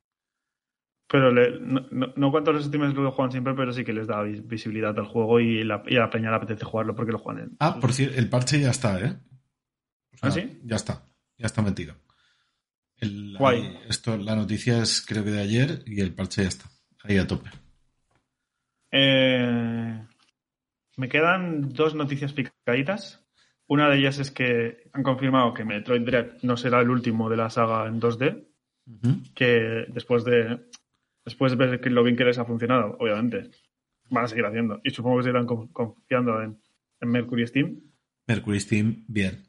Pero 1.07 1.31
le- 1.31 1.59
no, 1.59 1.81
no, 1.91 2.13
no 2.15 2.31
cuanto 2.31 2.51
los 2.51 2.65
streamers 2.65 2.93
lo 2.93 3.11
juegan 3.11 3.31
siempre, 3.31 3.53
pero 3.55 3.71
sí 3.73 3.83
que 3.83 3.93
les 3.93 4.05
da 4.07 4.21
vis- 4.21 4.45
visibilidad 4.47 4.97
al 4.97 5.05
juego 5.05 5.39
y, 5.39 5.63
la, 5.63 5.83
y 5.87 5.95
a 5.97 6.01
la 6.01 6.09
peña 6.11 6.29
le 6.29 6.35
apetece 6.37 6.65
jugarlo 6.65 6.95
porque 6.95 7.11
lo 7.11 7.17
juegan 7.19 7.43
en. 7.45 7.57
Ah, 7.59 7.79
por 7.79 7.93
cierto, 7.93 8.17
el 8.17 8.29
parche 8.29 8.59
ya 8.59 8.69
está, 8.69 8.99
¿eh? 8.99 9.17
O 10.21 10.29
sea, 10.29 10.29
¿Ah, 10.29 10.31
sí? 10.31 10.59
Ya 10.63 10.75
está, 10.75 11.03
ya 11.37 11.45
está 11.45 11.61
metido. 11.61 11.95
El- 12.97 13.35
Guay. 13.37 13.79
esto, 13.87 14.17
la 14.17 14.35
noticia 14.35 14.81
es 14.81 15.05
creo 15.05 15.23
que 15.23 15.31
de 15.31 15.41
ayer 15.41 15.83
y 15.85 16.01
el 16.01 16.13
parche 16.13 16.41
ya 16.43 16.49
está. 16.49 16.69
Ahí 17.03 17.17
a 17.17 17.25
tope. 17.27 17.49
Eh, 18.91 20.05
me 20.97 21.09
quedan 21.09 21.69
dos 21.69 21.95
noticias 21.95 22.33
picaditas. 22.33 23.25
Una 23.67 23.87
de 23.89 23.99
ellas 23.99 24.17
es 24.19 24.31
que 24.31 24.89
han 24.93 25.03
confirmado 25.03 25.53
que 25.53 25.63
Metroid 25.63 26.01
Dread 26.01 26.41
no 26.41 26.57
será 26.57 26.81
el 26.81 26.89
último 26.89 27.29
de 27.29 27.37
la 27.37 27.49
saga 27.49 27.87
en 27.87 27.99
2D, 28.01 28.47
Ujú. 28.87 29.21
que 29.35 29.85
después 29.93 30.23
de 30.25 30.59
después 31.23 31.51
de 31.51 31.57
ver 31.57 31.79
que 31.79 31.91
lo 31.91 32.03
bien 32.03 32.15
que 32.17 32.25
les 32.25 32.39
ha 32.39 32.45
funcionado, 32.45 32.97
obviamente, 32.99 33.51
van 34.09 34.25
a 34.25 34.27
seguir 34.27 34.45
haciendo. 34.45 34.81
Y 34.83 34.89
supongo 34.89 35.17
que 35.17 35.23
seguirán 35.23 35.45
con- 35.45 35.67
confiando 35.67 36.41
en, 36.41 36.59
en 36.99 37.09
Mercury 37.09 37.45
Steam. 37.45 37.79
Mercury 38.27 38.59
Steam, 38.59 39.05
bien. 39.07 39.43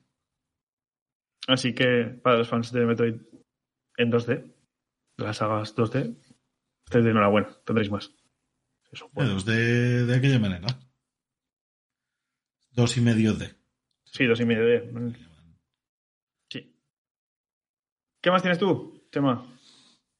Así 1.47 1.74
que 1.74 2.05
para 2.22 2.38
los 2.38 2.49
fans 2.49 2.72
de 2.72 2.86
Metroid 2.86 3.16
en 3.97 4.12
2D, 4.12 4.26
de 5.16 5.24
las 5.24 5.36
sagas 5.36 5.74
2D, 5.76 6.16
estáis 6.84 7.05
de 7.05 7.11
enhorabuena, 7.11 7.51
tendréis 7.64 7.91
más. 7.91 8.12
Eso, 8.93 9.11
bueno. 9.12 9.34
Dos 9.34 9.45
de, 9.45 10.07
de 10.07 10.16
aquella 10.16 10.38
manera. 10.38 10.66
Dos 12.72 12.97
y 12.97 13.01
medio 13.01 13.34
de. 13.34 13.55
Sí, 14.05 14.26
dos 14.26 14.41
y 14.41 14.45
medio 14.45 14.64
de. 14.64 15.16
Sí. 16.49 16.74
¿Qué 18.20 18.30
más 18.30 18.43
tienes 18.43 18.59
tú, 18.59 19.07
Chema? 19.12 19.47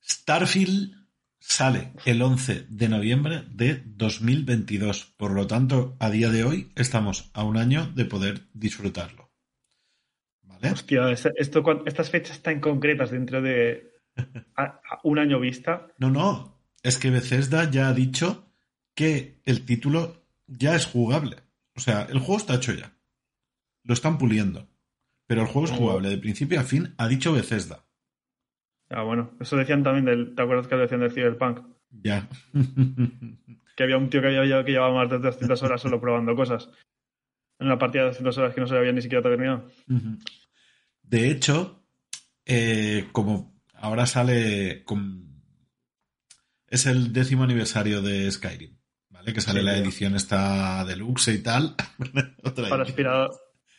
Starfield 0.03 0.95
sale 1.39 1.93
el 2.05 2.23
11 2.23 2.67
de 2.69 2.89
noviembre 2.89 3.45
de 3.51 3.83
2022. 3.85 5.15
Por 5.17 5.33
lo 5.33 5.47
tanto, 5.47 5.97
a 5.99 6.11
día 6.11 6.31
de 6.31 6.45
hoy 6.45 6.73
estamos 6.77 7.31
a 7.35 7.45
un 7.45 7.57
año 7.57 7.87
de 7.95 8.05
poder 8.05 8.49
disfrutarlo. 8.53 9.30
¿Vale? 10.61 10.73
Hostia, 10.75 11.11
esto, 11.11 11.65
estas 11.87 12.11
fechas 12.11 12.43
tan 12.43 12.61
concretas 12.61 13.11
dentro 13.11 13.41
de 13.43 13.93
a- 14.57 14.81
a 14.89 15.01
un 15.05 15.19
año 15.19 15.41
vista. 15.41 15.89
No, 15.99 16.11
no. 16.11 16.59
Es 16.83 16.99
que 16.99 17.11
Bethesda 17.11 17.71
ya 17.71 17.89
ha 17.89 17.93
dicho 17.95 18.47
que 18.95 19.41
el 19.45 19.65
título 19.65 20.25
ya 20.47 20.75
es 20.75 20.87
jugable. 20.87 21.37
O 21.77 21.81
sea, 21.81 22.03
el 22.11 22.19
juego 22.19 22.37
está 22.39 22.55
hecho 22.57 22.73
ya. 22.73 22.93
Lo 23.85 23.95
están 23.95 24.19
puliendo. 24.19 24.69
Pero 25.27 25.43
el 25.43 25.47
juego 25.47 25.67
es 25.67 25.73
jugable 25.73 26.09
de 26.09 26.19
principio 26.19 26.59
a 26.61 26.65
fin, 26.65 26.95
ha 26.99 27.07
dicho 27.07 27.33
Bethesda. 27.33 27.85
Ah, 28.91 29.03
bueno, 29.03 29.31
eso 29.41 29.57
decían 29.57 29.85
también 29.85 30.05
del. 30.05 30.35
¿Te 30.35 30.43
acuerdas 30.43 30.67
que 30.67 30.75
decían 30.77 31.01
del 31.01 31.13
Cyberpunk? 31.13 31.61
Ya. 31.91 32.29
Que 33.77 33.85
había 33.85 33.97
un 33.97 34.11
tío 34.11 34.21
que, 34.21 34.37
había, 34.37 34.63
que 34.63 34.73
llevaba 34.73 34.93
más 34.95 35.09
de 35.09 35.19
200 35.21 35.63
horas 35.63 35.81
solo 35.81 35.99
probando 36.01 36.35
cosas. 36.37 36.69
En 37.59 37.67
una 37.69 37.79
partida 37.79 38.03
de 38.03 38.09
200 38.09 38.37
horas 38.39 38.55
que 38.55 38.61
no 38.61 38.67
se 38.67 38.77
había 38.77 38.93
ni 38.93 39.01
siquiera 39.01 39.23
terminado. 39.23 39.71
Ujú. 39.89 40.19
De 41.11 41.29
hecho, 41.29 41.83
eh, 42.47 43.09
como 43.11 43.61
ahora 43.75 44.07
sale 44.07 44.85
con... 44.85 45.43
Es 46.69 46.87
el 46.87 47.13
décimo 47.13 47.43
aniversario 47.43 48.01
de 48.01 48.31
Skyrim, 48.31 48.77
¿vale? 49.09 49.33
Que 49.33 49.41
sale 49.41 49.59
Sí, 49.61 49.67
la 49.67 49.75
tío. 49.75 49.83
edición 49.83 50.15
esta 50.15 50.85
deluxe 50.85 51.35
y 51.35 51.43
tal. 51.43 51.75
Para 52.69 52.85
aspirar. 52.85 53.29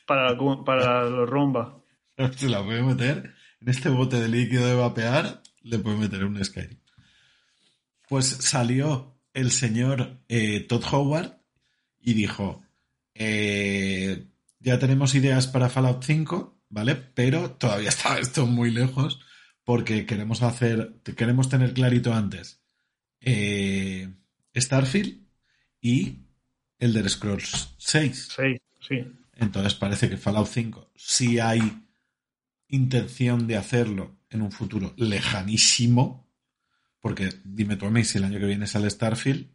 Para, 0.06 0.38
para 0.66 1.06
los 1.10 1.30
rumba. 1.30 1.82
Se 2.36 2.50
la 2.50 2.62
puede 2.66 2.84
meter 2.84 3.34
en 3.62 3.70
este 3.70 3.88
bote 3.88 4.20
de 4.20 4.28
líquido 4.28 4.66
de 4.68 4.76
vapear, 4.76 5.42
le 5.62 5.80
puede 5.80 5.96
meter 5.96 6.26
un 6.26 6.44
Skyrim. 6.44 6.80
Pues 8.10 8.26
salió 8.28 9.18
el 9.34 9.52
señor 9.52 10.18
eh, 10.28 10.60
Todd 10.68 10.84
Howard 10.92 11.38
y 12.02 12.14
dijo, 12.14 12.62
eh, 13.14 14.28
ya 14.60 14.80
tenemos 14.80 15.16
ideas 15.16 15.48
para 15.48 15.70
Fallout 15.70 16.04
5, 16.04 16.61
¿vale? 16.72 16.96
Pero 16.96 17.52
todavía 17.52 17.90
está 17.90 18.18
esto 18.20 18.48
muy 18.48 18.72
lejos 18.72 19.20
porque 19.64 20.06
queremos 20.08 20.42
hacer, 20.42 20.96
queremos 21.16 21.48
tener 21.50 21.74
clarito 21.74 22.14
antes 22.14 22.64
eh, 23.20 24.10
Starfield 24.56 25.22
y 25.80 26.20
Elder 26.80 27.08
Scrolls 27.10 27.76
6. 27.78 28.30
Sí, 28.36 28.58
sí. 28.88 29.06
Entonces 29.36 29.76
parece 29.76 30.10
que 30.10 30.18
Fallout 30.18 30.48
5 30.48 30.92
sí 30.96 31.40
hay 31.40 31.62
intención 32.68 33.48
de 33.48 33.58
hacerlo 33.58 34.18
en 34.30 34.42
un 34.42 34.52
futuro 34.52 34.94
lejanísimo, 34.98 36.32
porque 37.00 37.30
dime 37.44 37.76
tú 37.76 37.86
a 37.86 37.92
mí 37.92 38.04
si 38.04 38.18
el 38.18 38.24
año 38.24 38.40
que 38.40 38.46
viene 38.46 38.66
sale 38.68 38.90
Starfield, 38.90 39.52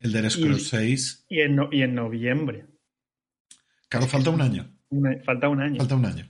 el 0.00 0.12
de 0.12 0.30
Scrolls 0.30 0.62
Y- 0.62 0.64
6, 0.64 1.26
Y 1.28 1.40
en, 1.40 1.56
no- 1.56 1.68
y 1.70 1.82
en 1.82 1.94
noviembre. 1.94 2.66
claro, 3.88 4.06
falta 4.06 4.30
un 4.30 4.40
año, 4.40 4.72
Una- 4.90 5.18
falta 5.24 5.48
un 5.48 5.60
año. 5.60 5.76
falta 5.78 5.94
un 5.96 6.04
año. 6.06 6.24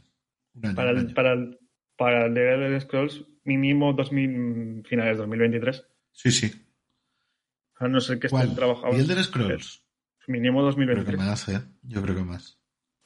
Un 0.55 0.67
año, 0.67 0.75
para, 0.77 0.91
un 0.93 0.99
el, 0.99 1.05
año. 1.07 1.15
para, 1.15 1.33
el, 1.33 1.59
para 1.97 2.27
el 2.27 2.35
de 2.35 2.55
Elder 2.55 2.81
Scrolls, 2.81 3.25
mínimo 3.45 3.93
2000, 3.93 4.85
finales 4.87 5.17
de 5.17 5.21
2023. 5.23 5.87
Sí, 6.13 6.31
sí. 6.31 6.67
A 7.77 7.89
no 7.89 8.01
ser 8.01 8.19
que 8.19 8.29
¿Cuál? 8.29 8.43
estén 8.43 8.57
trabajando. 8.57 8.97
¿Y 8.97 9.01
el 9.01 9.07
de 9.07 9.23
Scrolls? 9.25 9.85
Mínimo 10.27 10.61
Creo 10.61 10.75
que 10.77 10.85
2023. 10.87 11.19
más, 11.19 11.49
¿eh? 11.49 11.61
Yo 11.83 12.03
creo 12.03 12.15
que 12.15 12.23
más. 12.23 12.59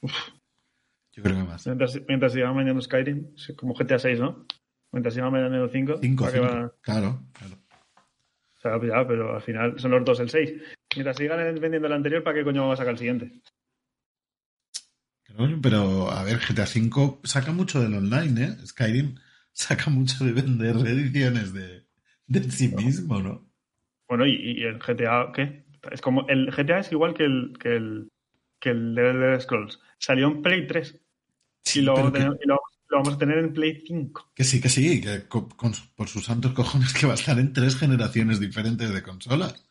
Yo 0.03 1.23
creo 1.23 1.37
que 1.37 1.45
más. 1.45 1.67
Mientras, 1.67 1.99
mientras 2.09 2.33
sigan 2.33 2.57
vendiendo 2.57 2.83
Skyrim, 2.83 3.35
como 3.57 3.73
GTA 3.75 3.99
6, 3.99 4.19
¿no? 4.21 4.47
Mientras 4.93 5.15
sigan 5.15 5.33
vendiendo 5.33 5.69
5. 5.69 5.99
5, 6.03 6.25
¿para 6.25 6.33
qué 6.35 6.41
va? 6.41 6.73
Claro, 6.83 7.23
claro. 7.33 7.55
O 8.57 8.61
sea, 8.61 8.73
ya, 8.83 9.07
pero 9.07 9.37
al 9.37 9.43
final 9.43 9.79
son 9.79 9.93
los 9.93 10.05
dos 10.05 10.21
el 10.21 10.29
6. 10.29 10.53
Mientras 10.97 11.17
sigan 11.17 11.39
vendiendo 11.61 11.87
el 11.87 11.93
anterior, 11.93 12.23
¿para 12.23 12.37
qué 12.39 12.45
coño 12.45 12.63
vamos 12.63 12.75
a 12.75 12.83
sacar 12.83 12.93
el 12.93 12.99
siguiente? 12.99 13.33
Pero, 15.63 16.11
a 16.11 16.23
ver, 16.25 16.39
GTA 16.39 16.65
V 16.65 17.19
saca 17.25 17.53
mucho 17.53 17.81
del 17.81 17.95
online, 17.95 18.45
¿eh? 18.45 18.67
Skyrim 18.67 19.17
saca 19.53 19.91
mucho 19.91 20.25
de 20.25 20.33
vender 20.33 20.77
ediciones 20.77 21.53
de, 21.53 21.87
de 22.27 22.51
sí 22.51 22.69
mismo, 22.69 23.21
¿no? 23.21 23.47
Bueno, 24.09 24.27
y, 24.27 24.33
y 24.61 24.63
el 24.65 24.79
GTA, 24.79 25.33
¿qué? 25.35 25.65
Es 25.91 26.01
como, 26.01 26.27
el 26.29 26.51
GTA 26.51 26.79
es 26.81 26.93
igual 26.93 27.15
que 27.15 27.25
el, 27.25 27.57
que 27.61 27.77
el, 27.77 28.09
que 28.61 28.71
el 28.71 28.95
de 28.95 29.41
Scrolls. 29.41 29.81
Salió 29.99 30.29
en 30.29 30.43
Play 30.43 30.67
3. 30.67 31.01
Sí, 31.65 31.81
y 31.81 31.83
luego, 31.83 31.97
pero 32.01 32.13
que- 32.13 32.19
tenemos- 32.21 32.39
y 32.43 32.47
luego- 32.47 32.63
lo 32.91 32.99
vamos 32.99 33.15
a 33.15 33.19
tener 33.19 33.39
en 33.39 33.53
Play 33.53 33.83
5. 33.87 34.31
Que 34.35 34.45
sí, 34.45 34.61
que 34.61 34.69
sí, 34.69 35.01
que 35.01 35.27
con- 35.27 35.49
por 35.97 36.09
sus 36.09 36.25
santos 36.27 36.53
cojones 36.53 36.93
que 36.95 37.07
va 37.07 37.13
a 37.13 37.17
estar 37.17 37.39
en 37.39 37.53
tres 37.53 37.77
generaciones 37.77 38.39
diferentes 38.41 38.93
de 38.93 39.03
consolas. 39.03 39.64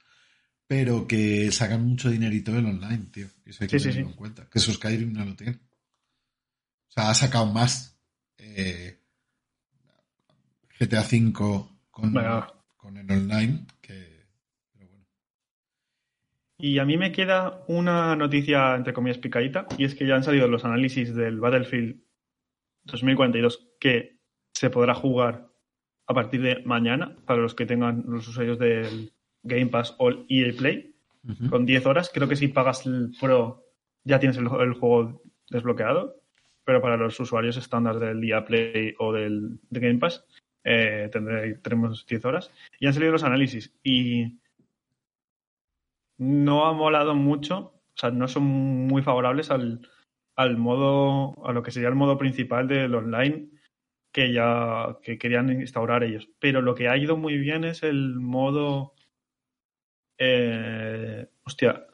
Pero 0.76 1.08
que 1.08 1.52
sacan 1.52 1.86
mucho 1.88 2.10
dinerito 2.10 2.52
del 2.52 2.66
online, 2.66 3.06
tío. 3.12 3.28
Eso 3.46 3.64
hay 3.64 3.68
que 3.70 3.78
Sí, 3.78 3.90
tenerlo 3.90 4.08
sí. 4.08 4.12
en 4.12 4.18
cuenta. 4.18 4.50
Que 4.50 4.58
eso 4.58 4.74
Skyrim 4.74 5.14
no 5.14 5.24
lo 5.24 5.36
tiene. 5.36 5.54
O 5.54 6.92
sea, 6.92 7.12
ha 7.12 7.14
sacado 7.14 7.46
más 7.46 7.96
eh, 8.40 8.98
GTA 10.80 11.02
V 11.02 11.32
con, 11.92 12.12
Bueno. 12.12 12.48
con 12.76 12.98
el 12.98 13.12
online 13.12 13.68
que... 13.82 14.26
Pero 14.74 14.90
bueno. 14.90 15.06
Y 16.58 16.80
a 16.80 16.86
mí 16.86 16.98
me 16.98 17.12
queda 17.12 17.64
una 17.68 18.16
noticia, 18.16 18.76
entre 18.76 18.94
comillas, 18.94 19.20
picadita, 19.20 19.68
y 19.78 19.86
es 19.86 19.94
que 19.94 20.08
ya 20.08 20.16
han 20.16 20.24
salido 20.24 20.48
los 20.48 20.66
análisis 20.66 21.14
del 21.14 21.40
Battlefield 21.40 22.02
2042 22.86 23.68
que 23.80 24.18
se 24.54 24.72
podrá 24.72 24.96
jugar 24.96 25.50
a 26.08 26.14
partir 26.16 26.42
de 26.42 26.64
mañana 26.66 27.16
para 27.26 27.42
los 27.44 27.54
que 27.54 27.68
tengan 27.68 28.04
los 28.08 28.28
usuarios 28.28 28.58
del 28.58 29.14
Game 29.44 29.68
Pass 29.68 29.96
o 30.00 30.10
el 30.10 30.26
EA 30.30 30.54
Play, 30.58 30.96
con 31.50 31.66
10 31.66 31.86
horas. 31.86 32.12
Creo 32.14 32.28
que 32.28 32.36
si 32.36 32.48
pagas 32.48 32.86
el 32.86 33.12
Pro 33.20 33.64
ya 34.04 34.20
tienes 34.20 34.38
el, 34.38 34.48
el 34.60 34.74
juego 34.74 35.22
desbloqueado, 35.50 36.18
pero 36.66 36.82
para 36.82 36.98
los 36.98 37.20
usuarios 37.20 37.58
estándar 37.58 38.00
del 38.00 38.24
EA 38.24 38.44
Play 38.46 38.96
o 39.00 39.14
del 39.14 39.60
de 39.70 39.80
Game 39.80 40.00
Pass 40.00 40.26
eh, 40.64 41.10
tendré, 41.12 41.56
tenemos 41.56 42.06
10 42.06 42.26
horas. 42.26 42.52
Y 42.80 42.88
han 42.88 42.94
salido 42.94 43.12
los 43.12 43.24
análisis 43.24 43.74
y 43.84 44.40
no 46.18 46.66
ha 46.66 46.74
molado 46.74 47.16
mucho, 47.16 47.58
o 47.58 47.96
sea, 47.96 48.12
no 48.12 48.28
son 48.28 48.44
muy 48.44 49.02
favorables 49.02 49.52
al, 49.52 49.88
al 50.36 50.58
modo, 50.58 51.46
a 51.46 51.54
lo 51.54 51.64
que 51.64 51.72
sería 51.72 51.90
el 51.90 51.96
modo 51.96 52.18
principal 52.18 52.68
del 52.68 52.96
online 52.96 53.50
que 54.12 54.32
ya 54.32 54.98
que 55.02 55.18
querían 55.18 55.50
instaurar 55.50 56.04
ellos. 56.04 56.30
Pero 56.40 56.62
lo 56.62 56.76
que 56.76 56.88
ha 56.88 56.98
ido 56.98 57.18
muy 57.18 57.38
bien 57.38 57.64
es 57.64 57.84
el 57.84 58.20
modo, 58.20 58.94
eh, 60.18 61.28
hostia, 61.44 61.88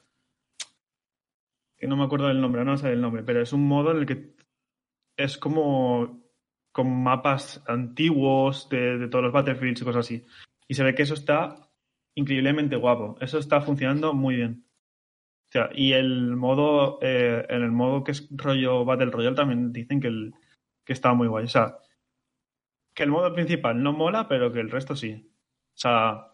que 1.77 1.87
no 1.87 1.95
me 1.95 2.03
acuerdo 2.03 2.27
del 2.27 2.41
nombre, 2.41 2.65
no 2.65 2.77
sé 2.77 2.91
el 2.91 3.01
nombre, 3.01 3.23
pero 3.23 3.41
es 3.41 3.53
un 3.53 3.67
modo 3.67 3.91
en 3.91 3.97
el 3.97 4.05
que 4.05 4.35
es 5.17 5.37
como 5.37 6.23
con 6.71 7.03
mapas 7.03 7.63
antiguos 7.67 8.69
de, 8.69 8.97
de 8.97 9.07
todos 9.07 9.23
los 9.23 9.33
Battlefields 9.33 9.81
y 9.81 9.85
cosas 9.85 10.05
así. 10.05 10.25
Y 10.67 10.75
se 10.75 10.83
ve 10.83 10.93
que 10.93 11.03
eso 11.03 11.13
está 11.13 11.69
increíblemente 12.15 12.75
guapo. 12.75 13.17
Eso 13.21 13.39
está 13.39 13.61
funcionando 13.61 14.13
muy 14.13 14.35
bien. 14.35 14.65
O 15.49 15.51
sea, 15.51 15.69
y 15.73 15.93
el 15.93 16.35
modo, 16.35 16.99
eh, 17.01 17.45
en 17.49 17.63
el 17.63 17.71
modo 17.71 18.03
que 18.03 18.11
es 18.11 18.27
rollo 18.29 18.85
Battle 18.85 19.09
Royale 19.09 19.35
también 19.35 19.73
dicen 19.73 19.99
que, 19.99 20.07
el, 20.07 20.33
que 20.85 20.93
está 20.93 21.13
muy 21.13 21.27
guay. 21.27 21.45
O 21.45 21.49
sea, 21.49 21.79
que 22.93 23.03
el 23.03 23.09
modo 23.09 23.33
principal 23.33 23.81
no 23.81 23.93
mola, 23.93 24.27
pero 24.27 24.51
que 24.51 24.59
el 24.59 24.69
resto 24.69 24.95
sí. 24.95 25.33
O 25.73 25.77
sea, 25.77 26.28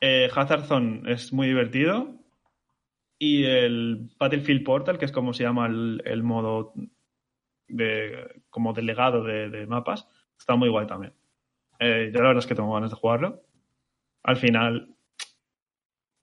eh, 0.00 0.28
Hazard 0.34 0.64
Zone 0.64 1.02
es 1.12 1.32
muy 1.32 1.48
divertido. 1.48 2.14
Y 3.18 3.44
el 3.44 4.10
Battlefield 4.18 4.64
Portal, 4.64 4.98
que 4.98 5.06
es 5.06 5.12
como 5.12 5.32
se 5.32 5.42
llama 5.44 5.66
el, 5.66 6.22
modo 6.22 6.74
de, 7.66 8.42
como 8.50 8.74
delegado 8.74 9.24
de, 9.24 9.66
mapas, 9.66 10.06
está 10.38 10.54
muy 10.56 10.68
guay 10.68 10.86
también. 10.86 11.14
Eh, 11.78 12.10
yo 12.12 12.20
la 12.20 12.28
verdad 12.28 12.42
es 12.42 12.46
que 12.46 12.54
tengo 12.54 12.74
ganas 12.74 12.90
de 12.90 12.96
jugarlo. 12.96 13.42
Al 14.22 14.36
final, 14.36 14.94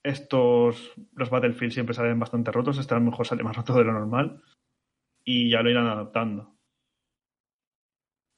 estos, 0.04 0.94
los 1.14 1.30
Battlefield 1.30 1.74
siempre 1.74 1.96
salen 1.96 2.20
bastante 2.20 2.52
rotos, 2.52 2.78
este 2.78 2.94
a 2.94 3.00
lo 3.00 3.06
mejor 3.06 3.26
sale 3.26 3.44
más 3.44 3.56
roto 3.56 3.74
de 3.74 3.86
lo 3.86 3.94
normal 3.94 4.42
y 5.24 5.50
ya 5.50 5.64
lo 5.64 5.72
irán 5.72 5.88
adaptando. 5.88 6.54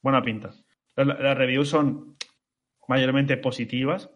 Buena 0.01 0.21
pinta. 0.21 0.51
Las 0.95 1.37
reviews 1.37 1.67
son 1.69 2.15
mayormente 2.87 3.37
positivas, 3.37 4.14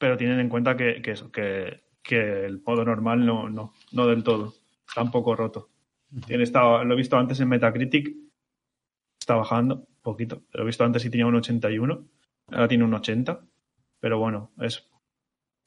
pero 0.00 0.16
tienen 0.16 0.40
en 0.40 0.48
cuenta 0.48 0.78
que, 0.78 1.02
que 1.02 1.10
eso, 1.10 1.30
que, 1.30 1.82
que 2.02 2.46
el 2.46 2.62
modo 2.62 2.86
normal 2.86 3.26
no, 3.26 3.50
no, 3.50 3.74
no 3.92 4.06
del 4.06 4.24
todo. 4.24 4.54
Está 4.88 5.02
un 5.02 5.10
poco 5.10 5.36
roto. 5.36 5.68
Tiene 6.26 6.42
estado, 6.42 6.82
lo 6.84 6.94
he 6.94 6.96
visto 6.96 7.18
antes 7.18 7.38
en 7.38 7.50
Metacritic, 7.50 8.10
está 9.20 9.34
bajando 9.34 9.74
un 9.76 10.00
poquito. 10.00 10.42
Lo 10.52 10.62
he 10.62 10.66
visto 10.66 10.84
antes 10.84 11.04
y 11.04 11.10
tenía 11.10 11.26
un 11.26 11.34
81, 11.34 12.08
ahora 12.48 12.66
tiene 12.66 12.82
un 12.82 12.94
80, 12.94 13.40
pero 14.00 14.18
bueno, 14.18 14.52
es 14.58 14.88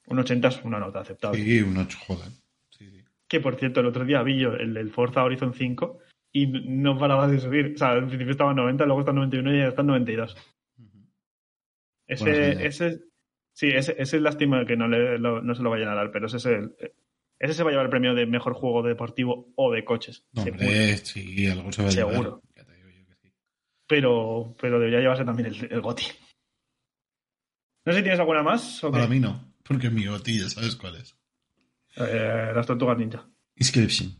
un 0.07 0.17
80 0.17 0.47
es 0.47 0.63
una 0.63 0.79
nota 0.79 1.01
aceptable. 1.01 1.39
Sí, 1.39 1.61
un 1.61 1.77
8, 1.77 1.97
joder. 2.07 2.29
Sí, 2.71 2.89
sí. 2.89 3.03
Que 3.27 3.39
por 3.39 3.55
cierto, 3.55 3.81
el 3.81 3.85
otro 3.85 4.03
día 4.03 4.23
vi 4.23 4.39
yo 4.39 4.53
el 4.53 4.73
del 4.73 4.89
Forza 4.89 5.23
Horizon 5.23 5.53
5 5.53 5.99
y 6.31 6.47
no 6.47 6.97
paraba 6.97 7.27
de 7.27 7.39
subir. 7.39 7.73
O 7.75 7.77
sea, 7.77 7.91
al 7.91 8.07
principio 8.07 8.31
estaba 8.31 8.49
en 8.49 8.57
90, 8.57 8.85
luego 8.85 9.01
está 9.01 9.11
en 9.11 9.17
91 9.17 9.53
y 9.53 9.57
ya 9.59 9.67
está 9.67 9.81
en 9.81 9.87
92. 9.87 10.35
Ese, 12.07 12.65
ese, 12.65 13.12
sí, 13.53 13.69
ese, 13.69 13.95
ese 13.97 14.17
es 14.17 14.21
lástima 14.21 14.65
que 14.65 14.75
no, 14.75 14.87
le, 14.87 15.17
lo- 15.17 15.41
no 15.41 15.55
se 15.55 15.63
lo 15.63 15.69
vayan 15.69 15.89
a 15.89 15.95
dar, 15.95 16.11
pero 16.11 16.27
ese 16.27 16.37
es 16.37 16.45
el, 16.45 16.75
ese 17.39 17.53
se 17.53 17.63
va 17.63 17.69
a 17.69 17.71
llevar 17.71 17.85
el 17.85 17.89
premio 17.91 18.13
de 18.13 18.25
mejor 18.25 18.53
juego 18.53 18.83
deportivo 18.83 19.51
o 19.55 19.71
de 19.71 19.85
coches. 19.85 20.25
No, 20.33 20.43
hombre, 20.43 20.97
sí, 20.97 21.47
algo 21.47 21.71
se 21.71 21.81
va 21.83 21.87
a 21.89 21.91
Seguro. 21.91 22.41
Ya 22.55 22.63
te 22.65 22.73
digo 22.75 22.89
yo 22.89 23.05
que 23.07 23.15
sí. 23.15 23.33
Pero, 23.87 24.55
pero 24.59 24.79
debería 24.79 24.99
llevarse 24.99 25.25
también 25.25 25.47
el, 25.47 25.71
el 25.71 25.81
GOTI. 25.81 26.05
No 27.85 27.91
sé 27.91 27.99
si 27.99 28.03
tienes 28.03 28.19
alguna 28.19 28.43
más 28.43 28.83
o 28.83 28.87
qué? 28.87 28.93
Para 28.93 29.07
mí 29.07 29.19
no, 29.19 29.53
porque 29.63 29.89
mi 29.89 30.05
goti 30.05 30.39
ya 30.39 30.49
sabes 30.49 30.75
cuál 30.75 30.95
es. 30.95 31.17
Eh, 31.97 32.51
las 32.55 32.65
tortugas 32.65 32.97
ninja. 32.97 33.27
Inscription. 33.55 34.17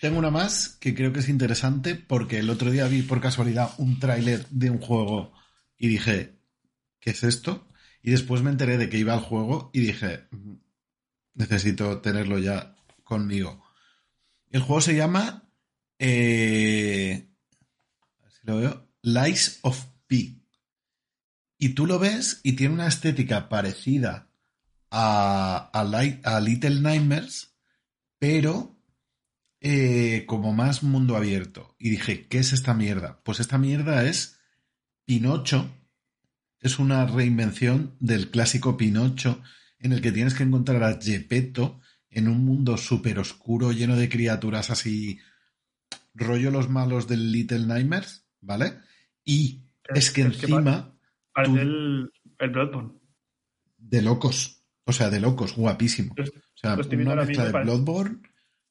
Tengo 0.00 0.18
una 0.18 0.30
más 0.30 0.76
que 0.80 0.94
creo 0.94 1.12
que 1.12 1.20
es 1.20 1.28
interesante 1.28 1.94
porque 1.94 2.38
el 2.38 2.50
otro 2.50 2.70
día 2.70 2.86
vi 2.88 3.02
por 3.02 3.20
casualidad 3.20 3.70
un 3.78 3.98
tráiler 4.00 4.46
de 4.50 4.70
un 4.70 4.78
juego 4.78 5.32
y 5.76 5.88
dije, 5.88 6.34
¿qué 7.00 7.10
es 7.10 7.22
esto? 7.22 7.68
Y 8.04 8.10
después 8.12 8.42
me 8.42 8.50
enteré 8.50 8.78
de 8.78 8.88
que 8.88 8.98
iba 8.98 9.14
al 9.14 9.20
juego 9.20 9.70
y 9.72 9.80
dije, 9.80 10.28
"Mm, 10.30 10.56
necesito 11.34 12.00
tenerlo 12.00 12.38
ya 12.38 12.76
conmigo. 13.02 13.64
El 14.50 14.60
juego 14.60 14.80
se 14.80 14.94
llama, 14.94 15.48
eh, 15.98 17.28
lo 18.42 18.56
veo, 18.58 18.88
Lies 19.02 19.58
of 19.62 19.86
P. 20.06 20.36
Y 21.58 21.70
tú 21.70 21.86
lo 21.86 21.98
ves 21.98 22.40
y 22.42 22.52
tiene 22.52 22.74
una 22.74 22.88
estética 22.88 23.48
parecida 23.48 24.30
a, 24.90 25.70
a 25.72 26.40
Little 26.40 26.80
Nightmares, 26.80 27.56
pero 28.18 28.78
eh, 29.60 30.24
como 30.26 30.52
más 30.52 30.82
mundo 30.82 31.16
abierto. 31.16 31.74
Y 31.78 31.88
dije, 31.88 32.28
¿qué 32.28 32.38
es 32.38 32.52
esta 32.52 32.74
mierda? 32.74 33.22
Pues 33.24 33.40
esta 33.40 33.56
mierda 33.56 34.04
es 34.04 34.38
Pinocho. 35.06 35.70
Es 36.64 36.78
una 36.78 37.06
reinvención 37.06 37.94
del 38.00 38.30
clásico 38.30 38.76
Pinocho 38.76 39.42
en 39.78 39.92
el 39.92 40.00
que 40.00 40.12
tienes 40.12 40.34
que 40.34 40.42
encontrar 40.44 40.82
a 40.82 40.98
Gepetto 41.00 41.80
en 42.10 42.26
un 42.28 42.44
mundo 42.44 42.76
súper 42.78 43.18
oscuro 43.18 43.70
lleno 43.72 43.96
de 43.96 44.08
criaturas 44.08 44.70
así 44.70 45.18
rollo 46.14 46.50
los 46.50 46.70
malos 46.70 47.06
del 47.08 47.32
Little 47.32 47.66
Nightmares, 47.66 48.26
¿vale? 48.40 48.78
Y 49.24 49.64
es 49.94 50.10
que 50.10 50.22
Es 50.22 50.36
que 50.38 50.46
encima 50.46 50.96
Parece 51.32 51.52
tú- 51.52 51.58
el, 51.60 52.10
el 52.38 52.50
Bloodborne. 52.50 52.92
de 53.76 54.00
locos, 54.02 54.62
o 54.84 54.92
sea, 54.92 55.10
de 55.10 55.20
locos, 55.20 55.54
guapísimo. 55.56 56.14
O 56.18 56.24
sea, 56.54 56.74
una 56.76 57.14
mezcla 57.16 57.44
de 57.46 57.50
parece. 57.52 57.70
Bloodborne, 57.72 58.20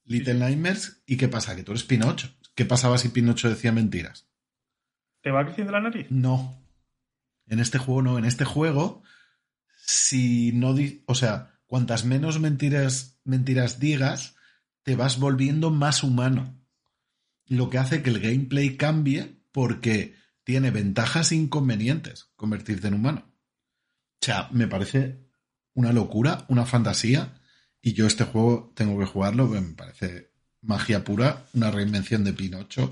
Little 0.06 0.36
Nightmares 0.36 1.04
y 1.06 1.18
¿qué 1.18 1.28
pasa? 1.28 1.56
Que 1.56 1.64
tú 1.64 1.74
eres 1.74 1.84
Pinocho. 1.84 2.30
¿Qué 2.56 2.66
pasaba 2.66 2.98
si 2.98 3.10
Pinocho 3.10 3.50
decía 3.50 3.72
mentiras? 3.72 4.28
¿Te 5.22 5.30
va 5.32 5.46
creciendo 5.46 5.74
la 5.74 5.82
nariz? 5.82 6.08
No. 6.10 6.63
En 7.48 7.60
este 7.60 7.78
juego 7.78 8.02
no. 8.02 8.18
En 8.18 8.26
este 8.26 8.46
juego, 8.46 9.04
si 9.86 10.52
no... 10.54 10.76
O 11.06 11.16
sea, 11.16 11.60
cuantas 11.66 12.06
menos 12.06 12.40
mentiras, 12.40 13.20
mentiras 13.24 13.80
digas, 13.80 14.36
te 14.84 14.96
vas 14.96 15.20
volviendo 15.20 15.72
más 15.72 16.04
humano. 16.04 16.60
Lo 17.48 17.70
que 17.70 17.78
hace 17.78 18.02
que 18.02 18.10
el 18.10 18.20
gameplay 18.20 18.78
cambie 18.78 19.42
porque 19.52 20.16
tiene 20.44 20.72
ventajas 20.72 21.32
e 21.32 21.36
inconvenientes 21.36 22.32
convertirte 22.36 22.88
en 22.88 22.96
humano. 22.96 23.26
O 24.22 24.26
sea, 24.26 24.50
me 24.52 24.68
parece 24.68 25.24
una 25.74 25.92
locura, 25.92 26.46
una 26.48 26.66
fantasía. 26.66 27.42
Y 27.82 27.94
yo 27.94 28.08
este 28.08 28.24
juego 28.24 28.72
tengo 28.76 28.98
que 29.00 29.06
jugarlo, 29.06 29.48
me 29.48 29.62
parece 29.62 30.32
magia 30.62 31.04
pura, 31.04 31.46
una 31.54 31.72
reinvención 31.72 32.24
de 32.24 32.34
Pinocho 32.34 32.90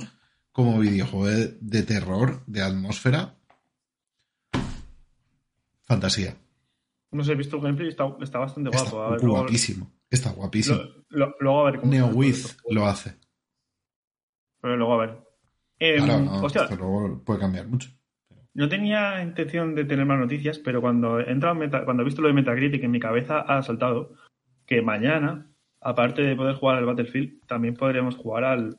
como 0.51 0.79
videojuego 0.79 1.27
de, 1.27 1.57
de 1.61 1.83
terror, 1.83 2.43
de 2.45 2.61
atmósfera. 2.61 3.37
Fantasía. 5.93 6.35
No 7.11 7.23
sé, 7.23 7.33
he 7.33 7.35
visto 7.35 7.57
el 7.57 7.63
gameplay 7.63 7.87
y 7.87 7.91
está, 7.91 8.05
está 8.21 8.39
bastante 8.39 8.69
Está 8.69 8.83
guapo. 8.83 9.01
A 9.03 9.09
ver, 9.11 9.21
luego, 9.23 9.37
guapísimo. 9.39 9.91
Está 10.09 10.31
guapísimo. 10.31 10.77
lo- 11.09 11.27
lo- 11.27 11.35
luego 11.39 11.61
a 11.61 11.71
ver 11.71 11.79
cómo 11.79 11.91
NeoWiz 11.91 12.57
lo 12.69 12.85
hace. 12.85 13.15
Pero 14.61 14.77
luego 14.77 14.93
a 14.93 15.05
ver. 15.05 15.19
Eh, 15.79 15.97
Claro, 15.97 16.19
no, 16.19 16.41
hostia, 16.43 16.63
esto 16.63 16.75
luego 16.75 17.23
puede 17.23 17.39
cambiar 17.39 17.67
mucho. 17.67 17.89
no 18.53 18.67
tenía 18.69 19.23
intención 19.23 19.73
de 19.75 19.85
tener 19.85 20.05
más 20.05 20.19
noticias, 20.19 20.59
pero 20.59 20.81
cuando 20.81 21.19
he, 21.19 21.31
entrado 21.31 21.55
en 21.55 21.59
Meta- 21.61 21.85
cuando 21.85 22.03
he 22.03 22.05
visto 22.05 22.21
lo 22.21 22.27
de 22.27 22.33
Metacritic 22.33 22.83
en 22.83 22.91
mi 22.91 22.99
cabeza 22.99 23.39
ha 23.39 23.61
saltado 23.63 24.13
que 24.65 24.81
mañana, 24.81 25.49
aparte 25.79 26.21
de 26.21 26.35
poder 26.35 26.55
jugar 26.55 26.77
al 26.77 26.85
Battlefield, 26.85 27.45
también 27.47 27.75
podremos 27.75 28.15
jugar 28.15 28.43
al, 28.43 28.77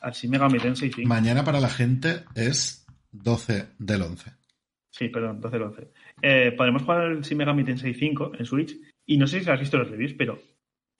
al 0.00 0.12
Shin 0.12 0.30
Megami 0.30 0.58
Tensei 0.58 0.90
5. 0.92 1.08
Mañana 1.08 1.44
para 1.44 1.60
la 1.60 1.68
gente 1.68 2.24
es 2.34 2.86
12 3.12 3.68
del 3.78 4.02
11. 4.02 4.32
Sí, 4.90 5.08
perdón, 5.08 5.40
12 5.40 5.56
del 5.56 5.62
11. 5.68 5.90
Eh, 6.22 6.52
podremos 6.56 6.82
jugar 6.82 7.00
al 7.02 7.20
Shin 7.22 7.38
Megami 7.38 7.64
Tensei 7.64 7.94
5 7.94 8.32
en 8.38 8.44
Switch. 8.46 8.76
Y 9.06 9.16
no 9.16 9.26
sé 9.26 9.42
si 9.42 9.50
has 9.50 9.60
visto 9.60 9.78
los 9.78 9.88
reviews, 9.90 10.14
pero 10.14 10.40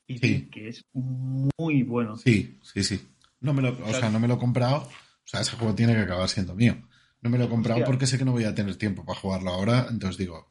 dicen 0.07 0.31
Sí. 0.45 0.51
que 0.51 0.69
es 0.69 0.85
muy 0.93 1.83
bueno. 1.83 2.17
Sí, 2.17 2.59
sí, 2.63 2.83
sí. 2.85 3.01
No 3.41 3.53
me 3.53 3.63
lo, 3.63 3.71
o 3.85 3.93
sea, 3.95 4.09
no 4.11 4.21
me 4.21 4.29
lo 4.29 4.35
he 4.35 4.39
comprado. 4.39 4.83
O 4.83 4.89
sea, 5.25 5.41
ese 5.41 5.57
juego 5.57 5.75
tiene 5.75 5.95
que 5.95 6.01
acabar 6.01 6.29
siendo 6.29 6.55
mío. 6.55 6.77
No 7.21 7.31
me 7.31 7.39
lo 7.39 7.45
he 7.45 7.49
comprado 7.49 7.79
Hostia. 7.81 7.87
porque 7.87 8.07
sé 8.07 8.17
que 8.19 8.25
no 8.25 8.33
voy 8.33 8.45
a 8.45 8.55
tener 8.55 8.77
tiempo 8.77 9.05
para 9.05 9.19
jugarlo 9.19 9.51
ahora. 9.51 9.87
Entonces 9.91 10.19
digo, 10.19 10.47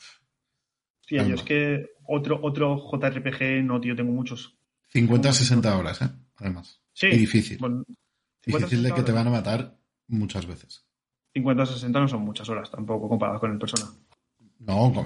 Sí, 1.08 1.16
yo 1.16 1.24
es 1.24 1.42
que 1.42 1.88
otro, 2.08 2.40
otro 2.44 2.78
JRPG, 2.92 3.64
no, 3.64 3.82
tío, 3.82 3.96
tengo 3.96 4.12
muchos. 4.12 4.56
50 4.90 5.34
60 5.34 5.78
horas, 5.78 6.02
¿eh? 6.04 6.10
Además. 6.38 6.82
Sí. 6.94 7.08
Y 7.08 7.18
difícil. 7.18 7.58
Bueno, 7.58 7.84
50, 8.44 8.66
Difícil 8.68 8.84
de 8.84 8.90
que 8.90 9.02
te 9.02 9.12
60 9.12 9.14
van 9.14 9.28
a 9.28 9.32
matar 9.38 9.80
muchas 10.08 10.46
veces. 10.46 10.86
50 11.34 11.66
60 11.66 12.00
no 12.00 12.08
son 12.08 12.22
muchas 12.22 12.50
horas 12.50 12.70
tampoco 12.72 13.08
comparado 13.10 13.40
con 13.40 13.52
el 13.52 13.60
Persona. 13.60 13.92
No, 14.60 14.92
com- 14.94 15.06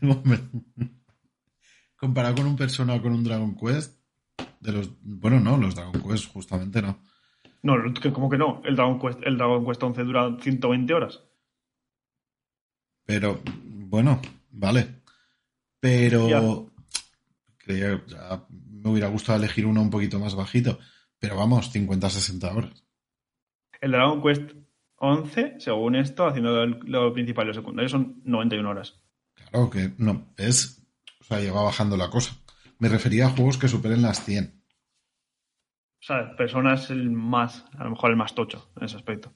comparado 1.96 2.34
con 2.36 2.46
un 2.46 2.56
Persona 2.56 2.94
o 2.94 3.02
con 3.02 3.12
un 3.12 3.24
Dragon 3.24 3.54
Quest, 3.56 3.98
de 4.60 4.72
los. 4.72 4.90
Bueno, 5.02 5.40
no, 5.40 5.56
los 5.56 5.74
Dragon 5.74 6.00
Quest 6.02 6.32
justamente 6.32 6.80
no. 6.82 6.98
No, 7.62 7.74
como 8.12 8.28
que 8.28 8.38
no. 8.38 8.60
El 8.64 8.76
Dragon 8.76 8.98
Quest, 9.00 9.20
el 9.24 9.36
Dragon 9.38 9.64
Quest 9.64 9.82
11 9.82 10.04
dura 10.04 10.36
120 10.40 10.94
horas. 10.94 11.20
Pero, 13.06 13.40
bueno, 13.80 14.20
vale. 14.50 15.02
Pero 15.80 16.28
Ya. 16.28 16.40
creía, 17.58 18.02
ya 18.06 18.46
me 18.48 18.90
hubiera 18.90 19.08
gustado 19.08 19.38
elegir 19.38 19.66
uno 19.66 19.82
un 19.82 19.90
poquito 19.90 20.18
más 20.18 20.34
bajito. 20.34 20.78
Pero 21.18 21.36
vamos, 21.36 21.70
50-60 21.74 22.54
horas. 22.54 22.84
El 23.80 23.92
Dragon 23.92 24.22
Quest 24.22 24.50
11, 25.04 25.54
según 25.58 25.94
esto, 25.96 26.26
haciendo 26.26 26.62
el- 26.62 26.78
lo 26.84 27.12
principal 27.12 27.44
y 27.44 27.48
lo 27.48 27.54
secundario, 27.54 27.88
son 27.88 28.20
91 28.24 28.70
horas. 28.70 29.00
Claro 29.34 29.70
que 29.70 29.92
no, 29.98 30.32
es. 30.36 30.86
O 31.20 31.24
sea, 31.24 31.40
lleva 31.40 31.62
bajando 31.62 31.96
la 31.96 32.10
cosa. 32.10 32.36
Me 32.78 32.88
refería 32.88 33.26
a 33.26 33.30
juegos 33.30 33.56
que 33.58 33.68
superen 33.68 34.02
las 34.02 34.24
100. 34.24 34.62
O 36.02 36.06
sea, 36.06 36.36
Persona 36.36 36.74
es 36.74 36.90
el 36.90 37.10
más, 37.10 37.64
a 37.78 37.84
lo 37.84 37.90
mejor 37.90 38.10
el 38.10 38.16
más 38.16 38.34
tocho 38.34 38.70
en 38.76 38.84
ese 38.84 38.96
aspecto. 38.96 39.32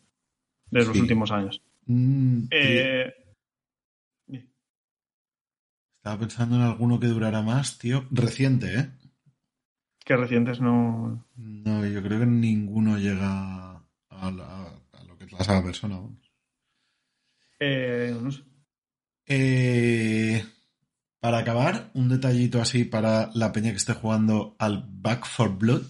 De 0.71 0.85
los 0.85 0.97
últimos 0.99 1.31
años. 1.31 1.62
Mm, 1.87 2.45
Eh, 2.51 3.12
Estaba 5.99 6.21
pensando 6.21 6.57
en 6.57 6.62
alguno 6.62 7.01
que 7.01 7.07
durara 7.07 7.43
más, 7.43 7.79
tío. 7.79 8.05
Reciente, 8.11 8.79
¿eh? 8.79 8.91
que 10.05 10.16
recientes 10.16 10.59
no. 10.61 11.23
No, 11.37 11.85
yo 11.87 12.03
creo 12.03 12.21
que 12.21 12.27
ninguno 12.27 12.97
llega 12.99 13.77
a, 14.09 14.31
la- 14.31 14.68
a 15.47 15.55
la 15.55 15.62
persona. 15.62 15.97
vamos. 15.97 16.32
Eh, 17.61 18.16
no 18.20 18.30
sé. 18.30 18.43
Eh, 19.26 20.45
para 21.20 21.39
acabar, 21.39 21.91
un 21.95 22.09
detallito 22.09 22.61
así 22.61 22.84
para 22.84 23.30
la 23.34 23.53
peña 23.53 23.70
que 23.70 23.76
esté 23.76 23.93
jugando 23.95 24.57
al 24.59 24.86
Back 24.89 25.26
for 25.26 25.57
Blood, 25.59 25.86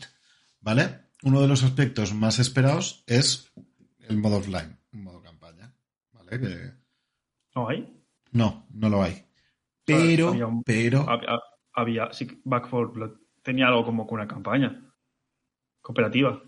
¿vale? 0.61 1.03
Uno 1.23 1.41
de 1.41 1.49
los 1.49 1.63
aspectos 1.65 2.15
más 2.15 2.39
esperados 2.39 3.05
es 3.07 3.53
el 4.09 4.19
modo 4.19 4.39
offline, 4.39 4.79
modo 4.93 5.23
campaña, 5.23 5.75
¿vale? 6.13 6.41
Que 6.41 6.73
¿No 7.55 7.69
hay? 7.69 8.03
no, 8.33 8.67
no 8.71 8.89
lo 8.89 9.03
hay. 9.03 9.25
Pero, 9.85 10.29
Había 10.31 10.47
un- 10.47 10.63
pero, 10.65 11.09
Había, 11.09 11.39
había- 11.73 12.13
sí, 12.13 12.27
Back 12.45 12.69
4 12.71 12.93
Blood 12.93 13.11
tenía 13.43 13.69
algo 13.69 13.85
como 13.85 14.05
una 14.05 14.27
campaña 14.27 14.85
cooperativa. 15.81 16.43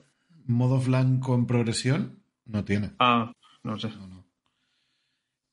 modo 0.44 0.74
offline 0.76 1.20
con 1.20 1.46
progresión 1.46 2.19
no 2.50 2.64
tiene. 2.64 2.92
Ah, 2.98 3.32
no 3.62 3.78
sé. 3.78 3.88
No, 3.90 4.06
no. 4.06 4.26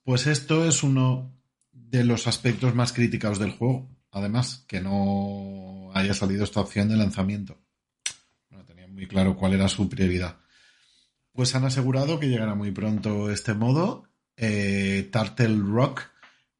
Pues 0.03 0.27
esto 0.27 0.65
es 0.65 0.83
uno 0.83 1.33
de 1.71 2.03
los 2.03 2.27
aspectos 2.27 2.73
más 2.75 2.93
criticados 2.93 3.39
del 3.39 3.51
juego. 3.51 3.89
Además, 4.11 4.65
que 4.67 4.81
no 4.81 5.91
haya 5.93 6.13
salido 6.13 6.43
esta 6.43 6.61
opción 6.61 6.89
de 6.89 6.97
lanzamiento. 6.97 7.61
No 8.49 8.63
tenía 8.65 8.87
muy 8.87 9.07
claro 9.07 9.35
cuál 9.35 9.53
era 9.53 9.67
su 9.67 9.87
prioridad. 9.89 10.37
Pues 11.33 11.53
han 11.55 11.65
asegurado 11.65 12.19
que 12.19 12.29
llegará 12.29 12.55
muy 12.55 12.71
pronto 12.71 13.29
este 13.29 13.53
modo. 13.53 14.07
Eh, 14.35 15.09
Turtle 15.11 15.59
Rock 15.59 16.03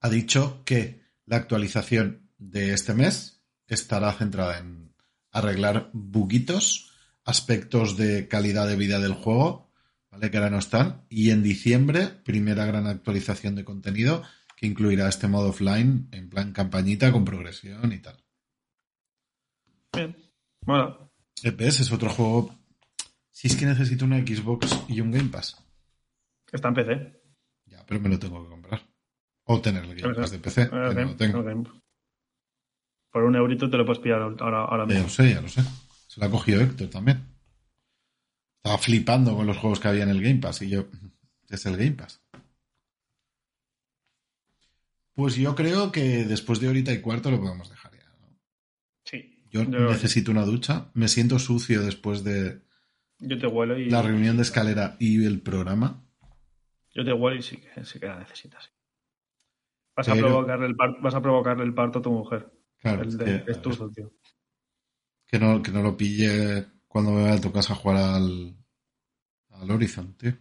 ha 0.02 0.10
dicho 0.10 0.62
que 0.66 1.02
la 1.26 1.38
actualización 1.38 2.30
de 2.38 2.74
este 2.74 2.94
mes 2.94 3.42
estará 3.68 4.14
centrada 4.14 4.60
en 4.60 4.94
arreglar 5.32 5.90
buguitos, 5.94 6.92
aspectos 7.24 7.98
de 7.98 8.28
calidad 8.28 8.68
de 8.68 8.76
vida 8.76 9.00
del 9.00 9.14
juego, 9.14 9.67
¿vale? 10.18 10.32
Que 10.32 10.38
ahora 10.38 10.50
no 10.50 10.58
están. 10.60 11.06
Y 11.10 11.30
en 11.32 11.44
diciembre, 11.44 12.08
primera 12.08 12.66
gran 12.66 12.88
actualización 12.88 13.56
de 13.56 13.64
contenido 13.64 14.24
que 14.56 14.66
incluirá 14.66 15.08
este 15.08 15.28
modo 15.28 15.50
offline 15.50 16.08
en 16.12 16.30
plan 16.30 16.52
campañita 16.52 17.12
con 17.12 17.24
progresión 17.24 17.94
y 17.94 18.00
tal. 18.00 18.18
Bien. 19.94 20.18
Bueno, 20.62 21.12
EPS 21.44 21.82
es 21.82 21.92
otro 21.92 22.10
juego. 22.10 22.56
Si 23.30 23.48
es 23.48 23.56
que 23.56 23.68
necesito 23.68 24.06
una 24.06 24.18
Xbox 24.20 24.84
y 24.88 25.00
un 25.02 25.12
Game 25.12 25.30
Pass. 25.30 25.64
está 26.52 26.70
en 26.70 26.74
PC. 26.74 27.22
Ya, 27.68 27.86
pero 27.86 28.00
me 28.02 28.10
lo 28.10 28.18
tengo 28.18 28.44
que 28.44 28.50
comprar. 28.50 28.82
O 29.44 29.62
tener 29.62 29.84
el 29.84 29.96
Game 29.96 30.16
Pass 30.16 30.32
de 30.32 30.40
PC, 30.40 30.70
no 30.72 31.16
tengo. 31.16 31.44
Por 33.12 33.24
un 33.24 33.36
eurito 33.36 33.70
te 33.70 33.78
lo 33.78 33.86
puedes 33.86 34.02
pillar 34.02 34.22
ahora, 34.22 34.64
ahora 34.64 34.86
Ya 34.88 34.94
lo 34.96 34.96
mismo. 34.96 35.10
sé, 35.10 35.34
ya 35.34 35.42
lo 35.42 35.48
sé. 35.50 35.62
Se 36.08 36.20
lo 36.20 36.26
ha 36.26 36.32
cogido 36.32 36.62
Héctor 36.62 36.90
también. 36.90 37.27
Estaba 38.68 38.84
flipando 38.84 39.34
con 39.34 39.48
los 39.48 39.56
juegos 39.56 39.80
que 39.80 39.88
había 39.88 40.04
en 40.04 40.10
el 40.10 40.22
Game 40.22 40.42
Pass 40.42 40.62
y 40.62 40.68
yo, 40.68 40.88
es 41.50 41.66
el 41.66 41.78
Game 41.78 41.92
Pass. 41.94 42.22
Pues 45.14 45.38
yo 45.38 45.56
creo 45.56 45.90
que 45.94 46.26
después 46.26 46.60
de 46.60 46.68
horita 46.68 46.92
y 46.92 47.00
cuarto 47.00 47.32
lo 47.32 47.40
podemos 47.40 47.70
dejar 47.70 47.94
ya. 47.94 48.10
¿no? 48.20 48.38
Sí. 49.06 49.42
Yo 49.52 49.64
Yo, 49.64 49.70
necesito 49.70 50.32
una 50.32 50.44
ducha, 50.44 50.92
me 50.96 51.08
siento 51.08 51.40
sucio 51.40 51.82
después 51.82 52.26
de 52.26 52.62
yo 53.20 53.40
te 53.40 53.48
huelo 53.48 53.80
y. 53.80 53.90
la 53.90 54.02
reunión 54.02 54.36
de 54.36 54.44
escalera 54.44 54.98
y 55.00 55.24
el 55.26 55.40
programa. 55.40 56.04
Yo 56.94 57.06
te 57.06 57.14
huelo 57.14 57.38
y 57.40 57.44
sí 57.44 57.56
que, 57.58 57.86
sí 57.86 58.02
que 58.02 58.08
la 58.08 58.20
necesitas. 58.20 58.70
Vas, 59.96 60.10
a 60.10 60.14
provocarle 60.14 60.66
el 60.68 60.76
par- 60.76 61.02
vas 61.02 61.16
a 61.16 61.22
provocarle 61.22 61.64
el 61.64 61.74
parto 61.74 62.00
a 62.00 62.02
tu 62.02 62.12
mujer. 62.12 62.52
Claro, 62.82 63.04
el 63.04 63.08
es 63.08 63.18
de, 63.18 63.46
que, 63.46 63.52
es 63.52 63.62
tuyo, 63.62 63.90
tío. 63.92 64.12
que 65.26 65.40
no, 65.40 65.64
que 65.64 65.72
no 65.72 65.82
lo 65.82 65.96
pille 65.96 66.68
cuando 66.88 67.12
me 67.12 67.24
vaya 67.24 67.36
a 67.36 67.42
tu 67.42 67.52
casa 67.52 67.74
a 67.74 67.76
jugar 67.76 67.98
al, 67.98 68.56
al 69.52 69.72
Horizon, 69.72 70.14
tío. 70.18 70.34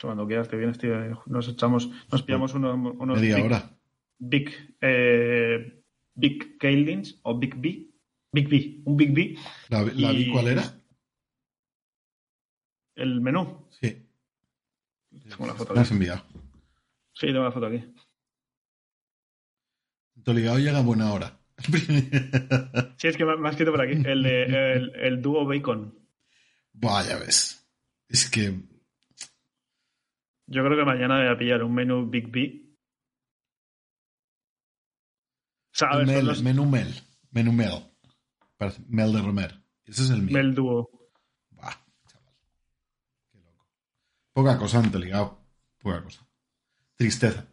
Cuando 0.00 0.26
quieras 0.26 0.48
te 0.48 0.56
vienes, 0.56 0.78
tío. 0.78 0.94
Nos 1.26 1.48
echamos, 1.48 1.90
nos 2.10 2.22
pillamos 2.22 2.54
unos, 2.54 2.74
unos 2.98 3.20
Media 3.20 3.36
big, 3.36 3.44
hora. 3.44 3.70
Big, 4.18 4.76
eh, 4.80 5.82
Big 6.14 6.58
Kailins 6.58 7.20
o 7.22 7.38
Big 7.38 7.54
B. 7.56 7.88
Big 8.32 8.48
B. 8.48 8.82
Un 8.84 8.96
Big 8.96 9.12
B. 9.12 9.36
¿La, 9.68 9.82
la 9.82 10.12
vi 10.12 10.22
Y- 10.28 10.32
cuál 10.32 10.48
era? 10.48 10.64
El 12.94 13.20
menú. 13.20 13.66
Sí. 13.80 14.06
Tengo 15.28 15.44
una 15.44 15.54
foto 15.54 15.74
Me 15.74 15.80
has 15.80 15.86
aquí. 15.88 15.94
enviado. 15.94 16.24
Sí, 17.14 17.26
tengo 17.26 17.44
la 17.44 17.52
foto 17.52 17.66
aquí. 17.66 17.84
Toligado 20.24 20.58
llega 20.58 20.78
a 20.78 20.82
buena 20.82 21.12
hora. 21.12 21.38
Sí, 22.98 23.08
es 23.08 23.16
que 23.16 23.24
me 23.24 23.36
me 23.36 23.48
ha 23.48 23.50
escrito 23.50 23.72
por 23.72 23.82
aquí. 23.82 23.94
El, 24.04 24.22
de, 24.22 24.42
el, 24.44 24.94
el 24.94 25.22
dúo 25.22 25.44
Bacon. 25.46 25.98
Buah, 26.72 27.02
ya 27.04 27.18
ves. 27.18 27.66
Es 28.08 28.28
que 28.30 28.50
Yo 30.46 30.64
creo 30.64 30.76
que 30.76 30.84
mañana 30.84 31.18
voy 31.18 31.28
a 31.28 31.38
pillar 31.38 31.62
un 31.62 31.74
menú 31.74 32.08
Big 32.08 32.30
B. 32.30 32.60
O 35.72 35.74
sea, 35.74 35.88
a 35.88 35.96
ver, 35.98 36.06
son 36.06 36.14
Mel, 36.16 36.26
los 36.26 36.42
menú 36.42 36.66
Mel. 36.66 36.94
Menú 37.30 37.52
Mel. 37.52 37.72
Mel 38.88 39.12
de 39.12 39.22
Romer. 39.22 39.60
Ese 39.84 40.02
es 40.02 40.10
el 40.10 40.22
mío. 40.22 40.34
Mel 40.34 40.54
dúo. 40.54 40.90
Chaval. 42.06 42.34
Qué 43.30 43.38
loco. 43.40 43.66
Poca 44.32 44.58
cosa 44.58 44.78
ante 44.78 44.98
ligado. 44.98 45.38
Poca 45.78 46.02
cosa. 46.04 46.26
Tristeza. 46.96 47.46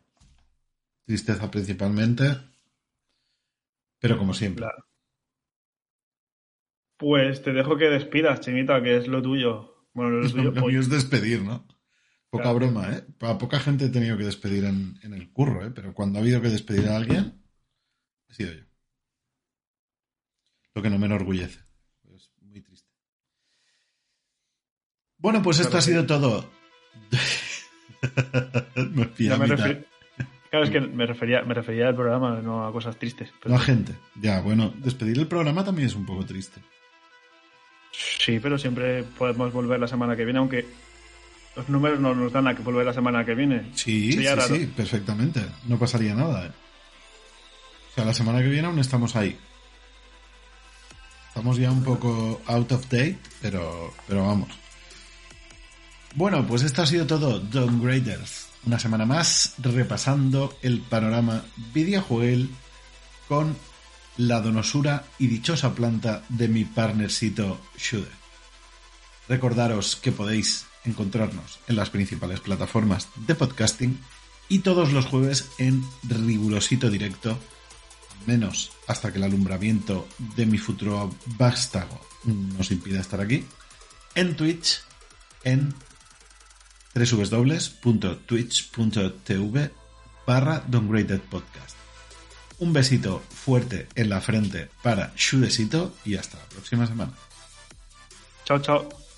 Tristeza 1.06 1.50
principalmente. 1.50 2.26
Pero 4.00 4.18
como 4.18 4.34
siempre. 4.34 4.64
Claro. 4.66 4.86
Pues 6.98 7.42
te 7.42 7.54
dejo 7.54 7.78
que 7.78 7.86
despidas, 7.86 8.42
Chinita, 8.42 8.82
que 8.84 8.98
es 8.98 9.08
lo 9.08 9.22
tuyo. 9.22 9.86
Bueno, 9.94 10.12
lo 10.18 10.30
tuyo. 10.32 10.52
Lo 10.52 10.68
mío 10.68 10.80
es 10.80 10.90
despedir, 10.90 11.42
¿no? 11.42 11.66
Poca 12.30 12.44
Claro. 12.44 12.58
broma, 12.60 12.92
¿eh? 12.94 13.04
A 13.22 13.38
poca 13.38 13.60
gente 13.60 13.86
he 13.86 13.90
tenido 13.90 14.18
que 14.18 14.24
despedir 14.24 14.66
en, 14.66 15.00
en 15.02 15.14
el 15.14 15.32
curro, 15.32 15.66
¿eh? 15.66 15.72
Pero 15.74 15.94
cuando 15.94 16.20
ha 16.20 16.22
habido 16.22 16.42
que 16.42 16.50
despedir 16.50 16.88
a 16.90 16.96
alguien, 16.98 17.42
he 18.28 18.34
sido 18.34 18.54
yo. 18.54 18.66
Lo 20.76 20.82
que 20.84 20.90
no 20.92 21.00
me 21.00 21.08
enorgullece. 21.08 21.60
Es 22.14 22.32
muy 22.42 22.62
triste. 22.62 22.88
Bueno, 25.18 25.42
pues 25.42 25.60
esto 25.60 25.78
ha 25.78 25.82
sido 25.82 26.06
todo. 26.06 26.50
me 28.94 29.10
Ya 29.18 29.38
me 29.38 29.48
refiero- 29.48 29.84
Claro, 30.50 30.66
es 30.66 30.72
que 30.72 30.82
me 30.82 31.06
refería, 31.06 31.44
me 31.44 31.54
refería 31.54 31.88
al 31.90 31.96
programa, 31.96 32.40
no 32.42 32.66
a 32.66 32.72
cosas 32.72 32.98
tristes. 32.98 33.32
pero- 33.42 33.54
No 33.56 33.62
a 33.62 33.64
gente. 33.64 33.94
Ya, 34.20 34.42
bueno, 34.42 34.74
despedir 34.78 35.18
el 35.20 35.28
programa 35.28 35.64
también 35.64 35.88
es 35.88 35.96
un 35.96 36.06
poco 36.06 36.26
triste. 36.26 36.60
Sí, 37.92 38.40
pero 38.40 38.58
siempre 38.58 39.04
podemos 39.04 39.52
volver 39.54 39.80
la 39.80 39.88
semana 39.88 40.16
que 40.16 40.24
viene, 40.24 40.40
aunque 40.40 40.66
los 41.56 41.70
números 41.70 42.00
no 42.00 42.16
nos 42.16 42.32
dan 42.32 42.48
a 42.48 42.56
que 42.56 42.64
volver 42.64 42.86
la 42.86 42.94
semana 42.94 43.26
que 43.26 43.36
viene. 43.36 43.70
Sí, 43.76 44.12
sí, 44.14 44.26
sí, 44.48 44.66
perfectamente. 44.76 45.42
No 45.68 45.78
pasaría 45.78 46.16
nada. 46.16 46.46
¿eh? 46.48 46.52
O 47.92 47.96
sea, 47.96 48.06
la 48.06 48.14
semana 48.14 48.40
que 48.40 48.48
viene 48.48 48.68
aún 48.68 48.80
estamos 48.80 49.16
ahí. 49.16 49.38
Estamos 51.28 51.58
ya 51.58 51.72
un 51.72 51.84
poco 51.84 52.42
out 52.48 52.72
of 52.72 52.84
date, 52.90 53.18
pero, 53.42 53.94
pero 54.08 54.26
vamos. 54.26 54.50
Bueno, 56.16 56.46
pues 56.48 56.64
esto 56.64 56.82
ha 56.82 56.86
sido 56.86 57.06
todo, 57.06 57.40
Downgraders. 57.40 58.49
Una 58.66 58.80
semana 58.80 59.06
más 59.06 59.54
repasando 59.58 60.58
el 60.62 60.82
panorama 60.82 61.44
videojuegos 61.74 62.50
con 63.28 63.56
la 64.18 64.42
donosura 64.42 65.06
y 65.18 65.28
dichosa 65.28 65.74
planta 65.74 66.24
de 66.30 66.50
mi 66.50 66.66
partnercito 66.66 67.60
Shude. 67.78 68.12
Recordaros 69.30 69.96
que 69.96 70.12
podéis 70.12 70.66
encontrarnos 70.84 71.60
en 71.68 71.78
las 71.78 71.90
principales 71.90 72.42
plataformas 72.42 73.08
de 73.28 73.36
podcasting 73.36 74.00
y 74.50 74.60
todos 74.60 74.92
los 74.92 75.06
jueves 75.06 75.52
en 75.58 75.84
rigurosito 76.04 76.90
directo, 76.90 77.38
menos 78.26 78.72
hasta 78.88 79.12
que 79.12 79.20
el 79.20 79.24
alumbramiento 79.24 80.08
de 80.36 80.46
mi 80.46 80.58
futuro 80.58 81.16
vástago 81.38 82.02
nos 82.24 82.72
impida 82.72 83.00
estar 83.00 83.22
aquí, 83.22 83.46
en 84.16 84.36
Twitch, 84.36 84.82
en 85.44 85.74
www.twitch.tv 86.94 89.72
barra 90.26 90.64
Downgraded 90.68 91.22
Podcast. 91.22 91.78
Un 92.60 92.74
besito 92.74 93.24
fuerte 93.30 93.88
en 93.96 94.10
la 94.10 94.20
frente 94.22 94.70
para 94.84 95.12
Shudesito 95.16 95.96
y 96.06 96.16
hasta 96.16 96.38
la 96.38 96.46
próxima 96.46 96.86
semana. 96.86 97.14
Chao, 98.46 98.60
chao. 98.60 99.09